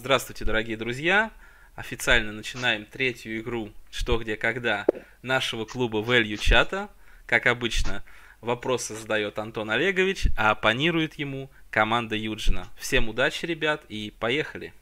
Здравствуйте, 0.00 0.46
дорогие 0.46 0.78
друзья! 0.78 1.30
Официально 1.76 2.32
начинаем 2.32 2.86
третью 2.86 3.38
игру 3.38 3.68
«Что, 3.90 4.16
где, 4.16 4.34
когда» 4.34 4.86
нашего 5.20 5.66
клуба 5.66 5.98
Value 5.98 6.38
чата. 6.38 6.88
Как 7.26 7.46
обычно, 7.46 8.02
вопросы 8.40 8.94
задает 8.94 9.38
Антон 9.38 9.70
Олегович, 9.70 10.28
а 10.38 10.52
оппонирует 10.52 11.16
ему 11.16 11.50
команда 11.70 12.16
Юджина. 12.16 12.66
Всем 12.78 13.10
удачи, 13.10 13.44
ребят, 13.44 13.84
и 13.90 14.14
поехали! 14.18 14.72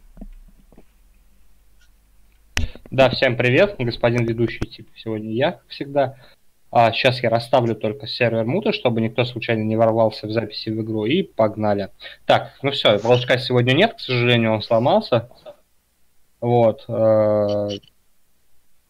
Да, 2.92 3.10
всем 3.10 3.36
привет, 3.36 3.74
господин 3.76 4.24
ведущий, 4.24 4.68
типа, 4.68 4.90
сегодня 4.94 5.32
я, 5.32 5.50
как 5.50 5.66
всегда. 5.66 6.16
А 6.70 6.92
сейчас 6.92 7.22
я 7.22 7.30
расставлю 7.30 7.74
только 7.74 8.06
сервер 8.06 8.44
мута, 8.44 8.72
чтобы 8.72 9.00
никто 9.00 9.24
случайно 9.24 9.62
не 9.62 9.76
ворвался 9.76 10.26
в 10.26 10.30
записи 10.30 10.68
в 10.68 10.80
игру, 10.82 11.06
и 11.06 11.22
погнали. 11.22 11.90
Так, 12.26 12.52
ну 12.62 12.70
все, 12.70 12.98
волшка 12.98 13.38
сегодня 13.38 13.72
нет, 13.72 13.94
к 13.94 14.00
сожалению, 14.00 14.52
он 14.52 14.62
сломался. 14.62 15.30
Вот. 16.40 16.84
Э, 16.88 17.70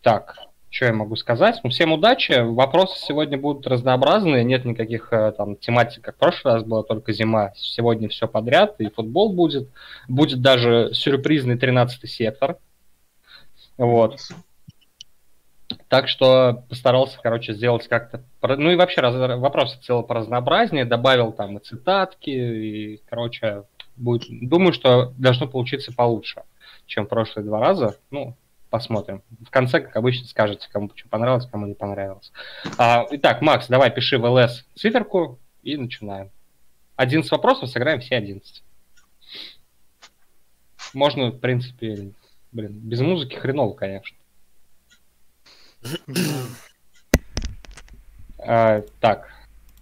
так, 0.03 0.37
что 0.71 0.85
я 0.85 0.93
могу 0.93 1.17
сказать? 1.17 1.61
Ну, 1.65 1.71
всем 1.71 1.93
удачи. 1.93 2.41
Вопросы 2.43 2.99
сегодня 2.99 3.39
будут 3.39 3.67
разнообразные, 3.67 4.45
нет 4.45 4.65
никаких 4.65 5.13
э, 5.13 5.33
там 5.33 5.57
тематик, 5.57 6.03
как 6.03 6.17
в 6.17 6.19
прошлый 6.19 6.55
раз 6.55 6.65
была 6.65 6.83
только 6.83 7.13
зима. 7.13 7.53
Сегодня 7.57 8.09
все 8.09 8.29
подряд, 8.29 8.81
и 8.81 8.91
футбол 8.91 9.33
будет. 9.33 9.69
Будет 10.09 10.43
даже 10.43 10.91
сюрпризный 10.93 11.57
13-й 11.57 12.07
сектор. 12.09 12.59
Вот. 13.79 14.19
Так 15.89 16.09
что 16.09 16.65
постарался, 16.69 17.19
короче, 17.23 17.55
сделать 17.55 17.89
как-то... 17.89 18.23
Ну 18.43 18.71
и 18.71 18.77
вообще 18.77 19.01
раз... 19.01 19.15
вопрос 19.41 19.79
целый 19.83 20.05
по 20.05 20.15
разнообразнее, 20.15 20.85
добавил 20.85 21.33
там 21.33 21.57
и 21.57 21.65
цитатки, 21.65 22.31
и, 22.31 23.03
короче, 23.09 23.65
будет... 23.97 24.25
Думаю, 24.29 24.75
что 24.75 25.15
должно 25.17 25.49
получиться 25.49 25.93
получше, 25.93 26.43
чем 26.87 27.07
прошлые 27.07 27.47
два 27.47 27.61
раза. 27.61 27.97
Ну, 28.11 28.37
посмотрим. 28.69 29.23
В 29.47 29.51
конце, 29.51 29.81
как 29.81 29.97
обычно, 29.97 30.27
скажете, 30.27 30.69
кому 30.71 30.91
что 30.95 31.09
понравилось, 31.09 31.47
кому 31.51 31.67
не 31.67 31.75
понравилось. 31.75 32.33
А, 32.77 33.07
итак, 33.11 33.41
Макс, 33.41 33.67
давай 33.69 33.91
пиши 33.91 34.19
в 34.19 34.27
ЛС 34.27 34.67
циферку 34.75 35.39
и 35.63 35.79
начинаем. 35.79 36.31
11 36.97 37.31
вопросов, 37.31 37.71
сыграем 37.71 38.01
все 38.01 38.17
11. 38.17 38.63
Можно, 40.93 41.31
в 41.31 41.39
принципе, 41.39 42.13
блин, 42.53 42.73
без 42.73 43.01
музыки 43.01 43.37
хреново, 43.37 43.73
конечно. 43.73 44.18
А, 48.41 48.83
так, 49.01 49.29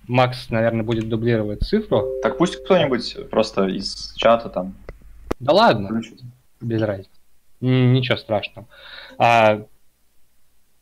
Макс, 0.08 0.50
наверное, 0.50 0.82
будет 0.82 1.08
дублировать 1.08 1.60
цифру. 1.60 2.06
Так 2.22 2.38
пусть 2.38 2.56
кто-нибудь 2.64 3.30
просто 3.30 3.66
из 3.66 4.14
чата 4.16 4.48
там. 4.48 4.74
Да 5.40 5.52
ладно, 5.52 5.88
включит. 5.88 6.20
без 6.60 6.82
разницы. 6.82 7.10
Ничего 7.60 8.16
страшного. 8.16 8.66
А, 9.18 9.66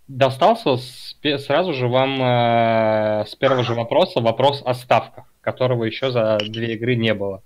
достался 0.09 0.77
с, 0.77 1.17
сразу 1.39 1.73
же 1.73 1.89
вам 1.89 2.21
э, 2.23 3.25
с 3.27 3.35
первого 3.37 3.65
же 3.65 3.75
вопроса 3.75 4.21
вопрос 4.21 4.63
о 4.65 4.75
ставках, 4.75 5.25
которого 5.41 5.85
еще 5.85 6.11
за 6.11 6.39
две 6.39 6.75
игры 6.75 6.97
не 6.97 7.15
было. 7.15 7.43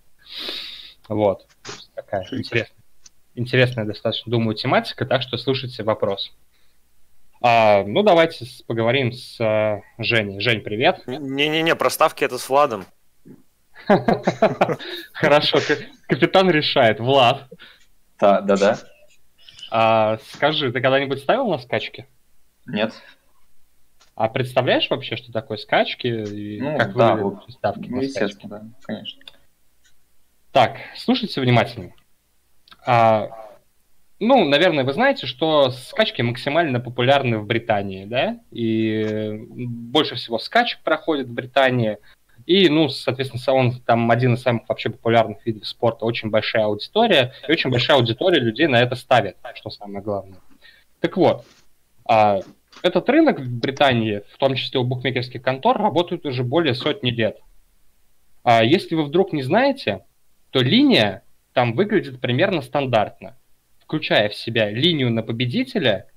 Вот. 1.09 1.47
Такая 1.95 2.27
интересная, 2.33 2.77
интересная 3.35 3.85
достаточно, 3.85 4.31
думаю, 4.31 4.55
тематика, 4.55 5.07
так 5.07 5.23
что 5.23 5.37
слушайте 5.37 5.83
вопрос. 5.83 6.33
А, 7.41 7.84
ну, 7.84 8.03
давайте 8.03 8.47
поговорим 8.67 9.12
с 9.12 9.41
а, 9.41 9.83
Женей. 9.98 10.41
Жень, 10.41 10.61
привет. 10.61 11.06
Не-не-не, 11.06 11.77
проставки 11.77 12.25
это 12.25 12.39
с 12.39 12.48
Владом. 12.48 12.84
Хорошо, 15.12 15.58
капитан 16.08 16.50
решает. 16.50 17.00
Влад. 17.00 17.48
Да, 18.19 18.41
да, 18.41 18.56
да. 18.56 18.78
А, 19.70 20.19
скажи, 20.33 20.72
ты 20.72 20.80
когда-нибудь 20.80 21.20
ставил 21.20 21.48
на 21.48 21.58
скачки? 21.58 22.06
Нет. 22.67 22.92
А 24.14 24.28
представляешь 24.28 24.91
вообще, 24.91 25.17
что 25.17 25.30
такое 25.30 25.58
скачки 25.58 26.08
и 26.08 26.61
ну, 26.61 26.77
как 26.77 26.95
да, 26.96 27.14
вот, 27.14 27.45
ставки 27.51 27.89
ну, 27.89 28.02
на 28.02 28.08
скачки? 28.08 28.46
да, 28.48 28.64
конечно. 28.83 29.23
Так, 30.51 30.79
слушайте 30.96 31.40
внимательно. 31.40 31.92
А, 32.84 33.29
ну, 34.20 34.45
наверное, 34.45 34.84
вы 34.84 34.92
знаете, 34.92 35.27
что 35.27 35.70
скачки 35.70 36.23
максимально 36.23 36.80
популярны 36.80 37.39
в 37.39 37.46
Британии, 37.46 38.05
да, 38.05 38.40
и 38.51 39.46
больше 39.48 40.17
всего 40.17 40.39
скачек 40.39 40.80
проходит 40.83 41.29
в 41.29 41.33
Британии, 41.33 41.98
и, 42.45 42.68
ну, 42.68 42.89
соответственно, 42.89 43.57
он 43.57 43.80
там 43.80 44.11
один 44.11 44.34
из 44.34 44.42
самых 44.42 44.68
вообще 44.68 44.90
популярных 44.90 45.45
видов 45.46 45.67
спорта, 45.68 46.05
очень 46.05 46.30
большая 46.30 46.64
аудитория, 46.64 47.33
и 47.46 47.52
очень 47.52 47.70
большая 47.70 47.98
аудитория 47.98 48.40
людей 48.40 48.67
на 48.67 48.80
это 48.80 48.96
ставит, 48.96 49.36
что 49.55 49.70
самое 49.70 50.02
главное. 50.02 50.40
Так 51.01 51.17
вот, 51.17 51.45
а, 52.05 52.40
этот 52.83 53.08
рынок 53.08 53.39
в 53.39 53.61
Британии, 53.61 54.23
в 54.33 54.39
том 54.39 54.57
числе 54.57 54.80
у 54.80 54.84
букмекерских 54.84 55.42
контор, 55.42 55.78
работает 55.80 56.27
уже 56.27 56.42
более 56.42 56.74
сотни 56.74 57.11
лет. 57.11 57.39
А 58.42 58.64
если 58.64 58.96
вы 58.96 59.05
вдруг 59.05 59.33
не 59.33 59.42
знаете, 59.42 60.05
то 60.51 60.61
линия 60.61 61.23
там 61.52 61.74
выглядит 61.74 62.20
примерно 62.20 62.62
стандартно 62.62 63.38
включая 63.89 64.29
в 64.29 64.35
себя 64.35 64.69
линию 64.71 65.11
на 65.11 65.23
победителя, 65.23 66.11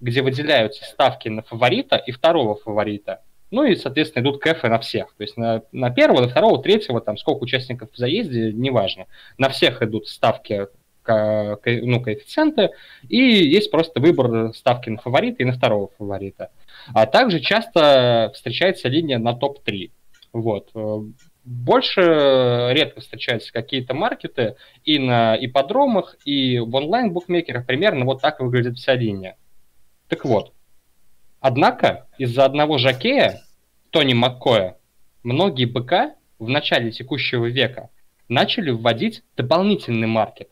где 0.00 0.22
выделяются 0.22 0.84
ставки 0.84 1.28
на 1.28 1.42
фаворита 1.42 1.94
и 1.94 2.10
второго 2.10 2.56
фаворита. 2.56 3.22
Ну 3.52 3.62
и, 3.62 3.76
соответственно, 3.76 4.24
идут 4.24 4.42
кэфы 4.42 4.68
на 4.68 4.80
всех. 4.80 5.14
То 5.16 5.22
есть 5.22 5.36
на, 5.36 5.62
на 5.70 5.90
первого, 5.90 6.22
на 6.22 6.28
второго, 6.28 6.60
третьего, 6.60 7.00
там 7.00 7.16
сколько 7.16 7.44
участников 7.44 7.92
в 7.92 7.96
заезде, 7.96 8.52
неважно. 8.52 9.06
На 9.38 9.50
всех 9.50 9.82
идут 9.82 10.08
ставки, 10.08 10.66
ну, 11.06 12.00
коэффициенты, 12.00 12.70
и 13.08 13.18
есть 13.18 13.70
просто 13.70 14.00
выбор 14.00 14.52
ставки 14.52 14.90
на 14.90 14.98
фаворита 14.98 15.44
и 15.44 15.46
на 15.46 15.52
второго 15.52 15.90
фаворита. 15.96 16.50
А 16.92 17.06
также 17.06 17.38
часто 17.38 18.32
встречается 18.34 18.88
линия 18.88 19.18
на 19.18 19.34
топ-3. 19.34 19.92
Вот. 20.32 20.72
Больше 21.44 22.00
редко 22.72 23.00
встречаются 23.00 23.52
какие-то 23.52 23.94
маркеты 23.94 24.56
и 24.84 24.98
на 24.98 25.36
ипподромах, 25.36 26.16
и 26.24 26.60
в 26.60 26.72
онлайн-букмекерах 26.74 27.66
примерно 27.66 28.04
вот 28.04 28.20
так 28.20 28.40
выглядит 28.40 28.76
вся 28.76 28.94
линия. 28.94 29.36
Так 30.08 30.24
вот, 30.24 30.52
однако 31.40 32.06
из-за 32.18 32.44
одного 32.44 32.78
жакея, 32.78 33.40
Тони 33.90 34.14
Маккоя, 34.14 34.76
многие 35.24 35.64
БК 35.64 36.14
в 36.38 36.48
начале 36.48 36.92
текущего 36.92 37.46
века 37.46 37.90
начали 38.28 38.70
вводить 38.70 39.24
дополнительный 39.36 40.06
маркет. 40.06 40.48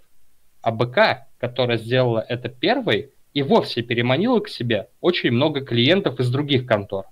А 0.61 0.73
БК, 0.73 1.29
которая 1.39 1.79
сделала 1.79 2.25
это 2.29 2.49
первой, 2.49 3.13
и 3.33 3.43
вовсе 3.43 3.83
переманила 3.83 4.41
к 4.41 4.49
себе 4.49 4.89
очень 5.01 5.31
много 5.31 5.61
клиентов 5.61 6.19
из 6.19 6.31
других 6.31 6.67
контор. 6.67 7.07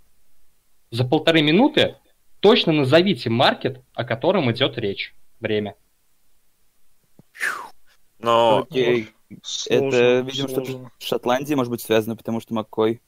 За 0.90 1.04
полторы 1.04 1.42
минуты 1.42 1.94
Точно 2.40 2.72
назовите 2.72 3.30
маркет, 3.30 3.82
о 3.94 4.04
котором 4.04 4.50
идет 4.52 4.78
речь. 4.78 5.14
Время. 5.40 5.74
Но... 8.18 8.66
Окей. 8.68 9.10
Сложно, 9.42 9.86
это, 9.86 10.20
видимо, 10.20 10.48
что-то 10.48 10.90
с 10.98 11.04
Шотландией 11.04 11.56
может 11.56 11.70
быть 11.70 11.82
связано, 11.82 12.16
потому 12.16 12.40
что 12.40 12.54
Маккой. 12.54 13.02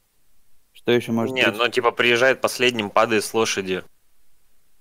Что 0.73 0.93
еще 0.93 1.13
может 1.13 1.35
Не, 1.35 1.47
быть? 1.47 1.57
ну 1.57 1.69
типа 1.69 1.93
приезжает 1.93 2.41
последним, 2.41 2.91
падает 2.91 3.25
с 3.25 3.33
лошади. 3.33 3.83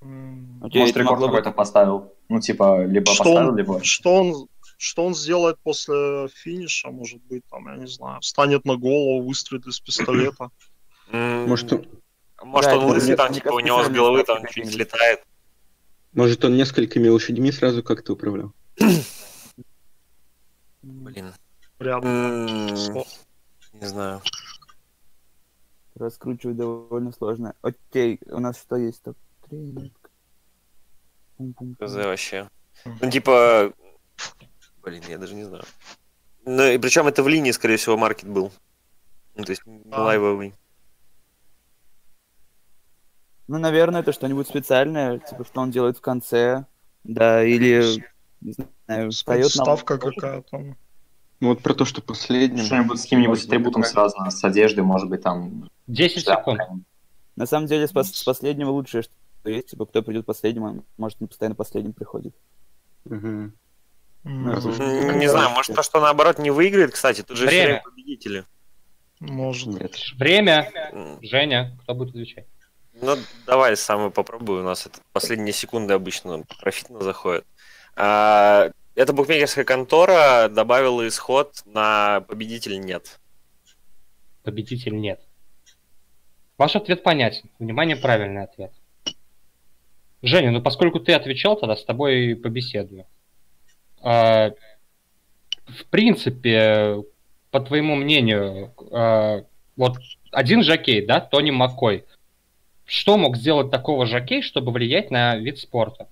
Окей, 0.01 0.81
Может, 0.81 0.97
рекорд 0.97 1.21
какой-то 1.21 1.51
поставил. 1.51 2.13
Ну, 2.29 2.39
типа, 2.39 2.85
либо 2.85 3.11
что 3.13 3.23
поставил, 3.23 3.49
он, 3.49 3.57
либо... 3.57 3.83
Что 3.83 4.15
он, 4.15 4.47
что 4.77 5.05
он 5.05 5.15
сделает 5.15 5.57
после 5.63 6.27
финиша, 6.29 6.89
может 6.89 7.21
быть, 7.23 7.43
там, 7.49 7.67
я 7.67 7.77
не 7.77 7.87
знаю, 7.87 8.21
встанет 8.21 8.65
на 8.65 8.75
голову, 8.75 9.27
выстрелит 9.27 9.65
из 9.65 9.79
пистолета. 9.79 10.51
Может, 11.11 11.87
может, 12.43 12.71
Да, 12.71 12.77
он 12.77 12.85
лысый, 12.91 13.15
там, 13.15 13.33
типа, 13.33 13.49
у 13.49 13.59
него 13.59 13.83
с 13.83 13.89
головы 13.89 14.23
там 14.23 14.37
чуть 14.39 14.47
какие-нибудь. 14.47 14.75
слетает. 14.75 15.23
может 16.13 16.43
он 16.45 16.55
несколькими 16.57 17.07
лошадьми 17.07 17.51
сразу 17.51 17.83
как-то 17.83 18.13
управлял? 18.13 18.53
Блин. 20.81 21.33
Вряд 21.79 22.03
ли. 22.03 22.09
М, 22.09 22.67
Сло- 22.75 23.07
Не 23.73 23.87
знаю. 23.87 24.21
Раскручивать 25.95 26.55
довольно 26.57 27.11
сложно. 27.11 27.55
Окей, 27.61 28.19
у 28.27 28.39
нас 28.39 28.57
что 28.59 28.75
есть? 28.77 29.01
Топ-3? 29.03 29.91
КЗ 31.79 31.93
вообще. 31.95 32.49
Ну, 32.85 33.09
типа... 33.11 33.73
Блин, 34.81 35.03
я 35.09 35.17
даже 35.17 35.35
не 35.35 35.43
знаю. 35.43 35.63
Ну, 36.45 36.63
и 36.63 36.77
причем 36.77 37.07
это 37.07 37.21
в 37.21 37.27
линии, 37.27 37.51
скорее 37.51 37.77
всего, 37.77 37.97
маркет 37.97 38.29
был. 38.29 38.51
Ну, 39.35 39.43
то 39.43 39.51
есть, 39.51 39.65
не 39.65 39.81
А. 39.91 40.03
лайвовый. 40.03 40.53
Ну, 43.49 43.57
наверное, 43.57 44.01
это 44.01 44.13
что-нибудь 44.13 44.47
специальное, 44.47 45.17
типа, 45.17 45.43
что 45.43 45.61
он 45.61 45.71
делает 45.71 45.97
в 45.97 46.01
конце. 46.01 46.65
Да, 47.03 47.43
или, 47.43 47.83
не 48.41 48.53
знаю, 48.85 49.09
встает 49.09 49.45
на... 49.55 49.63
Ставка 49.63 49.97
какая-то. 49.97 50.75
Ну 51.39 51.47
вот 51.47 51.63
про 51.63 51.73
то, 51.73 51.83
что 51.83 52.03
последним. 52.03 52.63
Что-нибудь 52.63 52.99
с 52.99 53.03
каким-нибудь 53.03 53.43
атрибутом 53.43 53.83
связано, 53.83 54.29
с 54.29 54.43
одеждой, 54.43 54.81
может 54.81 55.09
быть, 55.09 55.23
там... 55.23 55.67
10 55.87 56.21
шляпа 56.21 56.51
секунд. 56.51 56.83
На 57.37 57.47
самом 57.47 57.65
деле, 57.65 57.87
с, 57.87 57.91
с 57.91 58.23
последнего 58.23 58.69
лучшее, 58.69 59.01
что 59.01 59.13
есть. 59.49 59.69
Типа, 59.69 59.87
кто 59.87 60.03
придет 60.03 60.27
последним, 60.27 60.63
он, 60.63 60.83
может, 60.97 61.19
не 61.19 61.25
постоянно 61.25 61.55
последним 61.55 61.93
приходит. 61.93 62.35
М, 63.09 63.53
М, 64.25 64.45
Не 65.17 65.27
знаю, 65.27 65.49
может 65.55 65.75
то, 65.75 65.81
что 65.81 65.99
наоборот 65.99 66.37
не 66.37 66.51
выиграет, 66.51 66.91
кстати, 66.91 67.23
тут 67.23 67.35
же 67.35 67.47
все 67.47 67.55
Время. 67.55 67.67
время 67.69 67.83
победители. 67.83 68.45
Может. 69.21 69.67
Нет. 69.69 69.95
Время. 70.17 71.17
Женя, 71.23 71.75
кто 71.81 71.95
будет 71.95 72.09
отвечать? 72.09 72.45
Ну, 73.01 73.15
давай 73.45 73.77
сам 73.77 74.11
попробую. 74.11 74.61
У 74.61 74.65
нас 74.65 74.85
это 74.85 74.99
последние 75.13 75.53
секунды 75.53 75.93
обычно 75.93 76.43
профитно 76.59 77.01
заходят. 77.01 77.45
А, 77.95 78.71
Эта 78.95 79.13
букмекерская 79.13 79.63
контора 79.63 80.49
добавила 80.49 81.07
исход 81.07 81.53
на 81.65 82.21
победитель 82.21 82.79
нет. 82.79 83.19
Победитель 84.43 84.99
нет. 84.99 85.21
Ваш 86.57 86.75
ответ 86.75 87.03
понятен. 87.03 87.49
Внимание, 87.59 87.95
правильный 87.95 88.43
ответ. 88.43 88.73
Женя, 90.21 90.51
ну 90.51 90.61
поскольку 90.61 90.99
ты 90.99 91.13
отвечал, 91.13 91.55
тогда 91.57 91.77
с 91.77 91.85
тобой 91.85 92.35
побеседую. 92.35 93.05
А, 94.01 94.51
в 95.67 95.85
принципе, 95.89 96.97
по 97.51 97.61
твоему 97.61 97.95
мнению, 97.95 98.73
а, 98.91 99.45
вот 99.77 99.97
один 100.31 100.63
жокей, 100.63 101.05
да, 101.05 101.21
Тони 101.21 101.51
Маккой, 101.51 102.05
что 102.89 103.17
мог 103.17 103.37
сделать 103.37 103.69
такого 103.69 104.05
жокей, 104.07 104.41
чтобы 104.41 104.71
влиять 104.71 105.11
на 105.11 105.35
вид 105.37 105.59
спорта? 105.59 106.07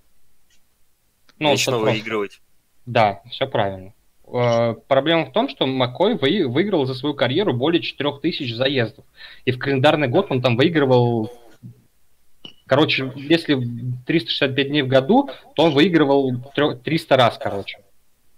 Ну, 1.40 1.50
просто- 1.50 1.78
выигрывать. 1.78 2.40
Да, 2.86 3.22
все 3.30 3.48
правильно. 3.48 3.94
Э, 4.32 4.76
Проблема 4.88 5.26
в 5.26 5.32
том, 5.32 5.50
что 5.50 5.66
Маккой 5.66 6.16
вы- 6.16 6.48
выиграл 6.48 6.86
за 6.86 6.94
свою 6.94 7.16
карьеру 7.16 7.54
более 7.54 7.82
4000 7.82 8.54
заездов. 8.54 9.06
И 9.46 9.52
в 9.52 9.58
календарный 9.60 10.08
год 10.08 10.28
он 10.30 10.42
там 10.42 10.56
выигрывал... 10.58 11.32
Короче, 12.66 13.12
если 13.16 13.58
365 14.06 14.68
дней 14.68 14.82
в 14.82 14.88
году, 14.88 15.30
то 15.56 15.64
он 15.64 15.74
выигрывал 15.74 16.34
трё- 16.56 16.76
300 16.76 17.16
раз, 17.16 17.38
короче. 17.38 17.80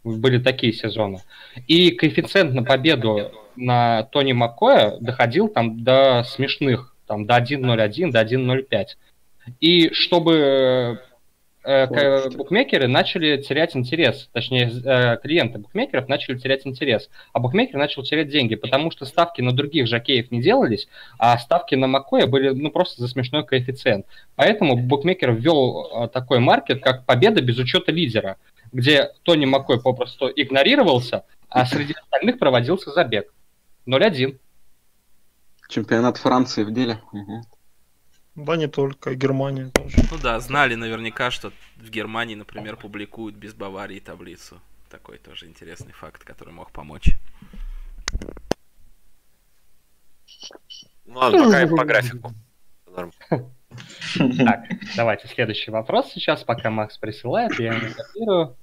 Были 0.04 0.38
такие 0.42 0.72
сезоны. 0.72 1.22
И 1.68 1.92
коэффициент 1.92 2.54
на 2.54 2.64
победу 2.64 3.32
на 3.56 4.04
Тони 4.04 4.32
Маккоя 4.34 4.98
доходил 5.00 5.48
там 5.50 5.84
до 5.84 6.24
смешных, 6.24 6.89
там 7.10 7.26
до 7.26 7.38
1.01, 7.38 8.12
до 8.12 8.22
1.05. 8.22 8.86
И 9.60 9.92
чтобы 9.94 11.02
э, 11.64 11.88
к- 11.88 12.30
букмекеры 12.38 12.88
начали 12.88 13.42
терять 13.42 13.76
интерес, 13.76 14.30
точнее, 14.32 14.72
э, 14.86 15.18
клиенты 15.18 15.58
букмекеров 15.58 16.08
начали 16.08 16.38
терять 16.38 16.68
интерес, 16.68 17.10
а 17.34 17.40
букмекер 17.40 17.78
начал 17.78 18.04
терять 18.04 18.30
деньги, 18.30 18.54
потому 18.56 18.92
что 18.92 19.06
ставки 19.06 19.42
на 19.42 19.52
других 19.54 19.88
жокеев 19.88 20.30
не 20.30 20.40
делались, 20.42 20.88
а 21.18 21.38
ставки 21.40 21.74
на 21.74 21.88
Маккоя 21.88 22.28
были 22.28 22.50
ну 22.50 22.70
просто 22.70 23.02
за 23.02 23.08
смешной 23.08 23.44
коэффициент. 23.44 24.06
Поэтому 24.36 24.78
букмекер 24.78 25.34
ввел 25.34 25.90
э, 25.92 26.08
такой 26.10 26.40
маркет, 26.40 26.82
как 26.84 27.06
победа 27.06 27.42
без 27.42 27.58
учета 27.58 27.92
лидера, 27.92 28.38
где 28.72 29.10
Тони 29.24 29.46
Маккой 29.46 29.82
попросту 29.82 30.30
игнорировался, 30.34 31.24
а 31.50 31.66
среди 31.66 31.94
остальных 31.94 32.38
проводился 32.38 32.92
забег. 32.92 33.34
0-1. 33.88 34.38
Чемпионат 35.70 36.18
Франции 36.18 36.64
в 36.64 36.74
деле. 36.74 37.00
Мгм. 37.14 37.44
Да 38.36 38.56
не 38.58 38.68
только, 38.68 39.14
Германия 39.14 39.70
тоже. 39.70 39.98
Ну 40.12 40.18
да, 40.18 40.40
знали 40.40 40.74
наверняка, 40.74 41.30
что 41.30 41.52
в 41.78 41.90
Германии, 41.90 42.36
например, 42.36 42.76
публикуют 42.76 43.36
без 43.36 43.54
Баварии 43.54 44.00
таблицу. 44.00 44.60
Такой 44.90 45.20
тоже 45.20 45.46
интересный 45.46 45.94
факт, 45.94 46.24
который 46.24 46.54
мог 46.54 46.72
помочь. 46.72 47.12
Ну 51.06 51.20
ладно, 51.20 51.46
пока 51.46 51.68
по 51.76 51.86
графику. 51.86 52.34
Так, 54.38 54.66
давайте 54.96 55.28
следующий 55.28 55.70
вопрос 55.70 56.12
сейчас, 56.12 56.44
пока 56.44 56.72
Макс 56.72 56.98
присылает, 56.98 57.60
я 57.60 57.74
его 57.74 57.94
копирую. 57.94 58.58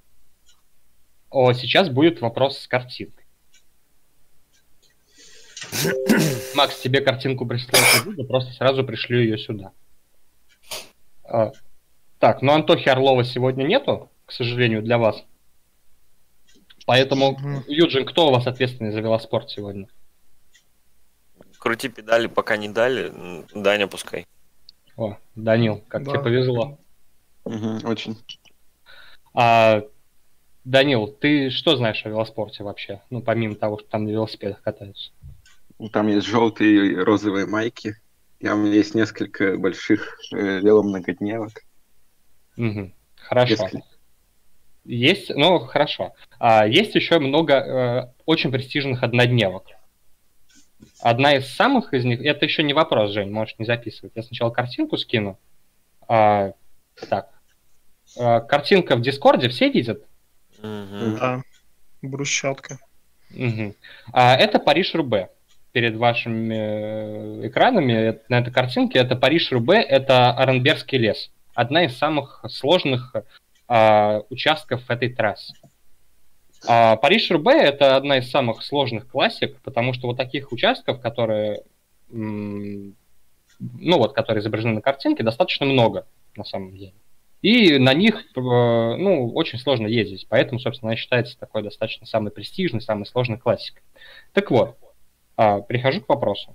О, 1.30 1.52
сейчас 1.52 1.88
будет 1.88 2.20
вопрос 2.20 2.58
с 2.58 2.66
картинкой. 2.66 3.25
Макс, 6.54 6.80
тебе 6.80 7.00
картинку 7.00 7.44
буду, 7.44 8.24
просто 8.24 8.52
сразу 8.52 8.84
пришлю 8.84 9.18
ее 9.20 9.38
сюда. 9.38 9.72
А, 11.24 11.52
Так, 12.18 12.42
ну 12.42 12.52
Антохи 12.52 12.88
Орлова 12.88 13.24
сегодня 13.24 13.64
нету, 13.64 14.10
к 14.24 14.32
сожалению, 14.32 14.82
для 14.82 14.98
вас. 14.98 15.22
Поэтому. 16.86 17.36
Юджин, 17.66 18.06
кто 18.06 18.28
у 18.28 18.32
вас 18.32 18.46
ответственный 18.46 18.92
за 18.92 19.00
велоспорт 19.00 19.50
сегодня? 19.50 19.88
Крути 21.58 21.88
педали, 21.88 22.28
пока 22.28 22.56
не 22.56 22.68
дали. 22.68 23.12
Даня 23.54 23.88
пускай. 23.88 24.26
О, 24.96 25.16
Данил, 25.34 25.82
как 25.88 26.04
Да. 26.04 26.12
тебе 26.12 26.22
повезло. 26.22 26.78
Мгм, 27.44 27.80
Очень. 27.84 28.16
А, 29.34 29.82
Данил, 30.64 31.08
ты 31.08 31.50
что 31.50 31.76
знаешь 31.76 32.04
о 32.06 32.08
велоспорте 32.08 32.62
вообще? 32.64 33.02
Ну, 33.10 33.20
помимо 33.20 33.56
того, 33.56 33.78
что 33.78 33.88
там 33.88 34.04
на 34.04 34.10
велосипедах 34.10 34.62
катаются. 34.62 35.10
Ну, 35.78 35.88
Там 35.88 36.08
есть 36.08 36.26
желтые 36.26 36.92
и 36.92 36.96
розовые 36.96 37.46
майки. 37.46 37.96
И 38.38 38.48
у 38.48 38.56
меня 38.56 38.74
есть 38.74 38.94
несколько 38.94 39.56
больших 39.56 40.18
э, 40.32 40.60
веломногодневок. 40.60 41.52
Мгм. 42.56 42.94
Хорошо. 43.16 43.64
Несколько. 43.64 43.82
Есть, 44.84 45.30
ну, 45.34 45.58
хорошо. 45.58 46.14
А, 46.38 46.66
есть 46.66 46.94
еще 46.94 47.18
много 47.18 47.54
э, 47.54 48.12
очень 48.24 48.52
престижных 48.52 49.02
однодневок. 49.02 49.64
Одна 51.00 51.36
из 51.36 51.48
самых 51.48 51.92
из 51.92 52.04
них, 52.04 52.20
это 52.20 52.44
еще 52.44 52.62
не 52.62 52.72
вопрос, 52.72 53.10
Жень, 53.12 53.30
можешь 53.30 53.56
не 53.58 53.64
записывать. 53.64 54.12
Я 54.14 54.22
сначала 54.22 54.50
картинку 54.50 54.96
скину. 54.96 55.38
А, 56.06 56.52
так. 57.08 57.30
А, 58.18 58.40
картинка 58.40 58.96
в 58.96 59.02
Дискорде 59.02 59.48
все 59.48 59.70
видят? 59.70 60.04
Мгм. 60.62 61.16
Да. 61.16 61.42
Брусчатка. 62.02 62.78
Мгм. 63.30 63.74
А, 64.12 64.36
это 64.36 64.58
Париж-Рубе. 64.58 65.30
Перед 65.76 65.96
вашими 65.96 66.54
э, 66.54 67.48
экранами 67.48 67.92
э, 67.92 68.18
на 68.30 68.38
этой 68.38 68.50
картинке 68.50 68.98
это 68.98 69.14
Париж-Рубе, 69.14 69.76
это 69.82 70.32
Оренбергский 70.32 70.96
лес. 70.96 71.30
Одна 71.52 71.84
из 71.84 71.98
самых 71.98 72.42
сложных 72.48 73.14
а, 73.68 74.22
участков 74.30 74.88
этой 74.88 75.12
трассы. 75.12 75.52
А 76.66 76.96
Париж-Рубе 76.96 77.60
это 77.60 77.96
одна 77.96 78.16
из 78.16 78.30
самых 78.30 78.62
сложных 78.62 79.06
классик, 79.06 79.60
потому 79.60 79.92
что 79.92 80.06
вот 80.06 80.16
таких 80.16 80.50
участков, 80.50 80.98
которые, 81.02 81.62
ну 82.08 82.94
вот, 83.58 84.14
которые 84.14 84.40
изображены 84.40 84.76
на 84.76 84.80
картинке, 84.80 85.24
достаточно 85.24 85.66
много 85.66 86.06
на 86.36 86.44
самом 86.44 86.74
деле. 86.74 86.94
И 87.42 87.76
на 87.76 87.92
них, 87.92 88.24
э, 88.34 88.40
ну, 88.40 89.30
очень 89.34 89.58
сложно 89.58 89.88
ездить. 89.88 90.26
Поэтому, 90.30 90.58
собственно, 90.58 90.92
она 90.92 90.96
считается 90.96 91.38
такой 91.38 91.62
достаточно 91.62 92.06
самой 92.06 92.32
престижной, 92.32 92.80
самой 92.80 93.04
сложной 93.04 93.36
классикой. 93.36 93.82
Так 94.32 94.50
вот, 94.50 94.78
а, 95.36 95.60
перехожу 95.60 96.00
к 96.00 96.08
вопросу. 96.08 96.54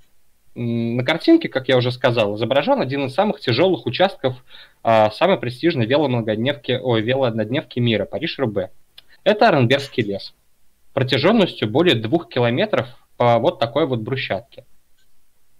На 0.54 1.04
картинке, 1.06 1.48
как 1.48 1.70
я 1.70 1.78
уже 1.78 1.92
сказал, 1.92 2.36
изображен 2.36 2.82
один 2.82 3.06
из 3.06 3.14
самых 3.14 3.40
тяжелых 3.40 3.86
участков 3.86 4.44
а, 4.84 5.10
самой 5.12 5.38
престижной 5.38 5.86
веломногодневки, 5.86 6.74
ой, 6.74 7.02
велооднодневки 7.02 7.80
мира, 7.80 8.06
Париж-Рубе. 8.06 8.72
Это 9.24 9.48
Оренбергский 9.48 10.04
лес. 10.04 10.34
Протяженностью 10.94 11.70
более 11.70 11.96
двух 11.96 12.28
километров 12.28 12.88
по 13.16 13.40
вот 13.40 13.60
такой 13.60 13.88
вот 13.88 14.02
брусчатке. 14.02 14.66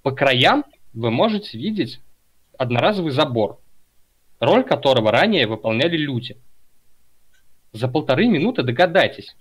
По 0.02 0.12
краям 0.12 0.66
вы 0.94 1.10
можете 1.10 1.58
видеть 1.58 2.02
одноразовый 2.58 3.12
забор, 3.12 3.60
роль 4.40 4.64
которого 4.64 5.12
ранее 5.12 5.48
выполняли 5.48 5.96
люди. 5.96 6.38
За 7.72 7.88
полторы 7.88 8.28
минуты 8.28 8.64
догадайтесь, 8.64 9.36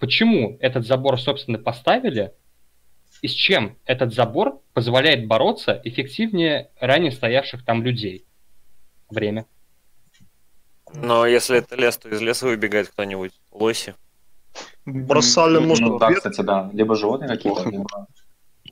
почему 0.00 0.56
этот 0.60 0.86
забор, 0.86 1.20
собственно, 1.20 1.58
поставили 1.58 2.32
и 3.26 3.28
с 3.28 3.32
чем 3.32 3.76
этот 3.86 4.14
забор 4.14 4.60
позволяет 4.72 5.26
бороться 5.26 5.80
эффективнее 5.82 6.70
ранее 6.78 7.10
стоявших 7.10 7.64
там 7.64 7.82
людей. 7.82 8.24
Время. 9.10 9.46
Но 10.94 11.26
если 11.26 11.58
это 11.58 11.74
лес, 11.74 11.96
то 11.98 12.08
из 12.08 12.20
леса 12.20 12.46
выбегает 12.46 12.88
кто-нибудь. 12.88 13.32
Лоси. 13.50 13.96
Бросали, 14.84 15.56
Ну, 15.56 15.66
может, 15.66 15.88
ну 15.88 15.98
да, 15.98 16.10
вет- 16.10 16.18
кстати, 16.18 16.40
да. 16.42 16.70
Либо 16.72 16.94
животные 16.94 17.28
какие-то, 17.28 17.68
либо... 17.68 18.06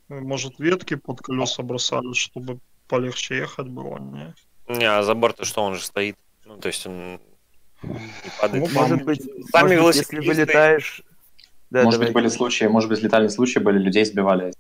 может, 0.09 0.61
ветки 0.61 0.95
под 0.95 1.21
колеса 1.21 1.65
бросали, 1.65 2.13
чтобы 2.13 2.61
полегче 2.87 3.39
ехать 3.39 3.67
было. 3.67 3.99
Не. 3.99 4.35
Не, 4.69 4.85
а 4.85 5.03
забор-то 5.03 5.45
что, 5.45 5.63
он 5.63 5.75
же 5.75 5.83
стоит. 5.83 6.17
Ну, 6.45 6.59
то 6.59 6.69
есть 6.69 6.87
он 6.87 7.21
не 7.83 8.31
падает. 8.41 8.73
Может 8.73 9.03
быть, 9.05 9.23
Сами 9.51 9.77
может 9.81 9.97
если 10.13 10.21
вылетаешь... 10.21 11.03
Да, 11.71 11.83
может 11.83 12.01
давай. 12.01 12.07
быть, 12.13 12.15
были 12.15 12.29
случаи, 12.29 12.65
может 12.67 12.89
быть, 12.89 13.03
летальные 13.03 13.31
случаи 13.31 13.59
были, 13.59 13.79
людей 13.79 14.05
сбивали, 14.05 14.53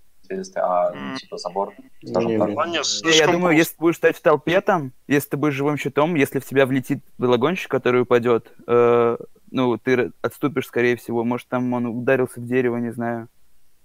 а, 0.56 0.92
ну, 0.92 1.16
типа, 1.16 1.36
забор, 1.36 1.74
скажем 2.04 2.30
Не, 2.30 2.38
так. 2.38 2.48
не. 2.48 2.54
Не, 2.54 3.10
Не, 3.10 3.16
я 3.16 3.26
думаю, 3.26 3.56
если 3.56 3.74
ты 3.74 3.80
будешь 3.80 3.96
стоять 3.96 4.16
в 4.16 4.22
толпе 4.22 4.60
там, 4.60 4.92
если 5.06 5.30
ты 5.30 5.36
будешь 5.36 5.54
живым 5.54 5.76
щитом, 5.76 6.14
если 6.14 6.38
в 6.38 6.46
тебя 6.46 6.66
влетит 6.66 7.00
велогонщик, 7.18 7.70
который 7.70 8.02
упадет, 8.02 8.52
э, 8.66 9.16
ну, 9.50 9.78
ты 9.78 10.12
отступишь, 10.22 10.66
скорее 10.66 10.96
всего. 10.96 11.24
Может, 11.24 11.48
там 11.48 11.72
он 11.72 11.86
ударился 11.86 12.40
в 12.40 12.46
дерево, 12.46 12.78
не 12.78 12.92
знаю. 12.92 13.28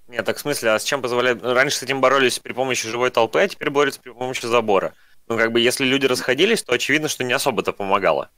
Нет, 0.07 0.25
так 0.25 0.37
в 0.37 0.39
смысле, 0.39 0.71
а 0.71 0.79
с 0.79 0.83
чем 0.83 1.01
позволяет... 1.01 1.43
Раньше 1.43 1.77
с 1.77 1.83
этим 1.83 2.01
боролись 2.01 2.39
при 2.39 2.53
помощи 2.53 2.87
живой 2.87 3.11
толпы, 3.11 3.41
а 3.41 3.47
теперь 3.47 3.69
борются 3.69 4.01
при 4.01 4.09
помощи 4.09 4.45
забора. 4.45 4.93
Ну, 5.27 5.37
как 5.37 5.51
бы, 5.51 5.59
если 5.59 5.85
люди 5.85 6.07
расходились, 6.07 6.63
то 6.63 6.73
очевидно, 6.73 7.07
что 7.07 7.23
не 7.23 7.33
особо-то 7.33 7.71
помогало. 7.73 8.31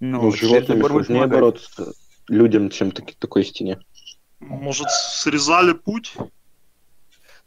Ну, 0.00 0.20
Ну, 0.20 0.32
животными 0.32 0.82
сложнее 0.82 1.26
бороться. 1.26 1.94
людям, 2.28 2.68
чем 2.68 2.90
таки, 2.90 3.14
такой 3.18 3.44
стене? 3.44 3.78
Может, 4.48 4.90
срезали 4.90 5.72
путь? 5.72 6.14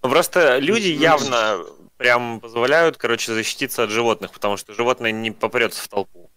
Ну, 0.04 0.10
просто 0.10 0.60
люди 0.60 0.88
явно 0.88 1.60
прям 1.98 2.40
позволяют, 2.40 2.98
короче, 2.98 3.34
защититься 3.34 3.84
от 3.84 3.90
животных, 3.90 4.32
потому 4.32 4.58
что 4.58 4.74
животное 4.74 5.12
не 5.12 5.32
попрется 5.32 5.84
в 5.84 5.88
толпу. 5.88 6.30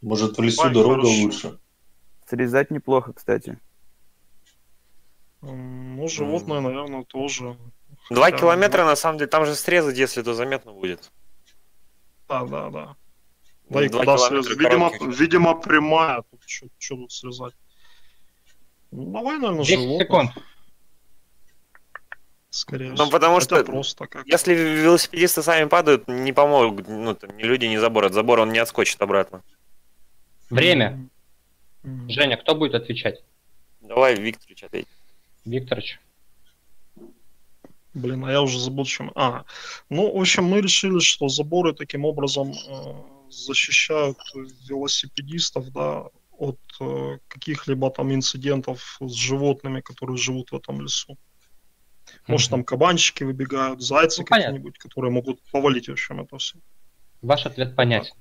Может, 0.00 0.38
в 0.38 0.42
лесу 0.42 0.62
Ой, 0.62 0.72
дорога 0.72 1.02
хорошо. 1.02 1.22
лучше? 1.22 1.58
Срезать 2.26 2.70
неплохо, 2.70 3.12
кстати. 3.12 3.58
Ну, 5.40 6.08
животное, 6.08 6.60
наверное, 6.60 7.04
тоже. 7.04 7.56
Два 8.10 8.26
Хотя, 8.26 8.38
километра, 8.38 8.82
ну, 8.82 8.90
на 8.90 8.96
самом 8.96 9.18
деле, 9.18 9.28
там 9.28 9.44
же 9.44 9.54
срезать, 9.54 9.96
если 9.98 10.22
то 10.22 10.34
заметно 10.34 10.72
будет. 10.72 11.10
Да, 12.28 12.44
да, 12.44 12.70
да. 12.70 12.96
Ну, 13.68 13.76
Да 13.76 13.84
и 13.84 13.88
два 13.88 14.00
куда 14.00 14.16
километра 14.16 14.42
срезать? 14.42 14.58
Видимо, 14.58 14.90
видимо, 15.14 15.54
прямая. 15.54 16.22
Тут 16.30 16.42
что 16.46 16.96
тут 16.96 17.12
срезать? 17.12 17.54
Ну, 18.90 19.12
давай, 19.12 19.38
наверное, 19.38 19.64
10 19.64 19.78
животных. 19.80 20.02
секунд. 20.06 20.30
Скорее 22.50 22.88
Ну, 22.90 22.94
всего. 22.96 23.10
потому 23.10 23.34
Хотя 23.34 23.44
что 23.56 23.64
просто 23.64 24.06
как. 24.06 24.26
Если 24.26 24.54
велосипедисты 24.54 25.42
сами 25.42 25.68
падают, 25.68 26.08
не 26.08 26.32
помогут, 26.32 26.88
ну, 26.88 27.14
там, 27.14 27.36
ни 27.36 27.42
люди, 27.42 27.66
ни 27.66 27.76
забор. 27.76 28.06
От 28.06 28.14
забора 28.14 28.42
он 28.42 28.52
не 28.52 28.58
отскочит 28.58 29.00
обратно. 29.02 29.42
Время. 30.48 31.08
М. 31.84 32.08
Женя, 32.08 32.36
кто 32.38 32.54
будет 32.54 32.74
отвечать? 32.74 33.22
Давай, 33.82 34.14
Викторович, 34.16 34.64
ответь. 34.64 34.88
Викторович. 35.44 36.00
Блин, 37.94 38.24
а 38.24 38.30
я 38.32 38.40
уже 38.42 38.58
забыл, 38.58 38.84
чем. 38.86 39.12
А, 39.14 39.44
ну, 39.90 40.10
в 40.16 40.20
общем, 40.20 40.44
мы 40.44 40.60
решили, 40.60 41.00
что 41.00 41.28
заборы 41.28 41.74
таким 41.74 42.04
образом 42.04 42.52
э, 42.52 42.94
защищают 43.30 44.18
велосипедистов, 44.68 45.70
да, 45.72 46.04
от 46.38 46.58
э, 46.80 47.18
каких-либо 47.28 47.90
там 47.90 48.14
инцидентов 48.14 48.98
с 49.00 49.12
животными, 49.12 49.80
которые 49.80 50.16
живут 50.16 50.50
в 50.50 50.56
этом 50.56 50.80
лесу. 50.80 51.18
Может, 52.26 52.50
там 52.50 52.64
кабанчики 52.64 53.24
выбегают, 53.24 53.82
зайцы 53.82 54.20
Ну, 54.20 54.26
какие-нибудь, 54.26 54.78
которые 54.78 55.10
могут 55.10 55.40
повалить, 55.50 55.88
в 55.88 55.92
общем, 55.92 56.20
это 56.20 56.38
все. 56.38 56.58
Ваш 57.20 57.46
ответ 57.46 57.74
понятен. 57.74 58.14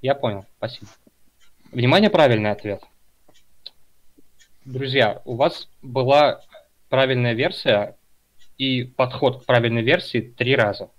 Я 0.00 0.14
понял, 0.14 0.44
спасибо. 0.58 0.88
Внимание, 1.72 2.10
правильный 2.10 2.50
ответ. 2.50 2.82
Друзья, 4.64 5.22
у 5.24 5.36
вас 5.36 5.68
была 5.80 6.42
правильная 6.88 7.32
версия 7.32 7.96
и 8.58 8.84
подход 8.84 9.42
к 9.42 9.46
правильной 9.46 9.82
версии 9.82 10.20
три 10.20 10.54
раза. 10.54 10.90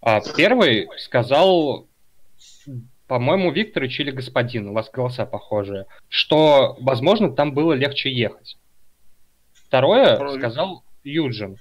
А 0.00 0.20
первый 0.36 0.88
сказал, 0.98 1.86
по-моему, 3.12 3.50
Викторович 3.50 4.00
или 4.00 4.10
господин, 4.10 4.68
у 4.68 4.72
вас 4.72 4.90
голоса 4.90 5.26
похожие, 5.26 5.84
что, 6.08 6.78
возможно, 6.80 7.30
там 7.30 7.52
было 7.52 7.74
легче 7.74 8.10
ехать. 8.10 8.56
Второе 9.52 10.16
Правильно. 10.16 10.40
сказал 10.40 10.82
Юджин, 11.04 11.58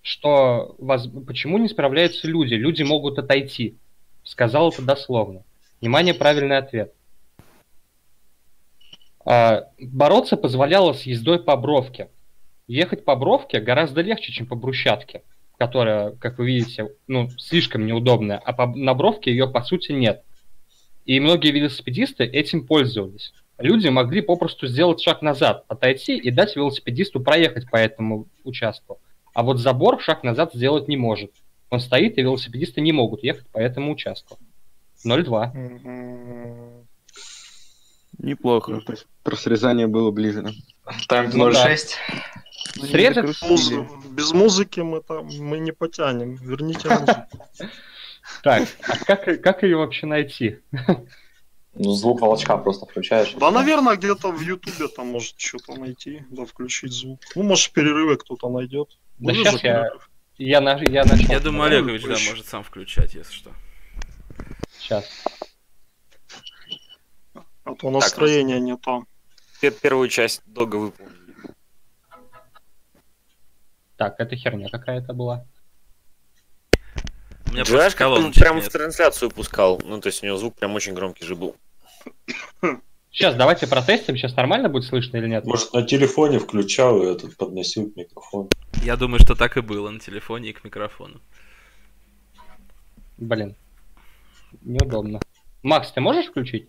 что 0.00 0.76
воз- 0.78 1.10
почему 1.26 1.58
не 1.58 1.68
справляются 1.68 2.28
люди? 2.28 2.54
Люди 2.54 2.84
могут 2.84 3.18
отойти. 3.18 3.74
Сказал 4.22 4.68
это 4.68 4.80
дословно. 4.80 5.42
Внимание, 5.80 6.14
правильный 6.14 6.58
ответ. 6.58 6.94
А, 9.24 9.64
бороться 9.80 10.36
позволяло 10.36 10.92
с 10.92 11.02
ездой 11.02 11.42
по 11.42 11.56
бровке. 11.56 12.10
Ехать 12.68 13.04
по 13.04 13.16
бровке 13.16 13.58
гораздо 13.58 14.02
легче, 14.02 14.30
чем 14.30 14.46
по 14.46 14.54
брусчатке, 14.54 15.22
которая, 15.58 16.12
как 16.12 16.38
вы 16.38 16.46
видите, 16.46 16.90
ну, 17.08 17.28
слишком 17.38 17.86
неудобная, 17.86 18.38
а 18.38 18.52
по, 18.52 18.66
на 18.66 18.94
бровке 18.94 19.32
ее, 19.32 19.48
по 19.48 19.62
сути, 19.62 19.90
нет. 19.90 20.22
И 21.06 21.20
многие 21.20 21.52
велосипедисты 21.52 22.24
этим 22.24 22.66
пользовались. 22.66 23.32
Люди 23.58 23.88
могли 23.88 24.20
попросту 24.20 24.66
сделать 24.66 25.00
шаг 25.00 25.22
назад, 25.22 25.64
отойти 25.68 26.18
и 26.18 26.30
дать 26.30 26.56
велосипедисту 26.56 27.20
проехать 27.20 27.70
по 27.70 27.76
этому 27.76 28.28
участку. 28.44 29.00
А 29.32 29.42
вот 29.42 29.58
забор 29.58 30.00
шаг 30.02 30.24
назад 30.24 30.52
сделать 30.52 30.88
не 30.88 30.96
может. 30.96 31.30
Он 31.70 31.80
стоит, 31.80 32.18
и 32.18 32.22
велосипедисты 32.22 32.80
не 32.80 32.92
могут 32.92 33.22
ехать 33.22 33.46
по 33.48 33.58
этому 33.58 33.92
участку. 33.92 34.38
0-2. 35.04 35.52
М, 35.54 36.86
Неплохо. 38.18 38.72
Ну, 38.72 38.80
то 38.80 38.92
есть 38.92 39.06
про 39.22 39.36
срезание 39.36 39.86
было 39.86 40.10
ближе, 40.10 40.42
да? 40.42 40.50
Ну 41.32 41.50
да. 41.50 41.72
0.6. 41.72 41.88
Ну, 42.76 42.82
не 42.82 42.88
Срезать 42.88 43.26
Без 44.10 44.32
музыки 44.32 44.80
мы 44.80 45.02
там 45.02 45.28
мы 45.38 45.58
не 45.58 45.72
потянем. 45.72 46.34
Верните 46.36 46.88
музыку. 46.88 47.22
Так, 48.42 48.68
а 48.82 49.04
как, 49.04 49.42
как 49.42 49.62
ее 49.62 49.76
вообще 49.76 50.06
найти? 50.06 50.58
Ну, 51.78 51.92
звук 51.92 52.22
волчка 52.22 52.56
просто 52.56 52.86
включаешь. 52.86 53.34
Да, 53.34 53.50
наверное, 53.50 53.96
где-то 53.96 54.32
в 54.32 54.40
Ютубе 54.40 54.88
там 54.88 55.08
может 55.08 55.38
что-то 55.38 55.74
найти, 55.74 56.24
да, 56.30 56.46
включить 56.46 56.92
звук. 56.92 57.20
Ну, 57.34 57.42
может, 57.42 57.66
в 57.66 57.72
перерыве 57.72 58.16
кто-то 58.16 58.48
найдет. 58.48 58.98
Да 59.18 59.32
Будет 59.34 59.52
же 59.52 59.58
я-. 59.62 59.90
Я, 60.38 60.60
на, 60.60 60.78
я 60.82 61.04
нашел. 61.04 61.26
Я 61.28 61.40
думаю, 61.40 61.66
Олегович, 61.66 62.02
да, 62.02 62.16
может 62.30 62.46
сам 62.46 62.62
включать, 62.62 63.14
если 63.14 63.32
что. 63.32 63.50
Сейчас. 64.78 65.04
А 67.64 67.74
то 67.74 67.90
настроение 67.90 68.60
не 68.60 68.76
то. 68.76 69.04
Пер- 69.60 69.78
Первую 69.80 70.08
часть 70.08 70.42
долго 70.46 70.76
выполнили. 70.76 71.16
Так, 73.96 74.20
это 74.20 74.36
херня 74.36 74.68
какая-то 74.68 75.12
была. 75.14 75.46
У 77.48 77.52
меня 77.52 77.64
Знаешь, 77.64 77.94
просто 77.94 77.98
как 77.98 78.08
он 78.08 78.14
колоночек 78.16 78.42
прям 78.42 78.60
в 78.60 78.68
трансляцию 78.68 79.30
пускал. 79.30 79.80
Ну, 79.84 80.00
то 80.00 80.08
есть 80.08 80.22
у 80.22 80.26
него 80.26 80.36
звук 80.36 80.56
прям 80.56 80.74
очень 80.74 80.94
громкий 80.94 81.24
же 81.24 81.34
был. 81.36 81.56
Сейчас, 83.10 83.34
давайте 83.34 83.66
протестим, 83.66 84.16
сейчас 84.16 84.36
нормально 84.36 84.68
будет 84.68 84.84
слышно 84.84 85.16
или 85.16 85.26
нет? 85.28 85.46
Может, 85.46 85.72
на 85.72 85.82
телефоне 85.82 86.38
включал 86.38 87.02
и 87.02 87.06
этот 87.12 87.34
подносил 87.36 87.90
к 87.90 87.96
микрофону. 87.96 88.50
Я 88.82 88.96
думаю, 88.96 89.20
что 89.20 89.34
так 89.34 89.56
и 89.56 89.62
было 89.62 89.88
на 89.90 89.98
телефоне 90.00 90.50
и 90.50 90.52
к 90.52 90.64
микрофону. 90.64 91.20
Блин. 93.16 93.56
Неудобно. 94.60 95.20
Макс, 95.62 95.90
ты 95.92 96.00
можешь 96.02 96.26
включить? 96.26 96.68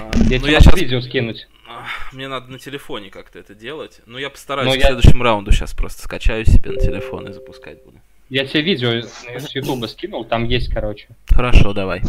А, 0.00 0.10
Я 0.28 0.38
ну, 0.38 0.44
тебе 0.44 0.52
я 0.52 0.60
щас- 0.60 0.74
видео 0.74 1.00
скинуть. 1.00 1.46
А, 1.68 1.86
Мне 2.12 2.26
надо 2.28 2.50
на 2.50 2.58
телефоне 2.58 3.10
как-то 3.10 3.38
это 3.38 3.54
делать. 3.54 4.00
Ну, 4.06 4.18
я 4.18 4.28
постараюсь 4.28 4.68
Ну, 4.68 4.74
к 4.74 4.78
я- 4.80 4.86
следующему 4.88 5.22
раунду 5.22 5.52
сейчас 5.52 5.72
просто 5.72 6.02
скачаю 6.02 6.44
себе 6.44 6.72
на 6.72 6.80
телефон 6.80 7.28
и 7.28 7.32
запускать 7.32 7.84
буду. 7.84 8.00
Я 8.30 8.46
тебе 8.46 8.62
видео 8.62 9.02
с 9.02 9.54
Ютуба 9.54 9.86
скинул, 9.86 10.24
там 10.24 10.44
есть, 10.44 10.72
короче. 10.72 11.08
Хорошо, 11.28 11.72
давай. 11.72 12.02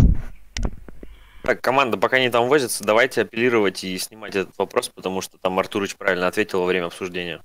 Так, 1.44 1.62
команда, 1.62 1.98
пока 1.98 2.18
они 2.18 2.30
там 2.30 2.48
возятся, 2.48 2.84
давайте 2.84 3.22
апеллировать 3.22 3.84
и 3.84 3.98
снимать 4.00 4.36
этот 4.36 4.58
вопрос, 4.58 4.90
потому 4.90 5.22
что 5.22 5.38
там 5.38 5.60
Артурыч 5.60 5.96
правильно 5.96 6.28
ответил 6.28 6.62
во 6.62 6.66
время 6.66 6.86
обсуждения. 6.86 7.42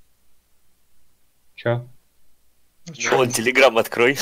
Че? 1.54 1.86
Чё? 2.94 3.16
Вон, 3.16 3.28
телеграм 3.28 3.76
открой. 3.76 4.16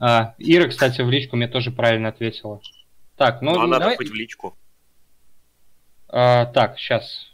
А, 0.00 0.34
Ира, 0.38 0.68
кстати, 0.68 1.02
в 1.02 1.10
личку 1.10 1.36
мне 1.36 1.48
тоже 1.48 1.70
правильно 1.70 2.08
ответила. 2.08 2.60
Так, 3.16 3.42
ну, 3.42 3.54
Ну, 3.54 3.60
а 3.62 3.66
надо 3.66 3.80
давай... 3.80 3.96
хоть 3.96 4.08
в 4.10 4.14
личку. 4.14 4.56
А, 6.08 6.46
так, 6.46 6.78
сейчас. 6.78 7.30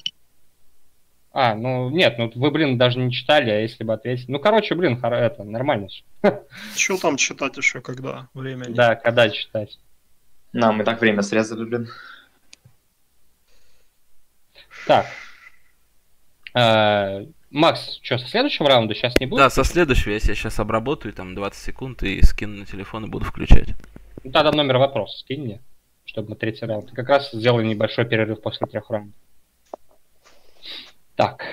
А, 1.37 1.57
ну 1.57 1.91
нет, 1.91 2.17
ну 2.17 2.31
вы, 2.37 2.53
блин, 2.53 2.79
даже 2.79 3.01
не 3.01 3.13
читали, 3.13 3.51
а 3.51 3.59
если 3.59 3.83
бы 3.83 3.93
ответили. 3.93 4.31
Ну, 4.31 4.39
короче, 4.39 4.77
блин, 4.77 5.01
это 5.03 5.43
нормально. 5.43 5.89
Что 6.77 6.97
там 6.97 7.17
читать 7.17 7.57
еще, 7.57 7.81
когда 7.81 8.29
время 8.35 8.67
нет? 8.67 8.75
Да, 8.75 8.95
когда 8.95 9.29
читать. 9.29 9.81
Нам 10.53 10.81
и 10.81 10.85
так 10.85 11.01
время 11.01 11.23
срезали, 11.23 11.65
блин. 11.65 11.89
Так. 14.87 15.07
А, 16.55 17.23
Макс, 17.51 17.99
что, 18.01 18.19
со 18.19 18.29
следующего 18.29 18.69
раунда 18.69 18.95
сейчас 18.95 19.19
не 19.19 19.27
будет? 19.27 19.41
Да, 19.41 19.51
со 19.51 19.65
следующего 19.65 20.13
я 20.13 20.21
себя 20.21 20.37
сейчас 20.37 20.61
обработаю, 20.61 21.13
там 21.13 21.35
20 21.35 21.61
секунд 21.61 22.05
и 22.05 22.23
скину 22.23 22.59
на 22.59 22.65
телефон 22.65 23.07
и 23.07 23.09
буду 23.09 23.25
включать. 23.25 23.71
Ну, 24.23 24.31
тогда 24.31 24.53
номер 24.53 24.79
вопроса 24.79 25.19
скинь 25.19 25.43
мне, 25.43 25.61
чтобы 26.05 26.31
мы 26.31 26.37
третий 26.37 26.65
раунд. 26.65 26.93
Как 26.93 27.09
раз 27.09 27.33
сделали 27.33 27.67
небольшой 27.67 28.05
перерыв 28.05 28.41
после 28.41 28.69
трех 28.69 28.89
раундов. 28.89 29.17
Так. 31.17 31.45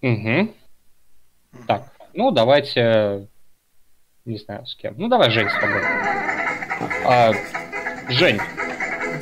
Угу. 0.00 0.54
Так, 1.66 1.92
ну 2.14 2.30
давайте, 2.30 3.28
не 4.24 4.38
знаю 4.38 4.64
с 4.64 4.76
кем. 4.76 4.94
Ну 4.96 5.08
давай, 5.08 5.30
Жень, 5.30 5.50
с 5.50 5.54
тобой. 5.54 5.82
А, 7.04 7.32
Жень, 8.08 8.38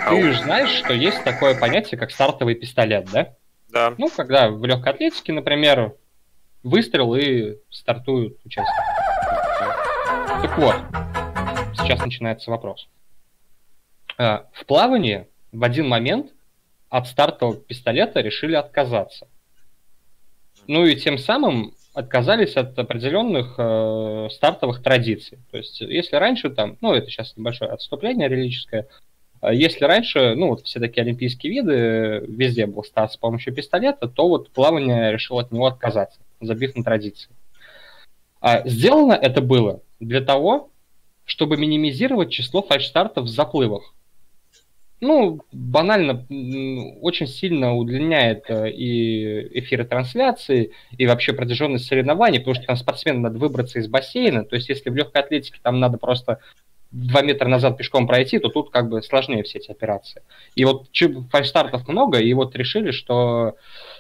ты 0.09 0.33
же 0.33 0.43
знаешь, 0.43 0.71
что 0.71 0.93
есть 0.93 1.25
такое 1.25 1.59
понятие, 1.59 1.99
как 1.99 2.11
стартовый 2.11 2.57
пистолет, 2.57 3.09
да? 3.11 3.35
Да. 3.69 3.95
Ну, 3.97 4.11
когда 4.11 4.51
в 4.51 4.65
легкой 4.65 4.93
атлетике, 4.93 5.33
например, 5.33 5.95
выстрел 6.63 7.15
и 7.15 7.57
стартуют 7.71 8.39
участники. 8.45 8.77
Так 10.43 10.59
вот, 10.59 10.77
сейчас 11.87 12.05
начинается 12.05 12.51
вопрос. 12.51 12.89
А, 14.19 14.47
В 14.53 14.65
плавании 14.67 15.27
в 15.53 15.63
один 15.65 15.89
момент 15.89 16.33
от 16.89 17.07
стартового 17.07 17.57
пистолета 17.57 18.21
решили 18.21 18.55
отказаться. 18.55 19.29
Ну 20.67 20.85
и 20.85 20.97
тем 20.97 21.19
самым 21.19 21.75
отказались 21.95 22.57
от 22.57 22.79
определенных 22.79 23.55
э, 23.57 24.29
стартовых 24.31 24.83
традиций. 24.83 25.39
То 25.51 25.57
есть, 25.57 25.81
если 25.81 26.17
раньше 26.17 26.51
там, 26.51 26.77
ну, 26.81 26.93
это 26.93 27.09
сейчас 27.09 27.35
небольшое 27.37 27.71
отступление 27.71 28.29
религическое, 28.29 28.87
а 29.41 29.53
если 29.53 29.85
раньше, 29.85 30.35
ну, 30.35 30.49
вот 30.49 30.67
все 30.67 30.81
такие 30.81 31.03
олимпийские 31.03 31.53
виды, 31.53 32.25
везде 32.29 32.67
был 32.67 32.85
старт 32.85 33.13
с 33.13 33.17
помощью 33.17 33.55
пистолета, 33.55 34.09
то 34.09 34.29
вот 34.29 34.51
плавание 34.51 35.13
решил 35.13 35.39
от 35.39 35.53
него 35.53 35.67
отказаться, 35.67 36.21
забив 36.41 36.77
на 36.77 36.85
традиции. 36.85 37.31
А 38.41 38.67
сделано 38.69 39.13
это 39.15 39.41
было 39.41 39.81
для 39.99 40.21
того, 40.21 40.71
чтобы 41.27 41.59
минимизировать 41.59 42.31
число 42.31 42.63
фальшстартов 42.63 43.25
в 43.25 43.29
заплывах. 43.29 43.93
Ну, 45.03 45.43
банально, 45.53 46.25
очень 47.03 47.27
сильно 47.27 47.75
удлиняет 47.77 48.49
э, 48.49 48.71
и 48.71 49.59
эфиры 49.59 49.85
трансляции, 49.85 50.73
и 50.97 51.07
вообще 51.07 51.35
протяженность 51.35 51.85
соревнований, 51.85 52.39
потому 52.39 52.55
что 52.55 52.65
там 52.65 52.77
спортсмену 52.77 53.21
надо 53.21 53.39
выбраться 53.39 53.79
из 53.79 53.89
бассейна. 53.89 54.45
То 54.45 54.57
есть, 54.57 54.71
если 54.71 54.89
в 54.89 54.97
легкой 54.97 55.21
атлетике 55.21 55.59
там 55.63 55.81
надо 55.81 55.99
просто 55.99 56.41
два 56.93 57.21
метра 57.21 57.47
назад 57.47 57.77
пешком 57.77 58.07
пройти, 58.07 58.39
то 58.39 58.49
тут 58.49 58.71
как 58.71 58.89
бы 58.89 59.03
сложнее 59.03 59.43
все 59.43 59.59
эти 59.59 59.71
операции. 59.71 60.23
И 60.55 60.65
вот 60.65 60.87
фальшстартов 61.31 61.87
много, 61.89 62.19
и 62.19 62.33
вот 62.33 62.57
решили, 62.57 62.91
что 62.91 63.57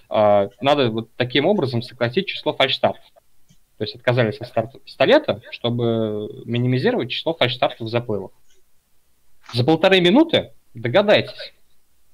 э, 0.08 0.48
надо 0.62 0.90
вот 0.90 1.10
таким 1.16 1.44
образом 1.44 1.82
сократить 1.82 2.26
число 2.26 2.54
фальшстартов. 2.54 3.04
То 3.78 3.84
есть 3.84 3.94
отказались 3.94 4.38
от 4.38 4.48
старта 4.48 4.78
пистолета, 4.78 5.42
чтобы 5.50 6.42
минимизировать 6.46 7.10
число 7.10 7.34
фальшстартов 7.34 7.86
в 7.86 7.90
заплывах. 7.90 8.30
За 9.52 9.64
полторы 9.64 10.00
минуты 10.00 10.52
догадайтесь, 10.74 11.52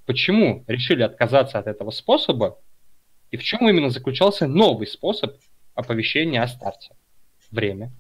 почему 0.04 0.64
решили 0.66 1.02
отказаться 1.02 1.59
от 1.59 1.66
этого 1.66 1.90
способа 1.90 2.59
и 3.31 3.37
в 3.37 3.42
чем 3.42 3.69
именно 3.69 3.90
заключался 3.90 4.47
новый 4.47 4.87
способ 4.87 5.37
оповещения 5.75 6.42
о 6.42 6.49
старте. 6.49 6.95
Время. 7.50 7.92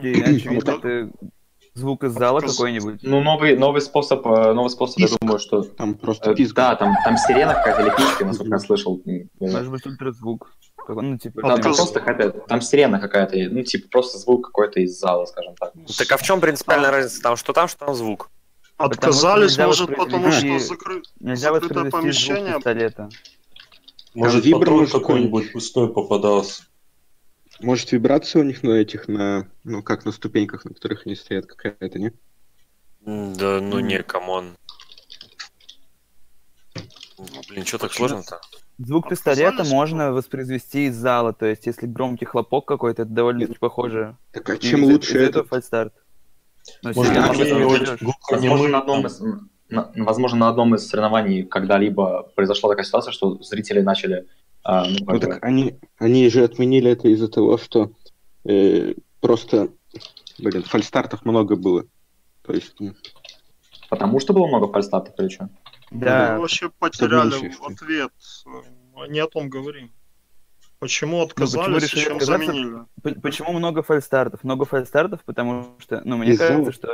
Это 0.00 1.10
звук 1.74 2.04
из 2.04 2.12
зала 2.12 2.40
какой-нибудь. 2.40 3.00
Ну, 3.02 3.20
новый, 3.20 3.56
новый 3.56 3.80
способ, 3.80 4.26
э, 4.26 4.52
новый 4.52 4.70
способ, 4.70 4.98
я 4.98 5.08
думаю, 5.20 5.38
что... 5.38 5.62
Там 5.62 5.94
просто 5.94 6.34
писк. 6.34 6.54
Да, 6.54 6.76
там, 6.76 6.94
там 7.04 7.16
сирена 7.16 7.54
какая-то 7.54 7.82
или 7.82 7.90
пичка, 7.90 8.24
насколько 8.24 8.54
я 8.54 8.58
слышал. 8.58 9.02
Может 9.40 9.70
быть, 9.70 9.86
ультразвук. 9.86 10.52
Ну, 10.86 11.18
типа, 11.18 11.40
там, 11.40 11.60
там 11.60 11.74
просто 11.74 12.00
какая-то, 12.00 12.40
там 12.40 12.60
сирена 12.60 13.00
какая-то, 13.00 13.36
ну, 13.50 13.62
типа, 13.62 13.88
просто 13.90 14.18
звук 14.18 14.46
какой-то 14.46 14.80
из 14.80 14.98
зала, 14.98 15.24
скажем 15.24 15.54
так. 15.56 15.72
Так 15.98 16.12
а 16.12 16.16
в 16.16 16.22
чем 16.22 16.40
принципиальная 16.40 16.90
а... 16.90 16.92
разница? 16.92 17.22
Там 17.22 17.36
что 17.36 17.52
там, 17.52 17.68
что 17.68 17.86
там 17.86 17.94
звук? 17.94 18.30
Отказались, 18.76 19.56
может, 19.56 19.94
потому 19.96 20.30
что 20.30 20.58
закры... 20.58 21.02
нельзя 21.20 21.52
закрытое 21.52 21.90
помещение. 21.90 22.56
Пистолета. 22.56 23.08
Может, 24.14 24.50
патрон 24.50 24.86
какой-нибудь 24.86 25.52
пустой 25.52 25.92
попадался. 25.92 26.64
Может, 27.60 27.92
вибрация 27.92 28.40
у 28.40 28.44
них 28.44 28.62
на 28.62 28.72
этих, 28.72 29.08
на, 29.08 29.48
ну, 29.62 29.82
как 29.82 30.04
на 30.04 30.12
ступеньках, 30.12 30.64
на 30.64 30.74
которых 30.74 31.06
они 31.06 31.14
стоят, 31.14 31.46
какая-то, 31.46 31.98
не? 31.98 32.12
Да, 33.00 33.60
ну 33.60 33.80
не, 33.80 34.02
come 34.02 34.33
on. 34.33 34.56
Блин, 37.48 37.64
что 37.64 37.78
так 37.78 37.92
сложно-то? 37.92 38.40
Звук 38.78 39.08
пистолета 39.08 39.62
можно 39.64 40.12
воспроизвести 40.12 40.86
из 40.86 40.96
зала, 40.96 41.32
то 41.32 41.46
есть 41.46 41.66
если 41.66 41.86
громкий 41.86 42.24
хлопок 42.24 42.66
какой-то, 42.66 43.02
это 43.02 43.10
довольно 43.10 43.46
похоже. 43.60 44.16
Так 44.32 44.50
а 44.50 44.58
чем 44.58 44.82
лучше 44.84 45.18
это? 45.18 45.44
фальстарт. 45.44 45.94
Возможно, 46.82 48.68
на 48.68 48.78
одном 48.78 49.06
из, 49.06 49.20
на, 49.68 49.92
возможно, 49.96 50.38
на 50.38 50.48
одном 50.48 50.74
из 50.74 50.88
соревнований 50.88 51.44
когда-либо 51.44 52.24
произошла 52.34 52.70
такая 52.70 52.84
ситуация, 52.84 53.12
что 53.12 53.40
зрители 53.42 53.80
начали... 53.80 54.26
А, 54.64 54.88
ну, 54.88 54.96
ну 55.06 55.20
так 55.20 55.44
они, 55.44 55.78
они 55.98 56.28
же 56.30 56.42
отменили 56.42 56.90
это 56.90 57.08
из-за 57.08 57.28
того, 57.28 57.58
что 57.58 57.92
э, 58.44 58.94
просто, 59.20 59.68
блин, 60.38 60.62
фальстартов 60.62 61.24
много 61.24 61.54
было. 61.54 61.84
То 62.42 62.54
есть... 62.54 62.74
Потому 63.90 64.20
что 64.20 64.32
было 64.32 64.46
много 64.46 64.72
фальстартов 64.72 65.14
или 65.18 65.28
что? 65.28 65.50
Да. 65.90 66.32
Мы 66.34 66.40
вообще 66.40 66.70
потеряли 66.70 67.54
ответ. 67.62 68.12
Не 69.08 69.20
о 69.20 69.26
том 69.26 69.50
говорим. 69.50 69.92
Почему 70.78 71.18
ну, 71.18 71.24
отказались, 71.24 71.68
ну, 71.68 71.80
почему 71.80 72.02
чем 72.02 72.20
заменили? 72.20 73.20
Почему 73.20 73.52
много 73.52 73.82
фальстартов? 73.82 74.44
Много 74.44 74.64
фальстартов, 74.64 75.24
потому 75.24 75.76
что, 75.78 76.02
ну, 76.04 76.16
мне 76.16 76.32
Из 76.32 76.38
кажется, 76.38 76.72
что, 76.72 76.88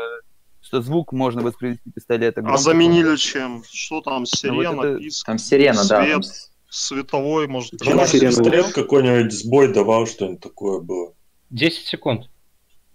что 0.61 0.83
звук 0.83 1.13
можно 1.13 1.43
воспроизвести 1.43 1.91
пистолета. 1.91 2.43
А 2.45 2.57
заменили 2.57 3.17
чем? 3.17 3.65
Что 3.69 4.01
там, 4.01 4.27
сирена, 4.27 4.73
ну, 4.73 4.77
вот 4.77 4.85
это... 4.85 4.99
писк? 4.99 5.27
Там 5.27 5.39
сирена, 5.39 5.83
свет, 5.83 5.89
да. 5.89 6.13
Там... 6.13 6.23
Световой, 6.71 7.49
может. 7.49 7.85
Может, 7.85 8.33
стрел 8.33 8.71
какой-нибудь 8.71 9.33
сбой 9.33 9.73
давал, 9.73 10.07
что-нибудь 10.07 10.41
такое 10.41 10.81
было. 10.81 11.13
10 11.51 11.87
секунд. 11.87 12.31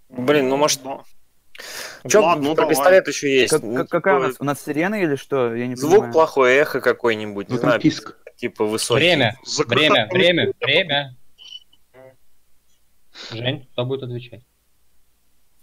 Блин, 0.08 0.48
ну 0.48 0.56
может... 0.56 0.82
Да. 0.82 1.02
Чё, 2.08 2.22
Ладно, 2.22 2.48
ну, 2.48 2.54
про 2.54 2.62
давай. 2.62 2.74
пистолет 2.74 3.08
еще 3.08 3.34
есть. 3.34 3.50
Как, 3.50 3.62
ну, 3.62 3.86
какая 3.86 4.16
у 4.16 4.18
нас? 4.20 4.36
У 4.38 4.44
нас 4.44 4.62
сирена 4.62 4.94
или 4.94 5.16
что? 5.16 5.54
Я 5.54 5.66
не 5.66 5.74
Звук 5.74 5.92
понимаю. 5.92 6.12
плохой, 6.12 6.54
эхо 6.54 6.80
какой-нибудь. 6.80 7.48
Ну, 7.48 7.58
знаю, 7.58 7.80
писк. 7.80 8.16
Типа 8.36 8.64
высокий. 8.64 9.00
Время, 9.00 9.36
время, 9.66 10.08
время, 10.10 10.52
время. 10.60 11.16
Жень, 13.30 13.68
кто 13.72 13.84
будет 13.84 14.02
отвечать? 14.04 14.42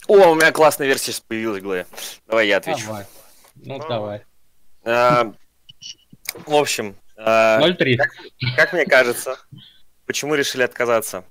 О, 0.08 0.32
у 0.32 0.36
меня 0.36 0.52
классная 0.52 0.88
версия 0.88 1.13
появилась, 1.28 1.62
Глэя. 1.62 1.88
Давай 2.28 2.47
я 2.47 2.58
отвечу. 2.58 2.86
Давай. 2.88 3.06
Ну, 3.56 3.80
давай. 3.88 4.21
А, 4.84 5.34
в 6.45 6.54
общем... 6.56 6.95
А, 7.17 7.60
0-3. 7.62 7.95
Как, 7.95 8.10
как 8.56 8.73
мне 8.73 8.86
кажется, 8.86 9.38
почему 10.06 10.36
решили 10.36 10.63
отказаться? 10.63 11.26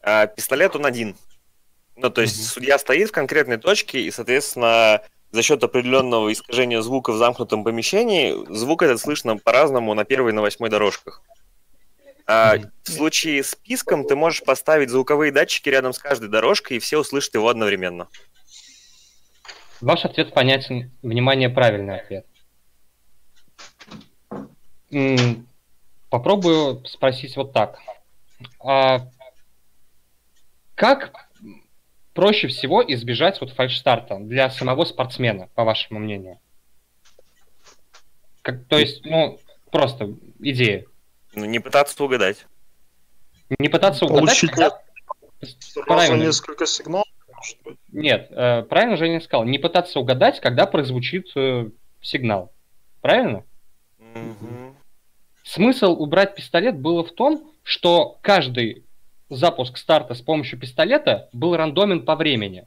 А, 0.00 0.26
пистолет 0.26 0.76
он 0.76 0.86
один. 0.86 1.16
Ну, 1.96 2.10
то 2.10 2.20
есть 2.20 2.38
mm-hmm. 2.38 2.52
судья 2.52 2.78
стоит 2.78 3.08
в 3.08 3.12
конкретной 3.12 3.56
точке, 3.56 4.00
и, 4.00 4.10
соответственно, 4.10 5.02
за 5.32 5.42
счет 5.42 5.62
определенного 5.64 6.32
искажения 6.32 6.80
звука 6.82 7.12
в 7.12 7.16
замкнутом 7.16 7.64
помещении, 7.64 8.34
звук 8.52 8.82
этот 8.82 9.00
слышно 9.00 9.36
по-разному 9.36 9.94
на 9.94 10.04
первой 10.04 10.32
и 10.32 10.34
на 10.34 10.42
восьмой 10.42 10.70
дорожках. 10.70 11.22
А 12.26 12.56
в 12.82 12.90
случае 12.90 13.44
с 13.44 13.54
писком 13.54 14.04
ты 14.04 14.16
можешь 14.16 14.42
поставить 14.42 14.90
звуковые 14.90 15.30
датчики 15.30 15.68
рядом 15.68 15.92
с 15.92 15.98
каждой 15.98 16.28
дорожкой, 16.28 16.76
и 16.76 16.80
все 16.80 16.98
услышат 16.98 17.34
его 17.34 17.48
одновременно. 17.48 18.08
Ваш 19.80 20.04
ответ 20.04 20.32
понятен. 20.32 20.90
Внимание, 21.02 21.48
правильный 21.48 22.00
ответ. 22.00 22.26
Попробую 26.10 26.84
спросить 26.86 27.36
вот 27.36 27.52
так. 27.52 27.78
А 28.60 29.08
как 30.74 31.12
проще 32.12 32.48
всего 32.48 32.82
избежать 32.86 33.40
вот 33.40 33.50
фальш-старта 33.52 34.18
для 34.18 34.50
самого 34.50 34.84
спортсмена, 34.84 35.48
по 35.54 35.64
вашему 35.64 35.98
мнению? 35.98 36.38
Как, 38.42 38.64
то 38.66 38.78
есть, 38.78 39.04
ну, 39.04 39.40
просто 39.70 40.14
идея. 40.38 40.84
Ну, 41.34 41.46
не 41.46 41.58
пытаться 41.58 42.02
угадать. 42.04 42.46
Не 43.58 43.68
пытаться 43.68 44.04
угадать, 44.04 44.20
Получить 44.24 44.50
когда... 44.50 44.80
Правильно. 45.86 46.24
несколько 46.24 46.66
сигналов, 46.66 47.06
Нет, 47.92 48.28
э, 48.30 48.62
правильно 48.62 48.96
Женя 48.96 49.20
сказал. 49.20 49.44
Не 49.44 49.58
пытаться 49.58 50.00
угадать, 50.00 50.40
когда 50.40 50.66
прозвучит 50.66 51.28
э, 51.36 51.68
сигнал. 52.00 52.52
Правильно? 53.02 53.44
Угу. 53.98 54.65
Смысл 55.46 55.94
убрать 55.96 56.34
пистолет 56.34 56.76
было 56.76 57.04
в 57.04 57.12
том, 57.12 57.52
что 57.62 58.18
каждый 58.20 58.84
запуск 59.30 59.76
старта 59.78 60.14
с 60.14 60.20
помощью 60.20 60.58
пистолета 60.58 61.28
был 61.32 61.56
рандомен 61.56 62.04
по 62.04 62.16
времени. 62.16 62.66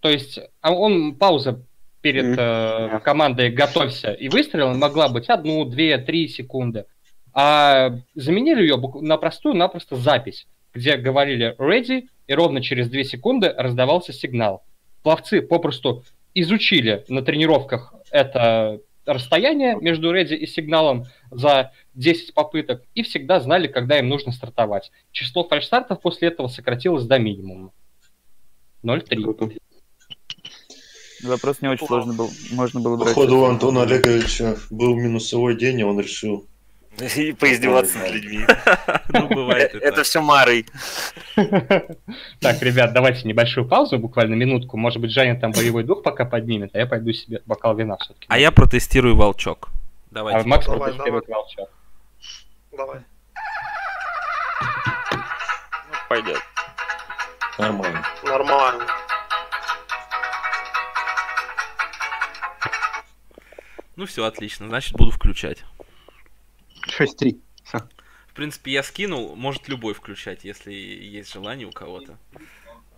То 0.00 0.08
есть 0.08 0.40
а 0.62 0.72
он 0.72 1.16
пауза 1.16 1.62
перед 2.00 2.38
э, 2.38 3.00
командой 3.04 3.50
«Готовься» 3.50 4.12
и 4.12 4.30
выстрел 4.30 4.74
могла 4.74 5.10
быть 5.10 5.28
одну, 5.28 5.66
две, 5.66 5.98
три 5.98 6.28
секунды. 6.28 6.86
А 7.34 7.90
заменили 8.14 8.62
ее 8.62 8.76
на 9.02 9.18
простую-напросто 9.18 9.96
запись, 9.96 10.46
где 10.72 10.96
говорили 10.96 11.54
«ready», 11.58 12.08
и 12.26 12.34
ровно 12.34 12.62
через 12.62 12.88
две 12.88 13.04
секунды 13.04 13.52
раздавался 13.54 14.14
сигнал. 14.14 14.64
Пловцы 15.02 15.42
попросту 15.42 16.02
изучили 16.32 17.04
на 17.08 17.20
тренировках 17.20 17.92
это 18.10 18.80
расстояние 19.06 19.76
между 19.80 20.14
ready 20.14 20.34
и 20.34 20.46
сигналом 20.46 21.04
за 21.30 21.72
10 21.96 22.34
попыток 22.34 22.82
и 22.94 23.02
всегда 23.02 23.40
знали, 23.40 23.66
когда 23.66 23.98
им 23.98 24.08
нужно 24.08 24.32
стартовать. 24.32 24.92
Число 25.12 25.46
фальшстартов 25.46 26.00
после 26.00 26.28
этого 26.28 26.48
сократилось 26.48 27.04
до 27.04 27.18
минимума. 27.18 27.72
0,3. 28.84 29.58
Вопрос 31.24 31.60
не 31.62 31.68
очень 31.68 31.86
сложный 31.86 32.14
был. 32.14 32.30
Можно 32.52 32.80
было 32.80 32.96
брать. 32.96 33.14
Походу, 33.14 33.38
у 33.38 33.44
Антона 33.44 33.82
Олеговича 33.82 34.56
был 34.70 34.94
минусовой 34.94 35.56
день, 35.56 35.80
и 35.80 35.84
он 35.84 35.98
решил 35.98 36.46
и 37.16 37.32
поиздеваться 37.32 37.98
над 37.98 38.10
людьми. 38.12 38.46
Ну, 39.10 39.28
бывает 39.28 39.74
это. 39.74 40.02
все 40.02 40.20
Марой. 40.20 40.66
Так, 42.40 42.62
ребят, 42.62 42.92
давайте 42.92 43.26
небольшую 43.28 43.68
паузу, 43.68 43.98
буквально 43.98 44.34
минутку. 44.34 44.76
Может 44.76 45.00
быть, 45.00 45.10
Женя 45.10 45.38
там 45.38 45.52
боевой 45.52 45.84
дух 45.84 46.02
пока 46.02 46.24
поднимет, 46.24 46.70
а 46.74 46.78
я 46.78 46.86
пойду 46.86 47.12
себе 47.12 47.42
бокал 47.46 47.76
вина 47.76 47.96
все-таки. 47.98 48.26
А 48.28 48.38
я 48.38 48.50
протестирую 48.50 49.16
волчок. 49.16 49.68
Давайте. 50.10 50.40
А 50.40 50.44
Макс 50.44 50.66
протестирует 50.66 51.28
волчок. 51.28 51.68
Давай. 52.76 53.04
Пойдет. 56.08 56.42
Нормально. 57.58 58.04
Нормально. 58.22 58.86
Ну 63.96 64.04
все, 64.04 64.24
отлично, 64.24 64.68
значит 64.68 64.92
буду 64.92 65.10
включать. 65.10 65.64
6-3. 66.86 67.40
Всё. 67.64 67.78
В 68.28 68.34
принципе, 68.34 68.72
я 68.72 68.82
скинул, 68.82 69.34
может 69.34 69.68
любой 69.68 69.94
включать, 69.94 70.44
если 70.44 70.72
есть 70.72 71.32
желание 71.32 71.66
у 71.66 71.72
кого-то. 71.72 72.18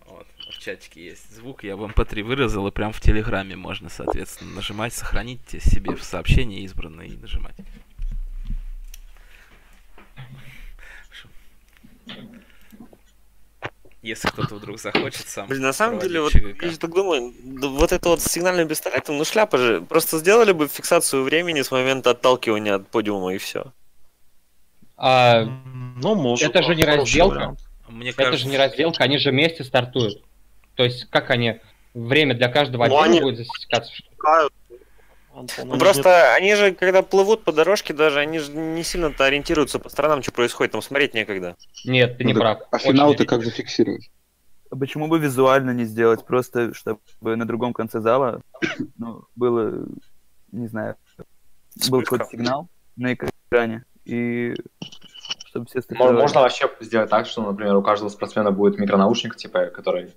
Вот, 0.07 0.27
в 0.37 0.59
чатике 0.59 1.05
есть 1.05 1.31
звук, 1.33 1.63
я 1.63 1.77
в 1.77 1.85
mp3 1.85 2.25
выразил, 2.25 2.67
и 2.67 2.73
прям 2.73 2.93
в 2.93 3.01
Телеграме 3.01 3.55
можно, 3.55 3.89
соответственно, 3.89 4.57
нажимать, 4.57 4.93
сохранить 4.93 5.63
себе 5.63 5.95
в 5.95 6.03
сообщение 6.03 6.63
избранное 6.63 7.07
и 7.07 7.17
нажимать. 7.17 7.55
Если 14.09 14.29
кто-то 14.29 14.55
вдруг 14.55 14.79
захочет 14.81 15.29
сам. 15.29 15.47
Блин, 15.49 15.63
на 15.63 15.73
самом 15.73 15.99
деле, 15.99 16.21
вот 16.21 16.33
ЧГК. 16.33 16.65
я 16.67 16.73
же 16.73 16.79
так 16.79 16.91
думаю, 16.93 17.35
вот 17.45 17.93
это 17.93 18.09
вот 18.09 18.21
с 18.21 18.25
сигнальным 18.25 18.67
пистолетом, 18.69 19.19
ну 19.19 19.25
шляпа 19.25 19.59
же. 19.59 19.81
Просто 19.83 20.19
сделали 20.19 20.53
бы 20.53 20.67
фиксацию 20.69 21.23
времени 21.25 21.63
с 21.63 21.71
момента 21.71 22.11
отталкивания 22.11 22.77
от 22.77 22.89
подиума 22.89 23.35
и 23.35 23.39
все. 23.39 23.73
А, 24.97 25.45
Ну, 25.45 26.15
может. 26.15 26.49
Это 26.49 26.63
же 26.63 26.75
не 26.75 26.85
разделка. 26.85 27.35
вариант. 27.35 27.61
Мне 27.89 28.11
это 28.11 28.19
кажется, 28.25 28.45
же 28.45 28.49
не 28.49 28.57
разделка, 28.59 29.05
они 29.05 29.19
же 29.19 29.31
вместе 29.31 29.65
стартуют. 29.65 30.23
То 30.75 30.85
есть, 30.85 31.09
как 31.11 31.31
они... 31.31 31.61
Время 31.95 32.35
для 32.35 32.49
каждого 32.49 32.87
Ну, 32.87 32.99
отдельно 32.99 33.05
они- 33.17 33.21
будет 33.23 33.39
засекаться. 33.39 33.93
что 33.95 34.05
Антон, 35.41 35.69
Ну, 35.69 35.73
они 35.73 35.81
просто 35.81 36.35
они 36.35 36.55
же, 36.55 36.73
когда 36.73 37.03
плывут 37.03 37.45
по 37.45 37.53
дорожке 37.53 37.95
даже, 37.95 38.19
они 38.21 38.39
же 38.39 38.53
не 38.53 38.83
сильно-то 38.83 39.25
ориентируются 39.25 39.79
по 39.79 39.89
сторонам, 39.89 40.23
что 40.23 40.33
происходит, 40.33 40.73
там 40.73 40.83
смотреть 40.83 41.15
некогда. 41.15 41.57
Нет, 41.85 42.19
ты 42.19 42.25
не 42.25 42.35
Ну, 42.35 42.41
прав. 42.41 42.61
А 42.71 42.79
финал-то 42.79 43.19
велик. 43.19 43.31
как 43.31 43.45
зафиксировать? 43.45 44.11
А 44.71 44.77
Почему 44.77 45.09
бы 45.09 45.19
визуально 45.19 45.71
не 45.71 45.85
сделать, 45.85 46.25
просто 46.27 46.75
чтобы 46.75 47.01
на 47.23 47.47
другом 47.47 47.73
конце 47.73 48.01
зала 48.01 48.43
ну, 48.99 49.25
было, 49.35 49.87
не 50.53 50.67
знаю, 50.67 50.97
был 51.89 52.03
какой-то 52.03 52.27
сигнал 52.31 52.69
на 52.97 53.15
экране, 53.15 53.85
и 54.05 54.55
чтобы 55.47 55.67
все 55.67 55.81
стыковали. 55.81 56.17
Можно 56.17 56.43
вообще 56.43 56.71
сделать 56.81 57.11
так, 57.11 57.27
что, 57.27 57.43
например, 57.43 57.77
у 57.77 57.83
каждого 57.83 58.09
спортсмена 58.11 58.51
будет 58.51 58.79
микронаушник, 58.79 59.37
типа, 59.37 59.67
который... 59.67 60.13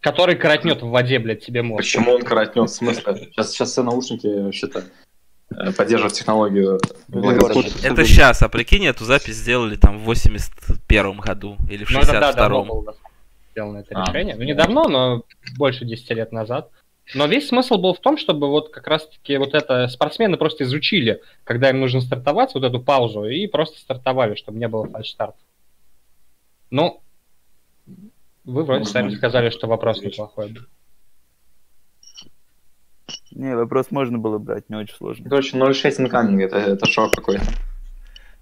Который 0.00 0.36
коротнет 0.36 0.82
в 0.82 0.88
воде, 0.88 1.18
блядь, 1.18 1.44
тебе 1.44 1.62
мозг. 1.62 1.78
Почему 1.78 2.12
он 2.12 2.22
коротнет? 2.22 2.68
В 2.68 2.72
смысле? 2.72 3.28
Сейчас, 3.30 3.50
сейчас 3.52 3.70
все 3.70 3.82
наушники 3.82 4.26
вообще-то 4.26 4.84
э, 5.50 5.72
поддерживают 5.72 6.14
технологию. 6.14 6.80
это 7.82 8.04
сейчас, 8.04 8.42
а 8.42 8.48
прикинь, 8.48 8.86
эту 8.86 9.04
запись 9.04 9.36
сделали 9.36 9.76
там 9.76 9.98
в 9.98 10.02
81 10.02 11.18
году 11.18 11.56
или 11.68 11.84
в 11.84 11.90
Ну, 11.90 12.00
это 12.00 12.12
да, 12.12 12.32
давно 12.32 12.62
62-м. 12.62 12.68
было 12.68 12.96
сделано 13.52 13.78
это 13.78 13.94
А. 13.94 14.08
решение. 14.08 14.36
Ну, 14.36 14.42
не 14.44 14.54
давно, 14.54 14.88
но 14.88 15.24
больше 15.56 15.84
10 15.84 16.10
лет 16.10 16.32
назад. 16.32 16.70
Но 17.14 17.26
весь 17.26 17.48
смысл 17.48 17.76
был 17.76 17.94
в 17.94 17.98
том, 18.00 18.16
чтобы 18.18 18.48
вот 18.48 18.70
как 18.70 18.86
раз-таки 18.86 19.36
вот 19.36 19.54
это 19.54 19.88
спортсмены 19.88 20.36
просто 20.36 20.64
изучили, 20.64 21.20
когда 21.44 21.70
им 21.70 21.80
нужно 21.80 22.00
стартовать, 22.00 22.54
вот 22.54 22.62
эту 22.62 22.80
паузу, 22.80 23.24
и 23.24 23.46
просто 23.48 23.80
стартовали, 23.80 24.36
чтобы 24.36 24.58
не 24.58 24.68
было 24.68 24.86
фальш-старта. 24.86 25.38
Ну, 26.70 27.00
вы 28.50 28.64
вроде 28.64 28.84
сами 28.84 29.10
сказали, 29.14 29.50
что 29.50 29.66
вопрос 29.66 30.00
неплохой 30.02 30.52
был. 30.52 30.62
Не, 33.32 33.56
вопрос 33.56 33.90
можно 33.90 34.18
было 34.18 34.38
брать, 34.38 34.68
не 34.68 34.76
очень 34.76 34.94
сложно. 34.94 35.28
Короче, 35.28 35.56
0,6 35.56 36.00
инкаминг, 36.02 36.42
это, 36.42 36.56
это 36.58 36.86
шок 36.86 37.14
какой-то. 37.14 37.44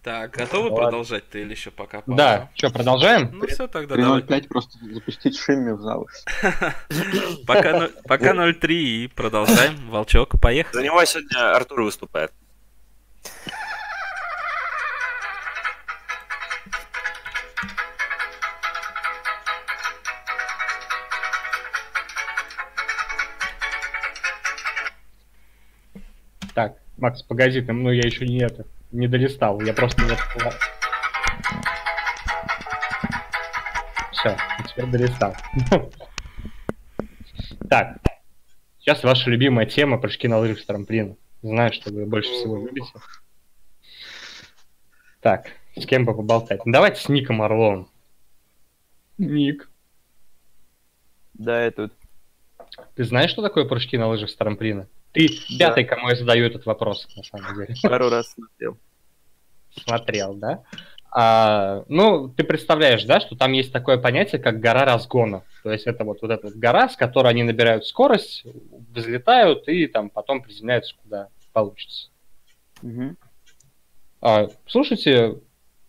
Так, 0.02 0.30
готовы 0.30 0.70
Ладно. 0.70 0.76
продолжать 0.84 1.28
ты 1.28 1.42
или 1.42 1.50
еще 1.50 1.70
пока 1.70 2.00
пауза? 2.00 2.16
Да, 2.16 2.50
что, 2.54 2.70
продолжаем? 2.70 3.30
Ну 3.32 3.46
все, 3.46 3.66
тогда 3.66 3.96
давай. 3.96 4.22
3.05 4.22 4.48
просто 4.48 4.78
запустить 4.94 5.36
шимми 5.36 5.72
в 5.72 5.80
зал. 5.80 6.08
Пока, 7.46 7.72
ноль- 7.78 7.92
пока 8.06 8.32
0-3 8.32 8.66
и 8.72 9.06
продолжаем. 9.08 9.76
Волчок, 9.90 10.40
поехали. 10.40 10.76
За 10.76 10.82
него 10.82 11.04
сегодня 11.04 11.54
Артур 11.54 11.82
выступает. 11.82 12.32
Макс, 26.98 27.22
погоди, 27.22 27.62
там, 27.62 27.82
ну 27.84 27.92
я 27.92 28.02
еще 28.02 28.26
не 28.26 28.40
это, 28.40 28.66
не 28.90 29.06
долистал, 29.06 29.60
я 29.60 29.72
просто 29.72 30.02
не 30.02 30.16
Все, 34.12 34.36
теперь 34.68 34.86
долистал. 34.86 35.34
Так, 37.70 37.98
сейчас 38.78 39.04
ваша 39.04 39.28
любимая 39.30 39.66
тема 39.66 39.98
прыжки 39.98 40.26
на 40.26 40.38
лыжах 40.38 40.58
с 40.58 40.64
трамплина. 40.64 41.16
Знаю, 41.42 41.70
что 41.72 41.92
вы 41.92 42.06
больше 42.06 42.30
всего 42.30 42.56
любите. 42.66 42.90
Так, 45.20 45.48
с 45.76 45.84
кем 45.84 46.06
бы 46.06 46.16
поболтать? 46.16 46.64
Ну, 46.64 46.72
давайте 46.72 47.00
с 47.02 47.08
Ником 47.10 47.42
Орловым. 47.42 47.88
Ник, 49.18 49.68
Да, 51.34 51.62
я 51.64 51.70
тут. 51.70 51.92
ты 52.94 53.04
знаешь, 53.04 53.30
что 53.30 53.42
такое 53.42 53.66
прыжки 53.66 53.98
на 53.98 54.08
лыжах 54.08 54.30
с 54.30 54.36
трамплина? 54.36 54.88
Ты 55.18 55.30
пятый, 55.58 55.84
кому 55.84 56.10
я 56.10 56.14
задаю 56.14 56.46
этот 56.46 56.64
вопрос, 56.64 57.08
на 57.16 57.24
самом 57.24 57.56
деле. 57.56 57.74
Пару 57.82 58.08
раз 58.08 58.28
смотрел. 58.34 58.78
смотрел, 59.74 60.34
да? 60.34 60.62
А, 61.10 61.82
ну, 61.88 62.28
ты 62.28 62.44
представляешь, 62.44 63.02
да, 63.02 63.18
что 63.18 63.34
там 63.34 63.50
есть 63.50 63.72
такое 63.72 63.98
понятие, 63.98 64.40
как 64.40 64.60
гора 64.60 64.84
разгона. 64.84 65.42
То 65.64 65.72
есть 65.72 65.88
это 65.88 66.04
вот, 66.04 66.22
вот 66.22 66.30
эта 66.30 66.56
гора, 66.56 66.88
с 66.88 66.94
которой 66.94 67.30
они 67.30 67.42
набирают 67.42 67.84
скорость, 67.84 68.44
взлетают 68.94 69.66
и 69.66 69.88
там 69.88 70.08
потом 70.08 70.40
приземляются 70.40 70.94
куда 71.02 71.30
получится. 71.52 72.10
Мгм. 72.82 73.16
А, 74.20 74.46
слушайте, 74.68 75.40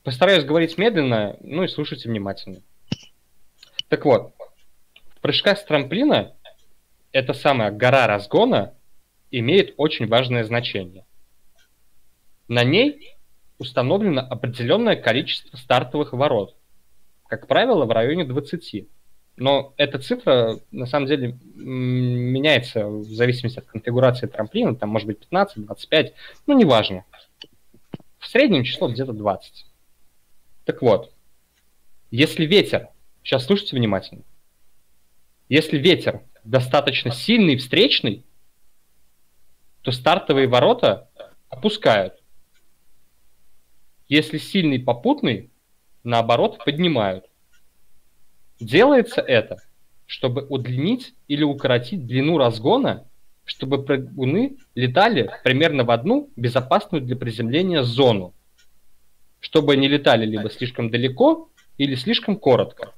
постараюсь 0.03 0.43
говорить 0.43 0.79
медленно, 0.79 1.37
ну 1.41 1.61
и 1.61 1.67
слушайте 1.67 2.09
внимательно. 2.09 2.63
Так 3.89 4.05
вот, 4.05 4.33
в 5.17 5.19
прыжках 5.21 5.59
с 5.59 5.63
трамплина 5.65 6.33
эта 7.11 7.33
самая 7.33 7.69
гора 7.69 8.07
разгона 8.07 8.73
имеет 9.31 9.73
очень 9.77 10.07
важное 10.07 10.43
значение. 10.43 11.05
На 12.47 12.63
ней 12.63 13.15
установлено 13.57 14.21
определенное 14.21 14.95
количество 14.95 15.55
стартовых 15.57 16.13
ворот. 16.13 16.55
Как 17.27 17.47
правило, 17.47 17.85
в 17.85 17.91
районе 17.91 18.25
20. 18.25 18.87
Но 19.37 19.73
эта 19.77 19.99
цифра, 19.99 20.59
на 20.71 20.85
самом 20.85 21.07
деле, 21.07 21.37
меняется 21.55 22.87
в 22.87 23.05
зависимости 23.05 23.59
от 23.59 23.65
конфигурации 23.65 24.27
трамплина. 24.27 24.75
Там 24.75 24.89
может 24.89 25.07
быть 25.07 25.19
15, 25.19 25.65
25, 25.65 26.13
ну, 26.47 26.57
неважно. 26.57 27.05
В 28.17 28.27
среднем 28.27 28.63
число 28.63 28.89
где-то 28.89 29.13
20. 29.13 29.65
Так 30.65 30.81
вот, 30.81 31.13
если 32.11 32.45
ветер, 32.45 32.89
сейчас 33.23 33.45
слушайте 33.45 33.75
внимательно, 33.75 34.23
если 35.47 35.77
ветер 35.77 36.21
достаточно 36.43 37.11
сильный 37.11 37.57
встречный, 37.57 38.23
то 39.89 39.93
стартовые 39.93 40.47
ворота 40.47 41.09
опускают. 41.49 42.13
Если 44.07 44.37
сильный 44.37 44.77
попутный, 44.77 45.49
наоборот, 46.03 46.63
поднимают. 46.63 47.25
Делается 48.59 49.19
это, 49.21 49.63
чтобы 50.05 50.45
удлинить 50.45 51.15
или 51.27 51.41
укоротить 51.41 52.05
длину 52.05 52.37
разгона, 52.37 53.07
чтобы 53.45 53.83
прыгуны 53.83 54.57
летали 54.75 55.31
примерно 55.43 55.83
в 55.85 55.89
одну 55.89 56.29
безопасную 56.35 57.03
для 57.03 57.15
приземления 57.15 57.81
зону, 57.81 58.35
чтобы 59.39 59.75
не 59.75 59.87
летали 59.87 60.23
либо 60.23 60.51
слишком 60.51 60.91
далеко, 60.91 61.49
или 61.79 61.95
слишком 61.95 62.37
коротко. 62.37 62.93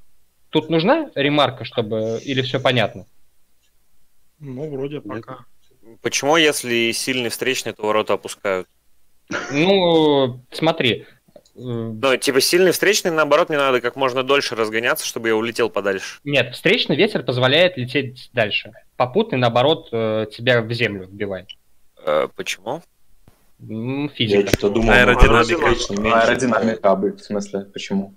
Тут 0.50 0.68
нужна 0.68 1.10
ремарка, 1.14 1.64
чтобы... 1.64 2.20
Или 2.22 2.42
все 2.42 2.60
понятно? 2.60 3.06
Ну, 4.40 4.68
вроде 4.68 5.00
пока. 5.00 5.46
Почему, 6.00 6.36
если 6.36 6.92
сильный 6.92 7.28
встречный, 7.28 7.72
то 7.72 7.82
ворота 7.86 8.14
опускают? 8.14 8.66
Ну, 9.50 10.40
смотри. 10.50 11.06
э, 11.34 11.34
Ну, 11.54 12.16
типа 12.16 12.40
сильный 12.40 12.72
встречный, 12.72 13.10
наоборот, 13.10 13.48
мне 13.48 13.58
надо 13.58 13.80
как 13.80 13.96
можно 13.96 14.22
дольше 14.22 14.54
разгоняться, 14.56 15.06
чтобы 15.06 15.28
я 15.28 15.36
улетел 15.36 15.68
подальше. 15.70 16.20
Нет, 16.24 16.54
встречный 16.54 16.96
ветер 16.96 17.22
позволяет 17.22 17.76
лететь 17.76 18.30
дальше. 18.32 18.72
Попутный, 18.96 19.38
наоборот, 19.38 19.88
э, 19.92 20.26
тебя 20.34 20.60
в 20.62 20.72
землю 20.72 21.06
вбивает. 21.06 21.48
Э, 22.04 22.28
почему? 22.34 22.82
М, 23.60 24.04
Я 24.04 24.08
Физика. 24.08 24.48
что-то 24.48 24.70
думал, 24.70 24.92
Аэродинамика. 24.92 25.74
встречный. 25.74 26.10
Аэродинамика, 26.12 26.90
а 26.90 26.96
бы- 26.96 27.12
в 27.12 27.20
смысле, 27.22 27.60
почему? 27.72 28.14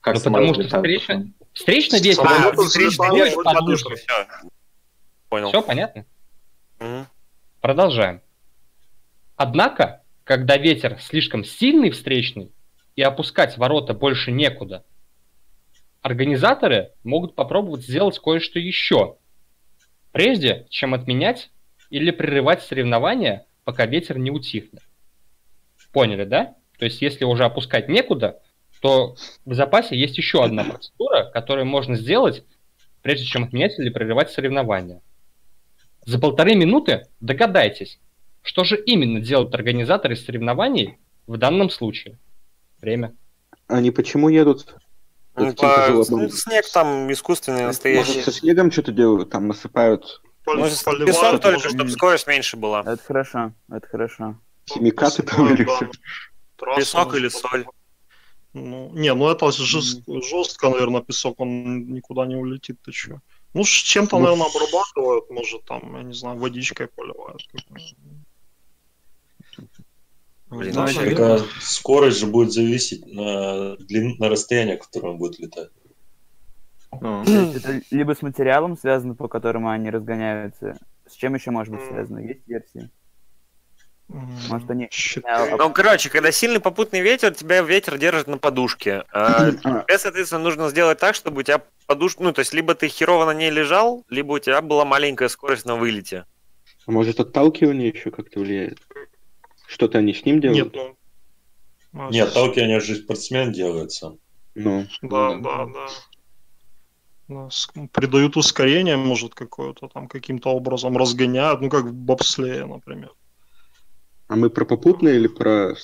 Как 0.00 0.14
Ну, 0.14 0.20
потому 0.22 0.54
что 0.54 0.62
встречный-? 0.64 1.32
Встречный 1.52 2.00
ветер. 2.00 2.22
Вот 3.34 3.44
подушку. 3.44 3.94
Все. 3.94 4.26
Понял. 5.28 5.48
Все 5.50 5.60
понятно? 5.62 6.04
Мгм. 6.80 7.06
Продолжаем. 7.60 8.22
Однако, 9.36 10.02
когда 10.24 10.56
ветер 10.56 10.98
слишком 11.00 11.44
сильный 11.44 11.90
встречный 11.90 12.52
и 12.96 13.02
опускать 13.02 13.58
ворота 13.58 13.94
больше 13.94 14.32
некуда, 14.32 14.84
организаторы 16.02 16.92
могут 17.04 17.34
попробовать 17.34 17.82
сделать 17.82 18.18
кое-что 18.18 18.58
еще, 18.58 19.18
прежде 20.12 20.66
чем 20.70 20.94
отменять 20.94 21.50
или 21.90 22.10
прерывать 22.10 22.62
соревнования, 22.62 23.46
пока 23.64 23.86
ветер 23.86 24.18
не 24.18 24.30
утихнет. 24.30 24.82
Поняли, 25.92 26.24
да? 26.24 26.56
То 26.78 26.86
есть, 26.86 27.02
если 27.02 27.24
уже 27.24 27.44
опускать 27.44 27.88
некуда, 27.88 28.40
то 28.80 29.16
в 29.44 29.54
запасе 29.54 29.98
есть 29.98 30.16
еще 30.16 30.42
одна 30.42 30.64
процедура, 30.70 31.30
которую 31.30 31.66
можно 31.66 31.96
сделать, 31.96 32.44
прежде 33.02 33.26
чем 33.26 33.44
отменять 33.44 33.78
или 33.78 33.90
прерывать 33.90 34.30
соревнования. 34.30 35.02
За 36.04 36.18
полторы 36.18 36.54
минуты 36.54 37.06
догадайтесь, 37.20 37.98
что 38.42 38.64
же 38.64 38.76
именно 38.80 39.20
делают 39.20 39.54
организаторы 39.54 40.16
соревнований 40.16 40.98
в 41.26 41.36
данном 41.36 41.70
случае. 41.70 42.18
Время. 42.80 43.14
Они 43.66 43.90
почему 43.90 44.28
едут? 44.28 44.74
Ну, 45.36 45.52
по- 45.54 45.86
животным. 45.86 46.30
снег 46.30 46.64
там 46.72 47.10
искусственный, 47.12 47.64
настоящий. 47.64 48.16
Может, 48.18 48.24
со 48.24 48.32
снегом 48.32 48.70
что-то 48.72 48.92
делают, 48.92 49.30
там 49.30 49.48
насыпают 49.48 50.20
поливают, 50.44 51.06
песок 51.06 51.40
только, 51.40 51.68
чтобы 51.68 51.90
скорость 51.90 52.26
меньше 52.26 52.56
была. 52.56 52.80
Это 52.80 52.98
хорошо, 53.02 53.52
это 53.70 53.86
хорошо. 53.86 54.36
химикаты 54.68 55.22
там 55.22 55.54
или 55.54 55.64
что? 55.64 55.90
Песок 56.76 57.14
или 57.14 57.28
соль? 57.28 57.64
Ну, 58.52 58.90
не, 58.92 59.14
ну 59.14 59.28
это 59.30 59.46
жест- 59.52 60.02
жестко, 60.06 60.70
наверное, 60.70 61.02
песок, 61.02 61.38
он 61.38 61.92
никуда 61.92 62.26
не 62.26 62.34
улетит, 62.36 62.78
ты 62.82 62.90
чё. 62.90 63.20
Ну, 63.52 63.64
с 63.64 63.68
чем-то, 63.68 64.18
Ну, 64.18 64.24
наверное, 64.24 64.46
обрабатывают, 64.46 65.30
может, 65.30 65.64
там, 65.64 65.96
я 65.96 66.02
не 66.02 66.14
знаю, 66.14 66.38
водичкой 66.38 66.86
поливают. 66.86 67.42
Блин, 70.50 70.74
Да. 70.74 70.86
Только 70.92 71.38
скорость 71.60 72.18
же 72.18 72.26
будет 72.26 72.52
зависеть 72.52 73.06
на, 73.06 73.76
длин... 73.76 74.16
на 74.18 74.28
расстояние, 74.28 74.76
которое 74.76 75.12
он 75.12 75.18
будет 75.18 75.38
летать. 75.38 75.70
Ну, 77.00 77.24
То 77.24 77.30
есть 77.30 77.56
это 77.56 77.82
либо 77.90 78.14
с 78.14 78.22
материалом 78.22 78.76
связано, 78.76 79.14
по 79.14 79.28
которому 79.28 79.70
они 79.70 79.90
разгоняются. 79.90 80.76
С 81.06 81.14
чем 81.14 81.34
еще 81.34 81.50
может 81.50 81.72
быть 81.72 81.84
связано? 81.86 82.18
Есть 82.18 82.46
версии? 82.46 82.90
Может, 84.12 84.70
они-. 84.70 84.88
Ну, 85.58 85.72
короче, 85.72 86.10
когда 86.10 86.32
сильный 86.32 86.60
попутный 86.60 87.00
ветер, 87.00 87.32
тебя 87.32 87.62
ветер 87.62 87.96
держит 87.96 88.26
на 88.26 88.38
подушке. 88.38 89.04
А 89.12 89.50
А, 89.64 89.82
тебе, 89.82 89.98
соответственно, 89.98 90.42
нужно 90.42 90.68
сделать 90.68 90.98
так, 90.98 91.14
чтобы 91.14 91.40
у 91.40 91.42
тебя 91.42 91.62
подушка... 91.86 92.22
Ну, 92.22 92.32
то 92.32 92.40
есть, 92.40 92.52
либо 92.52 92.74
ты 92.74 92.88
херово 92.88 93.26
на 93.26 93.34
ней 93.34 93.50
лежал, 93.50 94.04
либо 94.08 94.32
у 94.32 94.38
тебя 94.38 94.60
была 94.62 94.84
маленькая 94.84 95.28
скорость 95.28 95.64
на 95.64 95.76
вылете. 95.76 96.24
а 96.86 96.90
может, 96.90 97.20
отталкивание 97.20 97.88
еще 97.88 98.10
как-то 98.10 98.40
влияет? 98.40 98.80
Что-то 99.68 99.98
они 99.98 100.12
с 100.12 100.24
ним 100.24 100.40
делают? 100.40 100.74
Нет, 100.74 100.96
ну... 101.92 102.00
а, 102.00 102.10
Нет, 102.10 102.28
отталкивание 102.28 102.80
же 102.80 102.96
спортсмен 102.96 103.52
делает 103.52 103.92
сам. 103.92 104.18
Ну, 104.56 104.86
Да, 105.02 105.36
да, 105.36 105.66
да. 105.66 105.86
Да, 107.28 107.48
Придают 107.92 108.36
ускорение, 108.36 108.96
может, 108.96 109.36
какое-то 109.36 109.86
там 109.86 110.08
каким-то 110.08 110.50
образом 110.50 110.96
разгоняют, 110.96 111.60
ну, 111.60 111.70
как 111.70 111.84
в 111.84 111.92
бобслее, 111.92 112.66
например. 112.66 113.12
А 114.30 114.36
мы 114.36 114.48
про 114.48 114.64
попутное 114.64 115.14
или 115.14 115.26
про... 115.26 115.70
А 115.72 115.74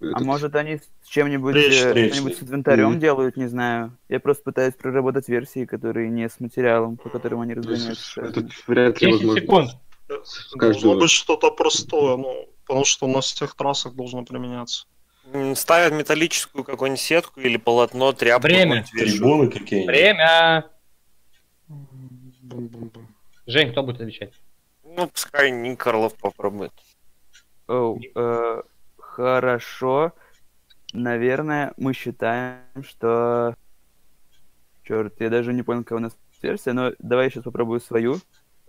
этот? 0.00 0.20
может 0.22 0.54
они 0.54 0.78
с 0.78 1.06
чем-нибудь, 1.06 1.54
Речь, 1.54 1.82
э, 1.82 1.92
речь. 1.92 2.14
что-нибудь 2.14 2.38
с 2.38 2.42
инвентарем 2.42 2.92
Мгм. 2.92 2.98
делают, 3.00 3.36
не 3.36 3.46
знаю. 3.46 3.94
Я 4.08 4.20
просто 4.20 4.42
пытаюсь 4.44 4.72
проработать 4.74 5.28
версии, 5.28 5.66
которые 5.66 6.08
не 6.08 6.26
с 6.30 6.40
материалом, 6.40 6.96
по 6.96 7.10
которым 7.10 7.42
они 7.42 7.52
разгоняются. 7.52 8.22
Этот 8.22 8.46
вряд 8.66 9.02
ли 9.02 9.12
10 9.12 9.12
возможно. 9.26 9.40
секунд. 9.42 9.70
каждого. 10.08 10.58
Должно 10.72 10.96
быть 10.98 11.10
что-то 11.10 11.50
простое, 11.50 12.16
ну, 12.16 12.48
потому 12.66 12.86
что 12.86 13.06
на 13.06 13.20
всех 13.20 13.54
трассах 13.54 13.94
должно 13.94 14.24
применяться. 14.24 14.86
Ставят 15.54 15.92
металлическую 15.92 16.64
какую-нибудь 16.64 17.00
сетку 17.02 17.40
или 17.40 17.58
полотно, 17.58 18.12
тряпку. 18.12 18.46
Время. 18.48 18.84
Трибуны 18.92 19.50
какие-нибудь. 19.50 19.94
Время. 19.94 20.64
Жень, 23.46 23.72
кто 23.72 23.82
будет 23.82 24.00
отвечать? 24.00 24.32
Ну, 24.84 25.06
пускай 25.08 25.50
Ник 25.50 25.86
Орлов 25.86 26.14
попробует. 26.14 26.72
Оу, 27.66 28.00
э, 28.14 28.62
хорошо. 28.98 30.12
Наверное, 30.92 31.72
мы 31.76 31.92
считаем, 31.94 32.82
что... 32.82 33.56
Черт, 34.82 35.20
я 35.20 35.30
даже 35.30 35.52
не 35.52 35.62
понял, 35.62 35.82
какая 35.82 35.96
у 35.96 36.02
нас 36.02 36.16
версия, 36.42 36.72
но 36.72 36.92
давай 36.98 37.26
я 37.26 37.30
сейчас 37.30 37.44
попробую 37.44 37.80
свою. 37.80 38.18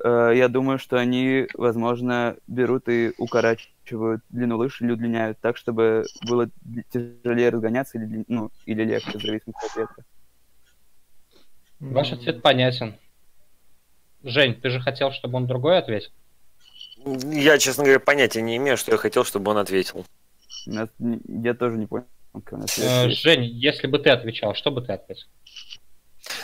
Э, 0.03 0.31
я 0.33 0.47
думаю, 0.47 0.79
что 0.79 0.97
они, 0.97 1.47
возможно, 1.53 2.37
берут 2.47 2.87
и 2.87 3.13
укорачивают 3.17 4.23
длину 4.29 4.57
лыж 4.57 4.81
или 4.81 4.91
удлиняют 4.91 5.39
так, 5.39 5.57
чтобы 5.57 6.05
было 6.27 6.49
тяжелее 6.91 7.49
разгоняться 7.49 7.97
или, 7.97 8.23
ну, 8.27 8.49
или 8.65 8.83
легче, 8.83 9.17
в 9.17 9.21
зависимости 9.21 9.65
от 9.65 9.75
ветра. 9.75 10.05
Ваш 11.79 12.13
ответ 12.13 12.41
понятен. 12.41 12.95
Жень, 14.23 14.55
ты 14.55 14.69
же 14.69 14.79
хотел, 14.79 15.11
чтобы 15.11 15.35
он 15.37 15.47
другой 15.47 15.77
ответил? 15.77 16.11
Я, 17.05 17.57
честно 17.57 17.83
говоря, 17.83 17.99
понятия 17.99 18.41
не 18.41 18.57
имею, 18.57 18.77
что 18.77 18.91
я 18.91 18.97
хотел, 18.97 19.23
чтобы 19.23 19.51
он 19.51 19.57
ответил. 19.57 20.05
Я 20.65 21.53
тоже 21.53 21.77
не 21.77 21.85
понял, 21.85 22.05
Э. 22.77 23.09
Жень, 23.09 23.45
если 23.45 23.87
бы 23.87 23.99
ты 23.99 24.09
отвечал, 24.09 24.55
что 24.55 24.71
бы 24.71 24.81
ты 24.81 24.93
ответил? 24.93 25.27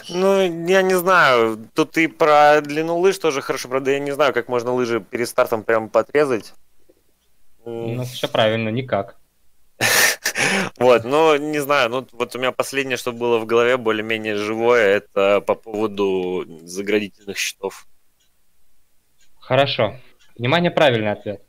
Ну, 0.09 0.67
я 0.67 0.81
не 0.81 0.93
знаю. 0.93 1.67
Тут 1.73 1.97
и 1.97 2.07
про 2.07 2.61
длину 2.61 2.97
лыж 2.99 3.17
тоже 3.17 3.41
хорошо. 3.41 3.67
Правда, 3.67 3.91
я 3.91 3.99
не 3.99 4.11
знаю, 4.11 4.33
как 4.33 4.47
можно 4.47 4.73
лыжи 4.73 5.01
перед 5.01 5.27
стартом 5.27 5.63
прям 5.63 5.89
подрезать. 5.89 6.53
Ну, 7.65 8.03
все 8.05 8.27
правильно, 8.27 8.69
никак. 8.69 9.17
Вот, 10.77 11.03
но 11.03 11.37
не 11.37 11.59
знаю, 11.59 11.89
ну 11.89 12.07
вот 12.13 12.35
у 12.35 12.39
меня 12.39 12.51
последнее, 12.51 12.97
что 12.97 13.11
было 13.11 13.37
в 13.37 13.45
голове 13.45 13.77
более-менее 13.77 14.35
живое, 14.35 14.87
это 14.97 15.39
по 15.41 15.55
поводу 15.55 16.45
заградительных 16.63 17.37
щитов. 17.37 17.87
Хорошо. 19.39 19.95
Внимание, 20.37 20.71
правильный 20.71 21.11
ответ. 21.11 21.43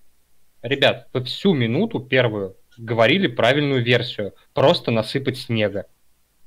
Ребят, 0.63 1.09
вы 1.13 1.25
всю 1.25 1.55
минуту 1.55 2.01
первую 2.01 2.57
говорили 2.77 3.27
правильную 3.27 3.83
версию. 3.83 4.35
Просто 4.55 4.91
насыпать 4.91 5.39
снега, 5.39 5.87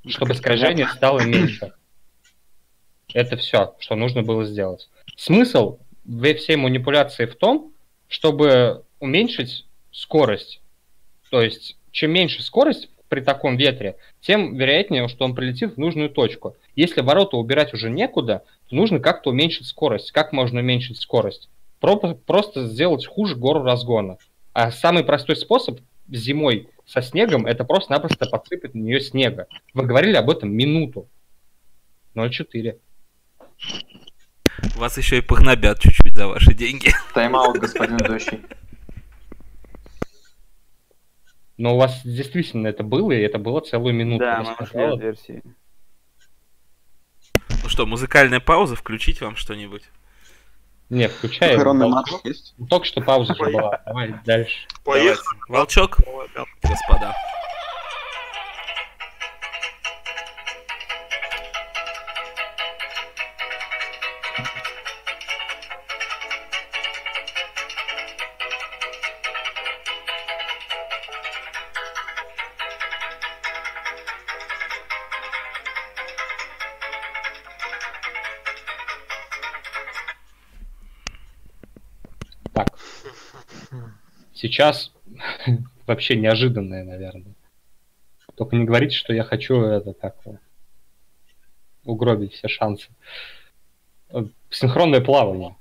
чтобы 0.08 0.34
скольжение 0.36 0.88
стало 0.88 1.21
меньше. 1.21 1.74
Это 3.13 3.38
все, 3.38 3.76
что 3.80 3.95
нужно 3.95 4.24
было 4.24 4.45
сделать. 4.45 4.89
Смысл 5.15 5.80
всей 6.38 6.56
манипуляции 6.56 7.26
в 7.26 7.36
том, 7.36 7.74
чтобы 8.08 8.84
уменьшить 9.00 9.65
скорость. 9.91 10.62
То 11.30 11.41
есть, 11.41 11.78
чем 11.91 12.12
меньше 12.12 12.43
скорость 12.43 12.89
при 13.10 13.21
таком 13.21 13.58
ветре, 13.58 13.98
тем 14.21 14.56
вероятнее, 14.56 15.08
что 15.08 15.26
он 15.26 15.36
прилетит 15.36 15.76
в 15.76 15.78
нужную 15.78 16.10
точку. 16.10 16.56
Если 16.76 17.02
ворота 17.02 17.38
убирать 17.38 17.74
уже 17.74 17.89
некуда, 17.89 18.43
то 18.69 18.76
нужно 18.76 19.00
как-то 19.00 19.30
уменьшить 19.30 19.67
скорость. 19.67 20.12
Как 20.12 20.34
можно 20.34 20.60
уменьшить 20.60 21.00
скорость? 21.00 21.50
Про- 21.86 22.15
Просто 22.15 22.65
сделать 22.67 23.06
хуже 23.06 23.36
гору 23.36 23.63
разгона. 23.63 24.17
А 24.54 24.71
самый 24.71 25.04
простой 25.04 25.36
способ 25.36 25.80
зимой 26.08 26.69
со 26.86 27.02
снегом 27.02 27.45
это 27.45 27.63
просто-напросто 27.63 28.26
подсыпать 28.26 28.74
на 28.74 28.80
нее 28.80 29.02
снега. 29.02 29.48
Вы 29.74 29.84
говорили 29.86 30.15
об 30.15 30.30
этом 30.30 30.52
минуту. 30.52 31.08
0,4. 32.15 32.80
Вас 34.78 34.98
еще 34.98 35.17
и 35.17 35.21
погнобят 35.21 35.80
чуть-чуть 35.80 36.15
за 36.15 36.28
ваши 36.28 36.54
деньги. 36.54 36.89
Тайм-аут, 37.13 37.58
господин 37.58 37.98
ведущий. 37.98 38.41
Но 41.58 41.76
у 41.76 41.78
вас 41.78 42.02
действительно 42.04 42.67
это 42.67 42.84
было, 42.84 43.12
и 43.12 43.21
это 43.21 43.38
было 43.39 43.62
целую 43.62 43.93
минуту. 43.93 44.19
Да, 44.26 44.43
мы 44.43 44.56
ушли 44.65 44.82
от 44.82 45.00
версии. 45.00 45.43
Ну 47.63 47.69
что, 47.69 47.86
музыкальная 47.86 48.39
пауза, 48.39 48.76
включить 48.76 49.21
вам 49.21 49.36
что-нибудь? 49.36 49.84
Не, 50.89 51.08
включай. 51.10 51.54
Похоронный 51.54 51.88
Волчок. 51.89 52.24
марш 52.24 52.26
есть? 52.26 52.56
Только 52.69 52.86
что 52.86 53.02
пауза 53.02 53.34
же 53.34 53.43
была. 53.43 53.82
Давай 53.86 54.13
дальше. 54.26 54.67
Поехали. 54.84 55.39
Волчок, 55.50 55.98
господа. 56.62 57.15
Сейчас 84.55 84.93
вообще 85.85 86.15
неожиданное, 86.15 86.85
наверное. 86.85 87.35
Только 88.35 88.55
не 88.55 88.63
говорите, 88.63 88.95
что 88.95 89.11
я 89.13 89.25
хочу 89.25 89.59
это 89.61 89.91
так 89.91 90.15
э, 90.25 90.37
угробить 91.83 92.31
все 92.35 92.47
шансы. 92.47 92.87
Синхронное 94.49 95.01
плавание. 95.01 95.57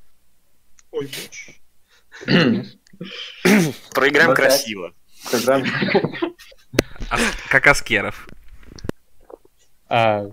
Ой. 0.93 1.11
Проиграем 3.93 4.31
Ну, 4.31 4.37
красиво. 4.37 4.95
Ас- 7.11 7.37
Как 7.51 7.67
Аскеров. 7.67 8.29
А, 9.89 10.31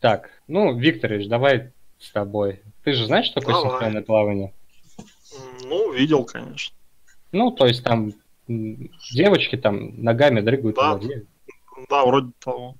Так, 0.00 0.30
ну, 0.48 0.76
Викторович, 0.76 1.28
давай 1.28 1.70
с 2.00 2.10
тобой. 2.10 2.62
Ты 2.82 2.94
же 2.94 3.06
знаешь, 3.06 3.26
что 3.26 3.38
такое 3.38 3.54
Давай. 3.54 3.70
синхронное 3.70 4.02
плавание? 4.02 4.52
Ну, 5.62 5.92
видел, 5.92 6.24
конечно. 6.24 6.74
Ну, 7.32 7.50
то 7.50 7.66
есть 7.66 7.84
там 7.84 8.12
девочки 9.12 9.56
там 9.56 10.02
ногами 10.02 10.40
дрыгают 10.40 10.76
Да. 10.76 10.98
Да, 11.88 12.04
вроде 12.04 12.32
того. 12.42 12.76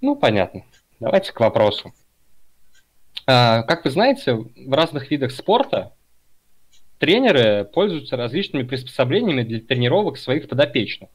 Ну, 0.00 0.16
понятно. 0.16 0.64
Давайте 1.00 1.32
к 1.32 1.40
вопросу. 1.40 1.94
А, 3.26 3.62
как 3.62 3.84
вы 3.84 3.90
знаете, 3.90 4.34
в 4.34 4.72
разных 4.72 5.10
видах 5.10 5.30
спорта 5.30 5.94
тренеры 6.98 7.64
пользуются 7.64 8.16
различными 8.16 8.64
приспособлениями 8.64 9.42
для 9.42 9.60
тренировок 9.60 10.18
своих 10.18 10.48
подопечных. 10.48 11.08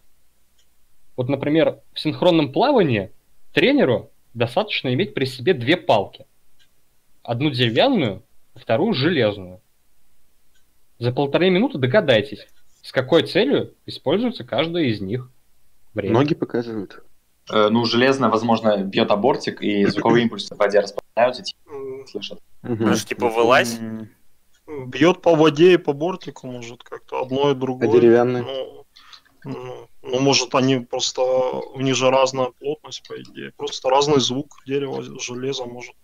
Вот, 1.15 1.29
например, 1.29 1.79
в 1.93 1.99
синхронном 1.99 2.51
плавании 2.51 3.11
тренеру 3.53 4.09
достаточно 4.33 4.93
иметь 4.93 5.13
при 5.13 5.25
себе 5.25 5.53
две 5.53 5.77
палки. 5.77 6.25
Одну 7.23 7.51
деревянную, 7.51 8.23
вторую 8.55 8.93
железную. 8.93 9.61
За 10.97 11.11
полторы 11.11 11.49
минуты 11.49 11.77
догадайтесь, 11.77 12.47
с 12.81 12.91
какой 12.91 13.23
целью 13.23 13.73
используется 13.85 14.43
каждая 14.43 14.85
из 14.85 15.01
них. 15.01 15.29
Время. 15.93 16.13
Ноги 16.13 16.33
показывают. 16.35 17.03
Э, 17.51 17.69
Ну, 17.69 17.85
железно, 17.85 18.29
возможно, 18.29 18.77
бьет 18.83 19.11
абортик, 19.11 19.61
и 19.61 19.85
звуковые 19.85 20.23
импульсы 20.23 20.53
в 20.53 20.57
воде 20.57 20.79
распространяются, 20.79 21.43
типа, 21.43 21.59
М, 21.71 22.07
слышат. 22.07 22.39
Ну, 22.63 22.93
типа, 22.95 23.29
вылазь. 23.29 23.79
Бьет 24.85 25.21
по 25.23 25.35
воде 25.35 25.73
и 25.73 25.77
по 25.77 25.93
бортику, 25.93 26.45
может, 26.47 26.83
как-то 26.83 27.21
одно 27.23 27.49
и 27.49 27.53
А 27.53 27.55
другое. 27.55 27.89
деревянные? 27.89 28.43
Ну, 28.43 28.85
ну, 29.45 29.87
ну, 30.03 30.19
может, 30.19 30.53
они 30.53 30.79
просто... 30.79 31.21
У 31.21 31.81
них 31.81 31.95
же 31.95 32.11
разная 32.11 32.51
плотность, 32.59 33.07
по 33.07 33.19
идее. 33.19 33.51
Просто 33.57 33.89
разный 33.89 34.19
звук 34.19 34.61
дерева, 34.67 35.01
железа, 35.19 35.65
может. 35.65 35.95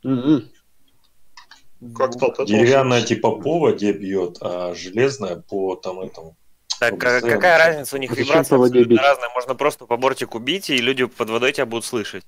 Как-то 1.95 2.27
от 2.27 2.33
этого 2.33 2.47
Деревянная 2.47 3.01
типа 3.03 3.31
по 3.35 3.59
воде 3.59 3.91
бьет, 3.91 4.37
а 4.41 4.73
железная 4.73 5.35
по 5.35 5.75
там 5.75 5.99
этому. 5.99 6.35
Так 6.79 6.99
сделать 6.99 7.21
какая 7.21 7.57
разница? 7.57 7.95
У 7.95 7.99
них 7.99 8.11
Зачем 8.11 8.25
вибрация 8.25 8.57
разная. 8.97 9.29
Можно 9.33 9.55
просто 9.55 9.85
по 9.85 9.97
бортику 9.97 10.39
бить, 10.39 10.69
и 10.69 10.77
люди 10.77 11.05
под 11.05 11.29
водой 11.29 11.53
тебя 11.53 11.65
будут 11.65 11.85
слышать. 11.85 12.25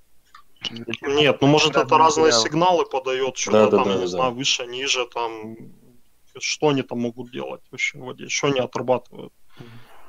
Нет, 1.01 1.37
ну 1.41 1.47
может 1.47 1.75
это 1.75 1.97
Разные 1.97 2.25
материалы. 2.27 2.43
сигналы 2.43 2.85
подает, 2.85 3.37
что-то 3.37 3.65
Да, 3.65 3.71
да, 3.71 3.77
там, 3.77 3.87
да, 3.89 3.95
не 3.95 4.01
да, 4.01 4.07
знаю, 4.07 4.33
выше, 4.33 4.65
ниже, 4.65 5.05
там, 5.13 5.55
что 6.39 6.69
они 6.69 6.81
там 6.81 6.99
могут 6.99 7.31
делать 7.31 7.61
вообще 7.71 7.97
в 7.99 8.01
воде, 8.01 8.27
что 8.27 8.47
они 8.47 8.59
отрабатывают, 8.59 9.33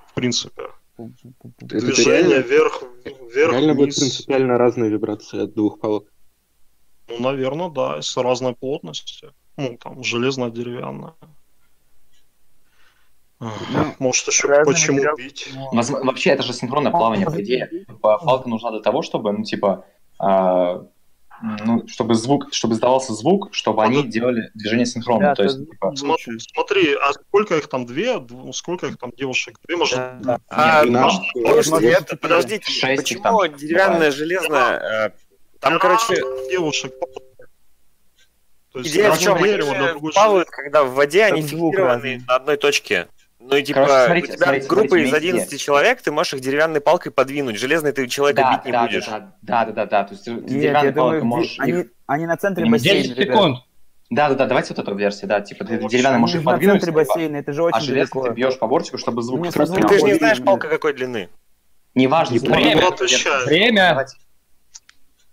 в 0.07 0.14
принципе. 0.14 0.68
Это 0.96 1.12
Движение 1.61 2.07
реально, 2.07 2.35
вверх, 2.48 2.83
вверх, 3.05 3.53
реально 3.53 3.74
будет 3.74 3.94
вниз. 3.94 3.98
принципиально 3.98 4.59
разные 4.59 4.90
виbrации 4.90 5.42
от 5.44 5.55
двух 5.55 5.79
палок. 5.81 6.09
Ну, 7.09 7.20
наверное, 7.20 7.68
да, 7.68 7.96
если 7.96 8.20
разной 8.20 8.55
плотности. 8.55 9.33
Ну, 9.57 9.77
там, 9.79 10.03
железная, 10.03 10.51
деревянная. 10.51 11.14
Ну, 13.40 13.94
Может, 14.01 14.27
еще 14.29 14.64
почему 14.64 14.96
материалы. 14.96 15.16
бить? 15.22 15.48
Возм- 15.72 16.05
Вообще, 16.05 16.31
это 16.31 16.42
же 16.42 16.53
синхронное 16.53 16.90
плавание, 16.90 17.27
по 17.27 17.40
идее. 17.40 17.70
Палка 18.01 18.48
нужна 18.48 18.70
для 18.72 18.81
того, 18.81 19.03
чтобы, 19.03 19.33
ну, 19.33 19.44
типа, 19.44 19.85
а, 20.18 20.85
ну, 21.64 21.87
чтобы 21.87 22.14
звук, 22.16 22.48
чтобы 22.53 22.74
издавался 22.74 23.12
звук, 23.14 23.51
чтобы 23.53 23.85
они 23.85 24.03
делали 24.03 24.51
движение 24.55 24.87
синхронно. 24.87 25.20
Да, 25.29 25.35
То 25.37 25.44
есть, 25.44 25.70
типа, 25.70 25.94
Смотри, 25.94 26.38
смотри, 26.53 26.94
а 26.94 27.12
сколько 27.12 27.57
их 27.57 27.68
там, 27.68 27.87
две? 27.87 28.14
Дв- 28.16 28.53
Сколько 28.53 28.87
их 28.88 28.98
там 28.98 29.12
девушек? 29.16 29.57
Две, 29.64 29.77
может, 29.77 29.96
Да. 30.20 30.40
А, 30.48 30.85
Нет, 30.85 31.01
слушайте, 31.33 31.70
может, 31.70 31.83
это, 31.85 32.16
подождите, 32.16 32.70
Шесть 32.72 33.03
почему 33.03 33.22
там 33.22 33.57
деревянная, 33.57 33.94
бывает. 33.96 34.14
железная? 34.14 35.07
э, 35.07 35.11
Там, 35.61 35.79
короче, 35.79 36.16
девушек. 36.51 36.92
То 38.72 38.81
есть 38.81 38.90
идея 38.90 39.12
в 39.12 39.18
чем? 39.20 39.35
Они 39.37 39.44
дерево, 39.44 39.98
плавают, 40.12 40.51
когда 40.51 40.83
в 40.85 40.94
воде 40.94 41.24
они 41.24 41.42
фиксированы 41.42 42.22
на 42.27 42.35
одной 42.37 42.57
точке. 42.57 43.07
Ну 43.50 43.56
и 43.56 43.62
типа, 43.62 43.80
Короче, 43.80 44.04
смотрите, 44.04 44.26
у 44.32 44.37
тебя 44.37 44.44
смотрите, 44.44 44.68
группа 44.68 44.88
смотрите, 44.88 45.08
из 45.08 45.12
вместе. 45.12 45.28
11 45.30 45.61
человек, 45.61 46.02
ты 46.02 46.12
можешь 46.12 46.34
их 46.34 46.40
деревянной 46.40 46.80
палкой 46.82 47.12
подвинуть. 47.12 47.56
Железной 47.58 47.92
ты 47.92 48.06
человека 48.06 48.42
да, 48.42 48.56
бить 48.56 48.64
не 48.66 48.72
да, 48.72 48.82
будешь. 48.87 49.06
да, 49.06 49.18
да, 49.40 49.64
да, 49.64 49.72
да, 49.72 49.87
да, 49.87 50.04
то 50.04 50.12
есть 50.12 50.24
ты 50.26 50.32
Нет, 50.32 50.46
деревянной 50.46 50.87
я 50.88 50.92
думаю, 50.92 51.11
палкой 51.22 51.22
можешь 51.26 51.56
они, 51.61 51.72
их- 51.72 51.87
они 52.06 52.26
на 52.26 52.37
центре 52.37 52.66
бассейна, 52.66 53.02
10 53.04 53.18
ребят. 53.18 53.34
секунд. 53.37 53.58
Да, 54.11 54.28
да, 54.28 54.34
да, 54.34 54.46
давайте 54.46 54.74
вот 54.74 54.78
эту 54.87 54.94
версию, 54.94 55.28
да, 55.28 55.40
типа 55.40 55.64
ты 55.64 55.78
Ну, 55.80 55.88
деревянной 55.88 56.16
Они 56.16 56.20
можешь 56.20 56.34
же 56.34 56.40
их 56.40 56.44
на 56.44 56.52
подвинуть, 56.52 56.80
центре 56.82 56.92
типа, 56.92 57.04
бассейна, 57.14 57.37
это 57.37 57.52
же 57.54 57.62
а 57.62 57.64
очень 57.64 57.80
железно 57.80 58.20
далеко. 58.22 58.28
ты 58.28 58.34
бьешь 58.34 58.58
по 58.58 58.66
бортику, 58.66 58.98
чтобы 58.98 59.22
звук. 59.22 59.40
Ну, 59.44 59.50
ты 59.50 59.98
же 59.98 60.04
не 60.04 60.14
знаешь, 60.14 60.42
палка 60.44 60.68
какой 60.68 60.92
длины. 60.92 61.30
Неважно, 61.94 62.34
Не 62.34 62.38
смотри, 62.40 62.64
Время. 62.64 62.90
Время. 63.46 64.06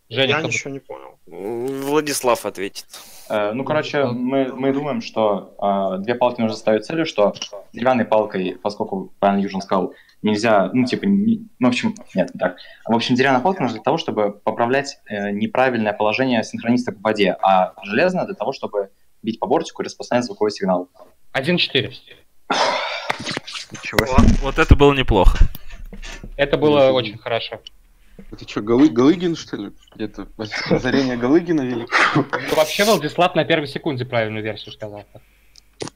Женя, 0.09 0.29
Я 0.37 0.41
ничего 0.41 0.69
не 0.71 0.79
понял. 0.79 1.19
Владислав 1.25 2.45
ответит. 2.45 2.85
Э, 3.29 3.51
Ну, 3.53 3.63
короче, 3.63 4.05
мы, 4.05 4.53
мы 4.53 4.71
думаем, 4.73 5.01
что 5.01 5.55
э, 5.99 6.03
две 6.03 6.15
палки 6.15 6.41
нужно 6.41 6.55
ставить 6.57 6.85
целью, 6.85 7.05
что 7.05 7.33
деревянной 7.73 8.05
палкой, 8.05 8.57
поскольку, 8.61 9.13
правильно 9.19 9.41
Южин 9.43 9.61
сказал, 9.61 9.93
нельзя, 10.21 10.69
ну, 10.73 10.85
типа, 10.85 11.05
не- 11.05 11.47
ну, 11.59 11.67
в 11.67 11.71
общем, 11.71 11.95
нет, 12.13 12.33
не 12.33 12.39
так. 12.39 12.57
В 12.87 12.95
общем, 12.95 13.15
деревянная 13.15 13.41
палка 13.41 13.61
нужна 13.63 13.75
для 13.77 13.83
того, 13.83 13.97
чтобы 13.97 14.31
поправлять 14.31 14.97
э, 15.09 15.31
неправильное 15.31 15.93
положение 15.93 16.43
синхронисток 16.43 16.97
в 16.97 17.01
воде, 17.01 17.35
а 17.41 17.73
железная 17.83 18.25
для 18.25 18.35
того, 18.35 18.51
чтобы 18.53 18.89
бить 19.23 19.39
по 19.39 19.47
бортику 19.47 19.81
и 19.81 19.85
распространять 19.85 20.25
звуковой 20.25 20.51
сигнал. 20.51 20.89
1-4. 21.33 21.91
Ничего 23.71 24.05
себе. 24.05 24.15
Вот, 24.17 24.39
вот 24.41 24.59
это 24.59 24.75
было 24.75 24.93
неплохо. 24.93 25.39
Это 26.37 26.57
было 26.57 26.91
очень 26.91 27.17
хорошо. 27.17 27.59
Это 28.17 28.47
что, 28.47 28.61
Голы... 28.61 28.89
Галыгин, 28.89 29.35
что 29.35 29.57
ли? 29.57 29.71
Где-то 29.95 30.27
озарение 30.69 31.17
Галыгина 31.17 31.61
вели? 31.61 31.85
Ну, 32.15 32.25
Вообще, 32.55 32.85
Владислав 32.85 33.35
на 33.35 33.43
первой 33.43 33.67
секунде 33.67 34.05
правильную 34.05 34.43
версию 34.43 34.73
сказал. 34.73 35.03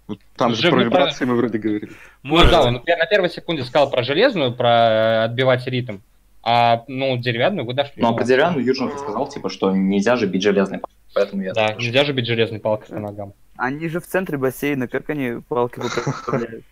Вот 0.07 0.19
Там 0.35 0.53
же 0.53 0.59
Уже 0.59 0.71
про 0.71 0.83
вибрации 0.83 1.25
мы 1.25 1.35
вроде 1.35 1.57
говорили. 1.57 1.91
Ну 2.23 2.37
да, 2.49 2.63
он 2.63 2.73
на 2.73 3.05
первой 3.05 3.29
секунде 3.29 3.63
сказал 3.63 3.89
про 3.89 4.03
железную, 4.03 4.53
про 4.53 4.69
э, 4.69 5.23
отбивать 5.25 5.65
ритм, 5.67 5.99
а 6.43 6.83
ну 6.87 7.17
деревянную 7.17 7.65
вы 7.65 7.73
дошли. 7.73 8.01
Ну, 8.01 8.09
а 8.09 8.13
про 8.13 8.23
деревянную 8.23 8.65
Южин 8.65 8.91
сказал, 8.97 9.29
типа, 9.29 9.49
что 9.49 9.71
нельзя 9.71 10.15
же 10.15 10.25
бить 10.25 10.43
железной 10.43 10.79
палкой, 10.79 10.97
поэтому 11.13 11.43
я... 11.43 11.53
Да, 11.53 11.73
нельзя 11.75 12.03
же 12.03 12.13
бить 12.13 12.27
железной 12.27 12.59
палкой 12.59 12.95
по 12.95 12.99
ногам. 12.99 13.33
Они 13.55 13.87
же 13.87 13.99
в 13.99 14.07
центре 14.07 14.37
бассейна, 14.37 14.87
как 14.87 15.09
они 15.09 15.41
палки 15.47 15.79
выправляют? 15.79 16.65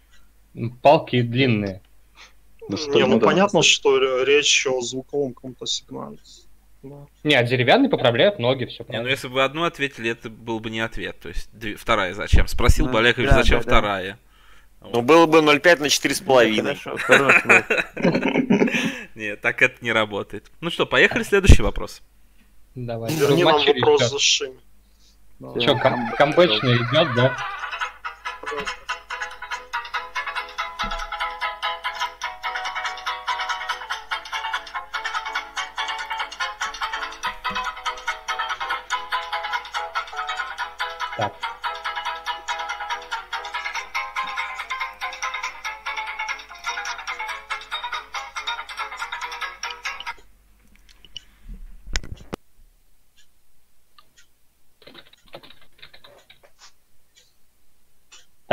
Палки 0.81 1.21
длинные. 1.21 1.81
Да 2.69 2.77
Не, 2.93 3.01
ну 3.01 3.07
ну 3.07 3.19
да. 3.19 3.25
понятно, 3.25 3.63
что 3.63 4.23
речь 4.23 4.67
о 4.67 4.81
звуковом 4.81 5.33
каком-то 5.33 5.65
сигнале. 5.65 6.17
Да. 6.83 7.07
Не, 7.23 7.35
а 7.35 7.43
деревянный 7.43 7.89
поправляют 7.89 8.39
ноги, 8.39 8.65
все 8.65 8.83
Не, 8.83 8.85
ну 8.85 8.85
правильно. 8.87 9.09
если 9.09 9.27
бы 9.27 9.33
вы 9.35 9.43
одну 9.43 9.63
ответили, 9.63 10.11
это 10.11 10.29
был 10.29 10.59
бы 10.59 10.69
не 10.69 10.79
ответ. 10.79 11.19
То 11.19 11.29
есть 11.29 11.49
две- 11.51 11.75
вторая 11.75 12.13
зачем? 12.13 12.47
Спросил 12.47 12.85
Ну, 12.85 12.91
бы 12.93 12.99
Олегович, 12.99 13.29
да, 13.29 13.35
зачем 13.35 13.59
да, 13.59 13.63
да. 13.63 13.69
вторая. 13.77 14.19
Ну, 14.81 15.01
было 15.01 15.25
бы 15.25 15.39
0,5 15.39 15.79
на 15.81 15.85
4,5. 15.89 16.61
Хорошо, 16.61 16.97
хорош, 16.97 17.43
Влад. 17.45 17.65
Нет, 19.15 19.41
так 19.41 19.61
это 19.61 19.75
не 19.81 19.91
работает. 19.91 20.45
Ну 20.61 20.69
что, 20.69 20.85
поехали 20.85 21.23
следующий 21.23 21.63
вопрос. 21.63 22.01
Давай. 22.75 23.11
Верни 23.15 23.43
нам 23.43 23.59
вопрос 23.65 24.09
за 24.09 24.19
Шими. 24.19 24.59
Да. 25.39 25.49
Кам- 25.79 26.11
камбэчный 26.15 26.75
идет, 26.77 27.15
да? 27.15 27.35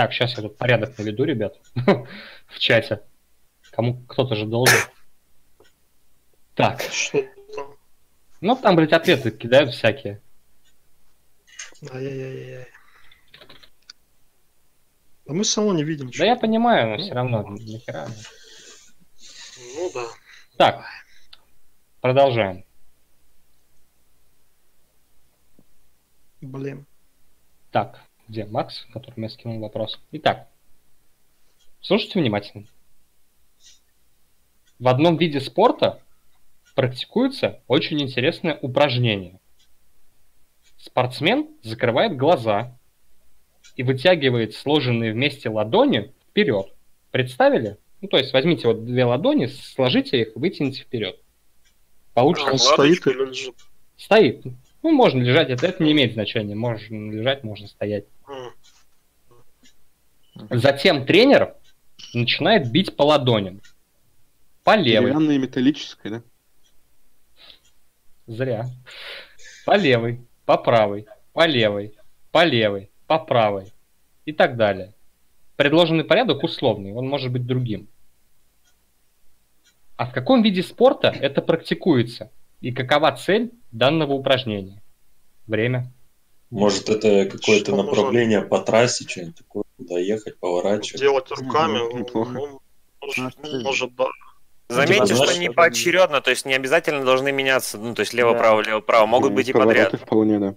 Так, 0.04 0.12
сейчас 0.12 0.36
я 0.36 0.42
тут 0.42 0.58
порядок 0.58 0.98
наведу, 0.98 1.24
ребят, 1.24 1.58
в 2.46 2.58
чате. 2.58 3.00
Кому 3.70 4.02
кто-то 4.04 4.34
же 4.34 4.44
должен. 4.44 4.76
Так, 6.54 6.82
Что 6.82 7.22
там? 7.54 7.74
ну 8.42 8.54
там, 8.54 8.76
блядь, 8.76 8.92
ответы 8.92 9.30
кидают 9.30 9.72
всякие. 9.72 10.20
Ай-яй-яй-яй. 11.90 12.66
Да 15.24 15.32
мы 15.32 15.42
равно 15.42 15.72
не 15.72 15.84
видим. 15.84 16.08
Да 16.08 16.12
чё. 16.12 16.24
я 16.26 16.36
понимаю, 16.36 16.90
но 16.90 16.98
все 16.98 17.14
равно 17.14 17.42
нахера. 17.46 18.06
Ну 19.76 19.90
да. 19.94 20.04
Так, 20.58 20.84
продолжаем. 22.02 22.66
Блин. 26.42 26.86
Так, 27.70 28.03
где 28.28 28.44
Макс, 28.44 28.86
которому 28.92 29.24
я 29.24 29.28
скинул 29.30 29.60
вопрос? 29.60 30.00
Итак, 30.12 30.48
слушайте 31.80 32.20
внимательно. 32.20 32.66
В 34.78 34.88
одном 34.88 35.16
виде 35.16 35.40
спорта 35.40 36.02
практикуется 36.74 37.60
очень 37.68 38.00
интересное 38.02 38.58
упражнение. 38.60 39.38
спортсмен 40.78 41.48
закрывает 41.62 42.16
глаза 42.16 42.76
и 43.76 43.82
вытягивает 43.82 44.54
сложенные 44.54 45.12
вместе 45.12 45.48
ладони 45.48 46.12
вперед. 46.30 46.74
Представили? 47.10 47.78
Ну, 48.00 48.08
то 48.08 48.18
есть 48.18 48.32
возьмите 48.32 48.66
вот 48.66 48.84
две 48.84 49.04
ладони, 49.04 49.46
сложите 49.46 50.20
их, 50.20 50.32
вытяните 50.34 50.82
вперед. 50.82 51.18
Получится. 52.12 52.52
Он 52.52 52.58
стоит 52.58 53.06
или 53.06 53.24
лежит? 53.24 53.54
Стоит. 53.96 54.44
Ну, 54.84 54.92
можно 54.92 55.22
лежать, 55.22 55.48
это, 55.48 55.66
это 55.66 55.82
не 55.82 55.92
имеет 55.92 56.12
значения. 56.12 56.54
Можно 56.54 57.10
лежать, 57.10 57.42
можно 57.42 57.66
стоять. 57.66 58.04
Затем 60.50 61.06
тренер 61.06 61.54
начинает 62.12 62.70
бить 62.70 62.94
по 62.94 63.02
ладоням. 63.02 63.62
По 64.62 64.76
левой. 64.76 65.06
Деревянная 65.06 65.36
и 65.36 65.38
металлическая, 65.38 66.12
да? 66.12 66.22
Зря. 68.26 68.66
По 69.64 69.78
левой, 69.78 70.20
по 70.44 70.58
правой, 70.58 71.06
по 71.32 71.46
левой, 71.46 71.94
по 72.30 72.44
левой, 72.44 72.90
по 73.06 73.18
правой 73.18 73.72
и 74.26 74.34
так 74.34 74.56
далее. 74.58 74.92
Предложенный 75.56 76.04
порядок 76.04 76.42
условный, 76.42 76.92
он 76.92 77.08
может 77.08 77.32
быть 77.32 77.46
другим. 77.46 77.88
А 79.96 80.04
в 80.04 80.12
каком 80.12 80.42
виде 80.42 80.62
спорта 80.62 81.08
это 81.08 81.40
практикуется? 81.40 82.30
И 82.64 82.72
какова 82.72 83.12
цель 83.12 83.50
данного 83.72 84.14
упражнения? 84.14 84.80
Время. 85.46 85.92
Может, 86.50 86.88
это 86.88 87.26
какое-то 87.26 87.66
Что 87.72 87.76
нужно? 87.76 87.90
направление 87.90 88.40
по 88.40 88.58
трассе, 88.58 89.06
что-нибудь 89.06 89.36
такое, 89.36 89.64
куда 89.76 89.98
ехать, 89.98 90.38
поворачивать. 90.38 90.98
Делать 90.98 91.30
руками, 91.30 91.78
Мгм, 91.78 91.98
неплохо. 92.00 92.30
ну, 92.32 92.60
может, 93.02 93.18
Может, 93.18 93.38
ну, 93.42 93.60
может, 93.60 93.94
да. 93.96 94.06
Заметьте, 94.70 95.14
что 95.14 95.38
не 95.38 95.50
поочередно, 95.50 96.22
то 96.22 96.30
есть 96.30 96.46
не 96.46 96.54
обязательно 96.54 97.04
должны 97.04 97.32
меняться, 97.32 97.76
ну, 97.76 97.94
то 97.94 98.00
есть 98.00 98.14
лево-право, 98.14 98.62
лево-право, 98.62 99.04
могут 99.04 99.32
Ну, 99.32 99.36
быть 99.36 99.48
и 99.50 99.52
повороты 99.52 99.84
подряд. 99.90 100.00
вполне, 100.00 100.38
да. 100.38 100.54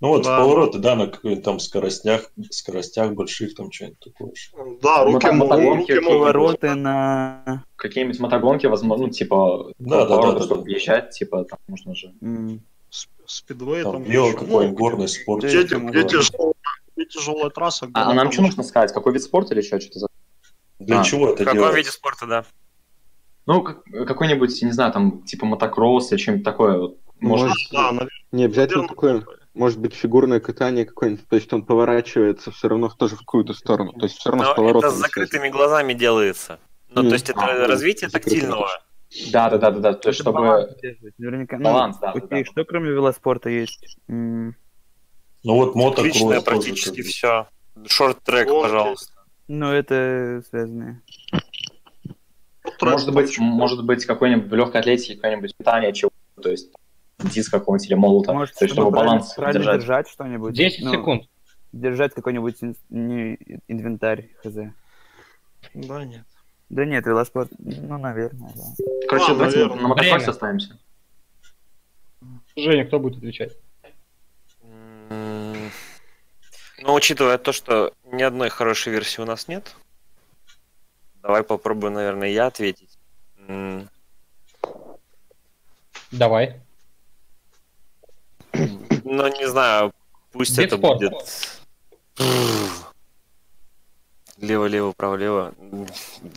Ну 0.00 0.08
вот 0.08 0.22
Да. 0.22 0.38
повороты, 0.38 0.78
да, 0.78 0.94
на 0.94 1.08
каких-то 1.08 1.42
там 1.42 1.58
скоростях, 1.58 2.30
скоростях 2.50 3.12
больших, 3.14 3.54
там 3.56 3.72
что-нибудь 3.72 3.98
такое. 3.98 4.32
Да, 4.80 5.04
Ну, 5.04 5.12
руки, 5.14 5.30
мотогонки 5.32 5.92
руки 5.92 6.06
Повороты 6.06 6.74
на... 6.74 7.64
Какие-нибудь 7.76 8.20
мотогонки, 8.20 8.66
возможно, 8.66 9.06
ну, 9.06 9.12
типа, 9.12 9.72
Да, 9.78 10.06
да, 10.06 10.22
да, 10.22 10.32
да, 10.32 10.40
чтобы 10.42 10.56
да. 10.56 10.62
въезжать, 10.62 11.10
типа, 11.10 11.44
там 11.44 11.58
можно 11.66 11.96
же. 11.96 12.14
сп- 12.22 13.08
спидвей, 13.26 13.82
Там 13.82 13.92
там, 13.94 14.02
еще. 14.04 14.32
какой-нибудь, 14.34 14.70
Ну, 14.70 14.74
горный 14.76 15.08
спорт. 15.08 15.44
где- 15.44 15.62
где, 15.64 16.04
тяжелая, 16.04 16.54
где 16.96 17.04
тяжелая 17.06 17.50
трасса. 17.50 17.86
где 17.86 17.94
А, 18.00 18.10
а 18.10 18.14
нам 18.14 18.30
что 18.30 18.42
нужно 18.42 18.62
сказать? 18.62 18.92
Какой 18.92 19.12
вид 19.12 19.22
спорта 19.24 19.52
или 19.54 19.62
что? 19.62 19.80
Что-то 19.80 19.98
за... 19.98 20.06
Для 20.78 21.00
А, 21.00 21.04
чего 21.04 21.26
В 21.26 21.30
это 21.30 21.44
каком 21.44 21.58
делать? 21.58 21.76
виде 21.76 21.90
спорта, 21.90 22.26
да? 22.26 22.44
Ну, 23.46 23.62
как- 23.62 23.82
какой-нибудь, 24.06 24.62
не 24.62 24.70
знаю, 24.72 24.92
там, 24.92 25.22
типа 25.24 25.44
мотокросс 25.44 26.12
или 26.12 26.18
что-нибудь 26.20 26.44
такое. 26.44 26.92
Может, 27.18 27.52
Да, 27.72 27.90
наверное, 27.90 28.10
Не 28.30 28.44
обязательно 28.44 28.86
такое. 28.86 29.24
Может 29.58 29.80
быть, 29.80 29.92
фигурное 29.92 30.38
катание 30.38 30.84
какое-нибудь. 30.86 31.26
То 31.28 31.34
есть 31.34 31.52
он 31.52 31.64
поворачивается 31.64 32.52
все 32.52 32.68
равно 32.68 32.88
тоже 32.90 33.16
в 33.16 33.18
какую-то 33.18 33.54
сторону. 33.54 33.92
То 33.92 34.04
есть 34.04 34.16
все 34.18 34.30
равно 34.30 34.44
с 34.44 34.48
Но 34.48 34.54
поворотом. 34.54 34.90
это 34.90 34.96
с 34.96 35.00
закрытыми 35.00 35.48
глазами 35.48 35.94
делается. 35.94 36.60
Ну, 36.90 37.02
то 37.02 37.14
есть 37.14 37.28
это 37.28 37.40
А, 37.40 37.66
развитие 37.66 38.08
тактильного. 38.08 38.68
да, 39.32 39.50
да, 39.50 39.58
да, 39.58 39.70
да, 39.72 39.80
да. 39.80 39.92
То 39.94 40.08
есть, 40.10 40.20
чтобы... 40.20 40.40
баланс 40.40 40.70
Наверняка. 41.18 41.56
Ну, 41.58 41.64
Баланс, 41.64 41.98
да, 41.98 42.12
да, 42.12 42.18
окей, 42.18 42.44
да. 42.44 42.50
что 42.50 42.64
кроме 42.64 42.90
велоспорта 42.90 43.50
есть? 43.50 43.98
Ну 44.06 44.54
вот 45.44 45.74
мотокросс 45.74 46.06
Личное 46.06 46.40
тоже 46.40 46.42
практически 46.42 47.02
все. 47.02 47.48
Шорт-трек, 47.86 48.48
пожалуйста. 48.48 49.12
Ну, 49.48 49.72
это 49.72 50.42
связанное. 50.50 51.02
Может 52.80 53.12
быть, 53.12 53.38
может 53.38 53.84
быть, 53.84 54.04
какой-нибудь 54.06 54.50
в 54.50 54.54
легкой 54.54 54.82
атлетике 54.82 55.16
какое-нибудь 55.16 55.56
питание 55.56 55.92
чего 55.92 56.10
то 56.40 56.50
есть 56.50 56.70
диск 57.18 57.50
какого-нибудь 57.50 57.86
или 57.88 57.94
молота, 57.94 58.32
Может, 58.32 58.54
то 58.54 58.64
есть 58.64 58.74
чтобы 58.74 58.90
баланс 58.90 59.32
правильно 59.34 59.58
держать. 59.60 59.80
держать 59.80 60.08
что-нибудь. 60.08 60.54
10 60.54 60.84
Ну, 60.84 60.92
секунд. 60.92 61.24
Держать 61.72 62.14
какой-нибудь 62.14 62.56
ин- 62.62 62.76
не- 62.88 63.38
инвентарь, 63.68 64.28
хз. 64.42 64.54
Да, 65.74 66.04
нет. 66.04 66.24
Да 66.70 66.84
нет, 66.84 67.06
велоспорт, 67.06 67.50
ну, 67.58 67.98
наверное, 67.98 68.52
да. 68.54 68.84
Короче, 69.08 69.32
А, 69.32 69.34
давайте 69.34 69.58
наверное. 69.58 69.88
на 69.88 69.94
Время. 69.94 70.28
оставимся. 70.28 70.78
Женя, 72.56 72.84
кто 72.86 72.98
будет 72.98 73.18
отвечать? 73.18 73.56
Ну, 76.80 76.94
учитывая 76.94 77.38
то, 77.38 77.52
что 77.52 77.92
ни 78.04 78.22
одной 78.22 78.50
хорошей 78.50 78.92
версии 78.92 79.20
у 79.20 79.24
нас 79.24 79.48
нет, 79.48 79.74
давай 81.22 81.42
попробую, 81.42 81.92
наверное, 81.92 82.28
я 82.28 82.46
ответить. 82.46 82.98
Давай. 86.12 86.60
Ну, 89.10 89.26
не 89.28 89.48
знаю, 89.48 89.92
пусть 90.32 90.58
это 90.58 90.76
будет... 90.76 91.12
Лево-лево, 94.36 94.92
право-лево. 94.92 95.54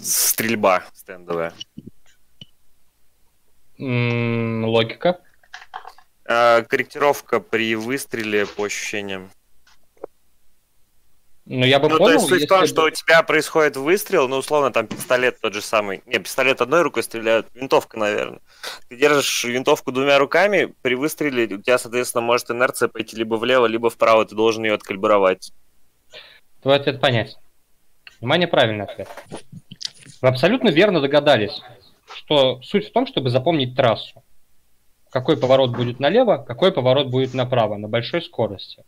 Стрельба 0.01 0.83
стендовая. 0.93 1.53
М, 3.77 4.63
Логика. 4.65 5.19
А, 6.25 6.63
корректировка 6.63 7.41
при 7.41 7.75
выстреле 7.75 8.45
по 8.45 8.63
ощущениям. 8.63 9.29
Ну, 11.45 11.65
я 11.65 11.79
бы 11.79 11.89
Ну, 11.89 11.97
то 11.97 12.03
понял, 12.03 12.19
есть 12.19 12.29
суть 12.29 12.43
в 12.43 12.47
том, 12.47 12.67
что 12.67 12.83
у 12.83 12.89
тебя 12.91 13.23
происходит 13.23 13.75
выстрел, 13.75 14.27
ну, 14.27 14.37
условно, 14.37 14.71
там 14.71 14.87
пистолет 14.87 15.39
тот 15.41 15.53
же 15.53 15.61
самый. 15.61 16.03
Не, 16.05 16.19
пистолет 16.19 16.61
одной 16.61 16.83
рукой 16.83 17.01
стреляют, 17.01 17.47
винтовка, 17.55 17.97
наверное. 17.97 18.39
Ты 18.89 18.95
держишь 18.95 19.43
винтовку 19.43 19.91
двумя 19.91 20.19
руками, 20.19 20.73
при 20.81 20.93
выстреле 20.93 21.45
у 21.55 21.61
тебя, 21.61 21.79
соответственно, 21.79 22.21
может 22.21 22.51
инерция 22.51 22.89
пойти 22.89 23.17
либо 23.17 23.35
влево, 23.35 23.65
либо 23.65 23.89
вправо, 23.89 24.23
ты 24.25 24.35
должен 24.35 24.63
ее 24.63 24.75
откалибровать. 24.75 25.51
Твой 26.61 26.75
ответ 26.75 27.01
понять. 27.01 27.37
Внимание, 28.19 28.47
правильный 28.47 28.85
ответ. 28.85 29.09
Вы 30.21 30.27
абсолютно 30.27 30.69
верно 30.69 31.01
догадались, 31.01 31.59
что 32.13 32.61
суть 32.61 32.89
в 32.89 32.91
том, 32.91 33.07
чтобы 33.07 33.31
запомнить 33.31 33.75
трассу. 33.75 34.23
Какой 35.09 35.37
поворот 35.37 35.71
будет 35.71 35.99
налево, 35.99 36.37
какой 36.37 36.71
поворот 36.71 37.07
будет 37.07 37.33
направо, 37.33 37.77
на 37.77 37.87
большой 37.87 38.21
скорости. 38.21 38.83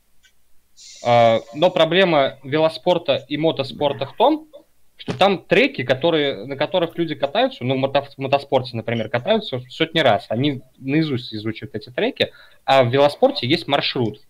А, 1.05 1.41
Но 1.53 1.69
проблема 1.69 2.39
велоспорта 2.43 3.23
и 3.27 3.37
мотоспорта 3.37 4.05
в 4.05 4.15
том, 4.15 4.47
что 4.95 5.17
там 5.17 5.43
треки, 5.43 5.83
которые, 5.83 6.45
на 6.45 6.55
которых 6.55 6.97
люди 6.97 7.15
катаются, 7.15 7.63
ну, 7.63 7.75
в 7.75 7.83
мото- 7.83 8.07
в 8.15 8.17
мотоспорте, 8.17 8.75
например, 8.77 9.09
катаются 9.09 9.59
сотни 9.69 9.99
раз. 9.99 10.25
Они 10.29 10.61
наизусть 10.77 11.33
изучают 11.33 11.75
эти 11.75 11.89
треки, 11.89 12.31
а 12.63 12.83
в 12.83 12.89
велоспорте 12.89 13.47
есть 13.47 13.67
маршрут. 13.67 14.21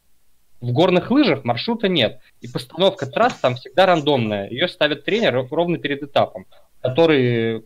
В 0.62 0.72
горных 0.72 1.12
лыжах 1.12 1.44
маршрута 1.44 1.90
нет. 1.90 2.22
И 2.42 2.48
постановка 2.48 3.06
трасс 3.06 3.36
там 3.36 3.56
всегда 3.56 3.86
рандомная. 3.86 4.50
Ее 4.50 4.68
ставит 4.68 5.04
тренер 5.04 5.46
ровно 5.52 5.78
перед 5.78 6.02
этапом, 6.02 6.48
который 6.82 7.66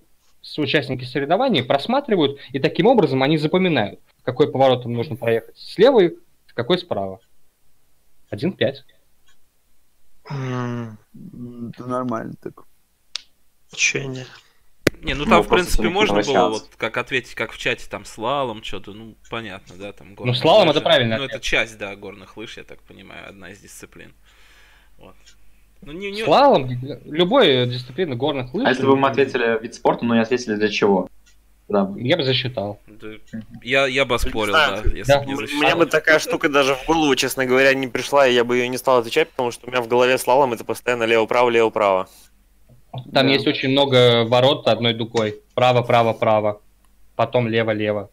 участники 0.58 1.04
соревнований 1.04 1.64
просматривают, 1.64 2.40
и 2.52 2.60
таким 2.60 2.88
образом 2.88 3.22
они 3.22 3.38
запоминают, 3.38 4.00
какой 4.24 4.52
поворот 4.52 4.86
им 4.86 4.94
нужно 4.94 5.16
проехать 5.16 5.58
слева 5.58 6.00
и 6.00 6.12
какой 6.54 6.78
справа. 6.78 7.20
1-5. 8.30 8.86
М, 10.30 10.98
М, 11.16 11.70
Это 11.70 11.86
нормально 11.88 12.34
так. 12.42 12.64
Учение. 13.72 14.26
Не, 15.02 15.14
ну 15.14 15.26
Ну, 15.26 15.30
там, 15.32 15.44
в 15.44 15.48
просто 15.48 15.78
принципе, 15.78 15.90
можно 15.90 16.22
было 16.22 16.50
вот 16.50 16.70
как 16.78 16.98
ответить, 16.98 17.36
как 17.36 17.52
в 17.52 17.58
чате, 17.58 17.88
там, 17.90 18.06
слалом, 18.06 18.64
что-то, 18.64 18.94
ну, 18.94 19.16
понятно, 19.30 19.76
да, 19.76 19.92
там, 19.92 20.16
горные 20.16 20.36
слалом 20.36 20.68
лыжи. 20.68 20.80
это 20.80 20.84
правильный 20.84 21.18
Ну, 21.18 21.24
это 21.24 21.40
часть, 21.40 21.78
да, 21.78 21.96
горных 21.96 22.38
лыж, 22.38 22.58
я 22.58 22.64
так 22.64 22.82
понимаю, 22.84 23.28
одна 23.30 23.52
из 23.52 23.60
дисциплин. 23.60 24.14
Вот. 24.98 25.16
Ну, 25.82 25.92
не, 25.92 26.12
не... 26.12 26.24
Слалом, 26.24 26.68
любой 27.06 27.68
дисциплины 27.68 28.16
горных 28.16 28.54
лыж. 28.54 28.66
А 28.66 28.70
если 28.70 28.86
бы 28.86 28.96
мы 28.96 29.10
ответили 29.10 29.62
вид 29.62 29.76
спорта, 29.76 30.06
но 30.06 30.16
не 30.16 30.22
ответили 30.22 30.56
для 30.56 30.70
чего? 30.70 31.10
Да. 31.70 31.92
Я 31.98 32.16
бы 32.18 32.24
засчитал. 32.24 32.80
Я, 33.62 33.88
я 33.88 34.06
бы 34.06 34.16
оспорил, 34.16 34.54
да, 34.54 34.82
если 34.86 35.04
Да. 35.04 35.20
бы 35.20 35.26
не 35.26 35.34
У 35.34 35.38
засчитал. 35.38 35.62
меня 35.62 35.76
бы 35.76 35.86
такая 35.86 36.20
штука 36.20 36.48
даже 36.50 36.76
в 36.76 36.86
голову, 36.86 37.14
честно 37.16 37.46
говоря, 37.46 37.74
не 37.74 37.88
пришла, 37.88 38.26
и 38.28 38.34
я 38.34 38.44
бы 38.46 38.56
ее 38.58 38.68
не 38.70 38.78
стал 38.78 39.00
отвечать, 39.00 39.30
потому 39.32 39.52
что 39.52 39.68
у 39.68 39.70
меня 39.72 39.82
в 39.82 39.88
голове 39.90 40.18
слалом 40.18 40.54
это 40.54 40.64
постоянно 40.64 41.04
лево-право, 41.04 41.50
лево-право. 41.50 42.08
Там 42.94 43.28
Да. 43.28 43.34
есть 43.34 43.46
очень 43.48 43.70
много 43.70 44.24
ворот 44.26 44.68
одной 44.68 44.94
дугой. 44.94 45.42
Право, 45.56 45.82
право, 45.82 46.14
право. 46.14 46.62
Потом 47.18 47.48
лево, 47.50 47.72
лево. 47.72 48.10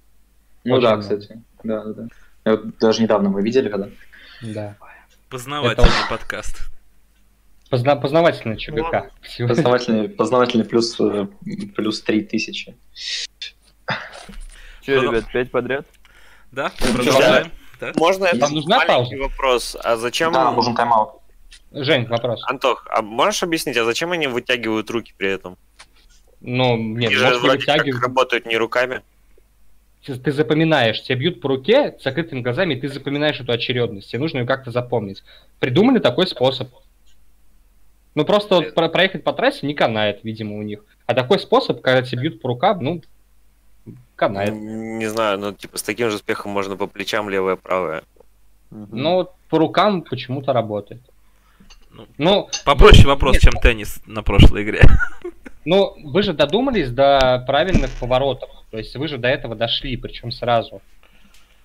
Ну 0.64 0.74
Очень 0.74 0.82
да, 0.82 0.96
много. 0.96 1.02
кстати. 1.02 1.42
Да, 1.62 1.84
да, 1.84 1.92
да. 1.92 2.09
Вот 2.52 2.78
даже 2.78 3.02
недавно 3.02 3.28
мы 3.30 3.42
видели, 3.42 3.68
когда. 3.68 3.88
Да. 4.42 4.76
Познавательный 5.30 5.84
Это 5.88 6.09
подкаст. 6.11 6.70
Позна- 7.75 7.97
познавательный 8.01 8.57
ЧГК. 8.57 8.83
Ладно. 8.83 9.11
Всего. 9.22 9.49
Познавательный, 9.49 10.09
познавательный 10.09 10.64
плюс, 10.64 10.99
э, 11.01 11.27
плюс 11.75 12.01
3000. 12.03 12.75
Че, 14.83 15.01
Ну, 15.01 15.11
ребят, 15.12 15.25
пять 15.33 15.51
подряд? 15.51 15.87
Да, 16.53 16.70
продолжаем. 16.79 17.51
Да? 17.81 17.93
Можно 17.97 18.27
это 18.27 18.49
нужна 18.49 18.85
маленький 18.87 19.16
вопрос? 19.16 19.77
А 19.83 19.97
зачем... 19.97 20.33
Да, 20.33 20.45
нам 20.45 20.55
нужен 20.55 20.75
тайм-аут. 20.77 21.20
Жень, 21.72 22.07
вопрос. 22.07 22.43
Антох, 22.47 22.87
а 22.91 23.03
можешь 23.03 23.43
объяснить, 23.43 23.77
а 23.77 23.85
зачем 23.85 24.12
они 24.12 24.29
вытягивают 24.29 24.89
руки 24.91 25.12
при 25.16 25.31
этом? 25.33 25.57
Ну, 26.41 26.77
нет, 26.77 27.09
Они 27.11 27.16
же 27.16 27.39
вроде 27.39 27.64
как 27.66 27.79
вытягивать. 27.79 28.03
работают 28.03 28.47
не 28.47 28.57
руками. 28.57 29.03
ты 30.07 30.31
запоминаешь, 30.31 31.03
тебя 31.03 31.16
бьют 31.16 31.41
по 31.41 31.49
руке 31.49 31.97
с 31.99 32.05
закрытыми 32.05 32.43
глазами, 32.43 32.75
и 32.75 32.81
ты 32.81 32.89
запоминаешь 32.89 33.41
эту 33.41 33.51
очередность, 33.51 34.11
тебе 34.11 34.20
нужно 34.20 34.39
ее 34.39 34.47
как-то 34.47 34.70
запомнить. 34.70 35.25
Придумали 35.59 35.99
такой 35.99 36.29
способ. 36.29 36.68
Ну, 38.15 38.25
просто 38.25 38.57
вот 38.57 38.75
про- 38.75 38.89
проехать 38.89 39.25
по 39.25 39.33
трассе 39.33 39.67
не 39.67 39.75
канает, 39.75 40.21
видимо, 40.23 40.57
у 40.57 40.62
них. 40.62 40.85
А 41.07 41.15
такой 41.15 41.39
способ, 41.39 41.81
когда 41.81 42.03
тебя 42.03 42.23
бьют 42.23 42.41
по 42.41 42.49
рукам, 42.49 42.83
ну, 42.83 43.03
канает. 44.17 44.55
Не 44.55 45.07
знаю, 45.07 45.39
ну, 45.39 45.53
типа, 45.53 45.79
с 45.79 45.83
таким 45.83 46.11
же 46.11 46.17
успехом 46.17 46.53
можно 46.53 46.77
по 46.77 46.87
плечам 46.87 47.29
левое, 47.29 47.57
правое. 47.57 48.03
Но 48.71 49.15
вот 49.17 49.33
по 49.49 49.59
рукам 49.59 50.03
почему-то 50.03 50.53
работает. 50.53 51.03
Ну, 51.91 52.07
Ну, 52.19 52.49
Попроще 52.65 53.07
вопрос, 53.07 53.39
чем 53.39 53.53
теннис 53.55 54.01
на 54.07 54.23
прошлой 54.23 54.62
игре. 54.65 54.83
Ну, 55.67 55.97
вы 56.05 56.23
же 56.23 56.35
додумались 56.35 56.91
до 56.91 57.43
правильных 57.47 57.91
поворотов. 57.99 58.51
То 58.71 58.77
есть 58.77 58.95
вы 58.97 59.09
же 59.09 59.17
до 59.17 59.29
этого 59.29 59.55
дошли, 59.55 59.97
причем 59.97 60.31
сразу. 60.31 60.83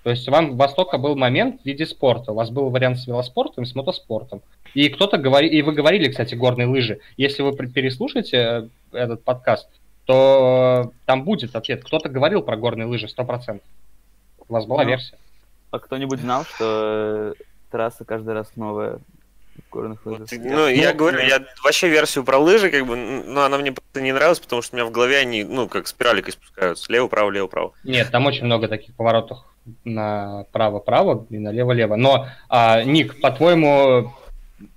То 0.04 0.12
есть 0.12 0.28
вам 0.30 0.52
у 0.52 0.56
вас 0.56 0.74
только 0.74 0.98
был 0.98 1.16
момент 1.16 1.62
в 1.62 1.66
виде 1.66 1.86
спорта. 1.86 2.32
У 2.32 2.36
вас 2.36 2.50
был 2.50 2.70
вариант 2.70 3.00
с 3.00 3.08
велоспортом 3.08 3.64
и 3.64 3.68
с 3.68 3.76
мотоспортом. 3.76 4.42
И 4.74 4.88
кто-то 4.90 5.18
говорит, 5.18 5.52
и 5.52 5.62
вы 5.62 5.74
говорили, 5.74 6.10
кстати, 6.10 6.36
горные 6.36 6.68
лыжи. 6.68 7.00
Если 7.18 7.42
вы 7.42 7.52
переслушаете 7.56 8.38
э, 8.38 8.68
этот 8.98 9.24
подкаст, 9.24 9.68
то 10.06 10.86
э, 10.86 10.98
там 11.06 11.24
будет 11.24 11.56
ответ. 11.56 11.84
Кто-то 11.84 12.08
говорил 12.10 12.42
про 12.42 12.56
горные 12.56 12.86
лыжи 12.88 13.08
100%. 13.08 13.60
У 14.48 14.54
вас 14.54 14.66
была 14.66 14.84
Ну, 14.84 14.90
версия. 14.90 15.18
А 15.72 15.80
кто-нибудь 15.80 16.20
знал, 16.22 16.46
что 16.46 17.34
э, 17.38 17.44
трасса 17.70 18.06
каждый 18.06 18.34
раз 18.34 18.52
новая 18.56 19.00
в 19.68 19.70
горных 19.72 20.06
лыжах? 20.06 20.32
Вот, 20.32 20.40
ну, 20.44 20.68
я 20.68 20.94
говорю, 20.94 21.20
я 21.20 21.44
вообще 21.64 21.90
версию 21.90 22.24
про 22.24 22.38
лыжи, 22.38 22.72
как 22.72 22.88
бы, 22.88 22.96
н- 22.96 23.34
ну, 23.34 23.42
она 23.42 23.58
мне 23.58 23.72
просто 23.74 24.02
не 24.02 24.12
нравилась, 24.14 24.40
потому 24.40 24.62
что 24.62 24.76
у 24.76 24.80
меня 24.80 24.88
в 24.88 24.92
голове 24.92 25.18
они, 25.18 25.44
ну, 25.44 25.68
как 25.68 25.88
спираликой 25.88 26.32
спускаются. 26.34 26.86
Слева-право, 26.86 27.30
лево-право. 27.30 27.74
Нет, 27.84 28.10
там 28.12 28.26
очень 28.26 28.46
много 28.46 28.68
таких 28.68 28.96
поворотов 28.96 29.40
направо-право 29.84 31.26
и 31.30 31.38
налево-лево. 31.38 31.96
Но, 31.96 32.28
а, 32.50 32.84
Ник, 32.84 33.20
по-твоему, 33.22 34.14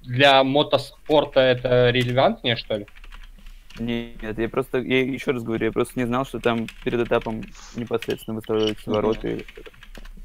для 0.02 0.44
мотоспорта 0.44 1.40
это 1.40 1.90
релевантнее, 1.90 2.56
что 2.56 2.76
ли? 2.76 2.86
Нет, 3.78 4.38
я 4.38 4.48
просто, 4.48 4.78
я 4.78 5.02
еще 5.02 5.30
раз 5.30 5.42
говорю, 5.42 5.66
я 5.66 5.72
просто 5.72 5.98
не 5.98 6.06
знал, 6.06 6.26
что 6.26 6.40
там 6.40 6.66
перед 6.84 7.00
этапом 7.00 7.42
непосредственно 7.74 8.36
выставляются 8.36 8.90
вороты. 8.90 9.46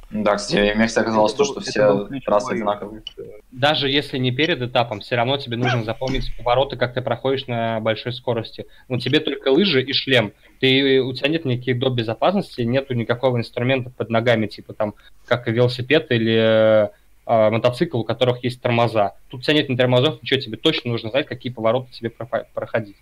Да, 0.09 0.37
кстати, 0.37 0.73
мне 0.73 0.87
всегда 0.87 1.03
казалось, 1.03 1.33
то, 1.33 1.43
что 1.43 1.59
все 1.59 2.07
трассы 2.25 2.53
одинаковые. 2.53 3.03
Даже 3.51 3.89
если 3.89 4.17
не 4.17 4.31
перед 4.31 4.61
этапом, 4.61 5.01
все 5.01 5.15
равно 5.15 5.37
тебе 5.37 5.57
нужно 5.57 5.83
запомнить 5.83 6.31
повороты, 6.37 6.77
как 6.77 6.93
ты 6.93 7.01
проходишь 7.01 7.47
на 7.47 7.81
большой 7.81 8.13
скорости. 8.13 8.67
Ну, 8.87 8.99
тебе 8.99 9.19
только 9.19 9.49
лыжи 9.49 9.81
и 9.81 9.91
шлем. 9.91 10.31
Ты, 10.61 11.01
у 11.01 11.13
тебя 11.13 11.29
нет 11.29 11.43
никаких 11.43 11.77
доп. 11.77 11.93
безопасности, 11.93 12.61
нету 12.61 12.93
никакого 12.93 13.37
инструмента 13.37 13.89
под 13.89 14.09
ногами, 14.09 14.47
типа 14.47 14.73
там, 14.73 14.93
как 15.25 15.47
велосипед 15.47 16.09
или 16.11 16.89
э, 17.25 17.49
мотоцикл, 17.49 17.99
у 17.99 18.03
которых 18.05 18.43
есть 18.45 18.61
тормоза. 18.61 19.15
Тут 19.27 19.41
у 19.41 19.43
тебя 19.43 19.55
нет 19.55 19.67
ни 19.67 19.75
тормозов, 19.75 20.21
ничего, 20.21 20.39
тебе 20.39 20.57
точно 20.57 20.91
нужно 20.91 21.09
знать, 21.09 21.27
какие 21.27 21.51
повороты 21.51 21.91
тебе 21.91 22.11
проходить. 22.53 22.95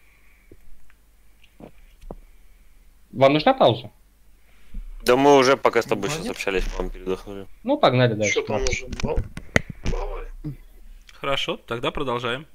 Вам 3.11 3.33
нужна 3.33 3.53
пауза? 3.53 3.91
Да 5.05 5.15
мы 5.15 5.37
уже 5.37 5.55
пока 5.55 5.83
с 5.83 5.85
тобой 5.85 6.09
сейчас 6.09 6.29
общались, 6.29 6.63
по-моему, 6.63 6.89
передохнули. 6.89 7.45
Ну, 7.63 7.77
погнали 7.77 8.13
дальше. 8.13 8.31
Что 8.31 8.41
там 8.41 8.63
уже? 8.63 8.87
Хорошо, 11.13 11.57
тогда 11.67 11.91
продолжаем. 11.91 12.47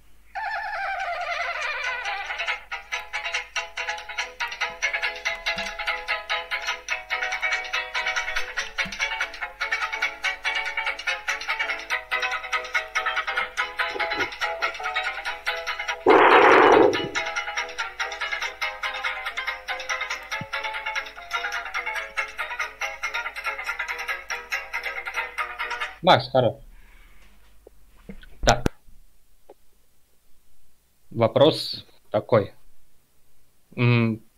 Макс, 26.11 26.29
хорош. 26.29 26.55
Так. 28.41 28.65
Вопрос 31.13 31.87
такой. 32.11 32.53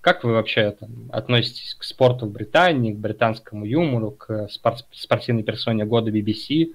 Как 0.03 0.23
вы 0.23 0.33
вообще 0.33 0.61
это, 0.61 0.87
относитесь 1.11 1.75
к 1.75 1.85
спорту 1.85 2.27
в 2.27 2.31
Британии, 2.31 2.93
к 2.93 2.99
британскому 2.99 3.64
юмору, 3.64 4.11
к 4.11 4.49
спорт- 4.51 4.87
спортивной 4.91 5.45
персоне 5.45 5.87
года 5.87 6.11
BBC? 6.11 6.75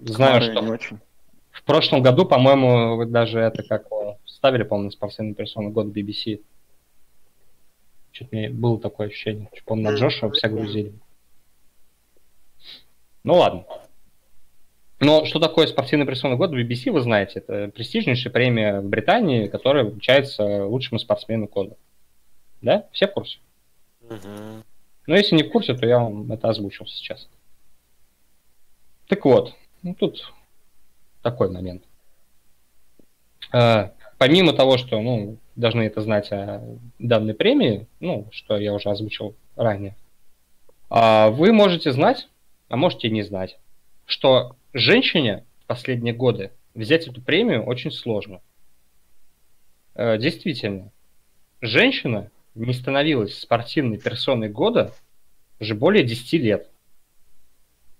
Знаю, 0.00 0.40
Хмары 0.40 0.52
что 0.52 0.72
очень. 0.72 1.00
в 1.50 1.62
прошлом 1.64 2.00
году, 2.00 2.24
по-моему, 2.24 2.96
вы 2.96 3.04
даже 3.04 3.40
это 3.40 3.62
как 3.62 3.88
ставили, 4.24 4.62
по-моему, 4.62 4.90
спортивную 4.90 5.34
персону 5.34 5.68
года 5.68 5.90
BBC. 5.90 6.40
Чуть 8.12 8.32
мне 8.32 8.48
было 8.48 8.80
такое 8.80 9.08
ощущение. 9.08 9.50
Чуть, 9.52 9.64
помню, 9.66 9.84
на 9.84 9.90
Мгм. 9.90 9.98
Джоша 9.98 10.30
все 10.30 10.48
грузили. 10.48 10.94
Ну 13.22 13.34
ладно. 13.34 13.66
Но 15.00 15.24
что 15.24 15.38
такое 15.38 15.66
спортивная 15.68 16.06
персона 16.06 16.36
года 16.36 16.60
BBC, 16.60 16.90
вы 16.90 17.00
знаете. 17.00 17.38
Это 17.38 17.68
престижнейшая 17.68 18.32
премия 18.32 18.80
в 18.80 18.88
Британии, 18.88 19.46
которая 19.46 19.84
вручается 19.84 20.66
лучшему 20.66 20.98
спортсмену 20.98 21.46
года. 21.46 21.76
Да? 22.60 22.86
Все 22.92 23.06
в 23.06 23.12
курсе? 23.12 23.38
Но 24.10 25.16
если 25.16 25.36
не 25.36 25.44
в 25.44 25.50
курсе, 25.50 25.74
то 25.74 25.86
я 25.86 26.00
вам 26.00 26.30
это 26.32 26.48
озвучил 26.48 26.86
сейчас. 26.86 27.28
Так 29.06 29.24
вот, 29.24 29.54
ну 29.82 29.94
тут 29.94 30.32
такой 31.22 31.50
момент. 31.50 31.82
Э, 33.52 33.90
помимо 34.18 34.52
того, 34.52 34.76
что 34.76 35.00
ну, 35.00 35.38
должны 35.56 35.82
это 35.82 36.02
знать 36.02 36.30
о 36.32 36.62
данной 36.98 37.34
премии, 37.34 37.86
ну, 38.00 38.26
что 38.32 38.58
я 38.58 38.74
уже 38.74 38.90
озвучил 38.90 39.34
ранее, 39.56 39.96
а, 40.90 41.30
вы 41.30 41.52
можете 41.52 41.92
знать, 41.92 42.28
а 42.68 42.76
можете 42.76 43.10
не 43.10 43.22
знать, 43.22 43.58
что 44.08 44.56
женщине 44.72 45.44
в 45.60 45.66
последние 45.66 46.14
годы 46.14 46.50
взять 46.74 47.06
эту 47.06 47.20
премию 47.20 47.62
очень 47.64 47.92
сложно. 47.92 48.40
Э, 49.94 50.16
действительно, 50.16 50.90
женщина 51.60 52.30
не 52.54 52.72
становилась 52.72 53.38
спортивной 53.38 53.98
персоной 53.98 54.48
года 54.48 54.94
уже 55.60 55.74
более 55.74 56.04
10 56.04 56.32
лет. 56.40 56.70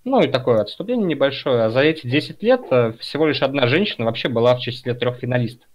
Ну 0.05 0.23
и 0.23 0.29
такое 0.29 0.63
отступление 0.63 1.07
небольшое. 1.07 1.65
А 1.65 1.71
за 1.71 1.81
эти 1.81 2.07
10 2.07 2.43
лет 2.43 2.63
э, 2.71 2.95
всего 2.99 3.27
лишь 3.27 3.43
одна 3.43 3.67
женщина 3.67 4.07
вообще 4.07 4.31
была 4.31 4.57
в 4.57 4.61
числе 4.61 4.95
трех 4.95 5.19
финалистов 5.19 5.69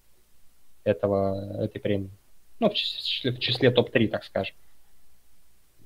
этого, 0.84 1.64
этой 1.64 1.80
премии. 1.80 2.10
Ну, 2.60 2.72
в 2.72 2.74
числе, 2.74 3.32
в 3.32 3.40
числе 3.40 3.70
топ-3, 3.70 4.08
так 4.08 4.24
скажем. 4.24 4.56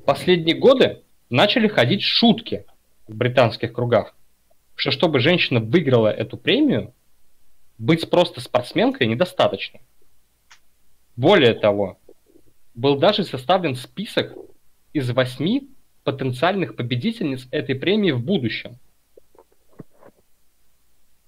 Последние 0.06 0.56
годы 0.56 1.02
начали 1.30 1.68
ходить 1.68 2.02
шутки 2.02 2.66
в 3.10 3.16
британских 3.16 3.74
кругах, 3.74 4.14
что 4.78 4.92
чтобы 4.92 5.20
женщина 5.20 5.60
выиграла 5.60 6.08
эту 6.08 6.38
премию, 6.38 6.94
быть 7.80 8.10
просто 8.12 8.42
спортсменкой 8.42 9.08
недостаточно. 9.08 9.80
Более 11.16 11.56
того, 11.56 11.98
был 12.76 12.98
даже 13.00 13.24
составлен 13.24 13.76
список 13.76 14.34
из 14.94 15.10
восьми 15.10 15.68
потенциальных 16.04 16.76
победительниц 16.76 17.48
этой 17.50 17.74
премии 17.74 18.12
в 18.12 18.24
будущем. 18.24 18.78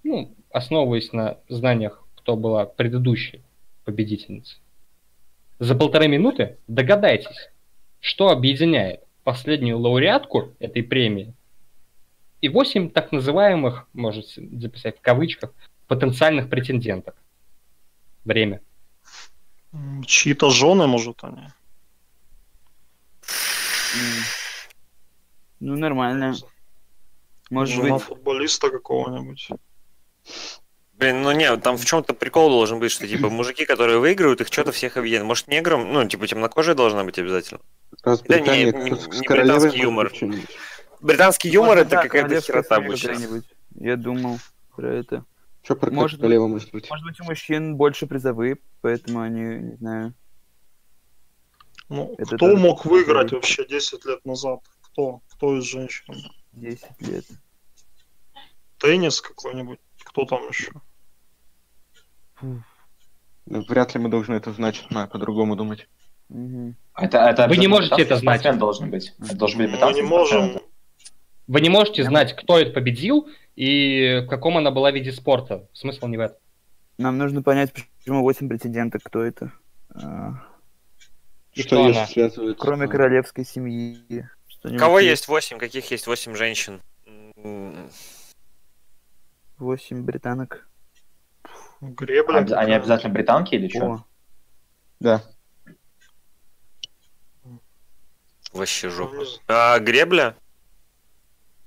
Ну, 0.03 0.35
основываясь 0.51 1.11
на 1.11 1.39
знаниях, 1.49 2.07
кто 2.15 2.35
была 2.35 2.67
предыдущей 2.67 3.41
победительницей. 3.83 4.59
За 5.57 5.73
полторы 5.73 6.07
минуты 6.07 6.57
догадайтесь, 6.67 7.49
что 7.99 8.29
объединяет 8.29 9.03
последнюю 9.23 9.79
лауреатку 9.79 10.53
этой 10.59 10.83
премии 10.83 11.33
и 12.41 12.49
восемь 12.49 12.89
так 12.89 13.11
называемых, 13.11 13.87
можете 13.93 14.47
записать 14.57 14.97
в 14.97 15.01
кавычках, 15.01 15.51
потенциальных 15.87 16.49
претенденток. 16.49 17.15
Время. 18.25 18.61
Чьи-то 20.05 20.49
жены, 20.49 20.87
может, 20.87 21.23
они? 21.23 21.47
Ну, 25.59 25.75
нормально. 25.75 26.35
Может 27.49 27.75
Жена 27.75 27.95
быть, 27.95 28.03
футболиста 28.03 28.69
какого-нибудь. 28.69 29.49
Блин, 30.93 31.21
ну 31.21 31.31
не, 31.31 31.55
там 31.57 31.77
в 31.77 31.85
чем-то 31.85 32.13
прикол 32.13 32.49
должен 32.49 32.79
быть, 32.79 32.91
что 32.91 33.07
типа 33.07 33.29
мужики, 33.29 33.65
которые 33.65 33.99
выигрывают, 33.99 34.41
их 34.41 34.47
что-то 34.47 34.71
всех 34.71 34.97
объединяет. 34.97 35.25
Может, 35.27 35.47
неграм, 35.47 35.91
ну, 35.91 36.07
типа 36.07 36.27
темнокожая 36.27 36.75
должна 36.75 37.03
быть 37.03 37.17
обязательно. 37.17 37.61
Да 38.03 38.39
не, 38.39 38.65
не- 38.65 38.71
не 38.71 39.27
британский 39.27 39.79
юмор. 39.79 40.11
Британский 41.01 41.49
юмор 41.49 41.77
может, 41.77 41.87
это 41.87 41.95
да, 41.95 42.03
какая-то 42.03 42.41
херота 42.41 42.81
какая-нибудь. 42.81 43.45
Я 43.75 43.95
думал 43.95 44.39
про 44.75 44.93
это. 44.93 45.25
Что 45.63 45.75
про 45.75 45.91
Может 45.91 46.19
королеву 46.19 46.47
может 46.47 46.71
быть? 46.71 46.89
Может 46.89 47.05
быть, 47.05 47.19
у 47.19 47.23
мужчин 47.25 47.75
больше 47.75 48.07
призовые, 48.07 48.57
поэтому 48.81 49.21
они, 49.21 49.41
не 49.71 49.75
знаю. 49.75 50.13
Ну, 51.89 52.13
Это 52.17 52.35
кто 52.35 52.37
тоже 52.37 52.57
мог 52.57 52.85
выиграть 52.85 53.31
вообще 53.31 53.65
10 53.65 54.05
лет 54.05 54.25
назад? 54.25 54.59
кто? 54.81 55.21
Кто 55.29 55.57
из 55.57 55.63
женщин? 55.63 56.15
10 56.53 57.01
лет. 57.01 57.25
Теннис 58.77 59.21
какой-нибудь? 59.21 59.79
Кто 60.03 60.25
там 60.25 60.47
еще? 60.47 60.71
Вряд 63.45 63.95
ли 63.95 63.99
мы 64.01 64.09
должны 64.09 64.35
это 64.35 64.53
знать, 64.53 64.85
надо 64.89 65.11
по-другому 65.11 65.55
думать. 65.55 65.87
Мгм. 66.29 66.75
Это, 66.95 67.17
это 67.17 67.47
Вы 67.47 67.57
не 67.57 67.67
можете 67.67 68.01
это 68.01 68.17
знать. 68.17 68.43
должен 68.57 68.91
быть. 68.91 69.13
Это 69.19 69.35
должен 69.35 69.57
быть 69.59 69.67
Мы 69.67 69.73
британский 69.73 70.01
не 70.01 70.07
можем... 70.07 70.61
Вы 71.49 71.61
не 71.61 71.69
можете 71.69 72.03
знать, 72.03 72.35
кто 72.35 72.59
это 72.59 72.71
победил 72.71 73.27
и 73.55 74.21
в 74.23 74.27
каком 74.29 74.57
она 74.57 74.69
была 74.69 74.91
виде 74.91 75.11
спорта. 75.11 75.67
Смысл 75.73 76.05
не 76.05 76.17
в 76.17 76.19
этом. 76.19 76.37
Нам 76.99 77.17
нужно 77.17 77.41
понять, 77.41 77.73
почему 77.73 78.21
8 78.21 78.47
претенденток, 78.47 79.01
кто 79.03 79.23
это. 79.23 79.51
А, 79.95 80.33
И 81.53 81.63
что 81.63 81.85
она? 81.85 82.05
Кроме 82.59 82.87
королевской 82.87 83.43
семьи. 83.45 84.29
Кого 84.77 84.99
есть 84.99 85.27
8? 85.27 85.57
Каких 85.57 85.89
есть 85.89 86.05
8 86.05 86.35
женщин? 86.35 86.81
М, 87.37 87.89
8 89.57 90.03
британок. 90.03 90.67
Гребля. 91.81 92.41
Обяз- 92.41 92.51
Они 92.59 92.73
обязательно 92.73 93.11
британки 93.13 93.55
или 93.55 93.69
что? 93.69 93.85
О, 93.85 94.05
Да. 94.99 95.23
Вообще 98.53 98.89
жопа. 98.89 99.23
А, 99.47 99.79
гребля? 99.79 100.35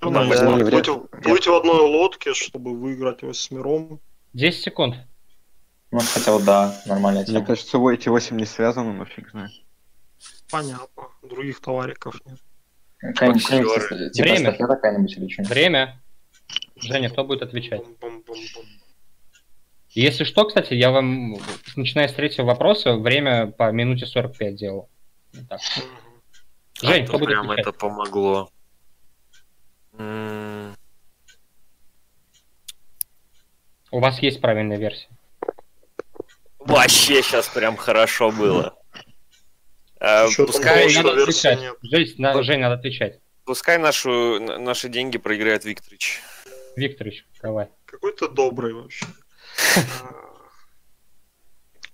Ну, 0.03 0.11
Да, 0.11 0.69
плыть, 0.69 0.87
в- 0.87 1.07
плыть 1.21 1.47
в 1.47 1.53
одной 1.53 1.79
лодке, 1.81 2.33
чтобы 2.33 2.77
выиграть 2.77 3.21
восьмером. 3.21 3.99
10 4.33 4.61
секунд. 4.63 4.95
Ну, 5.91 5.99
хотя 5.99 6.31
вот 6.31 6.43
да, 6.43 6.75
нормальная 6.85 7.25
Мне 7.27 7.45
кажется, 7.45 7.77
у 7.77 7.89
эти 7.89 8.09
8 8.09 8.35
не 8.37 8.45
связаны, 8.45 8.93
но 8.93 9.05
фиг 9.05 9.29
знает. 9.29 9.51
Понятно. 10.49 11.03
Других 11.21 11.59
товариков 11.61 12.15
нет. 12.25 12.39
Какая-нибудь, 12.97 13.45
типа 14.13 14.23
Время. 14.23 14.53
какая-нибудь 14.53 15.17
или 15.17 15.27
что-нибудь. 15.27 15.49
Время. 15.49 16.01
Женя, 16.77 17.09
кто 17.09 17.23
будет 17.23 17.41
отвечать? 17.43 17.81
Бум-бум-бум-бум. 17.81 18.65
Если 19.89 20.23
что, 20.23 20.45
кстати, 20.45 20.73
я 20.73 20.89
вам, 20.91 21.35
начиная 21.75 22.07
с 22.07 22.13
третьего 22.13 22.45
вопроса, 22.47 22.95
время 22.95 23.47
по 23.47 23.71
минуте 23.71 24.05
45 24.05 24.55
делал. 24.55 24.89
Вот 25.33 25.47
так. 25.49 25.61
А, 26.81 26.99
кто 27.03 27.11
то 27.13 27.19
будет 27.19 27.29
прям 27.29 27.51
отвечать? 27.51 27.67
это 27.67 27.77
помогло. 27.77 28.49
У 33.91 33.99
вас 33.99 34.19
есть 34.19 34.41
правильная 34.41 34.77
версия. 34.77 35.07
Вообще 36.59 37.21
сейчас 37.21 37.47
прям 37.49 37.75
хорошо 37.75 38.31
было. 38.31 38.75
А, 39.99 40.27
пускай, 40.35 40.93
надо 40.93 41.21
отвечать. 41.23 41.59
нет. 41.59 41.77
Жень, 41.81 42.15
на- 42.17 42.41
Жень, 42.43 42.59
надо 42.59 42.75
отвечать. 42.75 43.19
пускай 43.45 43.77
нашу, 43.77 44.39
на- 44.39 44.57
наши 44.57 44.89
деньги 44.89 45.17
проиграет 45.17 45.63
Викторович. 45.65 46.21
Викторович, 46.75 47.25
давай. 47.41 47.69
Какой 47.85 48.13
ты 48.15 48.27
добрый 48.29 48.73
вообще. 48.73 49.05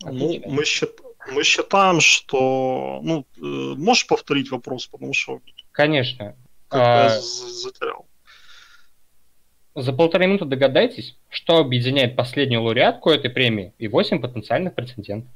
А, 0.02 0.12
Ну, 0.14 0.42
мы, 0.46 0.64
счит- 0.64 1.02
мы 1.28 1.44
считаем, 1.44 2.00
что... 2.00 3.02
Ну, 3.04 3.26
э, 3.36 3.42
можешь 3.76 4.08
повторить 4.08 4.50
вопрос, 4.50 4.88
потому 4.88 5.12
что 5.14 5.42
Конечно. 5.74 6.38
А, 6.72 7.10
затерял. 7.20 8.08
За 9.76 9.94
полторы 9.94 10.28
минуты 10.28 10.46
догадайтесь, 10.46 11.18
что 11.30 11.58
объединяет 11.58 12.16
последнюю 12.16 12.64
лауреатку 12.64 13.10
этой 13.12 13.30
премии 13.30 13.74
и 13.78 13.88
8 13.88 14.20
потенциальных 14.20 14.76
претендентов. 14.76 15.32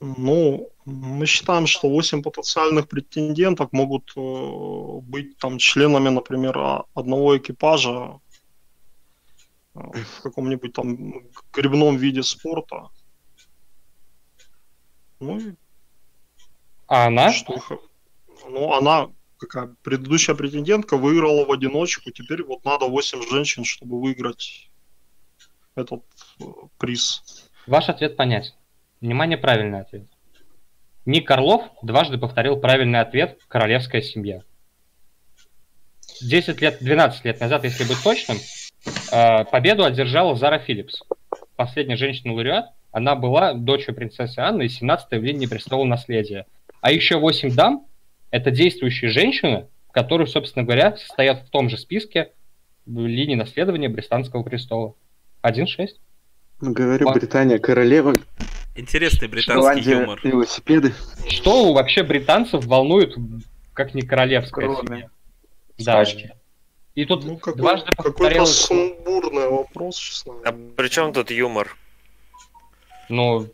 Ну, 0.00 0.70
мы 0.84 1.26
считаем, 1.26 1.66
что 1.66 1.88
8 1.88 2.22
потенциальных 2.22 2.88
претендентов 2.88 3.72
могут 3.72 4.12
э, 4.16 5.00
быть 5.02 5.36
там 5.38 5.58
членами, 5.58 6.08
например, 6.08 6.56
а- 6.56 6.84
одного 6.94 7.36
экипажа 7.36 8.20
э, 9.74 9.80
в 9.80 10.22
каком-нибудь 10.22 10.72
там 10.72 11.14
грибном 11.52 11.96
виде 11.96 12.22
спорта. 12.22 12.90
Ну, 15.18 15.40
и 15.40 15.54
А 16.86 17.06
она? 17.06 17.32
что 17.32 17.60
Ну, 18.48 18.72
она, 18.72 19.10
какая 19.38 19.74
предыдущая 19.82 20.34
претендентка, 20.34 20.96
выиграла 20.96 21.46
в 21.46 21.52
одиночку. 21.52 22.10
Теперь 22.10 22.42
вот 22.42 22.64
надо 22.64 22.86
8 22.86 23.30
женщин, 23.30 23.64
чтобы 23.64 24.00
выиграть 24.00 24.70
этот 25.74 26.02
э, 26.40 26.44
приз. 26.78 27.48
Ваш 27.66 27.88
ответ 27.88 28.16
понятен. 28.16 28.52
Внимание, 29.00 29.38
правильный 29.38 29.80
ответ. 29.80 30.06
Ник 31.06 31.30
Орлов 31.30 31.62
дважды 31.82 32.18
повторил 32.18 32.56
правильный 32.56 33.00
ответ 33.00 33.38
«Королевская 33.48 34.02
семья». 34.02 34.42
10 36.20 36.60
лет, 36.60 36.78
12 36.80 37.24
лет 37.24 37.40
назад, 37.40 37.64
если 37.64 37.84
быть 37.84 38.02
точным, 38.02 38.38
э, 39.12 39.44
победу 39.44 39.84
одержала 39.84 40.34
Зара 40.36 40.58
Филлипс. 40.58 41.02
Последняя 41.56 41.96
женщина-лауреат. 41.96 42.66
Она 42.90 43.14
была 43.14 43.52
дочерью 43.52 43.94
принцессы 43.94 44.38
Анны 44.38 44.66
и 44.66 44.68
17-й 44.68 45.18
в 45.18 45.22
линии 45.22 45.46
престола 45.46 45.84
наследия. 45.84 46.46
А 46.80 46.90
еще 46.90 47.18
8 47.18 47.54
дам– 47.54 47.86
это 48.30 48.50
действующие 48.50 49.10
женщины, 49.10 49.66
которые, 49.92 50.26
собственно 50.26 50.64
говоря, 50.64 50.96
состоят 50.96 51.46
в 51.46 51.50
том 51.50 51.68
же 51.68 51.76
списке 51.78 52.32
в 52.86 53.06
линии 53.06 53.34
наследования 53.34 53.88
Британского 53.88 54.42
престола. 54.42 54.94
1-6. 55.42 55.88
Ну, 56.60 56.72
говорю, 56.72 57.06
Ладно. 57.06 57.20
Британия 57.20 57.58
королева, 57.58 58.14
Интересный 58.74 59.28
британский 59.28 59.52
Шотландия 59.82 60.00
юмор. 60.00 60.20
велосипеды. 60.22 60.94
Что 61.28 61.72
вообще 61.72 62.02
британцев 62.02 62.64
волнует, 62.64 63.14
как 63.72 63.94
не 63.94 64.02
королевская 64.02 64.66
Кроме. 64.66 64.88
семья? 64.88 65.08
Да. 65.78 66.04
Скачки. 66.04 66.32
И 66.94 67.04
тут 67.04 67.24
Ну, 67.24 67.36
какой, 67.38 67.60
дважды 67.60 67.90
какой-то 67.90 68.10
повторялось, 68.18 68.56
сумбурный 68.56 69.48
вопрос, 69.48 69.96
честно. 69.98 70.34
А 70.44 70.52
при 70.52 70.88
чем 70.88 71.12
тут 71.12 71.30
юмор? 71.30 71.76
ну, 73.08 73.48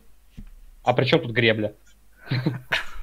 а 0.83 0.93
при 0.93 1.05
чем 1.05 1.21
тут 1.21 1.31
гребля? 1.31 1.73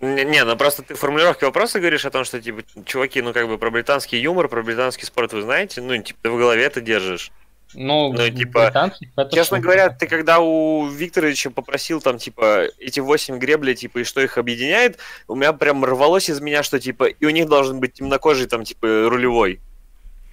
Не, 0.00 0.24
не, 0.24 0.44
ну 0.44 0.56
просто 0.56 0.82
ты 0.82 0.94
в 0.94 0.98
формулировке 0.98 1.46
вопроса 1.46 1.80
говоришь 1.80 2.04
о 2.04 2.10
том, 2.10 2.24
что, 2.24 2.40
типа, 2.40 2.62
чуваки, 2.84 3.20
ну 3.20 3.32
как 3.32 3.48
бы 3.48 3.58
про 3.58 3.70
британский 3.70 4.18
юмор, 4.18 4.48
про 4.48 4.62
британский 4.62 5.06
спорт 5.06 5.32
вы 5.32 5.42
знаете, 5.42 5.80
ну, 5.80 6.00
типа, 6.00 6.18
ты 6.22 6.30
в 6.30 6.38
голове 6.38 6.62
это 6.62 6.80
держишь. 6.80 7.32
Ну, 7.74 8.12
Ну, 8.12 8.30
типа, 8.30 8.92
Честно 9.32 9.60
говоря, 9.60 9.90
ты 9.90 10.06
когда 10.06 10.40
у 10.40 10.86
Викторовича 10.88 11.50
попросил 11.50 12.00
там, 12.00 12.18
типа, 12.18 12.66
эти 12.78 13.00
восемь 13.00 13.38
гребли, 13.38 13.74
типа, 13.74 13.98
и 13.98 14.04
что 14.04 14.20
их 14.20 14.38
объединяет, 14.38 14.98
у 15.26 15.34
меня 15.34 15.52
прям 15.52 15.84
рвалось 15.84 16.30
из 16.30 16.40
меня, 16.40 16.62
что, 16.62 16.80
типа, 16.80 17.04
и 17.04 17.26
у 17.26 17.30
них 17.30 17.46
должен 17.46 17.80
быть 17.80 17.94
темнокожий, 17.94 18.46
там, 18.46 18.64
типа, 18.64 19.08
рулевой. 19.08 19.60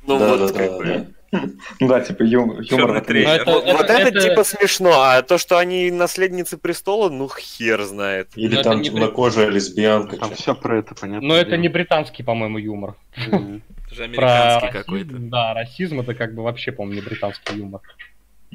Ну, 0.07 0.19
Да, 0.19 0.29
вот, 0.29 0.53
да, 0.53 0.59
как 0.59 0.71
да, 0.71 0.77
бы. 0.77 0.85
да. 0.85 1.05
Ну 1.79 1.87
да, 1.87 1.99
типа 2.01 2.23
ю- 2.23 2.61
юмор. 2.61 2.87
Ну, 2.87 2.87
Вот, 2.87 3.09
это- 3.09 3.51
вот 3.51 3.65
это, 3.89 3.93
это- 3.93 4.21
типа 4.21 4.43
смешно, 4.43 4.91
а 5.01 5.21
то, 5.21 5.37
что 5.37 5.57
они 5.57 5.91
наследницы 5.91 6.57
престола, 6.57 7.09
ну 7.09 7.29
хер 7.29 7.83
знает. 7.83 8.29
Или 8.35 8.55
Но 8.55 8.61
это 8.61 8.69
там 8.69 8.81
не 8.81 8.89
темнокожая 8.89 9.49
лесбиянка. 9.49 10.17
Там 10.17 10.31
все 10.35 10.55
про 10.55 10.79
это 10.79 10.95
понятно. 10.95 11.27
Но 11.27 11.35
это 11.35 11.57
не 11.57 11.67
британский, 11.69 12.23
по-моему, 12.23 12.57
юмор. 12.57 12.95
Это 13.15 13.95
же 13.95 14.03
американский 14.03 14.71
какой-то. 14.71 15.13
Да, 15.17 15.53
расизм 15.53 15.99
это 16.01 16.13
как 16.13 16.33
бы 16.35 16.43
вообще, 16.43 16.71
по-моему, 16.71 17.01
не 17.01 17.05
британский 17.05 17.57
юмор. 17.57 17.81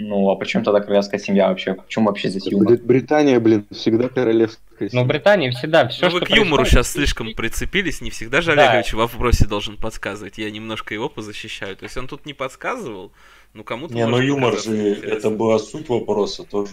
Ну, 0.03 0.30
а 0.30 0.36
почему 0.36 0.64
тогда 0.64 0.80
королевская 0.80 1.20
семья 1.20 1.48
вообще? 1.48 1.74
Почему 1.74 2.07
вообще 2.07 2.30
здесь 2.30 2.46
юмор? 2.46 2.68
Бри- 2.74 2.82
Британия, 2.82 3.38
блин, 3.38 3.66
всегда 3.70 4.09
королевская. 4.09 4.88
В 4.88 4.90
семья. 4.90 5.05
Британии 5.05 5.51
всегда 5.51 5.86
все, 5.88 6.07
Ну 6.07 6.11
что 6.11 6.20
вы 6.20 6.26
к 6.26 6.30
юмору 6.30 6.62
происходит- 6.62 6.70
сейчас 6.86 6.92
слишком 6.92 7.34
прицепились, 7.34 8.01
не 8.01 8.09
всегда 8.11 8.40
же 8.40 8.57
Да. 8.57 8.70
Олегович 8.70 8.94
в 8.94 8.96
вопросе 8.96 9.46
должен 9.46 9.76
подсказывать. 9.76 10.38
Я 10.38 10.51
немножко 10.51 10.94
его 10.94 11.11
позащищаю. 11.11 11.76
То 11.76 11.84
есть 11.84 11.96
он 11.98 12.09
тут 12.09 12.24
не 12.24 12.32
подсказывал, 12.32 13.12
ну 13.53 13.62
кому-то 13.62 13.92
Не, 13.94 14.07
ну 14.07 14.18
юмор 14.18 14.59
же, 14.59 14.70
интересным. 14.70 15.12
это 15.12 15.30
была 15.30 15.59
суть 15.59 15.88
вопроса 15.90 16.44
тоже. 16.44 16.72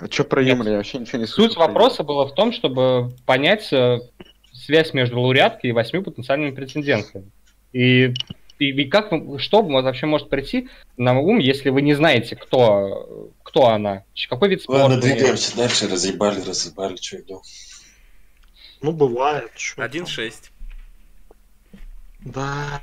А 0.00 0.06
что 0.10 0.24
про 0.24 0.42
юмор? 0.42 0.66
Я 0.68 0.76
вообще 0.78 0.98
ничего 0.98 1.18
не 1.20 1.26
слышал. 1.26 1.48
Суть 1.50 1.56
вопроса 1.56 2.02
была 2.02 2.26
в 2.26 2.34
том, 2.34 2.52
чтобы 2.52 3.12
понять 3.26 3.72
э, 3.72 4.00
связь 4.52 4.92
между 4.92 5.20
лауреаткой 5.20 5.70
и 5.70 5.72
восьми 5.72 6.02
потенциальными 6.02 6.50
претендентами. 6.50 7.30
И, 7.72 8.12
и, 8.58 8.70
и 8.70 8.88
как 8.88 9.12
что 9.38 9.62
вообще 9.62 10.06
может 10.06 10.28
прийти 10.28 10.68
на 10.96 11.18
ум, 11.18 11.38
если 11.38 11.70
вы 11.70 11.82
не 11.82 11.94
знаете, 11.94 12.36
кто, 12.36 13.30
кто 13.42 13.66
она, 13.68 14.04
какой 14.28 14.48
вид 14.48 14.62
спорта. 14.62 14.82
Ладно, 14.84 15.00
двигаемся 15.00 15.56
дальше, 15.56 15.88
разъебали, 15.88 16.40
разъебали, 16.40 16.96
что 16.96 17.20
идем. 17.20 17.40
Ну, 18.82 18.92
бывает. 18.92 19.50
чё 19.56 19.76
там. 19.76 19.84
1-6. 19.86 20.50
Да. 22.20 22.80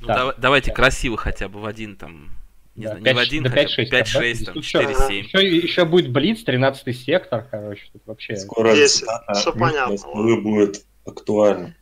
Ну, 0.00 0.06
Так. 0.06 0.16
дава- 0.16 0.34
давайте 0.38 0.72
красиво 0.72 1.16
хотя 1.16 1.48
бы 1.48 1.60
в 1.60 1.66
один 1.66 1.96
там. 1.96 2.30
Не 2.76 2.84
Да, 2.84 2.90
знаю, 2.90 3.00
не 3.00 3.04
пять- 3.06 3.16
в 3.16 3.18
один, 3.18 3.42
да, 3.42 3.50
хотя 3.50 3.62
бы 3.62 3.68
5-6, 3.68 3.90
да? 3.90 3.98
5-6, 3.98 4.44
там, 4.44 4.54
Тут 4.54 4.64
всё, 4.64 4.80
4-7. 4.82 5.24
Еще, 5.24 5.56
еще 5.56 5.84
будет 5.84 6.12
Блиц, 6.12 6.44
13 6.44 6.92
сектор, 6.92 7.44
короче, 7.50 7.82
тут 7.92 8.02
вообще. 8.06 8.36
Скоро 8.36 8.74
Десять. 8.74 9.00
цитата 9.00 9.32
Всё 9.34 9.52
Михаила 9.52 9.96
понятно, 9.96 10.36
будет 10.42 10.84
актуальна. 11.04 11.74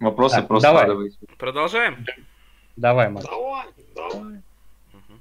Вопросы 0.00 0.36
так, 0.36 0.48
просто 0.48 0.68
давай. 0.68 0.86
Давайте. 0.86 1.16
Продолжаем? 1.38 2.06
Давай, 2.76 3.08
Макс. 3.08 3.24
Давай, 3.26 3.66
давай. 3.94 4.42
Угу. 4.92 5.20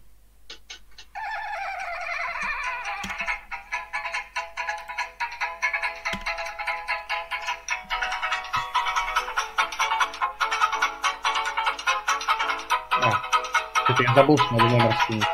Я 13.99 14.13
забыл, 14.15 14.38
что 14.38 14.53
надо 14.55 14.69
номер 14.69 14.95
скинуть. 15.03 15.28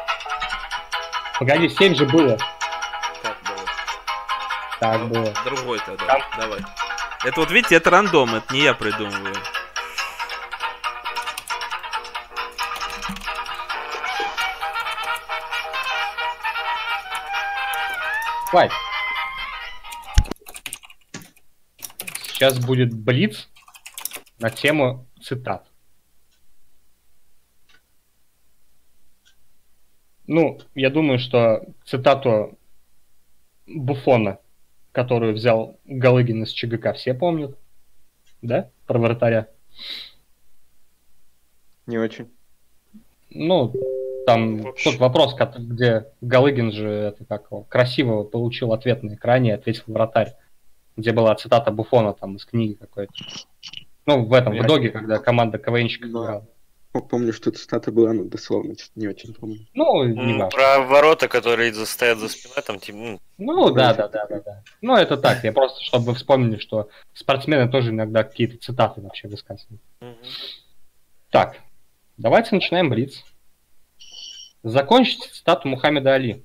Погоди, 1.39 1.69
7 1.69 1.95
же 1.95 2.05
было. 2.05 2.37
Так 3.23 3.37
было. 3.43 3.65
Так 4.79 5.07
было. 5.07 5.33
Другой 5.45 5.79
тогда. 5.79 6.05
Там... 6.05 6.21
Давай. 6.37 6.59
Это 7.25 7.41
вот 7.41 7.51
видите, 7.51 7.75
это 7.75 7.89
рандом, 7.89 8.33
это 8.33 8.53
не 8.53 8.61
я 8.61 8.73
придумываю. 8.73 9.35
Хватит. 18.47 18.71
Сейчас 22.21 22.57
будет 22.57 22.93
блиц 22.93 23.49
на 24.39 24.49
тему 24.49 25.05
цитат. 25.21 25.67
Ну, 30.25 30.59
я 30.73 30.89
думаю, 30.89 31.19
что 31.19 31.65
цитату 31.85 32.57
Буфона, 33.67 34.39
которую 34.91 35.33
взял 35.33 35.77
Галыгин 35.85 36.43
из 36.43 36.49
ЧГК, 36.51 36.93
все 36.93 37.13
помнят. 37.13 37.57
Да? 38.41 38.69
Про 38.87 38.99
вратаря. 38.99 39.47
Не 41.85 41.97
очень. 41.97 42.29
Ну, 43.29 43.73
там 44.25 44.57
Вообще. 44.57 44.91
тот 44.91 44.99
вопрос, 44.99 45.35
где 45.57 46.07
Галыгин 46.21 46.71
же 46.71 46.87
это 46.87 47.25
как 47.25 47.49
красиво 47.67 48.23
получил 48.23 48.73
ответ 48.73 49.03
на 49.03 49.15
экране, 49.15 49.55
ответил 49.55 49.83
вратарь, 49.87 50.35
где 50.97 51.11
была 51.11 51.35
цитата 51.35 51.71
Буфона 51.71 52.13
там 52.13 52.35
из 52.35 52.45
книги 52.45 52.73
какой-то. 52.73 53.13
Ну, 54.05 54.25
в 54.25 54.33
этом, 54.33 54.53
в 54.53 54.61
итоге, 54.65 54.89
когда 54.89 55.19
команда 55.19 55.57
КВНщиков 55.57 56.11
Да. 56.11 56.19
играла. 56.23 56.47
Помню, 56.91 57.33
что 57.33 57.51
цитата 57.51 57.91
была, 57.91 58.13
но 58.13 58.23
дословно 58.23 58.73
что-то 58.73 58.99
не 58.99 59.07
очень 59.07 59.33
помню. 59.35 59.59
Ну, 59.75 60.05
не 60.05 60.33
важно. 60.33 60.49
Про 60.49 60.79
ворота, 60.79 61.27
которые 61.27 61.71
стоят 61.85 62.17
за 62.17 62.29
спиной, 62.29 62.63
там, 62.65 62.79
типа, 62.79 62.97
ну, 62.97 63.19
Ну, 63.37 63.69
да, 63.69 63.93
да, 63.93 64.07
да, 64.07 64.25
да, 64.25 64.39
да. 64.39 64.63
Ну, 64.81 64.95
это 64.95 65.15
так, 65.17 65.43
я 65.43 65.53
просто, 65.53 65.83
чтобы 65.83 66.05
вы 66.05 66.15
вспомнили, 66.15 66.57
что 66.57 66.89
спортсмены 67.13 67.69
тоже 67.69 67.91
иногда 67.91 68.23
какие-то 68.23 68.57
цитаты 68.57 69.01
вообще 69.01 69.27
высказывают. 69.27 69.81
Так, 71.29 71.57
давайте 72.17 72.55
начинаем 72.55 72.89
блиц. 72.89 73.23
Закончите 74.63 75.29
цитату 75.29 75.67
Мухаммеда 75.67 76.15
Али. 76.15 76.43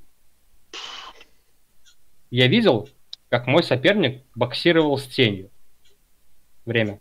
Я 2.30 2.48
видел, 2.48 2.90
как 3.30 3.46
мой 3.46 3.62
соперник 3.64 4.22
боксировал 4.34 4.98
с 4.98 5.06
тенью. 5.06 5.50
Время. 6.66 7.00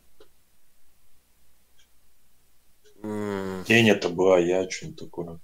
Тень 3.66 3.90
это 3.90 4.10
была 4.10 4.40
я, 4.40 4.70
что-нибудь 4.70 5.00
такое. 5.00 5.40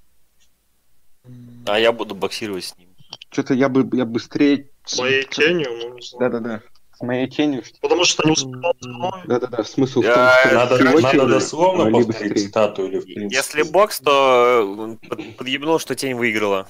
а 1.65 1.80
я 1.80 1.91
буду 1.91 2.15
боксировать 2.15 2.65
с 2.65 2.78
ним. 2.78 2.89
Что-то 3.32 3.53
я 3.53 3.70
бы 3.70 3.88
я 3.95 4.05
быстрее... 4.05 4.70
С 4.86 4.97
моей 4.97 5.24
тенью, 5.24 5.70
ну 5.78 5.95
не 5.95 6.01
знаю. 6.01 6.32
Да-да-да. 6.32 6.61
С 6.97 7.01
моей 7.01 7.28
тенью. 7.28 7.63
Потому 7.82 8.03
что 8.03 8.24
не 8.26 8.32
успевал 8.32 8.74
мной. 8.82 9.22
Да-да-да. 9.26 9.63
Смысл 9.63 10.01
в 10.01 10.05
том, 10.05 10.13
Я- 10.13 10.41
что 10.45 10.53
Надо, 10.55 10.84
надо 11.01 11.28
дословно 11.28 11.84
а, 11.84 11.88
либо 11.88 12.05
повторить 12.05 12.32
быстрее. 12.34 12.47
цитату 12.47 12.86
или 12.88 12.99
в 12.99 13.03
принципе. 13.05 13.36
Если 13.36 13.61
бокс, 13.63 13.99
то 13.99 14.97
под- 15.07 15.38
подъебнул, 15.38 15.80
что 15.80 15.95
тень 15.95 16.15
выиграла. 16.15 16.67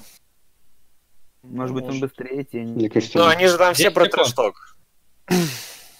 Может 1.42 1.74
быть, 1.74 1.86
он 1.86 2.00
быстрее 2.00 2.44
тень. 2.44 2.74
Мне 2.74 2.90
кажется, 2.90 3.18
Ну, 3.18 3.26
они 3.26 3.48
же 3.48 3.58
там 3.58 3.74
все 3.74 3.84
10 3.86 3.94
про 3.96 4.06
трешток. 4.08 4.78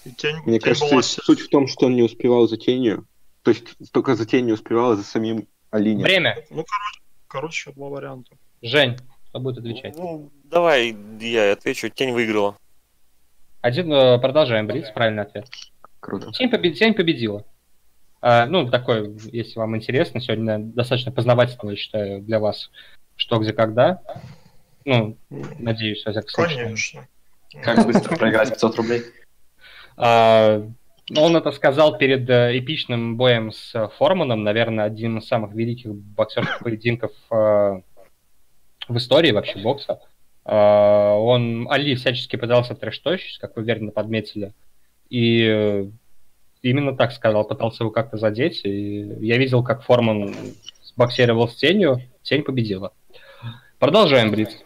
И 0.04 0.10
тень, 0.16 0.36
мне 0.44 0.58
тень 0.58 0.60
кажется, 0.60 0.90
была 0.90 1.02
суть 1.02 1.40
в 1.40 1.48
том, 1.48 1.66
что 1.66 1.86
он 1.86 1.96
не 1.96 2.02
успевал 2.02 2.46
за 2.46 2.56
тенью. 2.58 3.06
То 3.42 3.50
есть 3.52 3.76
только 3.92 4.14
за 4.14 4.26
тенью 4.26 4.54
успевал, 4.54 4.92
а 4.92 4.96
за 4.96 5.04
самим 5.04 5.48
Алине. 5.70 6.04
Время. 6.04 6.36
Ну, 6.50 6.64
короче, 6.64 7.00
короче, 7.28 7.72
два 7.72 7.88
варианта. 7.88 8.36
Жень, 8.62 8.98
кто 9.28 9.40
будет 9.40 9.58
отвечать? 9.58 9.96
Ну, 9.96 10.30
давай 10.44 10.94
я 11.20 11.52
отвечу. 11.52 11.88
Тень 11.88 12.12
выиграла. 12.12 12.56
Один, 13.62 13.92
э, 13.92 14.18
продолжаем 14.18 14.66
блиц, 14.66 14.90
правильный 14.90 15.22
ответ. 15.22 15.46
Круто. 16.00 16.32
Тень, 16.32 16.50
побед- 16.50 16.74
Тень 16.74 16.94
победила. 16.94 17.44
А, 18.22 18.46
ну, 18.46 18.68
такой, 18.70 19.16
если 19.32 19.58
вам 19.58 19.76
интересно, 19.76 20.20
сегодня 20.20 20.58
достаточно 20.58 21.12
познавательно, 21.12 21.70
я 21.70 21.76
считаю, 21.76 22.20
для 22.20 22.38
вас, 22.38 22.70
что, 23.16 23.38
где, 23.38 23.52
когда. 23.52 24.02
Ну, 24.84 25.16
надеюсь, 25.58 26.04
во 26.04 26.12
всяком 26.12 26.28
случае. 26.28 26.64
Конечно. 26.64 27.08
Как 27.62 27.86
быстро 27.86 28.16
проиграть 28.16 28.50
500 28.50 28.76
рублей? 28.76 29.02
А, 31.16 31.20
он 31.20 31.36
это 31.36 31.52
сказал 31.52 31.98
перед 31.98 32.28
э, 32.28 32.58
эпичным 32.58 33.16
боем 33.16 33.52
с 33.52 33.74
э, 33.74 33.88
Форманом, 33.96 34.42
наверное, 34.42 34.84
один 34.84 35.18
из 35.18 35.26
самых 35.26 35.54
великих 35.54 35.94
боксерских 35.94 36.60
поединков 36.60 37.12
э, 37.30 37.80
в 38.88 38.96
истории 38.96 39.32
вообще 39.32 39.58
бокса. 39.58 40.00
Он, 40.42 41.70
Али 41.70 41.94
всячески 41.94 42.36
пытался 42.36 42.74
трэш-точить, 42.74 43.38
как 43.38 43.54
вы 43.56 43.62
верно 43.62 43.92
подметили, 43.92 44.52
и 45.10 45.90
именно 46.62 46.96
так 46.96 47.12
сказал, 47.12 47.46
пытался 47.46 47.84
его 47.84 47.90
как-то 47.90 48.16
задеть, 48.16 48.64
и 48.64 49.00
я 49.20 49.36
видел, 49.36 49.62
как 49.62 49.82
Форман 49.82 50.34
боксировал 50.96 51.46
с 51.46 51.56
тенью, 51.56 52.00
тень 52.22 52.42
победила. 52.42 52.92
Продолжаем, 53.78 54.30
Блиц. 54.30 54.56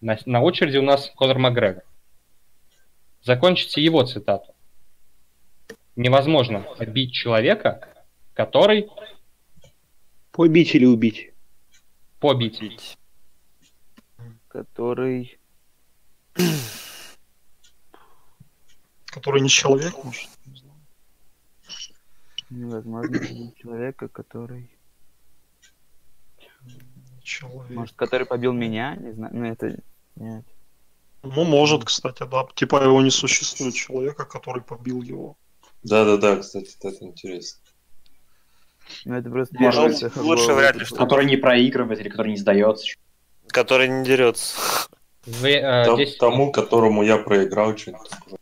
На, 0.00 0.16
на 0.24 0.40
очереди 0.40 0.78
у 0.78 0.82
нас 0.82 1.12
Конор 1.16 1.38
Макгрегор. 1.38 1.82
Закончите 3.22 3.82
его 3.82 4.04
цитату. 4.04 4.54
Невозможно 5.98 6.64
бить 6.86 7.12
человека, 7.12 7.86
который 8.32 8.88
Побить 10.38 10.74
или 10.76 10.84
убить? 10.84 11.32
побить. 12.20 12.96
Который... 14.46 15.38
Который 19.06 19.40
не 19.40 19.48
человек, 19.48 19.94
может, 20.04 20.28
не 20.46 20.56
знаю. 20.56 20.80
Невозможно 22.50 23.18
убить 23.18 23.56
человека, 23.56 24.08
который... 24.08 24.70
Человек. 27.22 27.70
Может, 27.76 27.96
который 27.96 28.26
побил 28.26 28.52
меня? 28.52 28.94
Не 28.94 29.12
знаю. 29.12 29.34
Ну, 29.34 29.44
это... 29.44 29.82
Нет. 30.14 30.44
Ну, 31.24 31.44
может, 31.44 31.84
кстати, 31.84 32.24
да. 32.30 32.46
Типа 32.54 32.82
его 32.84 33.02
не 33.02 33.10
существует 33.10 33.74
человека, 33.74 34.24
который 34.24 34.62
побил 34.62 35.02
его. 35.02 35.36
Да-да-да, 35.82 36.36
кстати, 36.36 36.76
это 36.82 37.04
интересно. 37.04 37.60
Ну, 39.04 39.14
это 39.16 39.30
просто... 39.30 39.54
Может, 39.58 39.80
первое, 40.00 40.10
что 40.10 40.22
лучше 40.22 40.52
вряд 40.54 40.76
ли, 40.76 40.84
что- 40.84 40.96
Который 40.96 41.26
не 41.26 41.36
проигрывает 41.36 42.00
или 42.00 42.08
который 42.08 42.30
не 42.32 42.36
сдается. 42.36 42.96
Который 43.48 43.88
не 43.88 44.04
дерется. 44.04 44.56
Вы, 45.26 45.50
э, 45.56 45.84
Там- 45.84 45.96
10 45.96 46.18
тому, 46.18 46.52
которому 46.52 47.02
я 47.02 47.18
проиграл, 47.18 47.76
что-нибудь 47.76 48.08
такое. 48.08 48.38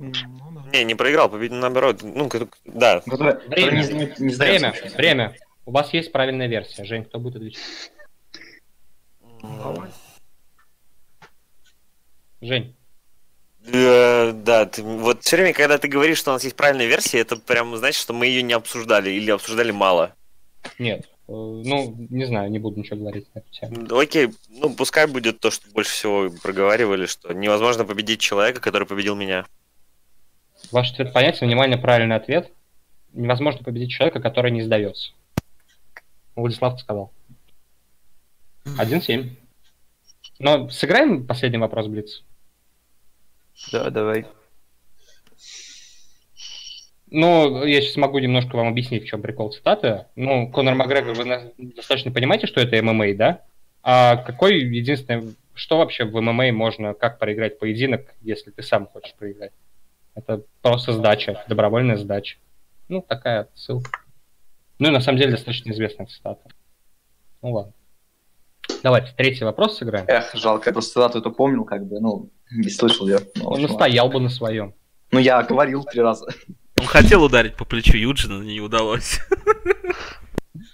М, 0.00 0.12
Ну, 0.38 0.52
да. 0.52 0.70
Не, 0.78 0.84
не 0.84 0.94
проиграл, 0.94 1.28
победил 1.28 1.58
наоборот. 1.58 2.02
Ну, 2.02 2.28
как- 2.28 2.56
да. 2.64 3.00
Который, 3.00 3.34
который 3.34 3.64
Время. 3.64 3.82
не, 3.84 3.92
не- 3.94 4.14
не 4.18 4.34
сдается. 4.34 4.70
Время, 4.70 4.96
время. 4.96 5.36
У 5.66 5.70
вас 5.72 5.92
есть 5.92 6.10
правильная 6.12 6.46
версия. 6.46 6.84
Жень, 6.84 7.04
кто 7.04 7.18
будет 7.18 7.36
отвечать? 7.36 7.92
Жень. 12.40 12.76
Э, 13.72 14.32
Да, 14.32 14.66
ты- 14.66 14.82
вот 14.82 15.22
все 15.22 15.36
время, 15.36 15.52
когда 15.52 15.78
ты 15.78 15.88
говоришь, 15.88 16.18
что 16.18 16.30
у 16.30 16.34
нас 16.34 16.44
есть 16.44 16.56
правильная 16.56 16.86
версия, 16.86 17.18
это 17.20 17.36
прям 17.36 17.76
значит, 17.76 18.00
что 18.00 18.12
мы 18.12 18.26
ее 18.26 18.42
не 18.42 18.52
обсуждали 18.54 19.10
или 19.10 19.30
обсуждали 19.30 19.70
мало. 19.70 20.14
Нет. 20.78 21.06
Э, 21.28 21.32
Ну, 21.32 21.94
не 22.10 22.24
знаю, 22.24 22.50
не 22.50 22.58
буду 22.58 22.78
ничего 22.80 22.96
говорить 22.96 23.26
на 23.34 23.40
эту 23.40 23.50
тему. 23.50 23.98
Окей, 23.98 24.28
ну 24.48 24.70
пускай 24.74 25.06
будет 25.06 25.40
то, 25.40 25.50
что 25.50 25.68
больше 25.70 25.90
всего 25.92 26.30
проговаривали, 26.42 27.06
что 27.06 27.32
невозможно 27.34 27.84
победить 27.84 28.20
человека, 28.20 28.60
который 28.60 28.86
победил 28.86 29.14
меня. 29.14 29.44
Ваш 30.72 30.92
ответ 30.92 31.12
понятен. 31.12 31.46
Внимание, 31.46 31.78
правильный 31.78 32.16
ответ. 32.16 32.50
Невозможно 33.12 33.62
победить 33.62 33.90
человека, 33.90 34.20
который 34.20 34.50
не 34.50 34.62
сдается. 34.62 35.12
Владислав 36.34 36.80
сказал. 36.80 37.10
1-7. 38.64 39.30
Но 40.38 40.68
сыграем 40.70 41.26
последний 41.26 41.58
вопрос, 41.58 41.86
Блиц? 41.86 42.22
Да, 43.72 43.90
давай. 43.90 44.26
Ну, 47.10 47.64
я 47.64 47.80
сейчас 47.80 47.96
могу 47.96 48.18
немножко 48.18 48.56
вам 48.56 48.68
объяснить, 48.68 49.04
в 49.04 49.06
чем 49.06 49.22
прикол 49.22 49.50
цитаты. 49.52 50.06
Ну, 50.14 50.50
Конор 50.50 50.74
Макгрегор, 50.74 51.14
вы 51.14 51.52
достаточно 51.56 52.12
понимаете, 52.12 52.46
что 52.46 52.60
это 52.60 52.82
ММА, 52.82 53.14
да? 53.14 53.42
А 53.82 54.16
какой 54.16 54.58
единственное, 54.60 55.32
что 55.54 55.78
вообще 55.78 56.04
в 56.04 56.20
ММА 56.20 56.52
можно, 56.52 56.94
как 56.94 57.18
проиграть 57.18 57.58
поединок, 57.58 58.14
если 58.20 58.50
ты 58.50 58.62
сам 58.62 58.86
хочешь 58.86 59.14
проиграть? 59.14 59.52
Это 60.14 60.42
просто 60.60 60.92
сдача, 60.92 61.42
добровольная 61.48 61.96
сдача. 61.96 62.36
Ну, 62.88 63.00
такая 63.00 63.48
ссылка. 63.54 63.90
Ну 64.78 64.88
и 64.88 64.92
на 64.92 65.00
самом 65.00 65.18
деле 65.18 65.32
достаточно 65.32 65.70
известная 65.72 66.06
цитата. 66.06 66.42
Ну 67.42 67.52
ладно. 67.52 67.72
Давайте, 68.82 69.12
третий 69.16 69.44
вопрос 69.44 69.78
сыграем. 69.78 70.04
Эх, 70.08 70.34
жалко, 70.34 70.70
я 70.70 70.72
просто 70.72 70.92
цитату 70.92 71.18
эту 71.18 71.32
помнил, 71.32 71.64
как 71.64 71.86
бы, 71.86 72.00
ну, 72.00 72.30
не 72.50 72.70
слышал 72.70 73.08
я. 73.08 73.18
Ну, 73.36 73.44
Он 73.44 73.52
ладно. 73.52 73.68
настоял 73.68 74.08
бы 74.08 74.20
на 74.20 74.28
своем. 74.28 74.74
Ну, 75.10 75.18
я 75.18 75.42
говорил 75.42 75.84
три 75.84 76.00
раза. 76.00 76.26
Он 76.78 76.86
хотел 76.86 77.22
ударить 77.24 77.56
по 77.56 77.64
плечу 77.64 77.96
Юджина, 77.96 78.38
но 78.38 78.44
не 78.44 78.60
удалось. 78.60 79.18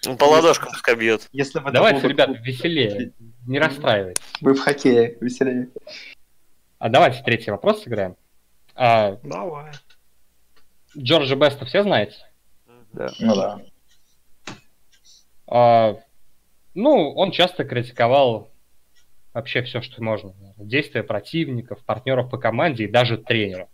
Ну, 0.04 0.16
По 0.16 0.24
ладошкам 0.24 0.68
пускай 0.70 0.96
бьет. 0.96 1.28
Если 1.32 1.58
бы 1.58 1.64
это 1.66 1.74
Давайте, 1.74 2.06
ребята, 2.06 2.32
клуб- 2.34 2.42
веселее. 2.44 3.12
Не 3.46 3.58
расстраивайтесь. 3.58 4.22
Вы 4.42 4.54
в 4.54 4.60
хоккее 4.60 5.16
веселее. 5.20 5.68
А 6.78 6.88
давайте 6.90 7.22
третий 7.22 7.50
вопрос 7.50 7.82
сыграем. 7.82 8.16
А, 8.74 9.18
Давай. 9.22 9.72
Джорджа 10.96 11.36
Беста 11.36 11.64
все 11.64 11.82
знаете? 11.82 12.16
Да. 12.92 13.08
Ну 13.18 13.34
да. 13.34 13.60
А, 15.46 15.96
ну, 16.74 17.12
он 17.14 17.30
часто 17.30 17.64
критиковал 17.64 18.50
вообще 19.32 19.62
все, 19.62 19.80
что 19.80 20.02
можно. 20.02 20.34
Действия 20.56 21.02
противников, 21.02 21.84
партнеров 21.84 22.30
по 22.30 22.38
команде 22.38 22.84
и 22.84 22.90
даже 22.90 23.18
тренера. 23.18 23.68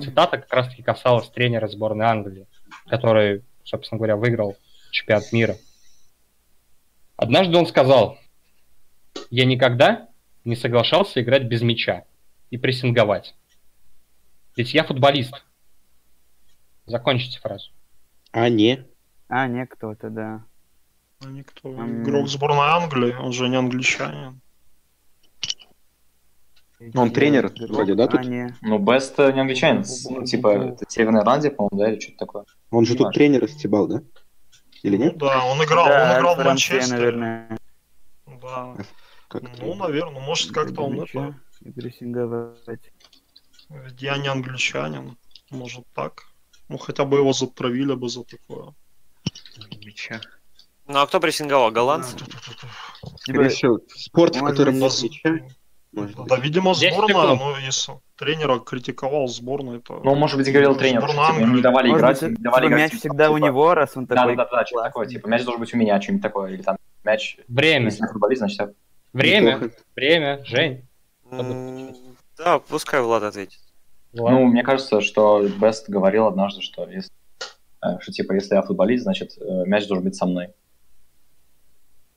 Цитата 0.00 0.38
как 0.38 0.52
раз-таки 0.52 0.82
касалась 0.82 1.28
тренера 1.30 1.68
сборной 1.68 2.06
Англии, 2.06 2.46
который, 2.86 3.42
собственно 3.64 3.98
говоря, 3.98 4.16
выиграл 4.16 4.56
чемпионат 4.90 5.32
мира. 5.32 5.56
Однажды 7.16 7.56
он 7.56 7.66
сказал, 7.66 8.18
я 9.30 9.44
никогда 9.44 10.08
не 10.44 10.56
соглашался 10.56 11.22
играть 11.22 11.44
без 11.44 11.62
мяча 11.62 12.04
и 12.50 12.58
прессинговать. 12.58 13.34
Ведь 14.56 14.74
я 14.74 14.84
футболист. 14.84 15.42
Закончите 16.84 17.38
фразу. 17.38 17.70
А 18.32 18.48
не. 18.48 18.84
А, 19.28 19.46
не 19.46 19.64
кто-то, 19.66 20.10
да. 20.10 20.44
А 21.24 21.26
Никто. 21.28 21.68
М. 21.70 22.02
Игрок 22.02 22.28
сборной 22.28 22.58
Англии, 22.68 23.14
он 23.14 23.32
же 23.32 23.48
не 23.48 23.56
англичанин. 23.56 24.40
Он 26.94 27.12
тренер 27.12 27.46
Игрок- 27.46 27.70
вроде, 27.70 27.94
да, 27.94 28.08
тут? 28.08 28.20
А, 28.20 28.24
не. 28.24 28.56
Ну, 28.60 28.78
Бест 28.78 29.16
не 29.18 29.40
англичанин. 29.40 29.84
с- 29.84 30.04
ну, 30.10 30.24
Типа, 30.24 30.48
это 30.48 30.84
Северная 30.88 31.22
Ирландия, 31.22 31.50
по-моему, 31.52 31.78
да, 31.78 31.92
или 31.92 32.00
что-то 32.00 32.18
такое. 32.18 32.44
Он 32.72 32.84
же 32.84 32.94
тут 32.94 33.04
Важно. 33.06 33.12
тренера 33.14 33.46
стебал, 33.46 33.86
да? 33.86 34.02
Или 34.82 34.96
Ну 34.96 35.04
нет? 35.04 35.16
да, 35.18 35.44
он 35.44 35.62
играл, 35.64 35.86
Да, 35.86 36.10
он 36.12 36.18
играл 36.18 36.34
в 36.34 36.44
Манчестере. 36.44 36.98
наверное. 36.98 37.58
Да. 38.26 38.76
Ну, 39.60 39.74
наверное, 39.76 40.20
может 40.20 40.50
как-то 40.50 40.82
он 40.82 40.94
Мяча 40.94 41.36
это... 41.64 41.72
Прессинговать. 41.72 42.92
Ведь 43.70 44.02
я 44.02 44.18
не 44.18 44.26
англичанин. 44.28 45.16
Может 45.50 45.84
так. 45.94 46.24
Ну, 46.68 46.78
хотя 46.78 47.04
бы 47.04 47.18
его 47.18 47.32
затравили 47.32 47.94
бы 47.94 48.08
за 48.08 48.24
такое. 48.24 48.74
Ну 50.86 50.98
а 50.98 51.06
кто 51.06 51.20
прессинговал? 51.20 51.70
Голландцы? 51.70 52.16
Типа, 52.16 52.30
Скорее 53.16 53.48
всего, 53.48 53.80
спорт, 53.94 54.36
в 54.36 54.44
котором 54.44 54.78
нет 54.78 54.92
мяча. 55.02 55.38
Да, 55.92 56.36
видимо, 56.36 56.74
10 56.74 56.94
сборная, 56.94 57.36
ну, 57.36 57.56
если 57.58 57.92
тренера 58.16 58.58
критиковал 58.60 59.28
сборную, 59.28 59.82
то... 59.82 60.00
Ну, 60.02 60.14
может 60.14 60.38
быть, 60.38 60.50
говорил 60.50 60.74
тренер, 60.74 61.02
что 61.06 61.12
типа, 61.12 61.38
им 61.38 61.54
не 61.54 61.60
давали 61.60 61.88
может 61.88 62.00
играть, 62.00 62.22
быть, 62.22 62.38
не 62.38 62.42
давали 62.44 62.64
типа, 62.64 62.68
играть. 62.68 62.80
мяч 62.80 62.90
типа, 62.92 63.00
всегда 63.00 63.30
у 63.30 63.36
типа, 63.36 63.46
него, 63.46 63.74
раз 63.74 63.96
он 63.96 64.06
Да, 64.06 64.14
такой 64.14 64.36
да, 64.36 64.44
да, 64.44 64.50
да, 64.50 64.66
что-то 64.66 64.84
такое, 64.84 65.04
классный. 65.04 65.14
типа, 65.16 65.26
мяч 65.28 65.44
должен 65.44 65.60
быть 65.60 65.74
у 65.74 65.76
меня, 65.76 66.00
что-нибудь 66.00 66.22
такое, 66.22 66.50
или 66.52 66.62
там 66.62 66.76
мяч, 67.04 67.36
Время. 67.46 67.84
если 67.86 68.06
футболист, 68.06 68.38
значит, 68.38 68.58
я... 68.60 68.70
Время. 69.12 69.54
Неплохо. 69.56 69.74
Время. 69.94 70.44
Жень. 70.46 70.88
Да, 72.38 72.58
пускай 72.60 73.02
Влад 73.02 73.22
ответит. 73.22 73.60
Влад. 74.14 74.32
Ну, 74.32 74.46
мне 74.46 74.62
кажется, 74.62 75.02
что 75.02 75.46
Бест 75.46 75.90
говорил 75.90 76.26
однажды, 76.26 76.62
что 76.62 76.88
если, 76.88 77.10
э, 77.84 77.98
что 78.00 78.12
типа, 78.12 78.32
если 78.32 78.54
я 78.54 78.62
футболист, 78.62 79.02
значит, 79.04 79.36
э, 79.38 79.64
мяч 79.66 79.86
должен 79.86 80.04
быть 80.04 80.16
со 80.16 80.24
мной. 80.24 80.54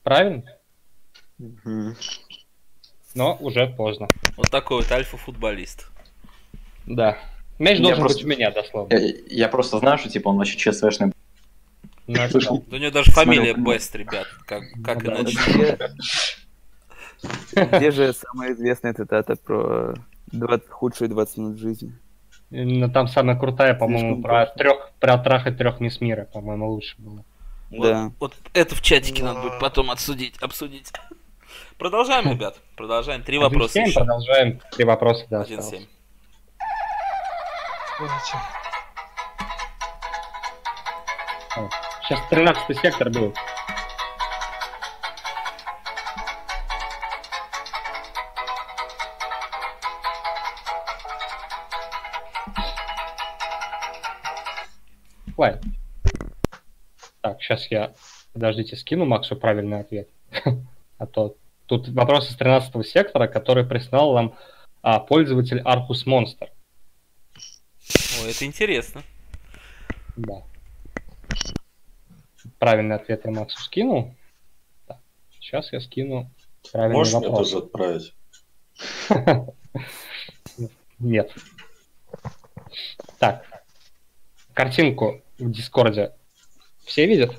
Правильно? 0.06 0.44
Но 3.16 3.36
уже 3.40 3.66
поздно. 3.66 4.06
Вот 4.36 4.48
такой 4.52 4.76
вот 4.76 4.92
альфа-футболист. 4.92 5.90
Да. 6.86 7.18
Мяч 7.58 7.78
Я 7.78 7.82
должен 7.86 8.00
просто- 8.02 8.18
быть 8.18 8.24
у 8.24 8.28
меня, 8.28 8.52
дословно. 8.52 8.94
Я, 8.94 9.14
я 9.28 9.48
просто 9.48 9.78
знаю, 9.80 9.98
что 9.98 10.08
типа 10.08 10.28
он 10.28 10.36
вообще 10.36 10.56
ЧСВшный. 10.56 11.10
Ну, 12.06 12.28
Слышал. 12.28 12.62
Да 12.68 12.76
у 12.76 12.78
него 12.78 12.92
даже 12.92 13.10
фамилия. 13.10 13.54
Бест, 13.54 13.96
ребят. 13.96 14.28
Как, 14.46 14.62
как 14.84 15.02
Ну 15.02 15.10
да. 15.10 15.20
иначе? 15.22 15.38
Где, 17.50 17.64
где 17.78 17.90
же 17.90 18.12
самая 18.12 18.52
известная 18.52 18.94
цитата 18.94 19.34
про 19.34 19.94
20, 20.30 20.68
худшие 20.68 21.08
20 21.08 21.36
минут 21.38 21.58
жизни? 21.58 21.92
Именно 22.52 22.90
там 22.90 23.08
самая 23.08 23.36
крутая, 23.36 23.74
по-моему, 23.74 24.22
про 24.22 24.46
трех, 24.46 24.92
про 25.00 25.18
трахать 25.18 25.58
трех 25.58 25.80
мисс 25.80 26.00
мира, 26.00 26.28
по-моему, 26.32 26.70
лучше 26.70 26.94
было. 26.98 27.24
Вот, 27.70 27.82
Да. 27.88 28.12
вот 28.20 28.34
это 28.54 28.74
в 28.74 28.80
чатике 28.82 29.22
Да. 29.22 29.32
надо 29.34 29.48
будет 29.48 29.60
потом 29.60 29.90
отсудить, 29.90 30.36
обсудить. 30.40 30.92
Продолжаем, 31.78 32.30
ребят. 32.30 32.56
Продолжаем. 32.76 33.22
Три 33.22 33.38
вопроса 33.38 33.78
1-7, 33.80 33.86
еще. 33.86 34.00
продолжаем. 34.00 34.60
Три 34.72 34.84
вопроса, 34.84 35.26
да, 35.30 35.40
осталось. 35.42 35.72
1-7. 35.72 35.86
Давайте. 37.98 38.36
Сейчас 42.02 42.20
13 42.28 42.78
сектор 42.80 43.10
будет. 43.10 43.36
Хватит. 55.34 55.62
Сейчас 57.46 57.70
я, 57.70 57.94
подождите, 58.32 58.74
скину 58.74 59.04
Максу 59.04 59.36
правильный 59.36 59.80
ответ. 59.80 60.08
А 60.98 61.06
то 61.06 61.36
тут 61.66 61.88
вопрос 61.88 62.30
из 62.30 62.36
13 62.36 62.86
сектора, 62.86 63.28
который 63.28 63.66
прислал 63.66 64.14
нам 64.14 64.34
а, 64.80 64.98
пользователь 64.98 65.60
Arcus 65.60 66.06
Monster. 66.06 66.48
Ой, 68.22 68.30
это 68.30 68.46
интересно. 68.46 69.02
Да. 70.16 70.42
Правильный 72.58 72.96
ответ 72.96 73.26
я 73.26 73.30
Максу 73.30 73.58
скинул. 73.58 74.14
Так, 74.86 74.98
сейчас 75.38 75.70
я 75.70 75.80
скину 75.80 76.30
правильный 76.72 76.96
Можешь 76.96 77.12
мне 77.12 77.28
вопрос. 77.28 77.50
тоже 77.50 77.64
отправить? 77.64 78.14
Нет. 80.98 81.30
Так. 83.18 83.44
Картинку 84.54 85.20
в 85.38 85.50
Дискорде 85.50 86.14
все 86.86 87.06
видят? 87.06 87.34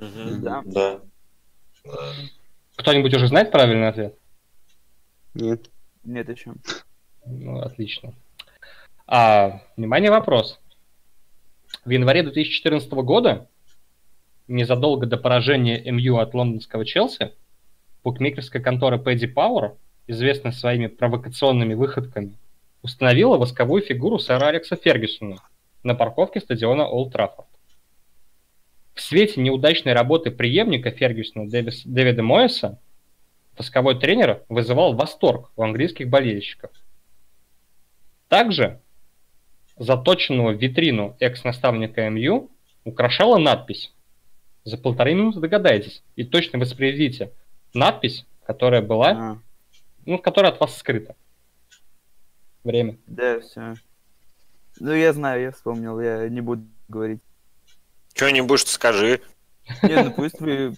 Да. 0.00 0.62
Да. 0.64 1.00
Кто-нибудь 2.76 3.14
уже 3.14 3.28
знает 3.28 3.50
правильный 3.50 3.88
ответ? 3.88 4.16
Нет. 5.34 5.70
Нет 6.04 6.28
еще. 6.28 6.54
Ну, 7.26 7.60
отлично. 7.60 8.14
А, 9.06 9.60
внимание, 9.76 10.10
вопрос. 10.10 10.58
В 11.84 11.90
январе 11.90 12.22
2014 12.22 12.90
года, 12.92 13.48
незадолго 14.48 15.06
до 15.06 15.16
поражения 15.16 15.82
МЮ 15.90 16.18
от 16.18 16.34
лондонского 16.34 16.84
Челси, 16.84 17.32
букмекерская 18.04 18.62
контора 18.62 18.98
Падди 18.98 19.26
Пауэр, 19.26 19.74
известная 20.06 20.52
своими 20.52 20.86
провокационными 20.86 21.74
выходками, 21.74 22.36
установила 22.82 23.36
восковую 23.36 23.82
фигуру 23.82 24.18
сэра 24.18 24.46
Алекса 24.46 24.76
Фергюсона 24.76 25.36
на 25.82 25.94
парковке 25.94 26.40
стадиона 26.40 26.86
Олд 26.86 27.12
Траффорд. 27.12 27.48
В 28.94 29.00
свете 29.00 29.40
неудачной 29.40 29.92
работы 29.94 30.30
преемника 30.30 30.90
Фергюсона 30.90 31.48
Дэвис- 31.48 31.82
Дэвида 31.84 32.22
Моэса 32.22 32.78
восковой 33.56 33.98
тренер 33.98 34.42
вызывал 34.48 34.94
восторг 34.94 35.50
у 35.56 35.62
английских 35.62 36.08
болельщиков. 36.08 36.70
Также 38.28 38.80
заточенного 39.78 40.52
в 40.52 40.60
витрину 40.60 41.16
экс-наставника 41.20 42.08
МЮ 42.10 42.50
украшала 42.84 43.38
надпись. 43.38 43.92
За 44.64 44.76
полторы 44.78 45.14
минуты 45.14 45.40
догадайтесь 45.40 46.02
и 46.16 46.24
точно 46.24 46.58
воспроизведите 46.58 47.32
надпись, 47.74 48.26
которая 48.44 48.82
была, 48.82 49.08
А, 49.10 49.38
ну, 50.06 50.18
которая 50.18 50.52
от 50.52 50.60
вас 50.60 50.76
скрыта. 50.76 51.16
Время. 52.62 52.96
да, 53.06 53.40
все. 53.40 53.74
Ну, 54.78 54.92
я 54.94 55.12
знаю, 55.12 55.42
я 55.42 55.50
вспомнил, 55.50 56.00
я 56.00 56.28
не 56.28 56.40
буду 56.40 56.62
говорить. 56.88 57.20
Что-нибудь 58.14 58.66
скажи. 58.68 59.20
Не, 59.82 60.02
ну 60.02 60.12
пусть 60.12 60.40
вы, 60.40 60.76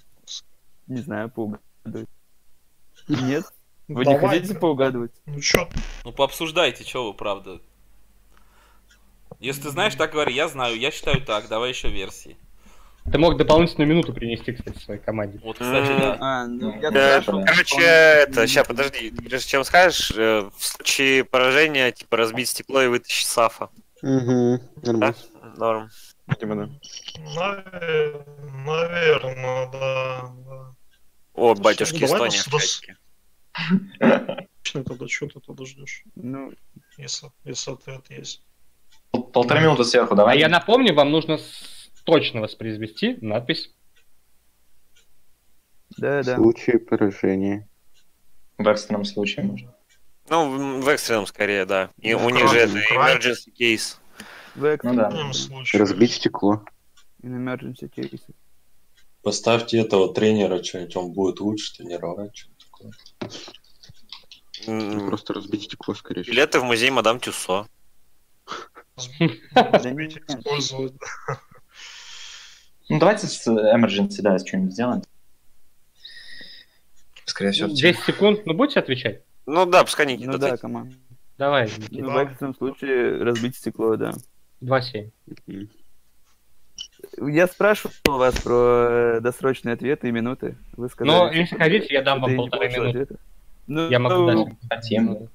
не 0.87 1.01
знаю, 1.01 1.31
поугадываете. 1.31 2.11
Нет? 3.09 3.45
Вы 3.89 4.05
не 4.07 4.19
хотите 4.19 4.55
поугадывать? 4.55 5.13
Ну 5.27 5.41
чё, 5.41 5.69
Ну, 6.05 6.13
пообсуждайте, 6.13 6.85
что 6.85 7.07
вы, 7.07 7.15
правда. 7.15 7.61
Если 9.41 9.63
ты 9.63 9.71
знаешь, 9.71 9.95
так 9.95 10.13
говори. 10.13 10.33
Я 10.33 10.49
знаю, 10.49 10.79
я 10.79 10.91
считаю 10.91 11.21
так. 11.25 11.49
Давай 11.49 11.71
еще 11.71 11.89
версии. 11.89 12.37
Ты 13.11 13.19
мог 13.19 13.37
дополнительную 13.37 13.87
минуту 13.87 14.15
принести, 14.15 14.53
кстати, 14.53 14.79
своей 14.79 15.01
команде. 15.01 15.39
Вот, 15.45 15.59
кстати, 15.59 15.89
да. 16.01 16.17
А, 16.21 16.47
ну, 16.47 16.81
я 16.81 16.91
Да, 16.91 17.21
спрашивал, 17.21 17.45
короче, 17.45 17.83
это, 17.83 18.47
сейчас, 18.47 18.67
подожди, 18.67 19.11
прежде 19.11 19.47
чем 19.47 19.65
скажешь, 19.65 20.11
э, 20.17 20.49
в 20.57 20.65
случае 20.65 21.25
поражения, 21.25 21.93
типа, 21.93 22.17
разбить 22.17 22.49
стекло 22.49 22.81
и 22.81 22.87
вытащить 22.87 23.27
Сафа. 23.27 23.69
Угу. 24.01 24.61
Нормально. 24.83 25.15
Норм. 25.59 25.91
Видимо, 26.27 26.57
да. 26.57 26.71
наве- 27.37 28.25
наверное, 28.65 29.71
да. 29.71 30.33
да. 30.47 30.75
О, 31.35 31.55
Ну, 31.55 31.61
батюшки 31.61 32.01
давай 32.01 32.29
Эстония 32.29 32.39
нас- 32.39 32.81
тогда 34.85 35.07
что 35.09 35.27
ты 35.29 35.41
тогда 35.41 35.65
ждешь, 35.67 36.03
Ну, 36.15 36.53
если, 36.97 37.31
если 37.45 37.73
ответ 37.73 38.09
есть. 38.11 38.43
Пол- 39.11 39.25
Полторы 39.25 39.61
минуты 39.61 39.85
сверху, 39.85 40.15
А 40.15 40.17
давай. 40.17 40.39
я 40.39 40.49
напомню, 40.49 40.95
вам 40.95 41.11
нужно 41.11 41.39
точно 42.05 42.41
воспроизвести 42.41 43.17
надпись 43.21 43.71
Да, 45.97 46.23
да. 46.23 46.35
В 46.35 46.37
случае 46.39 46.79
поражения. 46.79 47.69
В 48.59 48.67
экстренном 48.67 49.05
случае 49.05 49.45
можно. 49.45 49.75
Ну, 50.29 50.81
в 50.81 50.89
экстренном 50.89 51.27
скорее, 51.27 51.67
да. 51.67 51.91
И 51.99 52.15
Ну, 52.15 52.25
у 52.27 52.31
них 52.31 52.49
же 52.51 52.59
это 52.59 52.79
emergency 52.79 53.53
case. 53.59 53.99
В 54.55 54.79
Ну 54.83 54.95
да. 54.95 55.33
случае. 55.33 55.81
Разбить 55.81 56.13
стекло. 56.13 56.65
In 57.23 57.37
emergency 57.45 57.91
cases. 57.91 58.21
Поставьте 59.23 59.79
этого 59.81 60.13
тренера, 60.13 60.63
что-нибудь 60.63 60.97
он 60.97 61.13
будет 61.13 61.41
лучше 61.41 61.77
тренировать. 61.77 62.37
что-то 62.37 62.65
такое. 62.67 62.93
М, 64.67 65.07
Просто 65.09 65.33
разбить 65.35 65.65
стекло, 65.65 65.95
скорее 65.95 66.23
всего. 66.23 66.35
Билеты 66.35 66.61
в 66.61 66.65
музей 66.65 66.91
Мадам 66.91 67.19
Тюссо. 67.21 67.67
Разбить, 69.55 70.19
использовать. 70.29 70.93
Ну, 72.91 72.99
давайте 72.99 73.27
с 73.27 73.47
emergency, 73.49 74.21
да, 74.21 74.39
что-нибудь 74.39 74.73
сделаем. 74.75 75.03
Скорее 77.25 77.53
всего, 77.53 77.69
в 77.69 77.73
10 77.75 78.05
секунд, 78.05 78.45
ну 78.47 78.53
будете 78.55 78.79
отвечать? 78.81 79.23
Ну 79.47 79.65
да, 79.67 79.83
пускай 79.85 80.07
Никита 80.07 80.33
Ну 80.33 80.39
да, 80.39 80.57
команда. 80.59 80.95
Давай, 81.39 81.71
Ну, 81.91 82.11
в 82.13 82.17
экстренном 82.19 82.55
случае 82.55 83.23
разбить 83.25 83.57
стекло, 83.57 83.97
да. 83.97 84.13
2-7. 84.63 85.11
Мгм. 85.47 85.69
Я 87.19 87.47
спрашивал 87.47 87.93
вас 88.07 88.35
про 88.41 89.17
э, 89.17 89.21
досрочные 89.21 89.75
ответы 89.75 90.09
и 90.09 90.13
минуты. 90.13 90.57
Вы 90.77 90.89
сказали... 90.89 91.17
Но 91.17 91.33
если 91.33 91.57
хотите, 91.57 91.87
я 91.91 92.03
дам 92.03 92.21
вам 92.21 92.35
полторы 92.37 92.69
минуты. 92.69 92.89
ответа. 92.89 93.17
Ну, 93.67 93.89
Я 93.89 93.99
могу 93.99 94.31
ну, 94.31 94.45
дать. 94.47 94.57
Хотим. 94.71 95.29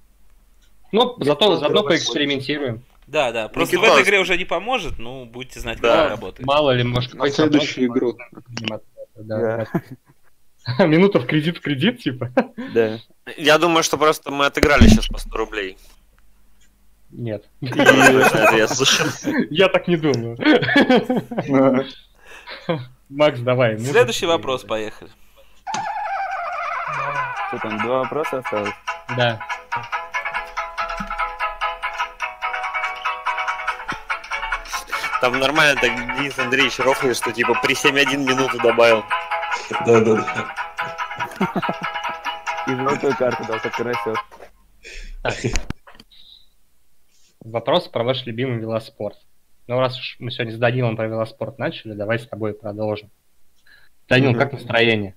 Ну, 0.91 1.15
зато, 1.19 1.57
заодно 1.57 1.83
поэкспериментируем. 1.83 2.83
Да, 3.07 3.31
да. 3.31 3.47
Просто 3.47 3.77
в 3.77 3.79
Никитос. 3.79 3.99
этой 3.99 4.07
игре 4.07 4.19
уже 4.19 4.37
не 4.37 4.45
поможет, 4.45 4.99
ну, 4.99 5.25
будете 5.25 5.59
знать, 5.59 5.79
как 5.79 5.83
Да. 5.83 6.01
это 6.05 6.09
работает. 6.11 6.45
Мало 6.45 6.71
ли, 6.71 6.83
может, 6.83 7.13
На 7.15 7.29
следующую 7.29 7.87
игру. 7.87 8.17
Да, 9.15 9.65
да. 10.77 10.85
Минута 10.85 11.19
в 11.19 11.25
кредит 11.25 11.57
в 11.57 11.61
кредит, 11.61 11.99
типа. 11.99 12.31
Да. 12.73 12.99
Я 13.37 13.57
думаю, 13.57 13.83
что 13.83 13.97
просто 13.97 14.31
мы 14.31 14.45
отыграли 14.45 14.87
сейчас 14.87 15.07
по 15.07 15.17
100 15.17 15.37
рублей. 15.37 15.77
Нет. 17.11 17.45
Я 17.61 18.67
так 19.69 19.87
не 19.87 19.97
думаю. 19.97 20.37
Макс, 23.09 23.39
давай. 23.39 23.79
Следующий 23.79 24.27
вопрос, 24.27 24.63
поехали. 24.63 25.09
Что 27.47 27.57
там, 27.57 27.79
два 27.79 27.99
вопроса 27.99 28.39
осталось? 28.39 28.73
Да. 29.17 29.39
Там 35.21 35.39
нормально 35.39 35.79
так 35.81 35.91
Денис 36.17 36.37
Андреевич 36.39 36.79
рофлит, 36.79 37.17
что 37.17 37.31
типа 37.31 37.53
при 37.61 37.75
7.1 37.75 38.17
минуту 38.17 38.57
добавил. 38.59 39.03
Да-да-да. 39.85 40.55
И 42.67 42.75
желтую 42.75 43.15
карту 43.17 43.43
дал, 43.45 43.59
как 43.59 43.75
Карасев. 43.75 44.17
Вопрос 47.43 47.87
про 47.87 48.03
ваш 48.03 48.25
любимый 48.25 48.59
велоспорт. 48.59 49.17
Ну, 49.67 49.79
раз 49.79 49.97
уж 49.97 50.17
мы 50.19 50.31
сегодня 50.31 50.53
с 50.53 50.57
Данилом 50.57 50.95
про 50.97 51.07
велоспорт 51.07 51.57
начали, 51.57 51.93
давай 51.93 52.19
с 52.19 52.27
тобой 52.27 52.53
продолжим. 52.53 53.09
Данил, 54.07 54.31
Мгм. 54.31 54.39
как 54.39 54.53
настроение? 54.53 55.15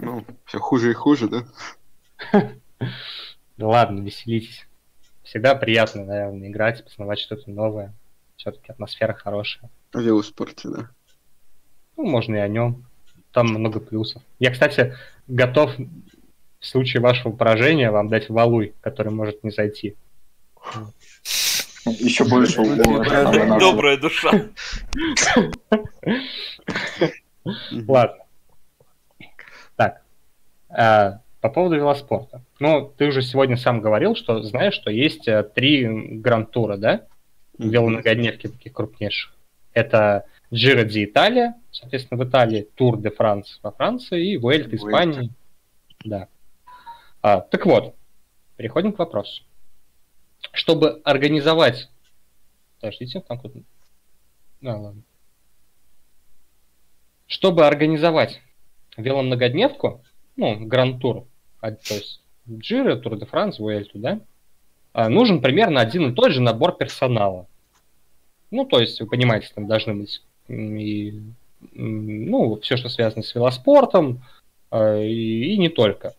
Ну, 0.00 0.24
все 0.44 0.58
хуже 0.58 0.90
и 0.90 0.94
хуже, 0.94 1.28
да? 1.28 1.44
Да 3.56 3.68
ладно, 3.68 4.00
веселитесь. 4.02 4.66
Всегда 5.22 5.54
приятно, 5.54 6.04
наверное, 6.04 6.48
играть, 6.48 6.84
познавать 6.84 7.18
что-то 7.18 7.50
новое. 7.50 7.94
Все-таки 8.36 8.70
атмосфера 8.70 9.14
хорошая. 9.14 9.70
В 9.94 9.98
велоспорте, 10.00 10.68
да. 10.68 10.90
Ну, 11.96 12.04
можно 12.04 12.36
и 12.36 12.40
о 12.40 12.48
нем. 12.48 12.84
Там 13.32 13.46
много 13.46 13.80
плюсов. 13.80 14.22
Я, 14.38 14.50
кстати, 14.52 14.94
готов 15.26 15.74
в 15.78 16.66
случае 16.66 17.00
вашего 17.00 17.32
поражения 17.32 17.90
вам 17.90 18.08
дать 18.08 18.28
валуй, 18.28 18.74
который 18.82 19.10
может 19.10 19.42
не 19.42 19.50
зайти. 19.50 19.96
Еще 21.84 22.24
больше 22.24 22.60
уколов. 22.60 23.58
Добрая 23.58 23.96
душа. 23.96 24.50
Ладно. 27.86 28.24
Так. 29.76 30.02
а, 30.68 31.20
по 31.40 31.48
поводу 31.48 31.76
велоспорта. 31.76 32.42
Ну, 32.58 32.92
ты 32.96 33.06
уже 33.06 33.22
сегодня 33.22 33.56
сам 33.56 33.80
говорил, 33.80 34.16
что 34.16 34.42
знаешь, 34.42 34.74
что 34.74 34.90
есть 34.90 35.28
э, 35.28 35.44
три 35.44 35.86
гранд-тура, 35.86 36.76
да? 36.76 37.06
Веломногодневки 37.56 38.48
таких 38.48 38.72
крупнейших. 38.72 39.32
Это 39.72 40.24
Giro 40.50 40.84
di 40.84 41.04
Italia, 41.04 41.54
соответственно, 41.70 42.22
в 42.22 42.28
Италии, 42.28 42.68
Тур 42.74 42.98
де 42.98 43.10
Франс 43.10 43.60
во 43.62 43.70
Франции 43.70 44.32
и 44.32 44.38
Vuelta 44.38 44.70
Vuelta. 44.70 44.76
Испании. 44.76 45.30
Да. 46.04 46.28
А, 47.22 47.40
так 47.40 47.64
вот, 47.64 47.94
переходим 48.56 48.92
к 48.92 48.98
вопросу. 48.98 49.42
Чтобы 50.52 51.00
организовать... 51.04 51.88
Подождите, 52.80 53.20
там 53.20 53.38
кто-то... 53.38 53.60
А, 54.62 54.76
ладно. 54.76 55.02
Чтобы 57.26 57.66
организовать 57.66 58.40
веломногодневку, 58.96 60.02
ну, 60.36 60.66
гранд-тур, 60.66 61.26
а, 61.60 61.72
то 61.72 61.94
есть 61.94 62.20
Джиро, 62.48 62.96
Тур 62.96 63.18
де 63.18 63.26
Франс, 63.26 63.58
Vuelta, 63.58 63.90
да, 63.94 64.20
а, 64.92 65.08
нужен 65.08 65.40
примерно 65.40 65.80
один 65.80 66.10
и 66.10 66.14
тот 66.14 66.32
же 66.32 66.40
набор 66.40 66.76
персонала. 66.76 67.46
Ну, 68.50 68.64
то 68.64 68.80
есть, 68.80 69.00
вы 69.00 69.06
понимаете, 69.06 69.50
там 69.54 69.66
должны 69.66 69.94
быть 69.94 70.22
и, 70.48 71.20
ну, 71.72 72.60
все, 72.60 72.76
что 72.76 72.88
связано 72.88 73.22
с 73.22 73.34
велоспортом, 73.34 74.22
а, 74.70 75.00
и, 75.00 75.54
и 75.54 75.58
не 75.58 75.68
только. 75.68 76.14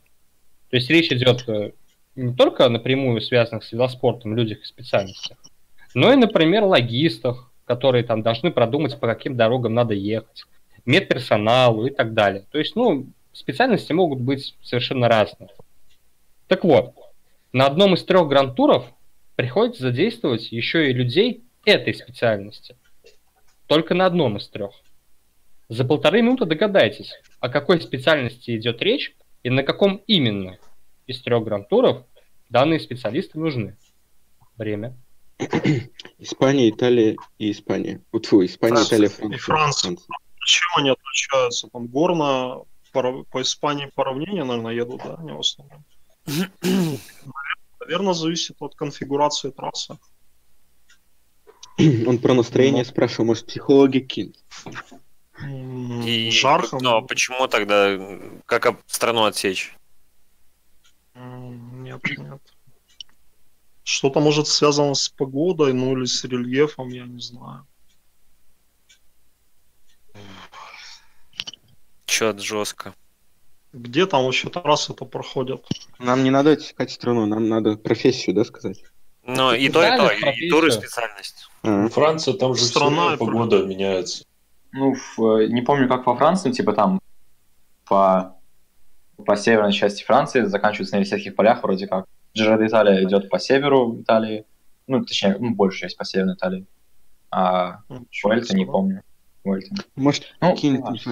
То 0.69 0.75
есть 0.75 0.89
речь 0.89 1.11
идет 1.11 1.47
э, 1.47 1.71
не 2.17 2.33
только 2.33 2.67
напрямую 2.67 3.21
связанных 3.21 3.63
с 3.63 3.71
велоспортом 3.71 4.35
людях 4.35 4.61
и 4.61 4.65
специальностях, 4.65 5.37
но 5.93 6.11
и, 6.11 6.15
например, 6.15 6.63
логистах, 6.63 7.51
которые 7.65 8.03
там 8.03 8.23
должны 8.23 8.51
продумать, 8.51 8.99
по 8.99 9.07
каким 9.07 9.37
дорогам 9.37 9.73
надо 9.73 9.93
ехать, 9.93 10.45
медперсоналу 10.85 11.85
и 11.85 11.91
так 11.91 12.13
далее. 12.13 12.45
То 12.51 12.57
есть, 12.57 12.75
ну, 12.75 13.07
специальности 13.33 13.93
могут 13.93 14.19
быть 14.19 14.55
совершенно 14.63 15.07
разные. 15.07 15.51
Так 16.47 16.63
вот, 16.63 16.95
на 17.53 17.67
одном 17.67 17.93
из 17.93 18.03
трех 18.03 18.27
гранд-туров 18.27 18.85
приходится 19.35 19.83
задействовать 19.83 20.51
еще 20.51 20.89
и 20.89 20.93
людей 20.93 21.43
этой 21.65 21.93
специальности. 21.93 22.75
Только 23.67 23.93
на 23.93 24.05
одном 24.05 24.37
из 24.37 24.47
трех. 24.47 24.71
За 25.69 25.85
полторы 25.85 26.21
минуты 26.21 26.45
догадайтесь, 26.45 27.11
о 27.41 27.49
какой 27.49 27.79
специальности 27.81 28.55
идет 28.57 28.81
речь 28.81 29.13
и 29.43 29.49
на 29.49 29.63
каком 29.63 30.01
именно 30.07 30.57
из 31.07 31.21
трех 31.21 31.43
гранд-туров 31.43 32.05
данные 32.49 32.79
специалисты 32.79 33.39
нужны. 33.39 33.77
Время. 34.57 34.95
Испания, 36.19 36.69
Италия 36.69 37.15
и 37.39 37.51
Испания. 37.51 38.01
Вот, 38.11 38.25
фу, 38.25 38.43
Испания, 38.45 38.75
Франция. 38.75 39.07
Италия, 39.07 39.35
И 39.35 39.37
Франция. 39.37 39.89
Франция. 39.89 40.07
Чем 40.45 40.69
они 40.77 40.89
отличаются? 40.91 41.67
Там 41.69 41.87
горно, 41.87 42.63
по, 42.91 43.23
по 43.23 43.41
Испании 43.41 43.91
по 43.93 44.03
равнению, 44.05 44.45
наверное, 44.45 44.73
едут, 44.73 45.01
да, 45.03 45.15
они 45.15 45.31
в 45.31 45.39
основном. 45.39 45.83
Наверное, 47.79 48.13
зависит 48.13 48.55
от 48.59 48.75
конфигурации 48.75 49.51
трассы. 49.51 49.97
Он 52.07 52.17
про 52.17 52.33
настроение 52.33 52.83
спрашивал, 52.85 53.25
может, 53.25 53.45
психологи 53.45 53.99
кинь. 53.99 54.35
М, 55.39 56.01
И, 56.01 56.31
Жарко. 56.31 56.79
но 56.81 57.01
почему 57.03 57.47
тогда, 57.47 57.95
как 58.45 58.79
страну 58.87 59.25
отсечь? 59.25 59.76
Нет, 62.03 62.17
нет. 62.17 62.41
Что-то 63.83 64.19
может 64.19 64.47
связано 64.47 64.95
с 64.95 65.09
погодой, 65.09 65.73
ну 65.73 65.97
или 65.97 66.05
с 66.05 66.23
рельефом, 66.23 66.89
я 66.89 67.05
не 67.05 67.21
знаю. 67.21 67.65
Чет 72.05 72.41
жестко. 72.41 72.93
Где 73.73 74.05
там 74.05 74.25
вообще 74.25 74.49
трассы-то 74.49 75.05
проходят? 75.05 75.65
Нам 75.99 76.23
не 76.23 76.31
надо 76.31 76.51
отсекать 76.51 76.91
страну, 76.91 77.25
нам 77.25 77.47
надо 77.47 77.77
профессию, 77.77 78.35
да, 78.35 78.43
сказать? 78.43 78.83
Ну, 79.23 79.53
и 79.53 79.69
то, 79.69 79.83
и 79.83 79.97
то, 79.97 80.09
и, 80.09 80.45
и 80.45 80.49
тур, 80.49 80.65
и 80.65 80.71
специальность. 80.71 81.49
А, 81.63 81.89
Франция, 81.89 82.33
там 82.35 82.55
же 82.55 82.63
Страна 82.63 83.09
все 83.09 83.17
погода 83.17 83.63
меняется. 83.65 84.25
Ну, 84.71 84.95
в, 84.95 85.39
э, 85.39 85.47
не 85.47 85.61
помню, 85.61 85.89
как 85.89 86.05
во 86.05 86.15
Франции, 86.15 86.51
типа 86.51 86.73
там 86.73 87.01
по, 87.85 88.36
по 89.25 89.35
северной 89.35 89.73
части 89.73 90.03
Франции 90.03 90.43
заканчивается 90.43 90.95
на 90.95 90.99
Елисейских 90.99 91.35
полях 91.35 91.63
вроде 91.63 91.87
как. 91.87 92.05
Джиро 92.35 92.65
Италия 92.65 93.03
идет 93.03 93.29
по 93.29 93.39
северу 93.39 94.01
Италии, 94.01 94.45
ну, 94.85 95.03
точнее, 95.03 95.37
ну, 95.39 95.55
большая 95.55 95.89
часть 95.89 95.97
по 95.97 96.05
северной 96.05 96.35
Италии. 96.35 96.65
А 97.31 97.81
Vuelta 97.89 98.53
не 98.53 98.65
помню. 98.65 99.03
Vuelta. 99.43 99.83
Может, 99.95 100.35
Ну, 100.39 100.51
какие-нибудь, 100.51 101.03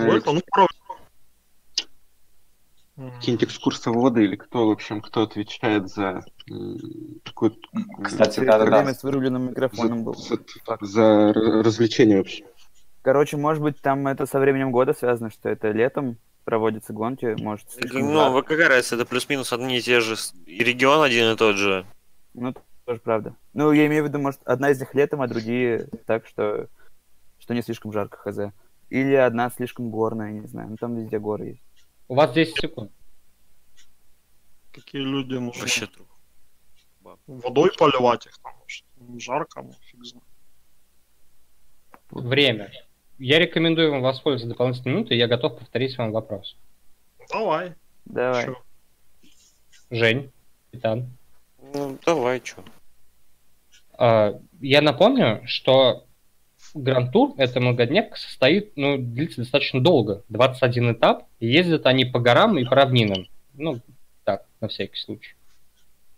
какие-нибудь 2.96 3.44
экскурсоводы 3.44 4.24
или 4.24 4.36
кто, 4.36 4.68
в 4.68 4.72
общем, 4.72 5.02
кто 5.02 5.24
отвечает 5.24 5.90
за 5.90 6.24
м, 6.50 6.78
такую... 7.24 7.58
Кстати, 8.04 8.40
да, 8.42 8.64
да, 8.64 8.94
с 8.94 9.04
вырубленным 9.04 9.50
микрофоном 9.50 10.04
был. 10.04 10.14
за, 10.16 10.38
за 10.82 11.34
развлечение 11.34 12.18
вообще. 12.18 12.46
Короче, 13.02 13.38
может 13.38 13.62
быть, 13.62 13.82
там 13.82 14.08
это 14.08 14.26
со 14.26 14.40
временем 14.40 14.72
года 14.72 14.94
связано, 14.94 15.30
что 15.30 15.50
это 15.50 15.72
летом 15.72 16.18
проводятся 16.46 16.94
гонки, 16.94 17.36
может, 17.40 17.70
слишком 17.72 18.02
Ну, 18.02 18.32
вот 18.32 18.48
какая 18.48 18.70
разница, 18.70 18.96
это 18.96 19.06
плюс-минус 19.06 19.52
одни 19.52 19.78
и 19.78 19.82
те 19.82 20.00
же. 20.00 20.16
И 20.46 20.64
регион 20.64 21.02
один 21.02 21.34
и 21.34 21.36
тот 21.36 21.58
же. 21.58 21.86
Ну, 22.34 22.54
тоже 22.86 23.02
правда. 23.02 23.36
Ну, 23.54 23.72
я 23.72 23.88
имею 23.88 24.04
в 24.06 24.08
виду, 24.08 24.20
может, 24.20 24.42
одна 24.46 24.70
из 24.70 24.80
них 24.80 24.94
летом, 24.94 25.22
а 25.22 25.28
другие 25.28 25.88
так, 26.06 26.26
что, 26.28 26.70
что 27.40 27.54
не 27.54 27.62
слишком 27.62 27.92
жарко, 27.92 28.18
хз. 28.18 28.54
Или 28.90 29.16
одна 29.16 29.50
слишком 29.50 29.90
горная, 29.90 30.32
не 30.32 30.48
знаю. 30.48 30.70
Ну, 30.70 30.78
там 30.78 30.96
везде 30.96 31.20
горы 31.20 31.46
есть. 31.46 31.64
У 32.08 32.16
вас 32.16 32.32
10 32.32 32.56
секунд. 32.56 32.92
Какие 34.72 35.02
люди 35.02 35.34
нужны? 35.34 35.62
Вообще 35.62 35.88
труп. 35.88 36.08
Водой 37.28 37.72
поливать 37.78 38.28
их 38.28 38.38
там, 38.40 38.54
может, 38.60 38.86
жарко, 39.22 39.62
ну, 39.62 39.74
фиг 39.82 40.06
знает. 40.06 40.26
Время. 42.12 42.72
Я 43.18 43.40
рекомендую 43.40 43.92
вам 43.92 44.02
воспользоваться 44.02 44.48
дополнительной 44.48 44.96
минутой, 44.96 45.18
я 45.18 45.28
готов 45.28 45.60
повторить 45.60 45.98
вам 45.98 46.12
вопрос. 46.12 46.56
Давай. 47.32 47.74
Давай. 48.06 48.46
чё. 48.46 48.56
Жень, 49.90 50.32
капитан. 50.72 51.10
Ну, 51.74 51.98
давай, 52.06 52.42
чё. 52.42 52.58
А, 53.98 54.40
Я 54.60 54.82
напомню, 54.82 55.42
что 55.46 56.06
Гранд-тур, 56.74 57.36
это 57.38 57.62
многодневка, 57.62 58.18
состоит, 58.18 58.74
ну, 58.76 58.98
длится 58.98 59.42
достаточно 59.42 59.82
долго. 59.82 60.24
21 60.28 60.92
этап, 60.92 61.24
и 61.40 61.48
ездят 61.48 61.86
они 61.86 62.04
по 62.04 62.20
горам 62.20 62.58
и 62.58 62.66
по 62.66 62.76
равнинам. 62.76 63.28
Ну, 63.54 63.80
так, 64.26 64.46
на 64.60 64.68
всякий 64.68 64.98
случай. 64.98 65.36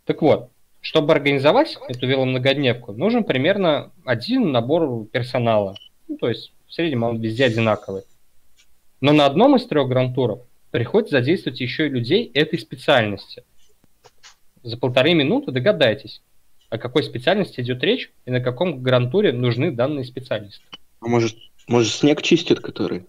Так 0.05 0.23
вот, 0.23 0.49
чтобы 0.81 1.13
организовать 1.13 1.77
эту 1.87 2.07
веломногодневку, 2.07 2.93
нужен 2.93 3.23
примерно 3.23 3.91
один 4.03 4.51
набор 4.51 5.05
персонала. 5.05 5.75
Ну, 6.07 6.17
то 6.17 6.27
есть, 6.27 6.53
в 6.67 6.73
среднем 6.73 7.03
он 7.03 7.19
везде 7.21 7.45
одинаковый. 7.45 8.03
Но 9.01 9.13
на 9.13 9.25
одном 9.25 9.55
из 9.55 9.65
трех 9.65 9.87
гранд-туров 9.87 10.41
приходится 10.71 11.17
задействовать 11.19 11.59
еще 11.61 11.87
и 11.87 11.89
людей 11.89 12.29
этой 12.33 12.59
специальности. 12.59 13.43
За 14.63 14.77
полторы 14.77 15.13
минуты 15.13 15.51
догадайтесь, 15.51 16.21
о 16.69 16.77
какой 16.77 17.03
специальности 17.03 17.61
идет 17.61 17.83
речь 17.83 18.11
и 18.25 18.31
на 18.31 18.41
каком 18.41 18.81
грантуре 18.83 19.31
нужны 19.31 19.71
данные 19.71 20.03
специалисты. 20.03 20.63
А 20.99 21.07
может, 21.07 21.37
может 21.67 21.93
снег 21.93 22.21
чистит, 22.21 22.59
который? 22.59 23.05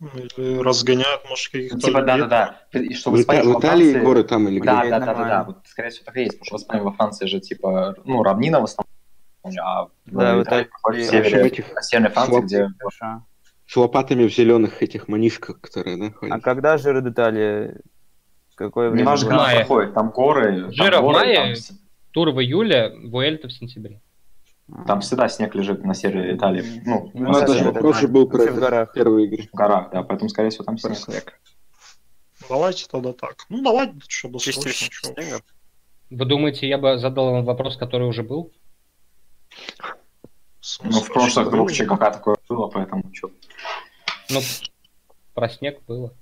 Или 0.00 0.58
разгоняют, 0.58 1.22
может, 1.28 1.50
каких-то 1.52 1.74
Ну, 1.76 1.80
Типа, 1.80 2.02
да-да-да. 2.02 2.60
И 2.72 2.94
В, 2.94 2.96
Чтобы 2.98 3.16
Ита- 3.18 3.22
спать 3.24 3.44
в 3.44 3.52
во 3.52 3.58
Италии 3.60 3.84
Франции- 3.92 4.04
горы 4.04 4.22
там 4.24 4.48
или 4.48 4.58
где? 4.60 4.66
Да, 4.66 4.84
Это 4.84 4.98
да. 5.06 5.44
Вот, 5.44 5.56
скорее 5.66 5.90
всего, 5.90 6.04
так 6.06 6.16
и 6.16 6.20
есть, 6.20 6.38
потому 6.38 6.46
что 6.46 6.56
в 6.58 6.60
Испании, 6.62 6.84
во 6.84 6.92
Франции 6.92 7.26
же, 7.26 7.40
типа, 7.40 7.96
ну, 8.04 8.22
равнина 8.22 8.60
в 8.60 8.64
основном, 8.64 8.88
а 9.44 9.84
в 9.84 9.90
Да, 10.06 10.36
в 10.36 10.42
Италии, 10.42 10.42
Италии- 10.42 10.64
проходит 10.64 11.04
в 11.04 11.08
в 11.08 11.10
севере, 11.10 11.46
этих 11.46 11.66
северной 11.82 12.10
Франции, 12.10 12.40
где 12.42 12.68
Хорошо. 12.78 13.24
С 13.66 13.76
лопатами 13.76 14.26
в 14.26 14.34
зеленых 14.34 14.82
этих 14.82 15.08
манишках, 15.08 15.60
которые, 15.60 15.96
да, 15.98 16.06
А 16.06 16.12
ходят. 16.12 16.42
когда 16.42 16.78
же 16.78 17.00
детали? 17.02 17.76
Какое 18.54 18.88
время? 18.88 19.02
немножко 19.04 19.26
было? 19.28 19.36
Мая. 19.36 19.56
проходит, 19.58 19.94
там 19.94 20.10
горы, 20.10 20.62
там 20.62 20.72
Жира 20.72 21.00
в 21.00 21.04
мае. 21.04 21.54
там 21.56 21.76
Тур 22.12 22.30
в 22.30 22.40
июле, 22.40 22.92
Вуэльта 23.04 23.48
в 23.48 23.52
сентябре. 23.52 24.00
Там 24.86 25.00
всегда 25.00 25.28
снег 25.28 25.54
лежит 25.54 25.84
на 25.84 25.94
севере 25.94 26.34
Италии. 26.34 26.82
Ну, 26.84 27.10
Ну, 27.14 27.26
Ну, 27.26 27.32
даже 27.32 27.46
севере 27.54 27.70
вопрос 27.70 27.98
же 28.00 28.08
был 28.08 28.26
про 28.28 28.38
Вообще 28.38 28.52
в 28.52 28.56
это 28.58 28.66
горах. 28.66 28.90
в 28.90 28.92
первой 28.94 29.26
игре. 29.26 29.48
в 29.52 29.56
горах, 29.56 29.90
да, 29.92 30.02
поэтому, 30.02 30.28
скорее 30.30 30.50
всего, 30.50 30.64
там 30.64 30.76
Про 30.76 30.94
снег. 30.94 30.98
снег. 30.98 31.40
Давайте 32.48 32.86
тогда 32.90 33.12
так. 33.12 33.36
Ну, 33.50 33.62
давайте, 33.62 33.94
что, 34.08 34.28
досрочно. 34.28 35.10
Вы 36.10 36.24
думаете, 36.24 36.66
я 36.68 36.78
бы 36.78 36.98
задал 36.98 37.32
вам 37.32 37.44
вопрос, 37.44 37.76
который 37.76 38.08
уже 38.08 38.22
был? 38.22 38.50
Ну, 40.82 41.00
в 41.00 41.12
прошлых 41.12 41.50
двух 41.50 41.72
ЧКК 41.72 42.10
такое 42.10 42.36
было, 42.48 42.68
поэтому 42.68 43.04
что. 43.14 43.30
Ну, 44.30 44.40
про 45.34 45.48
снег 45.48 45.82
было. 45.86 46.12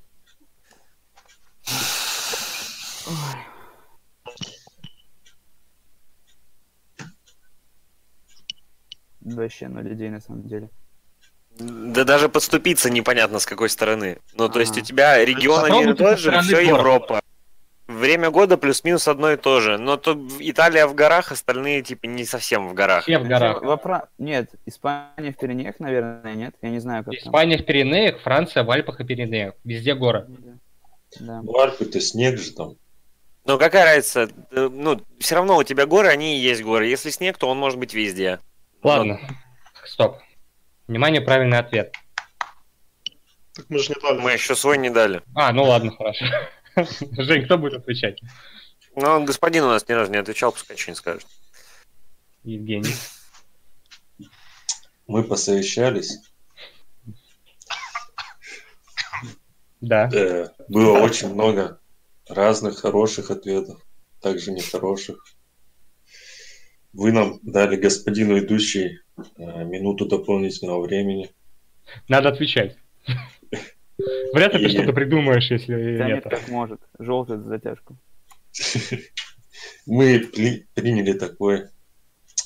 Вообще 9.20 9.68
ноль 9.68 9.88
людей 9.88 10.08
на 10.08 10.20
самом 10.20 10.46
деле. 10.46 10.70
Да 11.58 12.04
даже 12.04 12.28
подступиться 12.28 12.90
непонятно 12.90 13.38
с 13.38 13.46
какой 13.46 13.68
стороны. 13.70 14.18
Ну, 14.34 14.48
то 14.48 14.60
есть 14.60 14.76
у 14.76 14.80
тебя 14.82 15.24
регион 15.24 15.64
один 15.64 15.90
и 15.90 15.94
тот 15.94 16.18
же, 16.18 16.40
все. 16.42 16.60
Европа. 16.60 17.20
Время 17.86 18.30
года 18.30 18.56
плюс-минус 18.58 19.06
одно 19.06 19.30
и 19.32 19.36
то 19.36 19.60
же. 19.60 19.78
Но 19.78 19.96
то 19.96 20.18
Италия 20.40 20.86
в 20.86 20.94
горах, 20.94 21.30
остальные 21.30 21.82
типа 21.82 22.06
не 22.06 22.24
совсем 22.24 22.68
в 22.68 22.74
горах. 22.74 23.04
Все 23.04 23.18
в 23.18 23.28
горах. 23.28 23.62
Во 23.62 23.76
Фра- 23.76 24.08
Нет, 24.18 24.50
Испания 24.66 25.32
в 25.32 25.36
Пиренеях, 25.36 25.78
наверное, 25.78 26.34
нет. 26.34 26.54
Я 26.62 26.70
не 26.70 26.80
знаю, 26.80 27.04
как 27.04 27.14
там. 27.14 27.28
Испания 27.28 27.58
в 27.58 27.64
Пиренеях, 27.64 28.20
Франция 28.22 28.64
в 28.64 28.70
Альпах 28.70 29.00
и 29.00 29.04
Пиренеях. 29.04 29.54
Везде 29.62 29.94
горы. 29.94 30.26
Да. 31.20 31.40
Ну, 31.42 31.58
Альпы-то 31.60 32.00
снег 32.00 32.38
же 32.38 32.52
там. 32.52 32.74
Но 33.44 33.56
какая 33.58 33.84
разница? 33.84 34.28
Э, 34.50 34.68
Ну, 34.72 35.00
все 35.20 35.36
равно 35.36 35.56
у 35.56 35.62
тебя 35.62 35.86
горы, 35.86 36.08
они 36.08 36.36
и 36.36 36.40
есть 36.40 36.62
горы. 36.64 36.86
Если 36.88 37.10
снег, 37.10 37.38
то 37.38 37.48
он 37.48 37.56
может 37.58 37.78
быть 37.78 37.94
везде. 37.94 38.40
Ладно, 38.82 39.20
стоп. 39.84 40.18
Внимание, 40.88 41.20
правильный 41.20 41.58
ответ. 41.58 41.94
Так 43.54 43.66
мы 43.68 43.78
же 43.78 43.90
не 43.90 44.00
дали. 44.02 44.20
Мы 44.20 44.32
еще 44.32 44.56
свой 44.56 44.76
не 44.78 44.90
дали. 44.90 45.22
А, 45.36 45.52
ну 45.52 45.62
ладно, 45.64 45.92
хорошо. 45.96 46.24
Жень, 47.16 47.44
кто 47.44 47.58
будет 47.58 47.74
отвечать? 47.74 48.20
Но 48.94 49.22
господин 49.24 49.64
у 49.64 49.68
нас 49.68 49.88
ни 49.88 49.92
разу 49.92 50.10
не 50.10 50.18
отвечал, 50.18 50.52
пускай 50.52 50.76
что-нибудь 50.76 50.98
скажет. 50.98 51.26
Евгений. 52.44 52.94
Мы 55.06 55.22
посовещались. 55.24 56.18
Да. 59.80 60.08
Э, 60.12 60.48
было 60.68 60.98
очень 60.98 61.32
много 61.32 61.80
разных 62.28 62.78
хороших 62.78 63.30
ответов, 63.30 63.80
также 64.20 64.50
нехороших. 64.50 65.24
Вы 66.92 67.12
нам 67.12 67.38
дали, 67.42 67.76
господину 67.76 68.38
идущий, 68.38 69.00
э, 69.16 69.22
минуту 69.36 70.06
дополнительного 70.06 70.82
времени. 70.82 71.30
Надо 72.08 72.30
отвечать. 72.30 72.76
Вряд 74.32 74.54
ли 74.54 74.60
ты 74.60 74.66
И- 74.66 74.76
что-то 74.76 74.92
придумаешь, 74.92 75.50
если 75.50 75.96
Тянет 75.98 76.24
нет. 76.24 76.34
как 76.34 76.48
может. 76.48 76.80
Желтый 76.98 77.38
за 77.38 77.44
затяжку. 77.44 77.96
Мы 79.86 80.20
при- 80.20 80.66
приняли 80.74 81.12
такой 81.12 81.68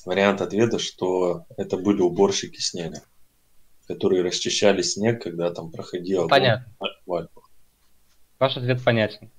вариант 0.05 0.41
ответа, 0.41 0.79
что 0.79 1.45
это 1.57 1.77
были 1.77 2.01
уборщики 2.01 2.61
снега, 2.61 3.03
которые 3.89 4.23
расчищали 4.23 4.83
снег, 4.83 5.23
когда 5.23 5.51
там 5.51 5.71
проходил 5.71 6.29
Понятно. 6.29 6.73
в 7.07 7.13
Альпах. 7.15 7.51
Ваш 8.39 8.57
ответ 8.57 8.83
понятен. 8.85 9.31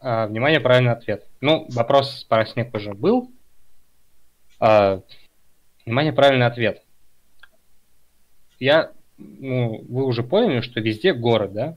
А, 0.00 0.26
внимание, 0.26 0.60
правильный 0.60 0.92
ответ. 0.92 1.26
Ну, 1.40 1.66
вопрос 1.70 2.24
про 2.24 2.44
снег 2.46 2.74
уже 2.74 2.92
был. 2.92 3.30
А, 4.58 5.00
внимание, 5.86 6.12
правильный 6.12 6.46
ответ. 6.46 6.82
Я, 8.58 8.92
ну, 9.38 9.84
вы 9.88 10.04
уже 10.04 10.22
поняли, 10.22 10.60
что 10.60 10.80
везде 10.80 11.12
горы, 11.12 11.48
да? 11.48 11.76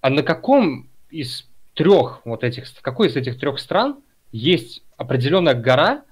А 0.00 0.10
на 0.10 0.22
каком 0.22 0.88
из 1.10 1.46
трех 1.74 2.20
вот 2.24 2.44
этих, 2.44 2.66
в 2.66 2.80
какой 2.82 3.08
из 3.08 3.16
этих 3.16 3.38
трех 3.38 3.58
стран 3.58 4.00
есть 4.32 4.82
определенная 4.96 5.54
гора, 5.54 6.04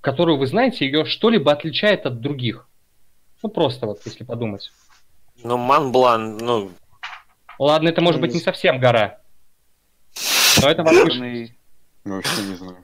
которую 0.00 0.38
вы 0.38 0.46
знаете, 0.46 0.84
ее 0.86 1.04
что-либо 1.04 1.52
отличает 1.52 2.06
от 2.06 2.20
других? 2.20 2.68
Ну, 3.42 3.48
просто 3.48 3.86
вот, 3.86 4.00
если 4.04 4.24
подумать. 4.24 4.70
Ну, 5.42 5.56
Манблан, 5.56 6.36
ну, 6.36 6.70
Ладно, 7.58 7.88
это 7.88 8.00
может 8.00 8.20
быть 8.20 8.34
не 8.34 8.40
совсем 8.40 8.78
гора. 8.80 9.18
Но 10.60 10.68
это. 10.68 10.84
Черный- 10.84 11.56
Ну, 12.04 12.16
вообще 12.16 12.42
не 12.42 12.54
знаю. 12.56 12.78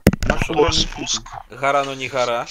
Гора, 1.49 1.83
но 1.83 1.93
не 1.95 2.07
гора. 2.07 2.45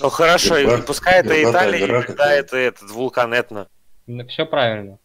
Ну 0.00 0.08
хорошо, 0.10 0.54
Горбат- 0.56 0.86
пускай 0.86 1.20
это 1.20 1.28
горбатая 1.30 1.68
Италия, 1.80 1.84
и 2.00 2.06
тогда 2.06 2.32
это 2.32 2.56
этот 2.56 2.90
вулкан 2.90 3.32
Этна. 3.34 3.68
Все 4.28 4.44
правильно. 4.46 4.98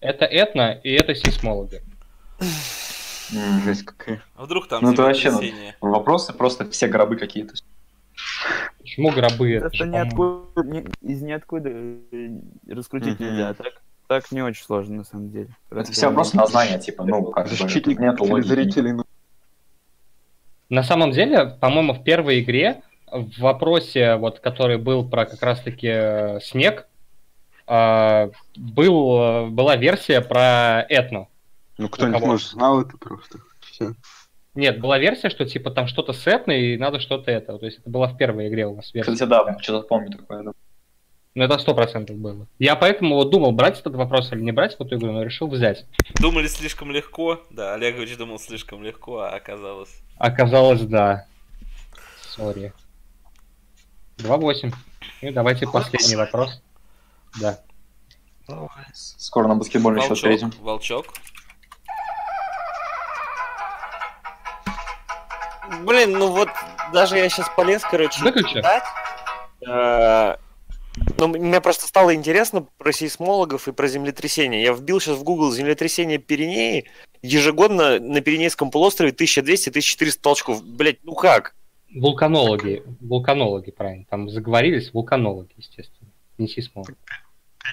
Это 0.00 0.24
этно 0.26 0.72
и 0.82 0.92
это 0.92 1.14
сейсмологи. 1.14 1.82
Жесть 3.64 3.84
какая. 3.86 4.22
А 4.36 4.44
вдруг 4.44 4.68
там 4.68 4.82
Ну, 4.84 4.92
это 4.92 5.02
вообще, 5.02 5.30
ну? 5.30 5.40
Вопросы 5.80 6.32
просто 6.32 6.68
все 6.70 6.88
гробы 6.88 7.16
какие-то. 7.16 7.54
Почему 8.78 9.10
гробы? 9.10 9.52
Это 9.54 9.60
Просто 9.70 9.84
же, 9.84 9.90
ниоткуда, 9.90 10.62
ни- 10.62 10.86
из 11.10 11.22
ниоткуда 11.22 11.70
э, 11.72 12.28
раскрутить 12.68 13.18
Мгм. 13.18 13.28
нельзя. 13.30 13.54
Так, 13.54 13.72
так 14.06 14.30
не 14.30 14.42
очень 14.42 14.62
сложно, 14.62 14.96
на 14.96 15.04
самом 15.04 15.30
деле. 15.30 15.44
Это 15.46 15.76
Просто 15.76 15.92
все 15.94 16.08
вопросы 16.08 16.36
на 16.36 16.46
знание, 16.46 16.78
типа, 16.78 17.04
ну, 17.04 17.24
как 17.30 17.48
бы, 17.48 17.56
Защитник 17.56 17.98
нету 17.98 18.24
логики. 18.24 18.46
телезрителей. 18.48 18.92
ну, 18.92 19.04
На 20.68 20.82
самом 20.82 21.12
деле, 21.12 21.46
по-моему, 21.60 21.94
в 21.94 22.04
первой 22.04 22.40
игре 22.40 22.82
в 23.14 23.38
вопросе, 23.38 24.16
вот, 24.16 24.40
который 24.40 24.76
был 24.76 25.08
про 25.08 25.24
как 25.24 25.42
раз-таки 25.42 25.88
э, 25.88 26.40
снег, 26.40 26.86
а, 27.66 28.30
был, 28.56 29.18
э, 29.18 29.46
была 29.46 29.76
версия 29.76 30.20
про 30.20 30.84
этно. 30.88 31.28
Ну, 31.78 31.88
кто-нибудь, 31.88 32.20
может, 32.20 32.48
знал 32.48 32.80
это 32.80 32.96
просто. 32.98 33.38
Все. 33.60 33.94
Нет, 34.54 34.80
была 34.80 34.98
версия, 34.98 35.30
что 35.30 35.46
типа 35.46 35.70
там 35.70 35.86
что-то 35.86 36.12
с 36.12 36.26
этно 36.26 36.52
и 36.52 36.76
надо 36.76 37.00
что-то 37.00 37.30
это. 37.30 37.58
То 37.58 37.66
есть 37.66 37.78
это 37.78 37.90
была 37.90 38.08
в 38.08 38.16
первой 38.16 38.48
игре 38.48 38.66
у 38.66 38.76
нас 38.76 38.92
версия. 38.92 39.12
Кстати, 39.12 39.28
да, 39.28 39.58
что-то 39.60 39.86
помню 39.86 40.16
такое. 40.16 40.42
да. 40.42 40.52
Ну, 41.34 41.42
это 41.42 41.58
сто 41.58 41.74
процентов 41.74 42.16
было. 42.16 42.46
Я 42.60 42.76
поэтому 42.76 43.16
вот 43.16 43.30
думал, 43.30 43.50
брать 43.50 43.80
этот 43.80 43.96
вопрос 43.96 44.32
или 44.32 44.40
не 44.40 44.52
брать 44.52 44.76
в 44.76 44.80
эту 44.80 44.96
игру, 44.96 45.10
но 45.10 45.24
решил 45.24 45.48
взять. 45.48 45.84
Думали 46.20 46.46
слишком 46.46 46.92
легко. 46.92 47.40
Да, 47.50 47.74
Олегович 47.74 48.16
думал 48.16 48.38
слишком 48.38 48.84
легко, 48.84 49.18
а 49.18 49.30
оказалось... 49.30 50.00
Оказалось, 50.18 50.82
да. 50.82 51.26
Сори. 52.22 52.72
2-8. 54.18 54.72
И 55.20 55.30
давайте 55.30 55.66
последний 55.66 56.16
вопрос. 56.16 56.60
Да. 57.40 57.60
Скоро 58.92 59.48
на 59.48 59.56
баскетбольный 59.56 60.00
счет 60.00 60.10
Волчок, 60.10 60.24
перейдем. 60.24 60.52
Волчок. 60.60 61.06
Блин, 65.84 66.12
ну 66.12 66.28
вот 66.30 66.48
даже 66.92 67.18
я 67.18 67.28
сейчас 67.28 67.48
полез, 67.56 67.82
короче, 67.82 68.22
Выключи. 68.22 68.54
читать. 68.54 68.82
Э, 69.66 70.36
Ну, 71.18 71.28
мне 71.28 71.60
просто 71.60 71.86
стало 71.88 72.14
интересно 72.14 72.66
про 72.78 72.92
сейсмологов 72.92 73.66
и 73.66 73.72
про 73.72 73.88
землетрясения. 73.88 74.62
Я 74.62 74.72
вбил 74.72 75.00
сейчас 75.00 75.16
в 75.18 75.24
Google 75.24 75.50
землетрясение 75.50 76.18
Пиренеи. 76.18 76.88
Ежегодно 77.22 77.98
на 77.98 78.20
Пиренейском 78.20 78.70
полуострове 78.70 79.10
1200-1400 79.12 80.18
толчков. 80.20 80.62
Блять, 80.62 80.98
ну 81.02 81.14
как? 81.14 81.54
Вулканологи. 81.94 82.82
Вулканологи, 83.00 83.70
правильно. 83.70 84.04
Там 84.10 84.28
заговорились 84.28 84.92
вулканологи, 84.92 85.52
естественно. 85.56 86.10
Не 86.38 86.48
сейсмологи. 86.48 86.96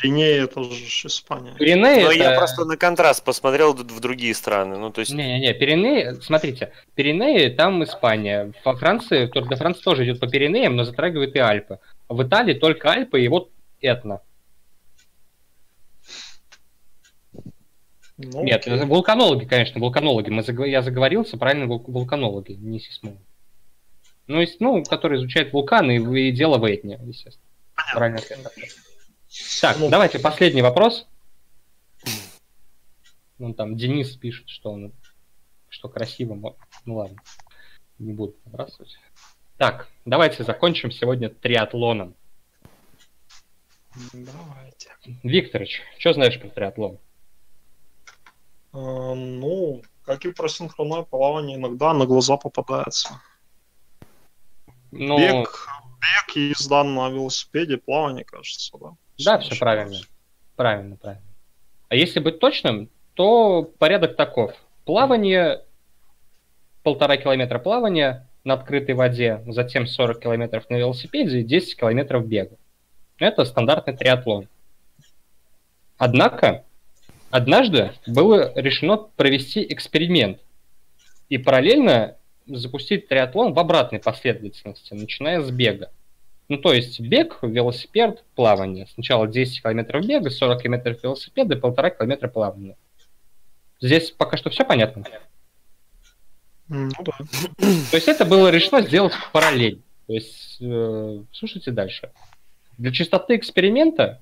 Пиренеи 0.02 0.44
это 0.44 0.64
же 0.64 1.08
Испания. 1.08 1.54
Пиренеи 1.56 2.04
Но 2.04 2.12
это... 2.12 2.14
я 2.14 2.38
просто 2.38 2.64
на 2.66 2.78
контраст 2.78 3.24
посмотрел 3.24 3.74
в 3.74 4.00
другие 4.00 4.34
страны. 4.34 4.78
Ну, 4.78 4.90
то 4.90 5.02
есть, 5.02 5.12
Не-не-не, 5.12 5.54
Пиренеи, 5.54 6.14
смотрите, 6.22 6.72
Пиренеи 6.96 7.50
там 7.50 7.84
Испания. 7.84 8.54
Во 8.64 8.76
Франции, 8.76 9.26
Тур 9.28 9.48
де 9.50 9.56
Франс 9.56 9.80
тоже 9.80 10.06
идет 10.06 10.20
по 10.20 10.28
Пиренеям, 10.28 10.76
но 10.76 10.86
затрагивает 10.86 11.36
и 11.36 11.40
Альпы. 11.40 11.80
В 12.08 12.24
Италии 12.24 12.54
только 12.54 12.90
Альпы 12.90 13.22
и 13.22 13.28
вот 13.28 13.52
Этна. 13.82 14.22
Ну, 18.18 18.44
Нет, 18.44 18.68
окей. 18.68 18.86
вулканологи, 18.86 19.46
конечно, 19.46 19.80
вулканологи. 19.82 20.30
Мы 20.30 20.44
Я 20.68 20.84
заговорился, 20.84 21.38
правильно, 21.38 21.66
вул- 21.66 21.84
вулканологи, 21.88 22.54
не 22.54 22.80
сейсмологи. 22.80 23.20
Ну, 24.32 24.40
есть, 24.40 24.62
ну, 24.62 24.82
которые 24.84 25.20
изучают 25.20 25.52
вулканы 25.52 25.98
и, 25.98 26.30
и 26.30 26.32
дело 26.32 26.58
в 26.58 26.66
Этне, 26.66 26.98
естественно. 27.04 27.46
Правильно 27.94 28.20
ответ. 28.20 28.40
Так, 29.62 29.78
Ну, 29.78 29.90
давайте 29.90 30.20
последний 30.20 30.62
вопрос. 30.62 31.06
Ну, 33.38 33.54
там 33.54 33.76
Денис 33.76 34.16
пишет, 34.16 34.48
что 34.48 34.72
он 34.72 34.94
что 35.68 35.90
красиво. 35.90 36.56
Ну 36.86 36.96
ладно, 36.96 37.18
не 38.00 38.14
буду 38.14 38.36
набрасывать. 38.46 38.98
Так, 39.58 39.90
давайте 40.06 40.44
закончим 40.44 40.92
сегодня 40.92 41.30
триатлоном. 41.30 42.16
Давайте. 44.14 44.92
Викторович, 45.24 45.82
что 45.98 46.14
знаешь 46.14 46.40
про 46.40 46.50
триатлон? 46.50 47.00
А, 48.72 49.14
ну, 49.14 49.82
как 50.06 50.26
и 50.26 50.32
про 50.32 50.48
синхронное 50.48 51.04
плавание, 51.04 51.58
иногда 51.58 51.94
на 51.94 52.06
глаза 52.06 52.38
попадается. 52.38 53.20
Ну, 54.92 55.18
Бег, 55.18 55.68
бег 56.00 56.36
езда 56.36 56.84
на 56.84 57.10
велосипеде, 57.10 57.78
плавание, 57.78 58.26
кажется, 58.26 58.78
да? 58.80 58.92
Да, 59.18 59.40
все 59.40 59.58
правильно. 59.58 59.92
ошибаюсь. 59.92 60.10
Правильно, 60.56 60.96
правильно. 60.98 61.24
А 61.90 61.96
если 61.96 62.20
быть 62.20 62.40
точным, 62.40 62.90
то 63.14 63.64
порядок 63.64 64.16
таков. 64.16 64.54
Плавание, 64.86 65.64
полтора 66.84 67.18
километра 67.18 67.60
плавания 67.60 68.28
на 68.44 68.56
открытой 68.56 68.96
воде, 68.96 69.44
затем 69.48 69.88
40 69.88 70.20
километров 70.20 70.70
на 70.70 70.76
велосипеде 70.76 71.40
и 71.40 71.44
10 71.44 71.78
километров 71.78 72.26
бега. 72.26 72.58
Это 73.18 73.46
стандартный 73.46 73.96
триатлон. 73.96 74.48
Однако, 75.98 76.66
однажды 77.30 77.94
было 78.08 78.52
решено 78.56 78.98
провести 78.98 79.64
эксперимент 79.72 80.40
и 81.30 81.38
параллельно 81.38 82.18
запустить 82.48 83.08
триатлон 83.08 83.54
в 83.54 83.60
обратной 83.60 84.00
последовательности, 84.00 84.94
начиная 84.94 85.42
с 85.42 85.52
бега. 85.52 85.92
Ну, 86.48 86.58
то 86.58 86.74
есть 86.74 87.00
бег, 87.00 87.40
велосипед, 87.42 88.24
плавание. 88.36 88.88
Сначала 88.94 89.28
10 89.28 89.62
километров 89.62 90.06
бега, 90.06 90.30
40 90.30 90.62
километров 90.62 91.04
велосипеда 91.04 91.56
и 91.56 91.60
полтора 91.60 91.92
километра 91.92 92.28
плавания. 92.28 92.78
Здесь 93.80 94.12
пока 94.12 94.38
что 94.38 94.50
все 94.50 94.66
понятно. 94.66 95.04
Ну 96.68 96.90
да. 97.00 97.12
То 97.58 97.96
есть 97.96 98.08
это 98.08 98.26
было 98.26 98.50
решено 98.50 98.82
сделать 98.82 99.14
в 99.14 99.32
параллель. 99.32 99.82
То 100.08 100.14
есть, 100.14 100.58
э, 100.62 101.24
слушайте 101.32 101.72
дальше. 101.72 102.12
Для 102.78 102.92
чистоты 102.92 103.36
эксперимента, 103.36 104.22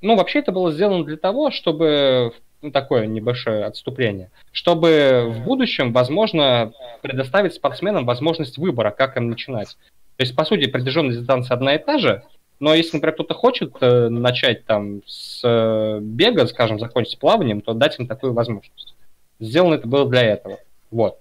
ну, 0.00 0.16
вообще 0.16 0.40
это 0.40 0.52
было 0.52 0.72
сделано 0.72 1.04
для 1.04 1.16
того, 1.16 1.50
чтобы, 1.50 2.34
ну, 2.62 2.70
такое 2.70 3.06
небольшое 3.06 3.64
отступление, 3.64 4.30
чтобы 4.52 5.26
в 5.28 5.44
будущем, 5.44 5.92
возможно, 5.92 6.72
предоставить 7.02 7.54
спортсменам 7.54 8.04
возможность 8.04 8.58
выбора, 8.58 8.90
как 8.90 9.16
им 9.16 9.30
начинать. 9.30 9.76
То 10.16 10.22
есть, 10.22 10.34
по 10.34 10.44
сути, 10.44 10.68
протяженность 10.68 11.18
дистанции 11.18 11.52
одна 11.54 11.74
и 11.76 11.78
та 11.78 11.98
же, 11.98 12.24
но 12.60 12.74
если, 12.74 12.96
например, 12.96 13.14
кто-то 13.14 13.34
хочет 13.34 13.76
э, 13.80 14.08
начать 14.08 14.64
там 14.64 15.02
с 15.06 15.40
э, 15.44 16.00
бега, 16.02 16.46
скажем, 16.46 16.80
закончить 16.80 17.18
плаванием, 17.18 17.60
то 17.60 17.72
дать 17.72 17.98
им 18.00 18.08
такую 18.08 18.32
возможность. 18.32 18.96
Сделано 19.38 19.74
это 19.74 19.86
было 19.86 20.08
для 20.08 20.22
этого. 20.22 20.58
Вот. 20.90 21.20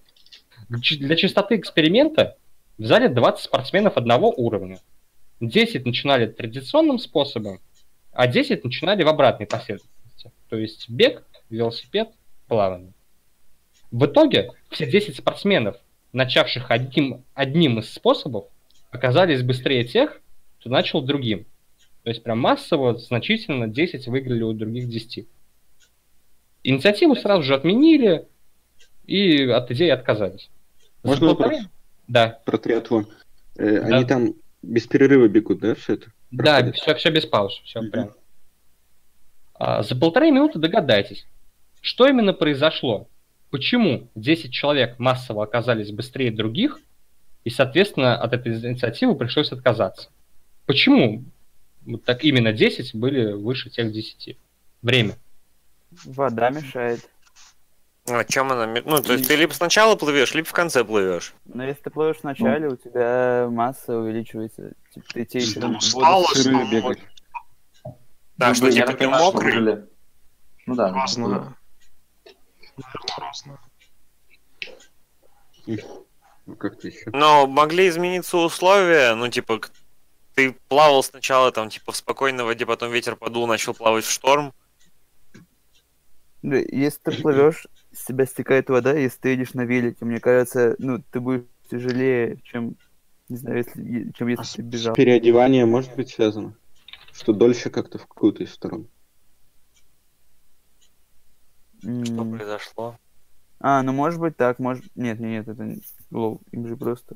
Для 0.69 0.81
чи- 0.81 0.97
Для 0.97 1.15
чистоты 1.15 1.55
эксперимента 1.57 2.38
взяли 2.80 3.07
20 3.07 3.43
спортсменов 3.45 3.97
одного 3.97 4.34
уровня. 4.35 4.80
10 5.39 5.85
начинали 5.85 6.26
традиционным 6.26 6.97
способом, 6.97 7.59
а 8.11 8.26
10 8.26 8.64
начинали 8.64 9.03
в 9.03 9.07
обратной 9.07 9.45
последовательности. 9.45 9.97
То 10.49 10.57
есть 10.57 10.89
бег, 10.89 11.23
велосипед, 11.49 12.10
плавание. 12.48 12.94
В 13.91 14.06
итоге 14.06 14.52
все 14.69 14.89
10 14.89 15.15
спортсменов, 15.18 15.77
начавших 16.14 16.72
одним, 16.72 17.23
одним 17.34 17.80
из 17.80 17.94
способов, 17.94 18.45
оказались 18.91 19.44
быстрее 19.44 19.85
тех, 19.85 20.22
кто 20.60 20.69
начал 20.69 21.02
другим. 21.02 21.45
То 22.03 22.10
есть 22.10 22.23
прям 22.23 22.39
массово, 22.39 22.98
значительно 22.98 23.68
10 23.68 24.07
выиграли 24.07 24.44
у 24.44 24.53
других 24.53 24.89
10. 24.89 25.27
Инициативу 26.64 27.15
сразу 27.15 27.44
же 27.44 27.56
отменили 27.56 28.27
и 29.06 29.44
от 29.45 29.72
идеи 29.72 29.89
отказались. 29.89 30.49
За 31.03 31.10
Можно 31.10 31.27
вопрос? 31.27 31.56
Да, 32.07 32.41
Про 32.45 32.57
триатлон. 32.57 33.07
Э, 33.57 33.81
Да. 33.81 33.95
Они 33.98 34.06
там 34.06 34.34
без 34.61 34.88
перерыва 34.88 35.27
бегут, 35.27 35.60
да, 35.60 35.76
все 35.76 35.94
это? 35.94 36.11
да, 36.31 36.56
проходит? 36.56 36.76
все, 36.76 36.95
все 36.95 37.10
без 37.11 37.26
пауз, 37.26 37.53
все 37.64 37.81
Мгм. 37.81 37.91
прям. 37.91 38.14
А, 39.60 39.84
за 39.84 39.96
полторы 39.96 40.32
минуты 40.32 40.60
догадайтесь, 40.60 41.26
что 41.82 42.08
именно 42.08 42.34
произошло, 42.34 43.08
почему 43.50 44.10
10 44.16 44.52
человек 44.52 45.00
массово 45.00 45.44
оказались 45.44 45.92
быстрее 45.92 46.32
других, 46.32 46.80
и, 47.44 47.50
соответственно, 47.50 48.18
от 48.18 48.34
этой 48.34 48.54
инициативы 48.54 49.16
пришлось 49.16 49.52
отказаться. 49.52 50.10
Почему 50.66 51.24
вот 51.86 52.04
так 52.04 52.24
именно 52.24 52.52
10 52.52 52.94
были 52.94 53.32
выше 53.32 53.70
тех 53.70 53.92
10? 53.92 54.38
Время. 54.82 55.16
Вода 56.04 56.50
мешает. 56.50 57.10
а 58.06 58.24
чем 58.26 58.52
она... 58.52 58.68
Ну, 58.68 59.02
то 59.02 59.14
есть 59.14 59.28
ты 59.28 59.36
либо 59.38 59.54
сначала 59.54 59.96
плывешь, 59.96 60.34
либо 60.36 60.48
в 60.48 60.54
конце 60.54 60.84
плывешь. 60.84 61.34
Но 61.46 61.64
если 61.66 61.84
ты 61.84 61.90
плывешь 61.90 62.18
вначале, 62.22 62.68
у 62.68 62.76
тебя 62.76 63.48
масса 63.50 63.98
увеличивается. 63.98 64.74
Типа, 64.94 65.06
ты 65.14 65.26
те 65.26 65.40
еще 65.40 65.62
Ну, 65.62 65.68
воду 65.68 65.78
усталость, 65.78 66.44
сырые 66.44 66.66
ну, 66.66 66.72
бегать. 66.72 67.00
Да, 68.38 68.49
Ну, 68.49 68.55
что 68.55 68.72
типа 68.72 68.88
так 68.88 68.97
ты 68.99 69.07
мокрый. 69.07 69.51
выиграли. 69.53 69.85
Ну 70.65 70.76
да. 70.76 70.93
разное. 70.93 71.30
Наверное, 72.77 73.18
разное. 73.18 73.57
Ну, 76.45 76.55
как-то 76.55 76.88
еще. 76.88 77.09
Но 77.11 77.45
могли 77.47 77.89
измениться 77.89 78.38
условия, 78.38 79.15
ну, 79.15 79.27
типа, 79.30 79.59
ты 80.35 80.55
плавал 80.69 81.03
сначала 81.03 81.51
там, 81.51 81.69
типа, 81.69 81.91
в 81.91 81.97
спокойной 81.97 82.43
воде, 82.45 82.65
потом 82.65 82.91
ветер 82.91 83.15
подул, 83.15 83.47
начал 83.47 83.73
плавать 83.73 84.05
в 84.05 84.11
шторм. 84.11 84.53
Да, 86.43 86.57
Если 86.57 86.99
ты 87.03 87.22
плывешь, 87.22 87.68
с 87.91 88.05
тебя 88.05 88.26
стекает 88.26 88.69
вода, 88.69 88.93
если 88.93 89.18
ты 89.19 89.30
едешь 89.30 89.53
на 89.55 89.61
велике, 89.65 90.05
мне 90.05 90.19
кажется, 90.19 90.76
ну, 90.77 91.01
ты 91.11 91.19
будешь 91.19 91.43
тяжелее, 91.69 92.39
чем, 92.43 92.76
не 93.27 93.38
знаю, 93.38 93.57
если, 93.57 94.11
чем 94.18 94.27
если 94.27 94.41
А 94.41 94.45
с, 94.45 94.53
ты 94.53 94.61
с 94.61 94.65
бежал. 94.65 94.93
переодеванием 94.95 95.68
может 95.69 95.93
быть 95.95 96.09
связано? 96.09 96.53
Что 97.18 97.34
дольше 97.34 97.72
как-то 97.72 97.98
в 97.98 98.06
какую-то 98.06 98.44
из 98.44 98.53
сторон. 98.53 98.88
Что 101.81 102.26
произошло? 102.26 102.99
А, 103.60 103.81
ну 103.81 103.91
может 103.91 104.19
быть 104.19 104.38
так, 104.38 104.60
может... 104.60 104.85
Нет, 104.95 105.19
нет, 105.19 105.48
нет, 105.48 105.48
это 105.48 105.64
не- 105.64 105.81
лол, 106.11 106.41
им 106.52 106.68
же 106.68 106.77
просто... 106.77 107.15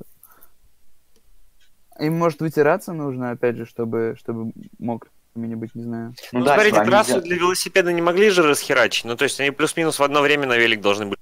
Им, 2.00 2.18
может, 2.18 2.40
вытираться 2.40 2.92
нужно, 2.92 3.30
опять 3.30 3.56
же, 3.56 3.64
чтобы, 3.64 4.16
чтобы 4.18 4.52
мокрыми 4.80 5.12
не 5.34 5.54
быть, 5.54 5.72
не 5.76 5.84
знаю. 5.84 6.14
Ну, 6.32 6.40
Ну, 6.40 6.44
да, 6.46 6.54
смотрите, 6.54 6.84
трассу 6.84 7.20
для 7.20 7.36
велосипеда 7.36 7.92
не 7.92 8.02
могли 8.02 8.30
же 8.30 8.42
расхерачить. 8.42 9.04
Ну, 9.04 9.14
то 9.16 9.22
есть 9.22 9.38
они 9.38 9.52
плюс-минус 9.52 10.00
в 10.00 10.02
одно 10.02 10.20
время 10.20 10.48
на 10.48 10.56
велик 10.56 10.80
должны 10.80 11.04
были. 11.04 11.18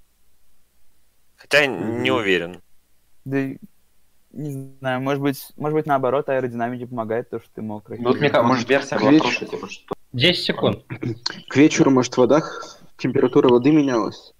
Хотя 1.36 1.66
не 1.66 2.10
Мгм. 2.10 2.20
уверен. 2.20 2.62
Да 3.26 3.38
и 3.40 3.58
Не 4.32 4.50
знаю, 4.78 5.00
может 5.00 5.22
быть, 5.22 5.48
может 5.56 5.74
быть 5.74 5.86
наоборот, 5.86 6.28
аэродинамике 6.28 6.86
помогает 6.86 7.30
то, 7.30 7.40
что 7.40 7.48
ты 7.54 7.62
мокрый. 7.62 7.98
Ну, 7.98 8.10
вот 8.10 8.20
мне 8.20 8.30
кажется, 8.30 8.46
может, 8.46 8.68
версия 8.68 8.98
была 8.98 9.18
просто, 9.18 9.46
типа, 9.46 9.68
что 9.68 9.94
10 10.12 10.44
секунд. 10.44 10.84
К 11.48 11.56
вечеру, 11.56 11.90
может, 11.90 12.14
в 12.14 12.18
водах 12.18 12.78
температура 12.96 13.48
воды 13.48 13.72
менялась? 13.72 14.32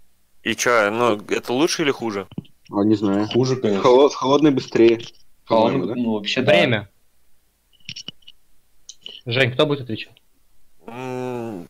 И 0.43 0.55
чё, 0.55 0.91
ну, 0.91 1.21
это 1.29 1.53
лучше 1.53 1.83
или 1.83 1.91
хуже? 1.91 2.29
А, 2.71 2.85
не 2.85 2.95
знаю. 2.95 3.27
Хуже, 3.27 3.57
конечно. 3.57 3.83
Холод, 3.83 4.15
холодный 4.15 4.53
быстрее. 4.53 5.01
По-моему, 5.47 5.87
да? 5.87 5.95
ну, 5.97 6.13
вообще, 6.15 6.43
да. 6.43 6.53
Время. 6.53 6.89
Жень, 9.27 9.53
кто 9.53 9.67
будет 9.67 9.83
отвечать? 9.83 10.21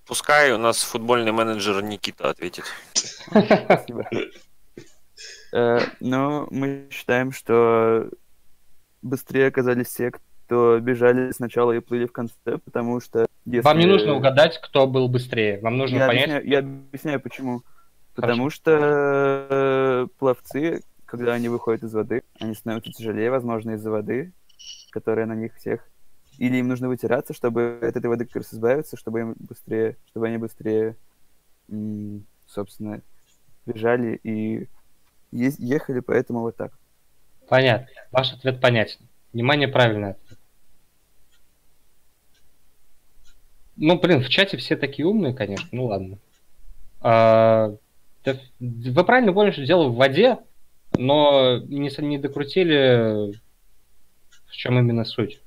Пускай 0.06 0.52
у 0.52 0.59
нас 0.59 0.82
футбольный 0.82 1.32
менеджер 1.32 1.82
Никита 1.82 2.30
ответит. 2.30 2.64
Спасибо. 2.94 4.09
Э, 5.52 5.78
Ну, 6.01 6.47
мы 6.51 6.86
считаем, 6.90 7.32
что 7.32 8.10
быстрее 9.02 9.47
оказались 9.48 9.89
те, 9.89 10.10
кто 10.10 10.78
бежали 10.81 11.31
сначала 11.32 11.72
и 11.72 11.81
плыли 11.81 12.06
в 12.06 12.12
конце, 12.12 12.35
потому 12.64 13.01
что 13.01 13.27
если... 13.44 13.64
Вам 13.64 13.78
не 13.78 13.86
нужно 13.86 14.14
угадать, 14.14 14.60
кто 14.60 14.86
был 14.86 15.09
быстрее. 15.09 15.60
Вам 15.60 15.77
нужно 15.78 15.97
Я 15.97 16.06
понять. 16.06 16.24
объясняю, 16.24 16.48
я 16.48 16.59
объясняю, 16.59 17.20
почему. 17.20 17.62
Потому 18.14 18.51
что 18.51 19.47
э, 19.48 20.06
пловцы, 20.18 20.82
когда 21.06 21.35
они 21.35 21.48
выходят 21.48 21.82
из 21.85 21.94
воды, 21.94 22.22
они 22.39 22.55
становятся 22.55 22.93
тяжелее, 22.93 23.31
возможно, 23.31 23.72
из-за 23.72 23.90
воды, 23.90 24.32
которая 24.90 25.27
на 25.27 25.35
них 25.35 25.55
всех. 25.56 25.89
Или 26.39 26.56
им 26.56 26.68
нужно 26.68 26.89
вытираться, 26.89 27.32
чтобы 27.32 27.78
от 27.82 27.97
этой 27.97 28.06
воды 28.06 28.24
как 28.27 28.36
раз 28.36 28.52
избавиться, 28.52 28.97
чтобы 28.97 29.20
им 29.20 29.35
быстрее, 29.39 29.97
чтобы 30.06 30.27
они 30.27 30.39
быстрее, 30.39 30.97
собственно, 32.47 33.02
бежали 33.66 34.18
и 34.22 34.68
ехали, 35.32 36.01
поэтому 36.01 36.40
вот 36.40 36.57
так. 36.57 36.73
Понятно. 37.48 37.89
Ваш 38.11 38.32
ответ 38.32 38.61
понятен. 38.61 39.01
Внимание, 39.32 39.69
правильный 39.69 40.11
ответ. 40.11 40.39
Ну, 43.77 43.98
блин, 43.98 44.23
в 44.23 44.28
чате 44.28 44.57
все 44.57 44.77
такие 44.77 45.07
умные, 45.07 45.35
конечно. 45.35 45.69
Ну 45.73 45.86
ладно. 45.86 46.19
А, 47.01 47.77
да, 48.24 48.36
вы 48.59 49.05
правильно 49.05 49.32
поняли, 49.32 49.52
что 49.52 49.65
дело 49.65 49.89
в 49.89 49.97
воде, 49.97 50.39
но 50.98 51.59
не, 51.59 51.90
не 52.02 52.19
докрутили, 52.19 53.32
в 54.47 54.52
чем 54.52 54.78
именно 54.78 55.05
суть. 55.05 55.40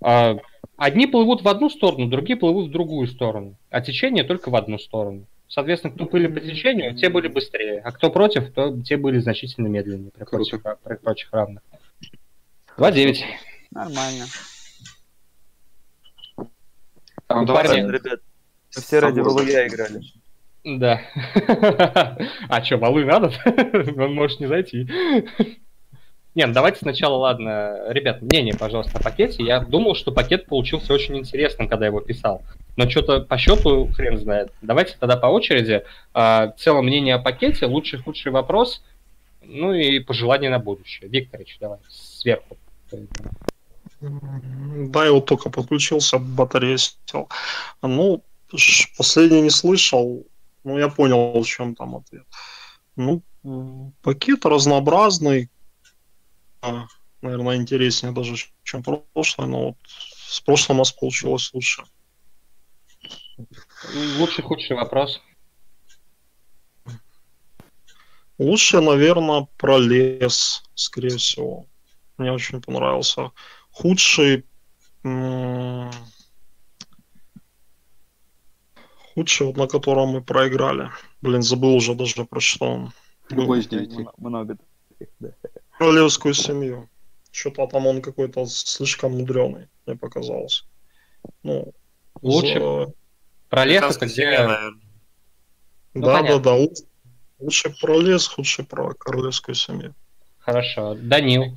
А, 0.00 0.38
одни 0.76 1.06
плывут 1.06 1.42
в 1.42 1.48
одну 1.48 1.68
сторону, 1.68 2.08
другие 2.08 2.38
плывут 2.38 2.68
в 2.68 2.72
другую 2.72 3.06
сторону, 3.06 3.56
а 3.70 3.80
течение 3.80 4.24
только 4.24 4.50
в 4.50 4.56
одну 4.56 4.78
сторону. 4.78 5.26
Соответственно, 5.48 5.94
кто 5.94 6.06
плыли 6.06 6.26
по 6.26 6.40
течению, 6.40 6.96
те 6.96 7.08
были 7.08 7.28
быстрее, 7.28 7.80
а 7.84 7.92
кто 7.92 8.10
против, 8.10 8.52
то 8.52 8.80
те 8.82 8.96
были 8.96 9.18
значительно 9.18 9.68
медленнее 9.68 10.10
при 10.10 10.24
прочих, 10.24 10.60
при 10.82 10.96
прочих 10.96 11.32
равных. 11.32 11.62
2-9. 12.76 13.16
Нормально. 13.70 14.24
А, 17.28 17.40
Ну, 17.42 17.46
парни, 17.46 17.90
Ребят, 17.90 18.20
все 18.70 18.98
ради. 18.98 19.20
Валуя 19.20 19.66
играли. 19.66 20.00
Да. 20.64 21.00
А 22.48 22.64
что, 22.64 22.76
валы 22.78 23.04
надо? 23.04 23.32
Он 23.96 24.14
может 24.14 24.40
не 24.40 24.46
зайти. 24.46 24.88
Не, 26.36 26.44
ну 26.44 26.52
давайте 26.52 26.80
сначала, 26.80 27.16
ладно, 27.16 27.78
ребят, 27.88 28.20
мнение, 28.20 28.54
пожалуйста, 28.54 28.98
о 28.98 29.02
пакете. 29.02 29.42
Я 29.42 29.60
думал, 29.60 29.94
что 29.94 30.12
пакет 30.12 30.44
получился 30.44 30.92
очень 30.92 31.16
интересным, 31.16 31.66
когда 31.66 31.86
его 31.86 32.00
писал. 32.00 32.42
Но 32.76 32.90
что-то 32.90 33.20
по 33.20 33.38
счету 33.38 33.90
хрен 33.96 34.18
знает. 34.18 34.52
Давайте 34.60 34.96
тогда 35.00 35.16
по 35.16 35.28
очереди. 35.28 35.82
А, 36.12 36.48
В 36.48 36.60
целом 36.60 36.84
мнение 36.84 37.14
о 37.14 37.20
пакете, 37.20 37.64
лучший, 37.64 38.00
худший 38.00 38.32
вопрос, 38.32 38.84
ну 39.40 39.72
и 39.72 39.98
пожелания 39.98 40.50
на 40.50 40.58
будущее. 40.58 41.08
Викторович, 41.08 41.56
давай, 41.58 41.78
сверху. 41.88 42.58
Да, 44.02 45.06
я 45.06 45.12
вот 45.12 45.24
только 45.24 45.48
подключился, 45.48 46.18
батарея 46.18 46.76
сел. 46.76 47.30
Ну, 47.80 48.22
последний 48.98 49.40
не 49.40 49.50
слышал, 49.50 50.26
но 50.64 50.78
я 50.78 50.88
понял, 50.88 51.42
в 51.42 51.46
чем 51.46 51.74
там 51.74 51.96
ответ. 51.96 52.26
Ну, 52.94 53.22
пакет 54.02 54.44
разнообразный, 54.44 55.48
наверное, 57.22 57.56
интереснее 57.56 58.12
даже, 58.12 58.34
чем 58.62 58.82
прошлый, 58.82 59.48
но 59.48 59.66
вот 59.68 59.76
с 59.86 60.40
прошлым 60.40 60.78
у 60.78 60.80
нас 60.80 60.92
получилось 60.92 61.50
лучше. 61.52 61.84
Лучший, 64.18 64.42
худший 64.44 64.76
вопрос. 64.76 65.20
Лучше, 68.38 68.80
наверное, 68.80 69.48
про 69.56 69.78
лес, 69.78 70.62
скорее 70.74 71.16
всего. 71.16 71.66
Мне 72.18 72.32
очень 72.32 72.60
понравился. 72.60 73.30
Худший... 73.70 74.44
м, 75.04 75.90
Худший, 79.14 79.46
вот 79.46 79.56
на 79.56 79.66
котором 79.66 80.10
мы 80.10 80.22
проиграли. 80.22 80.90
Блин, 81.22 81.40
забыл 81.42 81.74
уже 81.74 81.94
даже 81.94 82.26
про 82.26 82.40
что 82.40 82.66
он. 82.66 82.92
Любой 83.30 83.60
из 83.60 83.66
девяти. 83.66 84.00
Мно- 84.00 84.12
Много 84.18 84.58
таких, 84.90 85.08
да. 85.18 85.30
Королевскую 85.78 86.34
семью. 86.34 86.88
Что-то 87.30 87.66
там 87.66 87.86
он 87.86 88.00
какой-то 88.02 88.46
слишком 88.46 89.12
мудреный, 89.18 89.68
мне 89.86 89.96
показалось. 89.96 90.64
Ну, 91.42 91.72
Лучше 92.22 92.58
за- 92.60 92.92
про 93.50 93.64
лес 93.64 93.98
где... 93.98 94.24
наверное. 94.26 94.70
Ну, 95.94 96.00
да, 96.02 96.06
да, 96.06 96.18
понятно. 96.22 96.40
да. 96.42 96.54
Лучше- 96.54 96.84
Лучше 97.38 97.76
про 97.78 98.00
лес, 98.00 98.26
худше 98.28 98.64
про 98.64 98.94
королевскую 98.94 99.54
семью. 99.54 99.94
Хорошо. 100.38 100.94
Данил. 100.94 101.54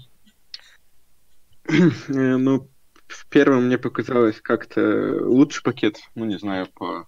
Э, 1.69 1.71
Ну, 2.09 2.69
в 3.07 3.27
первом 3.29 3.65
мне 3.67 3.77
показалось 3.77 4.41
как-то 4.41 4.81
лучший 5.23 5.63
пакет. 5.63 5.99
Ну, 6.15 6.25
не 6.25 6.37
знаю, 6.37 6.67
по... 6.67 7.07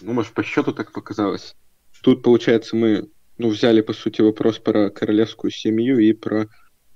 Ну, 0.00 0.12
может, 0.12 0.32
по 0.32 0.44
счету 0.44 0.72
так 0.72 0.92
показалось. 0.92 1.56
Тут, 2.02 2.22
получается, 2.22 2.76
мы 2.76 3.08
ну, 3.42 3.48
взяли, 3.48 3.80
по 3.80 3.92
сути, 3.92 4.20
вопрос 4.20 4.60
про 4.60 4.88
королевскую 4.88 5.50
семью 5.50 5.98
и 5.98 6.12
про, 6.12 6.46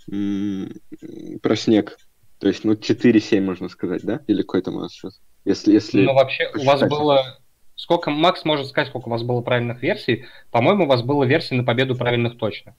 про 0.06 1.56
снег. 1.56 1.98
То 2.38 2.46
есть, 2.46 2.62
ну, 2.62 2.74
4-7, 2.74 3.40
можно 3.40 3.68
сказать, 3.68 4.02
да? 4.04 4.20
Или 4.28 4.42
какой 4.42 4.62
там 4.62 4.76
у 4.76 4.80
нас 4.80 4.92
сейчас? 4.92 5.20
Если, 5.44 5.72
если... 5.72 6.02
Ну, 6.02 6.14
вообще, 6.14 6.48
у 6.54 6.58
вас 6.58 6.80
посчитать. 6.80 6.90
было... 6.90 7.40
Сколько, 7.74 8.10
Макс 8.10 8.44
может 8.44 8.68
сказать, 8.68 8.88
сколько 8.88 9.08
у 9.08 9.10
вас 9.10 9.24
было 9.24 9.40
правильных 9.40 9.82
версий? 9.82 10.24
По-моему, 10.52 10.84
у 10.84 10.86
вас 10.86 11.02
было 11.02 11.24
версий 11.24 11.56
на 11.56 11.64
победу 11.64 11.96
правильных 11.96 12.38
точно. 12.38 12.76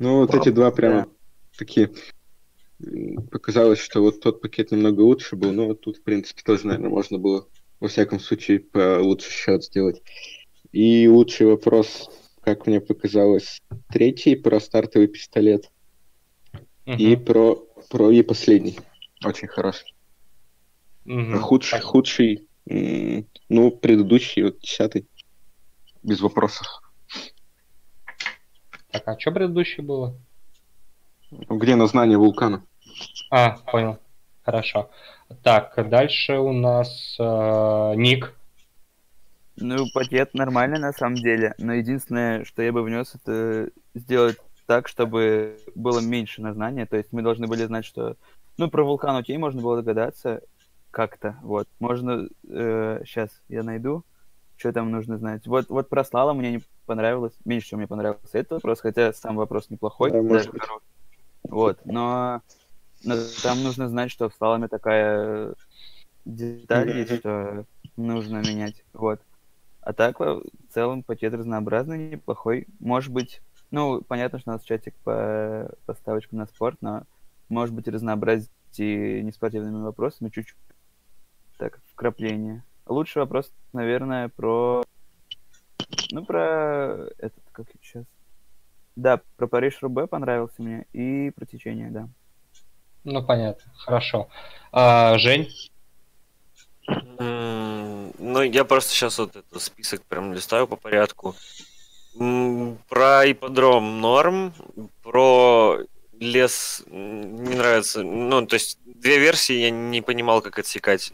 Ну, 0.00 0.26
вот 0.26 0.34
эти 0.34 0.48
два 0.48 0.72
прямо 0.72 1.06
такие. 1.56 1.92
м, 2.84 3.28
Показалось, 3.28 3.78
что 3.78 4.02
вот 4.02 4.20
тот 4.20 4.42
пакет 4.42 4.72
немного 4.72 5.02
лучше 5.02 5.36
был, 5.36 5.52
но 5.52 5.66
вот 5.66 5.80
тут, 5.80 5.98
в 5.98 6.02
принципе, 6.02 6.42
тоже, 6.44 6.66
наверное, 6.66 6.90
можно 6.90 7.18
было, 7.18 7.46
во 7.78 7.86
всяком 7.86 8.18
случае, 8.18 8.58
получше 8.58 9.30
счет 9.30 9.62
сделать. 9.62 10.02
И 10.72 11.06
лучший 11.08 11.46
вопрос, 11.46 12.10
как 12.46 12.68
мне 12.68 12.80
показалось, 12.80 13.60
третий 13.88 14.36
про 14.36 14.60
стартовый 14.60 15.08
пистолет 15.08 15.68
Мгм. 16.86 16.96
и 16.96 17.16
про, 17.16 17.56
про 17.90 18.12
и 18.12 18.22
последний. 18.22 18.78
Очень 19.24 19.48
хороший. 19.48 19.92
А 21.08 21.38
худший, 21.38 21.80
худший, 21.80 22.46
ну, 23.48 23.70
предыдущий, 23.72 24.44
вот 24.44 24.60
десятый, 24.60 25.08
без 26.04 26.20
вопросов. 26.20 26.68
Так, 28.92 29.08
а 29.08 29.18
что 29.18 29.32
предыдущее 29.32 29.84
было? 29.84 30.16
Где 31.32 31.74
название 31.74 32.16
вулкана? 32.16 32.64
А, 33.28 33.56
понял. 33.72 33.98
Хорошо. 34.44 34.88
Так, 35.42 35.88
дальше 35.88 36.38
у 36.38 36.52
нас 36.52 37.16
э, 37.18 37.94
Ник. 37.96 38.35
Ну, 39.58 39.86
пакет 39.92 40.34
нормальный 40.34 40.78
на 40.78 40.92
самом 40.92 41.16
деле, 41.16 41.54
но 41.58 41.72
единственное, 41.72 42.44
что 42.44 42.62
я 42.62 42.72
бы 42.72 42.82
внес, 42.82 43.14
это 43.14 43.70
сделать 43.94 44.36
так, 44.66 44.88
чтобы 44.88 45.58
было 45.74 46.00
меньше 46.00 46.42
на 46.42 46.52
знания. 46.52 46.86
То 46.86 46.96
есть 46.96 47.12
мы 47.12 47.22
должны 47.22 47.46
были 47.46 47.64
знать, 47.64 47.84
что... 47.84 48.16
Ну, 48.58 48.70
про 48.70 48.84
вулкан 48.84 49.16
окей, 49.16 49.36
можно 49.38 49.62
было 49.62 49.76
догадаться 49.76 50.42
как-то, 50.90 51.36
вот. 51.42 51.68
Можно... 51.78 52.28
сейчас 52.42 53.30
я 53.48 53.62
найду, 53.62 54.04
что 54.56 54.72
там 54.72 54.90
нужно 54.90 55.18
знать. 55.18 55.46
Вот, 55.46 55.68
вот 55.68 55.88
про 55.88 56.04
слалом 56.04 56.38
мне 56.38 56.52
не 56.52 56.62
понравилось, 56.84 57.34
меньше 57.44 57.66
всего 57.66 57.78
мне 57.78 57.88
понравился 57.88 58.38
этот 58.38 58.52
вопрос, 58.52 58.80
хотя 58.80 59.12
сам 59.12 59.36
вопрос 59.36 59.70
неплохой. 59.70 60.10
Да, 60.10 60.22
может 60.22 60.50
быть. 60.50 60.62
Вот, 61.44 61.78
но... 61.84 62.42
но 63.04 63.14
там 63.42 63.62
нужно 63.62 63.88
знать, 63.88 64.10
что 64.10 64.28
в 64.28 64.34
слаломе 64.34 64.68
такая 64.68 65.54
деталь 66.24 66.90
есть, 66.96 67.16
что 67.16 67.64
нужно 67.96 68.38
менять. 68.38 68.84
Вот. 68.92 69.20
А 69.86 69.92
так, 69.92 70.18
в 70.18 70.42
целом, 70.70 71.04
пакет 71.04 71.32
разнообразный, 71.32 72.10
неплохой. 72.10 72.66
Может 72.80 73.12
быть, 73.12 73.40
ну, 73.70 74.02
понятно, 74.02 74.40
что 74.40 74.50
у 74.50 74.54
нас 74.54 74.64
чатик 74.64 74.96
по, 75.04 75.70
по 75.86 75.94
ставочкам 75.94 76.40
на 76.40 76.46
спорт, 76.46 76.78
но 76.80 77.04
может 77.48 77.72
быть 77.72 77.86
разнообразить 77.86 78.50
и 78.78 79.22
неспортивными 79.22 79.84
вопросами 79.84 80.30
чуть-чуть. 80.30 80.56
Так, 81.56 81.78
вкрапление. 81.92 82.64
Лучший 82.86 83.22
вопрос, 83.22 83.52
наверное, 83.72 84.28
про... 84.28 84.82
Ну, 86.10 86.24
про 86.24 87.06
этот, 87.18 87.44
как 87.52 87.68
сейчас... 87.80 88.06
Да, 88.96 89.20
про 89.36 89.46
Париж 89.46 89.78
Рубе 89.82 90.08
понравился 90.08 90.62
мне 90.62 90.86
и 90.92 91.30
про 91.30 91.46
течение, 91.46 91.92
да. 91.92 92.08
Ну, 93.04 93.24
понятно, 93.24 93.70
хорошо. 93.76 94.28
А, 94.72 95.16
Жень? 95.16 95.48
Ну, 98.18 98.42
я 98.42 98.64
просто 98.64 98.90
сейчас 98.90 99.18
вот 99.18 99.36
этот 99.36 99.62
список 99.62 100.02
прям 100.04 100.32
листаю 100.32 100.66
по 100.66 100.76
порядку. 100.76 101.34
Про 102.88 103.30
ипподром 103.30 104.00
норм, 104.00 104.54
про 105.02 105.78
лес 106.18 106.82
не 106.86 107.54
нравится. 107.54 108.02
Ну, 108.02 108.46
то 108.46 108.54
есть 108.54 108.78
две 108.84 109.18
версии 109.18 109.54
я 109.54 109.70
не 109.70 110.00
понимал, 110.00 110.40
как 110.40 110.58
отсекать. 110.58 111.12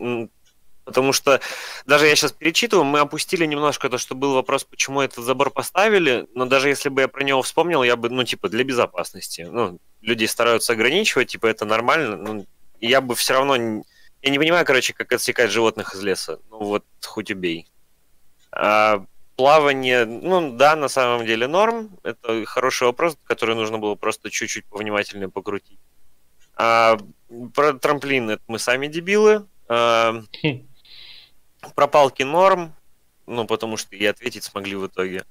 Потому 0.84 1.12
что 1.12 1.40
даже 1.86 2.06
я 2.06 2.16
сейчас 2.16 2.32
перечитываю, 2.32 2.84
мы 2.84 2.98
опустили 2.98 3.46
немножко 3.46 3.88
то, 3.88 3.98
что 3.98 4.14
был 4.14 4.34
вопрос, 4.34 4.64
почему 4.64 5.00
этот 5.00 5.24
забор 5.24 5.50
поставили, 5.50 6.26
но 6.34 6.44
даже 6.44 6.68
если 6.68 6.88
бы 6.88 7.02
я 7.02 7.08
про 7.08 7.22
него 7.22 7.42
вспомнил, 7.42 7.84
я 7.84 7.94
бы, 7.94 8.10
ну, 8.10 8.24
типа, 8.24 8.48
для 8.48 8.64
безопасности. 8.64 9.42
Ну, 9.42 9.78
люди 10.00 10.24
стараются 10.24 10.72
ограничивать, 10.72 11.28
типа, 11.28 11.46
это 11.46 11.64
нормально, 11.64 12.16
ну, 12.16 12.46
я 12.80 13.00
бы 13.00 13.14
все 13.14 13.34
равно... 13.34 13.84
Я 14.23 14.31
не 14.31 14.39
понимаю, 14.39 14.65
короче, 14.65 14.93
как 14.93 15.12
отсекать 15.12 15.51
животных 15.51 15.94
из 15.94 16.03
леса. 16.03 16.39
Ну, 16.49 16.59
вот, 16.59 16.85
хоть 17.05 17.31
убей. 17.31 17.69
А, 18.53 19.05
плавание, 19.36 20.05
ну, 20.05 20.53
да, 20.57 20.77
на 20.77 20.89
самом 20.89 21.27
деле 21.27 21.49
норм. 21.49 21.99
Это 22.05 22.44
хороший 22.44 22.85
вопрос, 22.85 23.16
который 23.24 23.57
нужно 23.57 23.78
было 23.78 23.97
просто 23.97 24.31
чуть-чуть 24.31 24.65
повнимательнее 24.66 25.28
покрутить. 25.28 25.81
А, 26.55 26.99
про 27.55 27.73
трамплин 27.73 28.31
это 28.31 28.43
мы 28.47 28.61
сами 28.61 28.86
дебилы. 28.86 29.47
А, 29.69 30.23
Хм. 30.44 30.69
про 31.74 31.89
палки 31.89 32.23
норм, 32.23 32.74
ну, 33.27 33.44
потому 33.47 33.77
что 33.77 33.97
и 33.97 34.05
ответить 34.05 34.44
смогли 34.44 34.77
в 34.77 34.86
итоге. 34.86 35.24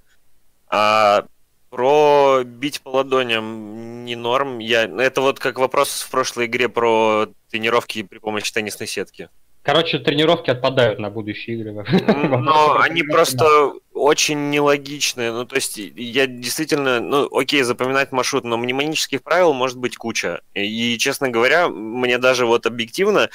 А 0.68 1.26
про 1.72 2.42
бить 2.44 2.82
по 2.82 2.90
ладоням 2.90 4.06
не 4.06 4.16
норм. 4.16 4.60
Я... 4.60 4.84
Это 4.84 5.22
вот 5.22 5.40
как 5.40 5.58
вопрос 5.58 6.02
в 6.02 6.12
прошлой 6.12 6.46
игре 6.46 6.70
про 6.70 7.28
тренировки 7.50 8.04
при 8.04 8.20
помощи 8.20 8.54
теннисной 8.54 8.88
сетки. 8.88 9.30
Короче, 9.64 10.00
тренировки 10.00 10.50
отпадают 10.50 11.00
на 11.00 11.10
будущие 11.10 11.58
игры. 11.58 11.72
Но 11.72 12.80
они 12.80 13.04
просто 13.04 13.74
очень 13.94 14.50
нелогичные. 14.50 15.32
Ну, 15.32 15.46
то 15.46 15.56
есть, 15.56 15.78
я 15.78 16.26
действительно, 16.26 17.00
ну, 17.00 17.30
окей, 17.32 17.62
запоминать 17.62 18.12
маршрут, 18.12 18.44
но 18.44 18.58
мнемонических 18.58 19.22
правил 19.22 19.54
может 19.54 19.78
быть 19.78 19.98
куча. 19.98 20.42
И, 20.56 20.98
честно 20.98 21.30
говоря, 21.30 21.70
мне 21.70 22.18
даже 22.18 22.46
вот 22.48 22.66
объективно 22.66 23.30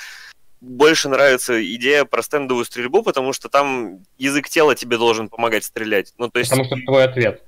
больше 0.60 1.08
нравится 1.08 1.64
идея 1.74 2.04
про 2.04 2.22
стендовую 2.22 2.64
стрельбу, 2.64 3.02
потому 3.02 3.32
что 3.32 3.48
там 3.48 4.00
язык 4.18 4.48
тела 4.48 4.74
тебе 4.74 4.98
должен 4.98 5.28
помогать 5.28 5.64
стрелять. 5.64 6.12
Ну, 6.18 6.28
то 6.28 6.40
есть, 6.40 6.50
Потому 6.50 6.66
что 6.66 6.76
твой 6.84 7.04
ответ. 7.04 7.42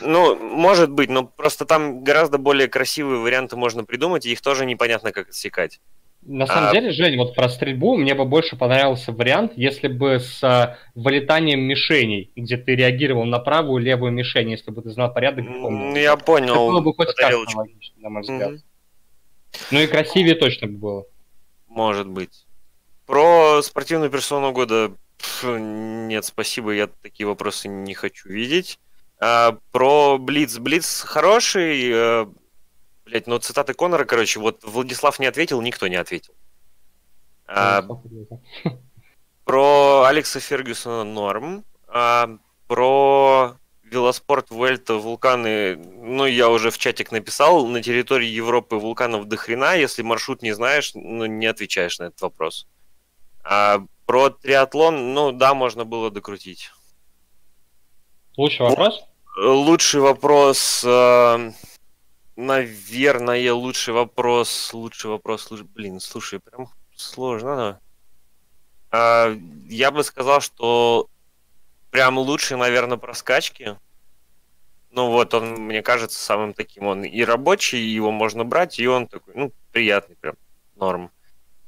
Ну, 0.00 0.36
может 0.36 0.90
быть, 0.90 1.10
но 1.10 1.24
просто 1.24 1.64
там 1.64 2.04
гораздо 2.04 2.38
более 2.38 2.68
красивые 2.68 3.20
варианты 3.20 3.56
можно 3.56 3.84
придумать, 3.84 4.26
и 4.26 4.32
их 4.32 4.40
тоже 4.40 4.66
непонятно, 4.66 5.12
как 5.12 5.28
отсекать. 5.28 5.80
На 6.24 6.46
самом 6.46 6.68
А- 6.68 6.72
деле, 6.72 6.92
Жень, 6.92 7.16
вот 7.16 7.34
про 7.34 7.48
стрельбу 7.48 7.96
мне 7.96 8.14
бы 8.14 8.24
больше 8.24 8.56
понравился 8.56 9.10
вариант, 9.10 9.54
если 9.56 9.88
бы 9.88 10.20
с 10.20 10.42
а, 10.44 10.78
вылетанием 10.94 11.60
мишеней, 11.60 12.30
где 12.36 12.56
ты 12.56 12.76
реагировал 12.76 13.24
на 13.24 13.40
правую 13.40 13.82
и 13.82 13.86
левую 13.86 14.12
мишень, 14.12 14.50
если 14.52 14.70
бы 14.70 14.82
ты 14.82 14.90
знал 14.90 15.12
порядок 15.12 15.44
помнил. 15.46 15.96
Я 15.96 16.12
Это 16.12 16.24
было 16.24 16.78
бы 16.80 16.92
понял. 16.92 16.94
хоть 16.94 17.14
как-то 17.16 17.38
логично, 17.56 18.02
на 18.02 18.08
мой 18.08 18.22
взгляд. 18.22 18.50
Мгм. 18.52 18.62
Ну 19.72 19.80
и 19.80 19.86
красивее 19.88 20.36
точно 20.36 20.68
бы 20.68 20.78
было. 20.78 21.04
Может 21.66 22.06
быть. 22.06 22.46
Про 23.06 23.60
спортивную 23.62 24.10
персону 24.10 24.52
года 24.52 24.92
нет, 25.44 26.24
спасибо, 26.24 26.70
я 26.72 26.86
такие 26.86 27.26
вопросы 27.26 27.66
не 27.68 27.94
хочу 27.94 28.28
видеть. 28.28 28.78
А, 29.24 29.56
про 29.70 30.18
Блиц. 30.18 30.58
Блиц 30.58 31.02
хороший. 31.02 31.90
э, 31.92 32.26
блять, 33.04 33.28
ну 33.28 33.38
цитаты 33.38 33.72
Конора, 33.72 34.04
короче, 34.04 34.40
вот 34.40 34.64
Владислав 34.64 35.20
не 35.20 35.26
ответил, 35.26 35.60
никто 35.62 35.86
не 35.86 35.94
ответил. 35.94 36.34
А, 37.46 37.86
про 39.44 40.02
Алекса 40.08 40.40
Фергюсона 40.40 41.04
норм. 41.04 41.64
А, 41.86 42.30
про 42.66 43.58
велоспорт 43.84 44.50
Вельта, 44.50 44.94
вулканы, 44.94 45.76
ну, 45.76 46.26
я 46.26 46.48
уже 46.48 46.72
в 46.72 46.78
чатик 46.78 47.12
написал, 47.12 47.64
на 47.68 47.80
территории 47.80 48.26
Европы 48.26 48.74
вулканов 48.74 49.28
до 49.28 49.36
хрена, 49.36 49.76
если 49.76 50.02
маршрут 50.02 50.42
не 50.42 50.52
знаешь, 50.52 50.94
ну, 50.94 51.26
не 51.26 51.46
отвечаешь 51.46 52.00
на 52.00 52.04
этот 52.04 52.20
вопрос. 52.22 52.66
А 53.44 53.84
про 54.06 54.30
триатлон, 54.30 55.14
ну, 55.14 55.30
да, 55.30 55.54
можно 55.54 55.84
было 55.84 56.10
докрутить. 56.10 56.72
Лучший 58.36 58.66
вопрос? 58.66 59.04
Э, 59.36 59.40
Лучший 59.46 60.00
вопрос, 60.00 60.84
э, 60.84 61.52
наверное, 62.36 63.52
лучший 63.52 63.94
вопрос, 63.94 64.72
лучший 64.74 65.10
вопрос, 65.10 65.50
блин, 65.74 66.00
слушай, 66.00 66.38
прям 66.40 66.68
сложно, 66.94 67.56
да. 67.56 67.80
А, 68.90 69.34
Я 69.68 69.90
бы 69.90 70.04
сказал, 70.04 70.40
что 70.40 71.08
прям 71.90 72.18
лучший, 72.18 72.56
наверное, 72.58 72.98
про 72.98 73.14
скачки. 73.14 73.78
Ну 74.90 75.10
вот, 75.10 75.32
он, 75.32 75.54
мне 75.54 75.82
кажется, 75.82 76.22
самым 76.22 76.52
таким, 76.52 76.86
он 76.86 77.02
и 77.04 77.24
рабочий, 77.24 77.78
его 77.78 78.10
можно 78.10 78.44
брать, 78.44 78.78
и 78.78 78.86
он 78.86 79.06
такой, 79.06 79.34
ну, 79.34 79.52
приятный 79.72 80.16
прям, 80.16 80.34
норм. 80.76 81.10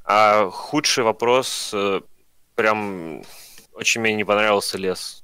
А 0.05 0.51
худший 0.51 1.05
вопрос, 1.05 1.71
э, 1.73 2.03
прям 2.55 3.23
очень 3.73 4.03
мне 4.03 4.15
не 4.15 4.25
понравился 4.25 4.77
лес. 4.77 5.24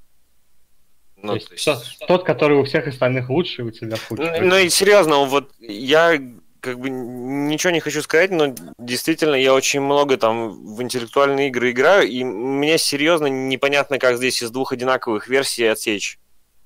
Ну, 1.23 1.29
то 1.29 1.35
есть 1.35 1.49
то 1.49 1.55
есть- 1.55 1.99
тот- 2.01 2.09
тот, 2.09 2.25
который 2.25 2.59
у 2.59 2.65
всех 2.65 2.87
остальных 2.87 3.29
лучший, 3.31 3.65
у 3.65 3.71
тебя 3.71 3.97
ну, 4.11 4.17
худший. 4.17 4.41
ну 4.41 4.59
и 4.59 4.69
серьезно, 4.69 5.25
вот 5.25 5.51
я 5.61 6.21
как 6.61 6.79
бы 6.79 6.91
ничего 6.91 7.71
не 7.71 7.81
хочу 7.81 8.03
сказать, 8.03 8.31
но 8.31 8.55
действительно 8.79 9.35
я 9.35 9.55
очень 9.55 9.81
много 9.81 10.17
там 10.17 10.75
в 10.75 10.83
интеллектуальные 10.83 11.49
игры 11.49 11.71
играю, 11.71 12.09
и 12.09 12.23
мне 12.23 12.79
серьезно 12.79 13.27
непонятно, 13.27 13.99
как 13.99 14.17
здесь 14.17 14.43
из 14.43 14.51
двух 14.51 14.73
одинаковых 14.73 15.29
версий 15.29 15.65
отсечь. 15.67 16.19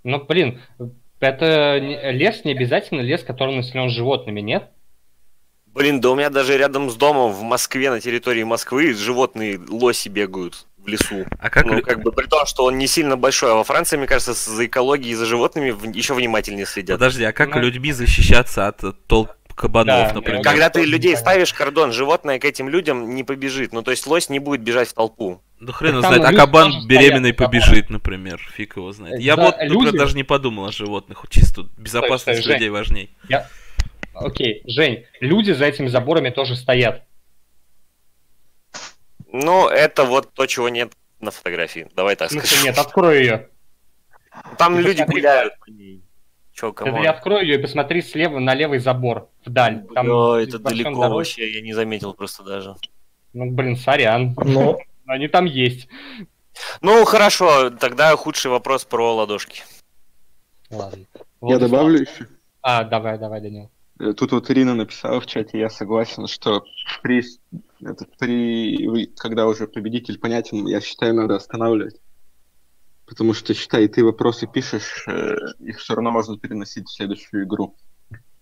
Ну, 0.03 0.23
блин, 0.23 0.61
это 1.21 1.77
лес 1.79 2.45
не 2.45 2.53
обязательно 2.53 3.01
лес, 3.01 3.23
который 3.23 3.57
населен 3.57 3.89
животными, 3.89 4.41
нет? 4.41 4.71
Блин, 5.67 6.01
да 6.01 6.11
у 6.11 6.15
меня 6.15 6.31
даже 6.31 6.57
рядом 6.57 6.89
с 6.89 6.95
домом 6.95 7.33
в 7.33 7.43
Москве, 7.43 7.91
на 7.91 8.01
территории 8.01 8.45
Москвы, 8.45 8.95
животные 8.95 9.59
лоси 9.69 10.09
бегают 10.09 10.67
в 10.85 10.89
лесу. 10.89 11.25
А 11.39 11.51
как, 11.51 11.65
ну, 11.67 11.81
как 11.83 12.03
бы 12.03 12.13
при 12.13 12.27
том, 12.27 12.47
что 12.47 12.65
он 12.65 12.79
не 12.79 12.87
сильно 12.87 13.17
большой, 13.17 13.53
а 13.53 13.55
во 13.55 13.65
Франции, 13.65 13.97
мне 13.97 14.07
кажется, 14.07 14.33
за 14.35 14.67
экологией 14.67 15.13
и 15.13 15.15
за 15.15 15.27
животными 15.27 15.71
в- 15.71 15.91
еще 15.93 16.15
внимательнее 16.15 16.67
следят. 16.67 16.99
Подожди, 16.99 17.25
а 17.25 17.33
как 17.33 17.55
Ну- 17.55 17.61
людьми 17.61 17.93
защищаться 17.93 18.69
от 18.69 18.83
толп 19.07 19.31
кабанов, 19.55 20.09
Да, 20.09 20.15
например? 20.15 20.43
да. 20.43 20.51
Когда 20.51 20.69
ты 20.69 20.85
людей 20.85 21.17
ставишь 21.17 21.53
кордон, 21.55 21.93
животное 21.93 22.39
к 22.39 22.45
этим 22.45 22.69
людям 22.69 23.15
не 23.15 23.23
побежит. 23.25 23.73
Ну, 23.73 23.83
то 23.83 23.91
есть 23.93 24.07
лось 24.07 24.29
не 24.29 24.41
будет 24.41 24.63
бежать 24.63 24.89
в 24.89 24.95
толпу. 24.95 25.41
Ну 25.61 25.73
хрен 25.73 26.01
знает, 26.01 26.23
а 26.25 26.33
кабан 26.33 26.87
беременный 26.87 27.33
стоят, 27.33 27.37
побежит, 27.51 27.89
например, 27.89 28.39
фиг 28.53 28.77
его 28.77 28.93
знает. 28.93 29.21
Я 29.21 29.37
Да, 29.37 29.45
вот, 29.45 29.53
например, 29.59 29.85
люди- 29.87 29.99
даже 29.99 30.17
не 30.17 30.25
подумал 30.25 30.67
о 30.67 30.73
животных, 30.73 31.25
чисто 31.31 31.67
безопасность 31.79 32.41
стой, 32.43 32.55
людей 32.55 32.69
важней. 32.69 33.11
Окей, 34.13 34.63
Жень, 34.67 35.05
люди 35.21 35.53
за 35.53 35.65
этими 35.67 35.89
заборами 35.89 36.31
тоже 36.31 36.55
стоят. 36.57 37.03
Ну, 39.37 39.67
это 39.69 40.05
вот 40.05 40.33
то, 40.33 40.47
чего 40.47 40.69
нет 40.69 40.93
на 41.19 41.33
фотографии. 41.33 41.89
Давай 41.97 42.15
так 42.15 42.31
смысле, 42.31 42.47
скажем. 42.49 42.67
нет, 42.67 42.79
открой 42.79 43.19
ее. 43.19 43.49
Там 44.59 44.77
ты 44.77 44.83
люди 44.83 44.99
посмотри, 45.03 45.21
гуляют 45.21 45.59
по 45.59 45.71
ней. 45.71 46.05
Че, 46.53 46.73
кому? 46.73 47.03
открой 47.03 47.43
ее 47.43 47.59
и 47.59 47.59
посмотри 47.61 48.01
слева 48.01 48.39
на 48.39 48.55
левый 48.55 48.79
забор, 48.79 49.29
вдаль. 49.45 49.85
Там 49.93 50.07
это 50.07 50.61
большой 50.61 50.85
далеко 50.85 51.03
дорог- 51.03 51.15
вообще, 51.15 51.53
я 51.53 51.63
не 51.63 51.73
заметил 51.73 52.15
просто 52.15 52.45
даже. 52.45 52.77
Ну, 53.33 53.51
блин, 53.51 53.77
сорян. 53.77 54.37
Ну, 54.37 54.79
Они 55.07 55.27
там 55.27 55.47
есть. 55.47 55.89
Ну, 56.81 57.05
хорошо, 57.05 57.71
тогда 57.71 58.15
худший 58.17 58.53
вопрос 58.53 58.85
про 58.85 59.17
ладошки. 59.17 59.65
Ладно. 60.71 61.07
Я 61.13 61.25
Владислав. 61.41 61.71
добавлю 61.71 62.01
еще. 62.03 62.29
А, 62.63 62.85
давай, 62.85 63.19
давай, 63.19 63.41
Данил. 63.41 63.69
Э, 64.01 64.13
Тут 64.13 64.33
вот 64.33 64.51
Ирина 64.51 64.75
написала 64.75 65.21
в 65.21 65.27
чате, 65.27 65.59
я 65.59 65.71
согласен, 65.71 66.27
что 66.27 66.65
при, 67.03 67.23
это, 67.83 68.07
при, 68.19 69.07
когда 69.17 69.47
уже 69.47 69.67
победитель 69.67 70.19
понятен, 70.19 70.67
я 70.67 70.81
считаю, 70.81 71.15
надо 71.15 71.37
останавливать. 71.37 71.97
Потому 73.07 73.35
что, 73.35 73.53
считай, 73.55 73.87
ты 73.89 74.03
вопросы 74.05 74.47
пишешь, 74.47 75.05
э, 75.07 75.37
их 75.61 75.79
все 75.79 75.95
равно 75.95 76.11
можно 76.11 76.39
переносить 76.39 76.89
в 76.89 76.95
следующую 76.95 77.45
игру. 77.45 77.77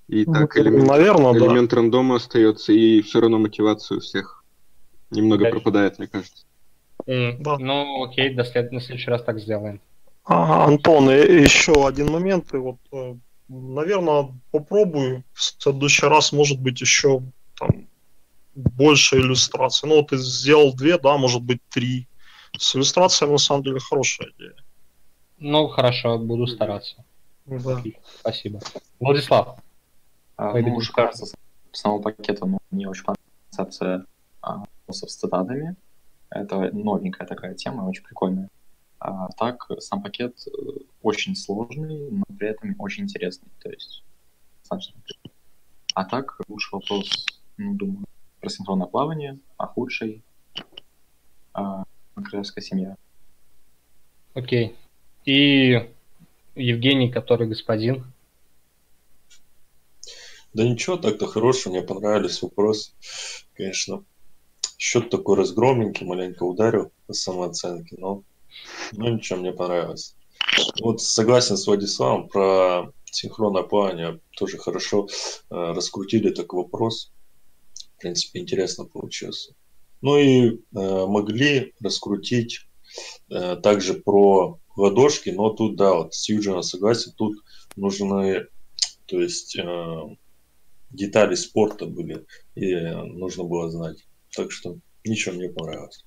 И 0.08 0.24
так 0.24 0.56
элемент, 0.56 0.86
наверное, 0.88 1.32
да. 1.32 1.38
элемент 1.46 1.72
рандома 1.72 2.16
остается, 2.16 2.72
и 2.72 3.00
все 3.02 3.20
равно 3.20 3.38
мотивация 3.38 3.96
у 3.98 4.00
всех 4.00 4.44
немного 5.10 5.44
Да. 5.44 5.50
пропадает, 5.50 5.98
мне 5.98 6.06
кажется. 6.08 6.44
М, 7.06 7.42
Да. 7.42 7.58
Ну, 7.58 8.04
окей, 8.04 8.34
до 8.34 8.44
след... 8.44 8.70
на 8.72 8.80
следующий 8.80 9.10
раз 9.10 9.22
так 9.22 9.38
сделаем. 9.40 9.80
А, 10.24 10.66
Антон, 10.66 11.10
и- 11.10 11.42
еще 11.42 11.86
один 11.86 12.10
момент. 12.10 12.52
И 12.54 12.56
вот, 12.56 12.76
э, 12.92 13.14
наверное, 13.48 14.28
попробую 14.50 15.24
в 15.32 15.42
следующий 15.42 16.06
раз, 16.06 16.32
может 16.32 16.60
быть, 16.60 16.80
еще 16.80 17.22
там 17.58 17.88
больше 18.54 19.16
иллюстраций. 19.16 19.88
Ну, 19.88 19.96
вот 19.96 20.08
ты 20.08 20.16
сделал 20.16 20.74
две, 20.74 20.98
да, 20.98 21.16
может 21.16 21.42
быть, 21.42 21.60
три. 21.68 22.08
С 22.56 22.76
иллюстрациями, 22.76 23.32
на 23.32 23.38
самом 23.38 23.62
деле, 23.62 23.80
хорошая 23.80 24.28
идея. 24.36 24.54
Ну, 25.38 25.68
хорошо, 25.68 26.18
буду 26.18 26.46
стараться. 26.46 27.04
Да. 27.46 27.82
Спасибо. 28.20 28.60
Владислав, 29.00 29.58
А, 30.36 30.52
ну, 30.58 30.80
что 30.80 30.92
кажется, 30.92 31.26
с 31.26 31.34
самого 31.72 32.02
пакета, 32.02 32.46
ну, 32.46 32.58
мне 32.70 32.88
очень 32.88 33.04
понравилась 33.04 33.22
концепция 33.50 34.06
а, 34.40 34.64
с 34.88 35.00
цитатами. 35.00 35.76
Это 36.30 36.70
новенькая 36.72 37.26
такая 37.26 37.54
тема, 37.54 37.88
очень 37.88 38.04
прикольная. 38.04 38.48
А, 39.04 39.28
так, 39.36 39.68
сам 39.80 40.00
пакет 40.00 40.46
э, 40.46 40.50
очень 41.02 41.34
сложный, 41.34 42.08
но 42.08 42.22
при 42.38 42.50
этом 42.50 42.76
очень 42.78 43.02
интересный. 43.02 43.48
То 43.60 43.68
есть. 43.68 44.04
А 45.94 46.04
так, 46.04 46.40
лучший 46.46 46.74
вопрос, 46.74 47.26
ну, 47.56 47.74
думаю, 47.74 48.04
про 48.40 48.48
синхронное 48.48 48.86
плавание, 48.86 49.38
а 49.56 49.66
худший 49.66 50.22
а, 51.52 51.84
королевская 52.14 52.62
семья. 52.62 52.96
окей. 54.34 54.76
И 55.24 55.90
Евгений, 56.54 57.10
который 57.10 57.48
господин. 57.48 58.04
Да 60.54 60.62
ничего, 60.62 60.96
так-то 60.96 61.26
хороший, 61.26 61.70
мне 61.70 61.82
понравились 61.82 62.40
вопросы. 62.40 62.92
Конечно, 63.54 64.04
счет 64.78 65.10
такой 65.10 65.36
разгромненький, 65.36 66.06
маленько 66.06 66.44
ударил 66.44 66.92
по 67.06 67.12
самооценке, 67.12 67.96
но, 67.98 68.22
но 68.92 69.08
ничего, 69.08 69.38
мне 69.38 69.52
понравилось. 69.52 70.16
Вот 70.80 71.00
согласен 71.00 71.56
с 71.56 71.66
Владиславом 71.66 72.28
про 72.28 72.92
синхронное 73.04 73.62
плавание, 73.62 74.20
тоже 74.36 74.58
хорошо 74.58 75.06
э, 75.06 75.54
раскрутили 75.54 76.30
такой 76.30 76.64
вопрос. 76.64 77.12
В 77.96 78.00
принципе, 78.00 78.40
интересно 78.40 78.84
получилось. 78.84 79.50
Ну 80.00 80.18
и 80.18 80.48
э, 80.48 80.56
могли 80.72 81.74
раскрутить 81.80 82.66
э, 83.30 83.56
также 83.56 83.94
про 83.94 84.58
ладошки, 84.76 85.30
но 85.30 85.50
тут, 85.50 85.76
да, 85.76 85.94
вот 85.94 86.14
с 86.14 86.28
Юджином 86.28 86.62
согласен, 86.62 87.12
тут 87.16 87.36
нужны, 87.76 88.46
то 89.06 89.20
есть, 89.20 89.56
э, 89.56 90.16
детали 90.90 91.34
спорта 91.34 91.86
были, 91.86 92.26
и 92.54 92.74
нужно 92.74 93.44
было 93.44 93.70
знать. 93.70 94.04
Так 94.34 94.50
что 94.50 94.78
ничего 95.04 95.34
мне 95.34 95.48
понравилось. 95.48 96.04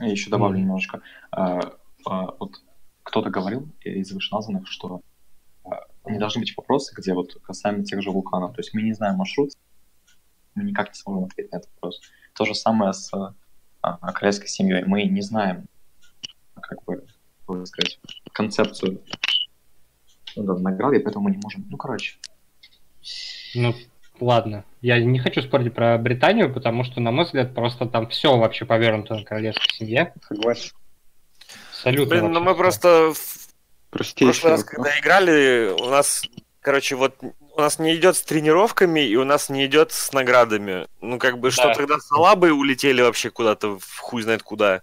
Я 0.00 0.06
еще 0.06 0.30
добавлю 0.30 0.58
Мгм. 0.58 0.66
немножко. 0.66 1.02
А, 1.30 1.60
а, 2.06 2.34
вот 2.38 2.62
кто-то 3.02 3.30
говорил 3.30 3.68
из 3.80 4.12
вышеназванных, 4.12 4.68
что 4.68 5.02
а, 5.64 5.86
не 6.06 6.18
должны 6.18 6.40
быть 6.40 6.56
вопросы, 6.56 6.94
где 6.96 7.14
вот 7.14 7.34
касаемо 7.42 7.84
тех 7.84 8.02
же 8.02 8.10
вулканов. 8.10 8.54
То 8.54 8.60
есть 8.60 8.74
мы 8.74 8.82
не 8.82 8.92
знаем 8.92 9.16
маршрут, 9.16 9.50
мы 10.54 10.64
никак 10.64 10.88
не 10.88 10.94
сможем 10.94 11.24
ответить 11.24 11.52
на 11.52 11.58
этот 11.58 11.70
вопрос. 11.74 12.00
То 12.34 12.44
же 12.44 12.54
самое 12.54 12.92
с 12.92 13.12
а, 13.82 14.12
королевской 14.12 14.48
семьей. 14.48 14.84
Мы 14.84 15.04
не 15.04 15.20
знаем, 15.20 15.66
как 16.54 16.82
бы, 16.84 17.06
как 17.46 17.66
сказать, 17.66 18.00
концепцию 18.32 19.02
ну, 20.36 20.42
да, 20.42 20.54
награды, 20.54 21.00
поэтому 21.00 21.24
мы 21.24 21.30
не 21.32 21.40
можем. 21.42 21.66
Ну, 21.70 21.76
короче. 21.76 22.18
Ну, 23.54 23.74
ладно. 24.20 24.64
Я 24.80 24.98
не 25.00 25.18
хочу 25.18 25.42
спорить 25.42 25.74
про 25.74 25.96
Британию, 25.98 26.52
потому 26.52 26.84
что, 26.84 27.00
на 27.00 27.10
мой 27.10 27.24
взгляд, 27.24 27.54
просто 27.54 27.86
там 27.86 28.08
все 28.08 28.36
вообще 28.36 28.64
повернуто 28.64 29.14
на 29.14 29.24
королевской 29.24 29.68
семье. 29.74 30.12
Согласен. 30.28 30.72
Абсолютно. 31.70 32.06
Блин, 32.06 32.32
ну 32.32 32.40
мы 32.40 32.54
просто 32.54 33.12
в 33.12 33.48
прошлый 33.90 34.32
раз, 34.50 34.64
когда 34.64 34.98
играли, 34.98 35.74
у 35.80 35.90
нас, 35.90 36.22
короче, 36.60 36.96
вот 36.96 37.16
у 37.56 37.60
нас 37.60 37.78
не 37.78 37.94
идет 37.94 38.16
с 38.16 38.22
тренировками 38.22 39.00
и 39.00 39.14
у 39.16 39.24
нас 39.24 39.48
не 39.48 39.66
идет 39.66 39.92
с 39.92 40.12
наградами. 40.12 40.86
Ну, 41.00 41.18
как 41.18 41.38
бы, 41.38 41.50
что 41.50 41.68
Да. 41.68 41.74
тогда 41.74 41.98
салабы 41.98 42.52
улетели 42.52 43.02
вообще 43.02 43.30
куда-то 43.30 43.78
в 43.78 43.98
хуй 43.98 44.22
знает 44.22 44.42
куда. 44.42 44.82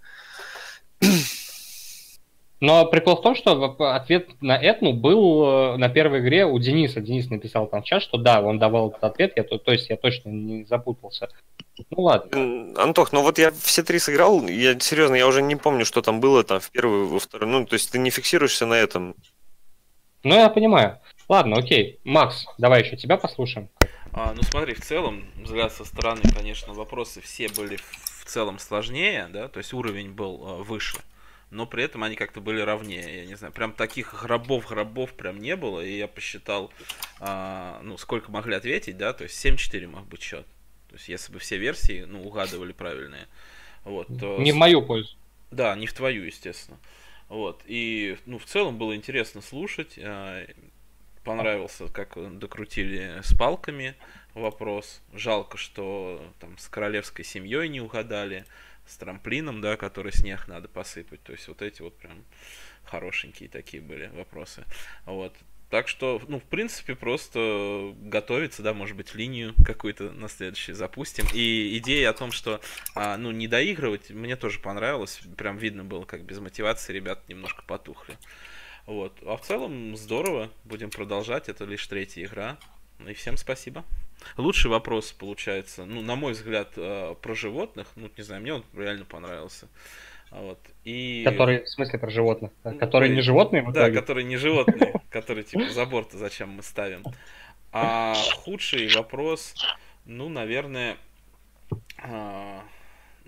Но 2.61 2.85
прикол 2.85 3.17
в 3.17 3.21
том, 3.21 3.35
что 3.35 3.75
ответ 3.93 4.29
на 4.39 4.55
Этну 4.55 4.93
был 4.93 5.43
э, 5.43 5.77
на 5.77 5.89
первой 5.89 6.19
игре 6.19 6.45
у 6.45 6.57
Дениса. 6.59 7.01
Денис 7.01 7.29
написал 7.29 7.67
там 7.67 7.81
в 7.81 7.85
чат, 7.85 8.03
что 8.03 8.17
да, 8.17 8.41
он 8.41 8.59
давал 8.59 8.91
этот 8.91 9.03
ответ, 9.03 9.33
я, 9.35 9.43
то, 9.43 9.57
то 9.57 9.71
есть 9.71 9.89
я 9.89 9.97
точно 9.97 10.29
не 10.29 10.63
запутался. 10.65 11.29
Ну 11.89 12.03
ладно. 12.03 12.73
Антох, 12.77 13.11
ну 13.11 13.23
вот 13.23 13.39
я 13.39 13.51
все 13.51 13.81
три 13.81 13.97
сыграл, 13.97 14.47
я 14.47 14.79
серьезно, 14.79 15.15
я 15.15 15.27
уже 15.27 15.41
не 15.41 15.55
помню, 15.55 15.85
что 15.85 16.03
там 16.03 16.19
было 16.19 16.43
там 16.43 16.59
в 16.59 16.69
первую, 16.69 17.07
во 17.07 17.19
вторую. 17.19 17.51
Ну, 17.51 17.65
то 17.65 17.73
есть 17.73 17.91
ты 17.91 17.97
не 17.97 18.11
фиксируешься 18.11 18.67
на 18.67 18.75
этом. 18.75 19.15
Ну, 20.23 20.35
я 20.35 20.49
понимаю. 20.49 20.99
Ладно, 21.27 21.57
окей. 21.57 21.99
Макс, 22.03 22.45
давай 22.59 22.83
еще 22.83 22.95
тебя 22.95 23.17
послушаем. 23.17 23.69
А, 24.13 24.33
ну 24.35 24.43
смотри, 24.43 24.75
в 24.75 24.81
целом, 24.81 25.25
взгляд 25.35 25.73
со 25.73 25.83
стороны, 25.83 26.21
конечно, 26.35 26.73
вопросы 26.73 27.21
все 27.21 27.47
были 27.49 27.77
в 27.77 28.11
в 28.21 28.25
целом 28.25 28.59
сложнее, 28.59 29.27
да, 29.31 29.47
то 29.47 29.57
есть 29.57 29.73
уровень 29.73 30.11
был 30.11 30.45
э, 30.45 30.63
выше, 30.63 30.99
но 31.51 31.65
при 31.67 31.83
этом 31.83 32.03
они 32.03 32.15
как-то 32.15 32.41
были 32.41 32.61
ровнее, 32.61 33.19
я 33.19 33.25
не 33.25 33.35
знаю, 33.35 33.53
прям 33.53 33.73
таких 33.73 34.23
гробов-гробов 34.23 35.13
прям 35.13 35.39
не 35.39 35.55
было, 35.55 35.81
и 35.81 35.97
я 35.97 36.07
посчитал, 36.07 36.71
а, 37.19 37.79
ну, 37.83 37.97
сколько 37.97 38.31
могли 38.31 38.55
ответить, 38.55 38.97
да, 38.97 39.13
то 39.13 39.23
есть 39.23 39.45
7-4 39.45 39.87
мог 39.87 40.07
быть 40.07 40.21
счет. 40.21 40.45
То 40.89 40.95
есть 40.95 41.09
если 41.09 41.31
бы 41.31 41.39
все 41.39 41.57
версии, 41.57 42.05
ну, 42.07 42.23
угадывали 42.23 42.71
правильные, 42.71 43.27
вот, 43.83 44.07
то... 44.19 44.37
Не 44.39 44.51
в 44.51 44.55
мою 44.55 44.81
пользу. 44.81 45.15
Да, 45.51 45.75
не 45.75 45.87
в 45.87 45.93
твою, 45.93 46.23
естественно. 46.23 46.77
Вот. 47.27 47.61
И, 47.65 48.17
ну, 48.25 48.39
в 48.39 48.45
целом 48.45 48.77
было 48.77 48.95
интересно 48.95 49.41
слушать. 49.41 49.99
а, 50.01 50.45
Понравился, 51.23 51.87
как 51.87 52.17
докрутили 52.39 53.21
с 53.23 53.35
палками 53.35 53.95
вопрос. 54.33 55.01
Жалко, 55.13 55.57
что 55.57 56.21
там 56.39 56.57
с 56.57 56.67
королевской 56.67 57.23
семьей 57.23 57.69
не 57.69 57.79
угадали, 57.79 58.45
с 58.85 58.97
трамплином, 58.97 59.61
да, 59.61 59.77
который 59.77 60.11
снег 60.11 60.47
надо 60.47 60.67
посыпать. 60.67 61.21
То 61.23 61.31
есть 61.31 61.47
вот 61.47 61.61
эти 61.61 61.81
вот 61.81 61.97
прям 61.97 62.23
хорошенькие 62.83 63.49
такие 63.49 63.81
были 63.81 64.07
вопросы. 64.07 64.65
Вот. 65.05 65.35
Так 65.69 65.87
что, 65.87 66.21
ну, 66.27 66.37
в 66.37 66.43
принципе, 66.43 66.95
просто 66.95 67.95
готовиться, 68.01 68.61
да, 68.61 68.73
может 68.73 68.97
быть, 68.97 69.15
линию 69.15 69.55
какую-то 69.65 70.11
на 70.11 70.27
следующий 70.27 70.73
запустим. 70.73 71.25
И 71.33 71.77
идея 71.77 72.09
о 72.09 72.13
том, 72.13 72.33
что, 72.33 72.59
а, 72.93 73.15
ну, 73.15 73.31
не 73.31 73.47
доигрывать, 73.47 74.09
мне 74.09 74.35
тоже 74.35 74.59
понравилось. 74.59 75.21
Прям 75.37 75.55
видно 75.55 75.85
было, 75.85 76.03
как 76.03 76.25
без 76.25 76.39
мотивации 76.39 76.91
ребята 76.91 77.21
немножко 77.29 77.63
потухли. 77.63 78.17
Вот. 78.85 79.17
А 79.21 79.37
в 79.37 79.41
целом 79.41 79.95
здорово. 79.95 80.51
Будем 80.65 80.89
продолжать. 80.89 81.47
Это 81.47 81.63
лишь 81.63 81.87
третья 81.87 82.25
игра. 82.25 82.57
Ну 82.99 83.09
и 83.09 83.13
всем 83.13 83.37
спасибо. 83.37 83.85
Лучший 84.37 84.69
вопрос 84.71 85.11
получается, 85.11 85.85
ну, 85.85 86.01
на 86.01 86.15
мой 86.15 86.33
взгляд, 86.33 86.73
э, 86.77 87.15
про 87.21 87.33
животных. 87.33 87.87
Ну, 87.95 88.09
не 88.17 88.23
знаю, 88.23 88.41
мне 88.41 88.53
он 88.53 88.63
реально 88.73 89.05
понравился. 89.05 89.67
А 90.31 90.41
Вот. 90.41 90.59
И... 90.85 91.23
Который, 91.25 91.63
в 91.63 91.69
смысле, 91.69 91.99
про 91.99 92.09
животных? 92.09 92.51
Ну, 92.63 92.77
Которые 92.77 93.09
то 93.09 93.15
не 93.15 93.21
животные? 93.21 93.67
Да, 93.73 93.91
которые 93.91 94.23
не 94.23 94.37
животные, 94.37 94.93
которые 95.09 95.43
типа 95.43 95.69
забор-то 95.69 96.17
зачем 96.17 96.49
мы 96.49 96.63
ставим. 96.63 97.03
А 97.73 98.15
худший 98.43 98.93
вопрос, 98.95 99.55
ну, 100.05 100.29
наверное, 100.29 100.97
а, 101.97 102.63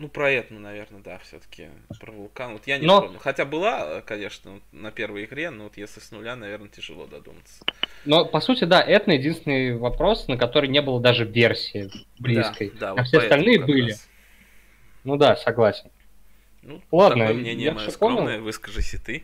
ну, 0.04 0.10
про 0.10 0.30
Этну, 0.30 0.60
наверное, 0.60 1.02
да, 1.02 1.18
все-таки. 1.20 1.70
Про 2.02 2.12
вулкан. 2.12 2.52
Вот 2.54 2.68
я 2.68 2.78
не 2.78 2.86
Но- 2.86 3.02
помню. 3.04 3.20
Хотя 3.20 3.46
была, 3.46 4.02
конечно, 4.02 4.60
на 4.74 4.92
первой 4.92 5.24
игре, 5.24 5.50
но 5.50 5.64
вот 5.64 5.78
если 5.78 6.02
с 6.02 6.12
нуля, 6.12 6.36
наверное, 6.36 6.68
тяжело 6.68 7.06
додуматься. 7.06 7.64
Но, 8.04 8.26
по 8.26 8.42
сути, 8.42 8.66
да, 8.66 8.82
это 8.82 9.12
единственный 9.14 9.78
вопрос, 9.78 10.28
на 10.28 10.36
который 10.36 10.68
не 10.68 10.82
было 10.82 11.00
даже 11.00 11.24
версии 11.24 11.90
близкой. 12.20 12.72
Да, 12.72 12.80
да, 12.80 12.90
а 12.92 12.96
вот 12.96 13.08
все 13.08 13.20
остальные 13.20 13.64
были. 13.64 13.92
раз. 13.92 14.10
Ну 15.06 15.16
да, 15.16 15.38
согласен. 15.38 15.90
Ну, 16.64 16.82
Ладно, 16.92 17.28
такое 17.28 17.40
мнение 17.40 17.66
я 17.68 17.72
мое 17.74 17.88
всё 17.88 17.98
понял. 17.98 18.16
скромное, 18.18 18.40
выскажись 18.42 18.94
и 18.96 18.98
ты. 18.98 19.24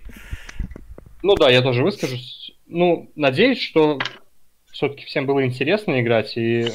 Ну 1.23 1.35
да, 1.35 1.49
я 1.49 1.61
тоже 1.61 1.83
выскажусь. 1.83 2.53
Ну, 2.67 3.11
надеюсь, 3.15 3.59
что 3.61 3.99
все-таки 4.71 5.03
всем 5.05 5.25
было 5.25 5.45
интересно 5.45 5.99
играть, 5.99 6.37
и 6.37 6.67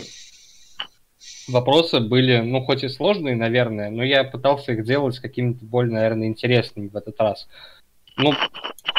вопросы 1.49 2.01
были, 2.01 2.41
ну, 2.41 2.65
хоть 2.65 2.85
и 2.85 2.89
сложные, 2.89 3.37
наверное, 3.37 3.91
но 3.91 4.03
я 4.03 4.25
пытался 4.25 4.73
их 4.73 4.85
делать 4.85 5.19
какими-то 5.19 5.65
более, 5.65 5.93
наверное, 5.93 6.29
интересными 6.29 6.89
в 6.89 6.97
этот 6.97 7.21
раз. 7.21 7.49
Ну, 8.16 8.33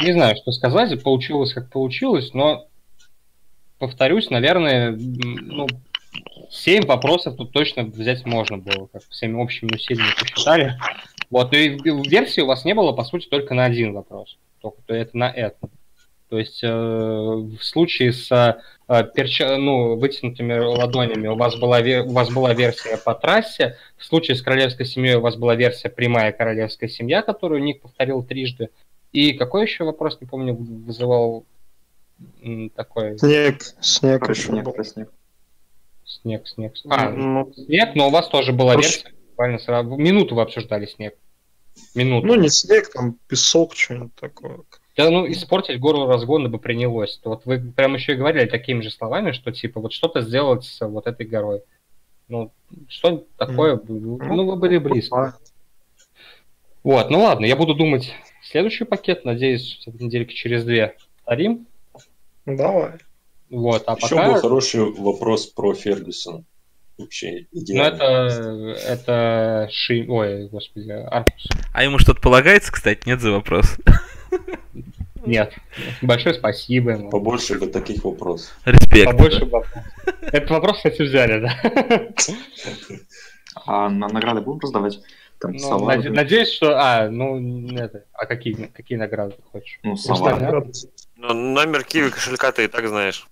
не 0.02 0.12
знаю, 0.12 0.36
что 0.36 0.52
сказать, 0.52 1.02
получилось 1.04 1.54
как 1.54 1.70
получилось, 1.70 2.34
но 2.34 2.68
повторюсь, 3.80 4.30
наверное, 4.30 4.92
ну, 4.92 5.68
семь 6.50 6.86
вопросов 6.86 7.36
тут 7.38 7.52
точно 7.52 7.84
взять 7.84 8.26
можно 8.26 8.58
было, 8.58 8.88
как 8.88 9.04
всеми 9.10 9.36
общими 9.36 9.74
усилиями 9.74 10.12
посчитали. 10.20 10.78
Вот, 11.30 11.54
и 11.54 11.70
версии 12.08 12.42
у 12.42 12.48
вас 12.48 12.66
не 12.66 12.74
было, 12.74 12.92
по 12.92 13.04
сути, 13.04 13.28
только 13.28 13.54
на 13.54 13.66
один 13.66 13.94
вопрос. 13.94 14.38
Только 14.62 14.82
то 14.86 14.94
это 14.94 15.18
на 15.18 15.30
это. 15.30 15.65
То 16.30 16.40
есть 16.40 16.64
э, 16.64 16.68
в 16.68 17.60
случае 17.62 18.12
с 18.12 18.32
э, 18.32 19.04
перча- 19.16 19.58
ну, 19.58 19.96
вытянутыми 19.96 20.58
ладонями 20.58 21.28
у 21.28 21.36
вас, 21.36 21.56
была 21.56 21.82
ве- 21.82 22.02
у 22.02 22.12
вас 22.12 22.32
была 22.32 22.54
версия 22.54 22.98
по 22.98 23.14
трассе, 23.14 23.78
в 23.98 24.04
случае 24.06 24.36
с 24.36 24.42
королевской 24.42 24.86
семьей 24.86 25.16
у 25.16 25.22
вас 25.22 25.36
была 25.36 25.56
версия 25.56 25.90
прямая 25.90 26.32
королевская 26.32 26.90
семья, 26.90 27.22
которую 27.22 27.62
Ник 27.64 27.82
повторил 27.82 28.24
трижды. 28.24 28.70
И 29.12 29.34
какой 29.34 29.64
еще 29.64 29.84
вопрос, 29.84 30.20
не 30.20 30.28
помню, 30.28 30.56
вызывал 30.56 31.46
такой 32.76 33.18
Снег, 33.20 33.62
снег 33.82 34.22
Про 34.26 34.34
еще 34.34 34.48
снег, 34.48 34.64
был. 34.66 34.72
про 34.74 34.84
снег. 34.84 35.10
снег, 36.06 36.48
снег. 36.48 36.74
А, 36.90 37.10
Ну, 37.12 37.52
снег, 37.56 37.96
но 37.96 38.08
у 38.08 38.12
вас 38.12 38.28
тоже 38.30 38.52
была 38.52 38.74
Прош- 38.76 38.82
версия, 38.82 39.14
буквально 39.30 39.60
сразу. 39.60 39.96
Минуту 39.96 40.36
вы 40.36 40.42
обсуждали 40.42 40.86
снег. 40.86 41.16
Минуту. 41.94 42.26
ну, 42.28 42.36
не 42.36 42.50
снег, 42.50 42.90
там 42.92 43.18
песок, 43.28 43.76
что-нибудь 43.76 44.16
такое. 44.16 44.60
Да, 44.98 45.10
ну, 45.10 45.30
испортить 45.30 45.80
гору 45.80 46.08
разгона 46.08 46.48
бы 46.48 46.58
принялось. 46.58 47.20
Вот 47.24 47.46
вы 47.46 47.60
прям 47.60 47.96
еще 47.96 48.14
и 48.14 48.18
говорили 48.18 48.46
такими 48.46 48.82
же 48.82 48.92
словами, 48.92 49.34
что 49.34 49.52
типа 49.52 49.82
вот 49.82 49.92
что-то 49.92 50.22
сделать 50.22 50.64
с 50.64 50.86
вот 50.86 51.06
этой 51.08 51.26
горой. 51.26 51.64
Ну, 52.28 52.52
что 52.88 53.26
такое? 53.38 53.80
Ну, 53.88 54.46
вы 54.46 54.56
были 54.56 54.78
близко. 54.78 55.38
Вот, 56.84 57.10
ну 57.10 57.22
ладно, 57.24 57.46
я 57.46 57.56
буду 57.56 57.74
думать 57.74 58.14
следующий 58.44 58.86
пакет. 58.86 59.26
Надеюсь, 59.26 59.84
недельки 59.86 60.34
через 60.34 60.64
две 60.64 60.96
повторим. 61.26 61.68
Давай. 62.46 62.94
Вот, 63.50 63.84
а 63.88 63.96
Еще 63.96 64.16
пока... 64.16 64.34
был 64.34 64.40
хороший 64.40 64.92
вопрос 64.92 65.48
про 65.48 65.74
Фергюсона. 65.74 66.44
Вообще 66.98 67.46
Ну, 67.52 67.62
идеально. 67.62 67.96
это... 67.96 68.80
Это... 68.88 69.70
Ши... 69.72 70.06
Ой, 70.08 70.48
господи, 70.48 70.92
Аркус. 70.92 71.48
А 71.74 71.84
ему 71.84 72.00
что-то 72.00 72.22
полагается, 72.22 72.72
кстати, 72.72 73.02
нет 73.06 73.20
за 73.20 73.32
вопрос? 73.32 73.78
Нет. 75.26 75.54
Большое 76.02 76.36
спасибо 76.36 76.92
ему. 76.92 77.10
Побольше 77.10 77.58
бы 77.58 77.68
таких 77.68 78.04
вопросов. 78.04 78.56
Респект. 78.66 79.12
Побольше 79.12 79.46
вопросов. 79.46 79.84
Этот 80.22 80.50
вопрос, 80.52 80.78
кстати, 80.78 81.02
взяли, 81.02 81.40
да? 81.40 82.12
А 83.66 83.90
на 83.90 84.08
награды 84.10 84.42
будем 84.42 84.60
раздавать? 84.60 85.00
Там 85.40 85.52
Ну, 85.54 85.86
наде- 85.86 86.10
надеюсь, 86.10 86.52
что... 86.52 86.78
А, 86.78 87.10
ну, 87.10 87.68
это... 87.78 88.06
А 88.14 88.26
какие, 88.26 88.54
какие 88.54 88.98
награды 88.98 89.34
ты 89.34 89.42
хочешь? 89.52 89.80
ну, 89.84 89.96
награды? 90.08 90.72
Но 91.16 91.34
номер 91.34 91.84
киви 91.84 92.10
кошелька 92.10 92.52
ты 92.52 92.66
и 92.66 92.68
так 92.68 92.88
знаешь. 92.88 93.28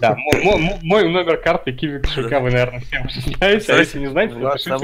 Да, 0.00 0.16
мой, 0.16 0.42
мой- 0.42 0.78
мой 0.82 1.08
номер 1.08 1.36
карты 1.36 1.72
Киви 1.72 1.98
кошелька 2.00 2.40
вы, 2.40 2.50
наверное, 2.50 2.80
все 2.80 3.00
уже 3.00 3.20
знаете, 3.20 3.72
а 3.72 3.76
если 3.78 3.98
не 3.98 4.06
знаете, 4.08 4.32
то 4.34 4.40
Влад, 4.40 4.54
пишите 4.54 4.76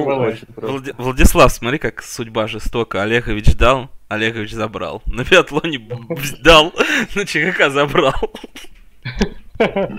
в 0.57 1.03
Владислав, 1.03 1.51
смотри, 1.53 1.79
как 1.79 2.03
судьба 2.03 2.47
жестока. 2.47 3.03
Олегович 3.03 3.57
дал, 3.57 3.89
Олегович 4.09 4.53
забрал. 4.53 5.03
На 5.07 5.25
биатлоне 5.25 5.79
дал, 6.43 6.75
на 7.15 7.25
ЧГК 7.25 7.71
забрал. 7.71 8.15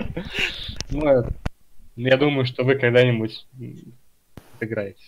Ну, 0.90 1.26
я 1.96 2.16
думаю, 2.16 2.46
что 2.46 2.62
вы 2.62 2.76
когда-нибудь 2.76 3.46
м, 3.60 3.74
отыграете. 4.56 5.02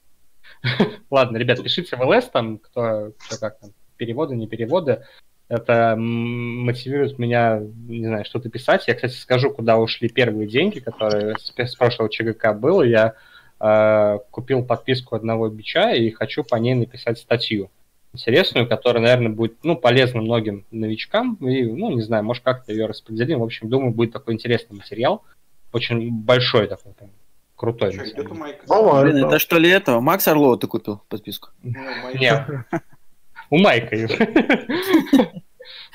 Ладно, 1.11 1.37
ребят, 1.37 1.63
пишите 1.63 1.97
в 1.97 2.01
ЛС, 2.03 2.29
там, 2.31 2.59
кто, 2.59 3.13
кто 3.19 3.39
как 3.39 3.61
там, 3.61 3.71
переводы, 3.97 4.35
не 4.35 4.49
переводы. 4.49 5.05
Это 5.51 5.97
мотивирует 5.99 7.19
меня, 7.19 7.61
не 7.89 8.07
знаю, 8.07 8.25
что-то 8.25 8.49
писать. 8.49 8.87
Я, 8.87 8.95
кстати, 8.95 9.15
скажу, 9.15 9.51
куда 9.51 9.79
ушли 9.79 10.09
первые 10.09 10.47
деньги, 10.47 10.79
которые 10.79 11.35
с, 11.39 11.53
с 11.53 11.75
прошлого 11.75 12.09
ЧГК 12.09 12.53
было. 12.53 12.83
Я 12.83 13.15
э, 13.59 14.19
купил 14.31 14.65
подписку 14.65 15.17
одного 15.17 15.49
бича 15.49 15.91
и 15.91 16.13
хочу 16.13 16.45
по 16.45 16.55
ней 16.55 16.75
написать 16.75 17.19
статью 17.19 17.69
интересную, 18.13 18.69
которая, 18.69 19.03
наверное, 19.03 19.31
будет, 19.31 19.57
ну, 19.65 19.75
полезна 19.75 20.21
многим 20.21 20.67
новичкам. 20.71 21.35
И, 21.41 21.65
ну, 21.65 21.91
не 21.91 22.03
знаю, 22.03 22.23
может, 22.23 22.45
как-то 22.45 22.71
ее 22.71 22.87
распределим. 22.87 23.41
В 23.41 23.45
общем, 23.45 23.69
думаю, 23.69 23.93
будет 23.93 24.13
такой 24.13 24.35
интересный 24.35 24.77
материал. 24.77 25.25
Очень 25.73 26.13
большой 26.13 26.69
такой, 26.69 26.93
прям, 26.93 27.11
крутой. 27.57 27.99
Давай, 28.69 29.03
Блин, 29.03 29.23
да. 29.23 29.27
это 29.27 29.39
что 29.41 29.59
ли 29.59 29.69
это? 29.69 29.99
Макс 29.99 30.29
Орлова 30.29 30.57
ты 30.57 30.69
купил 30.69 31.03
подписку? 31.09 31.49
Нет. 31.65 32.47
У 33.51 33.59
Майка. 33.59 33.97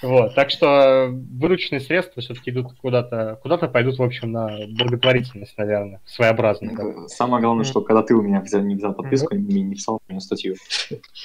Вот, 0.02 0.36
так 0.36 0.52
что 0.52 1.10
вырученные 1.12 1.80
средства 1.80 2.22
все-таки 2.22 2.52
идут 2.52 2.74
куда-то, 2.78 3.40
куда-то 3.42 3.68
пойдут, 3.68 3.98
в 3.98 4.04
общем, 4.04 4.32
на 4.32 4.68
благотворительность, 4.68 5.58
наверное, 5.58 6.02
своеобразную. 6.06 6.76
такую. 6.76 7.10
Самое 7.10 7.42
главное, 7.42 7.66
что 7.66 7.82
когда 7.82 8.04
ты 8.04 8.14
у 8.14 8.22
меня 8.22 8.42
взял, 8.42 8.62
не 8.62 8.76
взял 8.76 8.94
подписку, 8.94 9.36
не, 9.36 9.62
не 9.62 9.76
писал 9.76 10.02
мне 10.08 10.20
статью. 10.20 10.56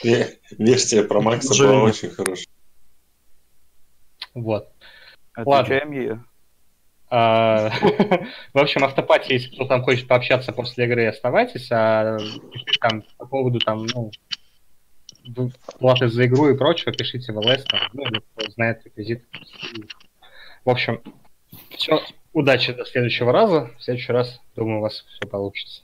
Ве- 0.05 0.37
Версия 0.57 1.03
про 1.03 1.21
Макса 1.21 1.63
была 1.63 1.83
очень 1.83 2.11
хорошая. 2.11 2.47
Вот. 4.35 4.69
Ладно. 5.37 5.61
Отвечаем 5.61 5.93
ее. 5.93 6.25
А, 7.11 7.71
В 8.55 8.59
общем, 8.59 8.85
автопати, 8.85 9.33
если 9.33 9.55
кто 9.55 9.67
там 9.67 9.83
хочет 9.83 10.07
пообщаться 10.07 10.53
после 10.53 10.85
игры, 10.87 11.07
оставайтесь, 11.07 11.69
а 11.73 12.17
пишите 12.53 12.79
там 12.81 13.03
по 13.19 13.27
поводу 13.27 13.59
там, 13.59 13.85
ну, 13.87 14.13
платы 15.79 16.09
за 16.09 16.27
игру 16.27 16.49
и 16.49 16.57
прочего, 16.57 16.93
пишите 16.93 17.33
в 17.33 17.39
ЛС, 17.39 17.65
там, 17.65 17.81
ну, 17.93 18.21
кто 18.35 18.51
знает 18.53 18.85
реквизит. 18.85 19.25
В 20.65 20.71
общем, 20.71 21.03
все, 21.77 22.01
удачи 22.33 22.73
до 22.73 22.85
следующего 22.85 23.33
раза. 23.33 23.71
В 23.79 23.83
следующий 23.83 24.13
раз, 24.13 24.41
думаю, 24.55 24.79
у 24.79 24.83
вас 24.83 25.05
все 25.09 25.29
получится. 25.29 25.83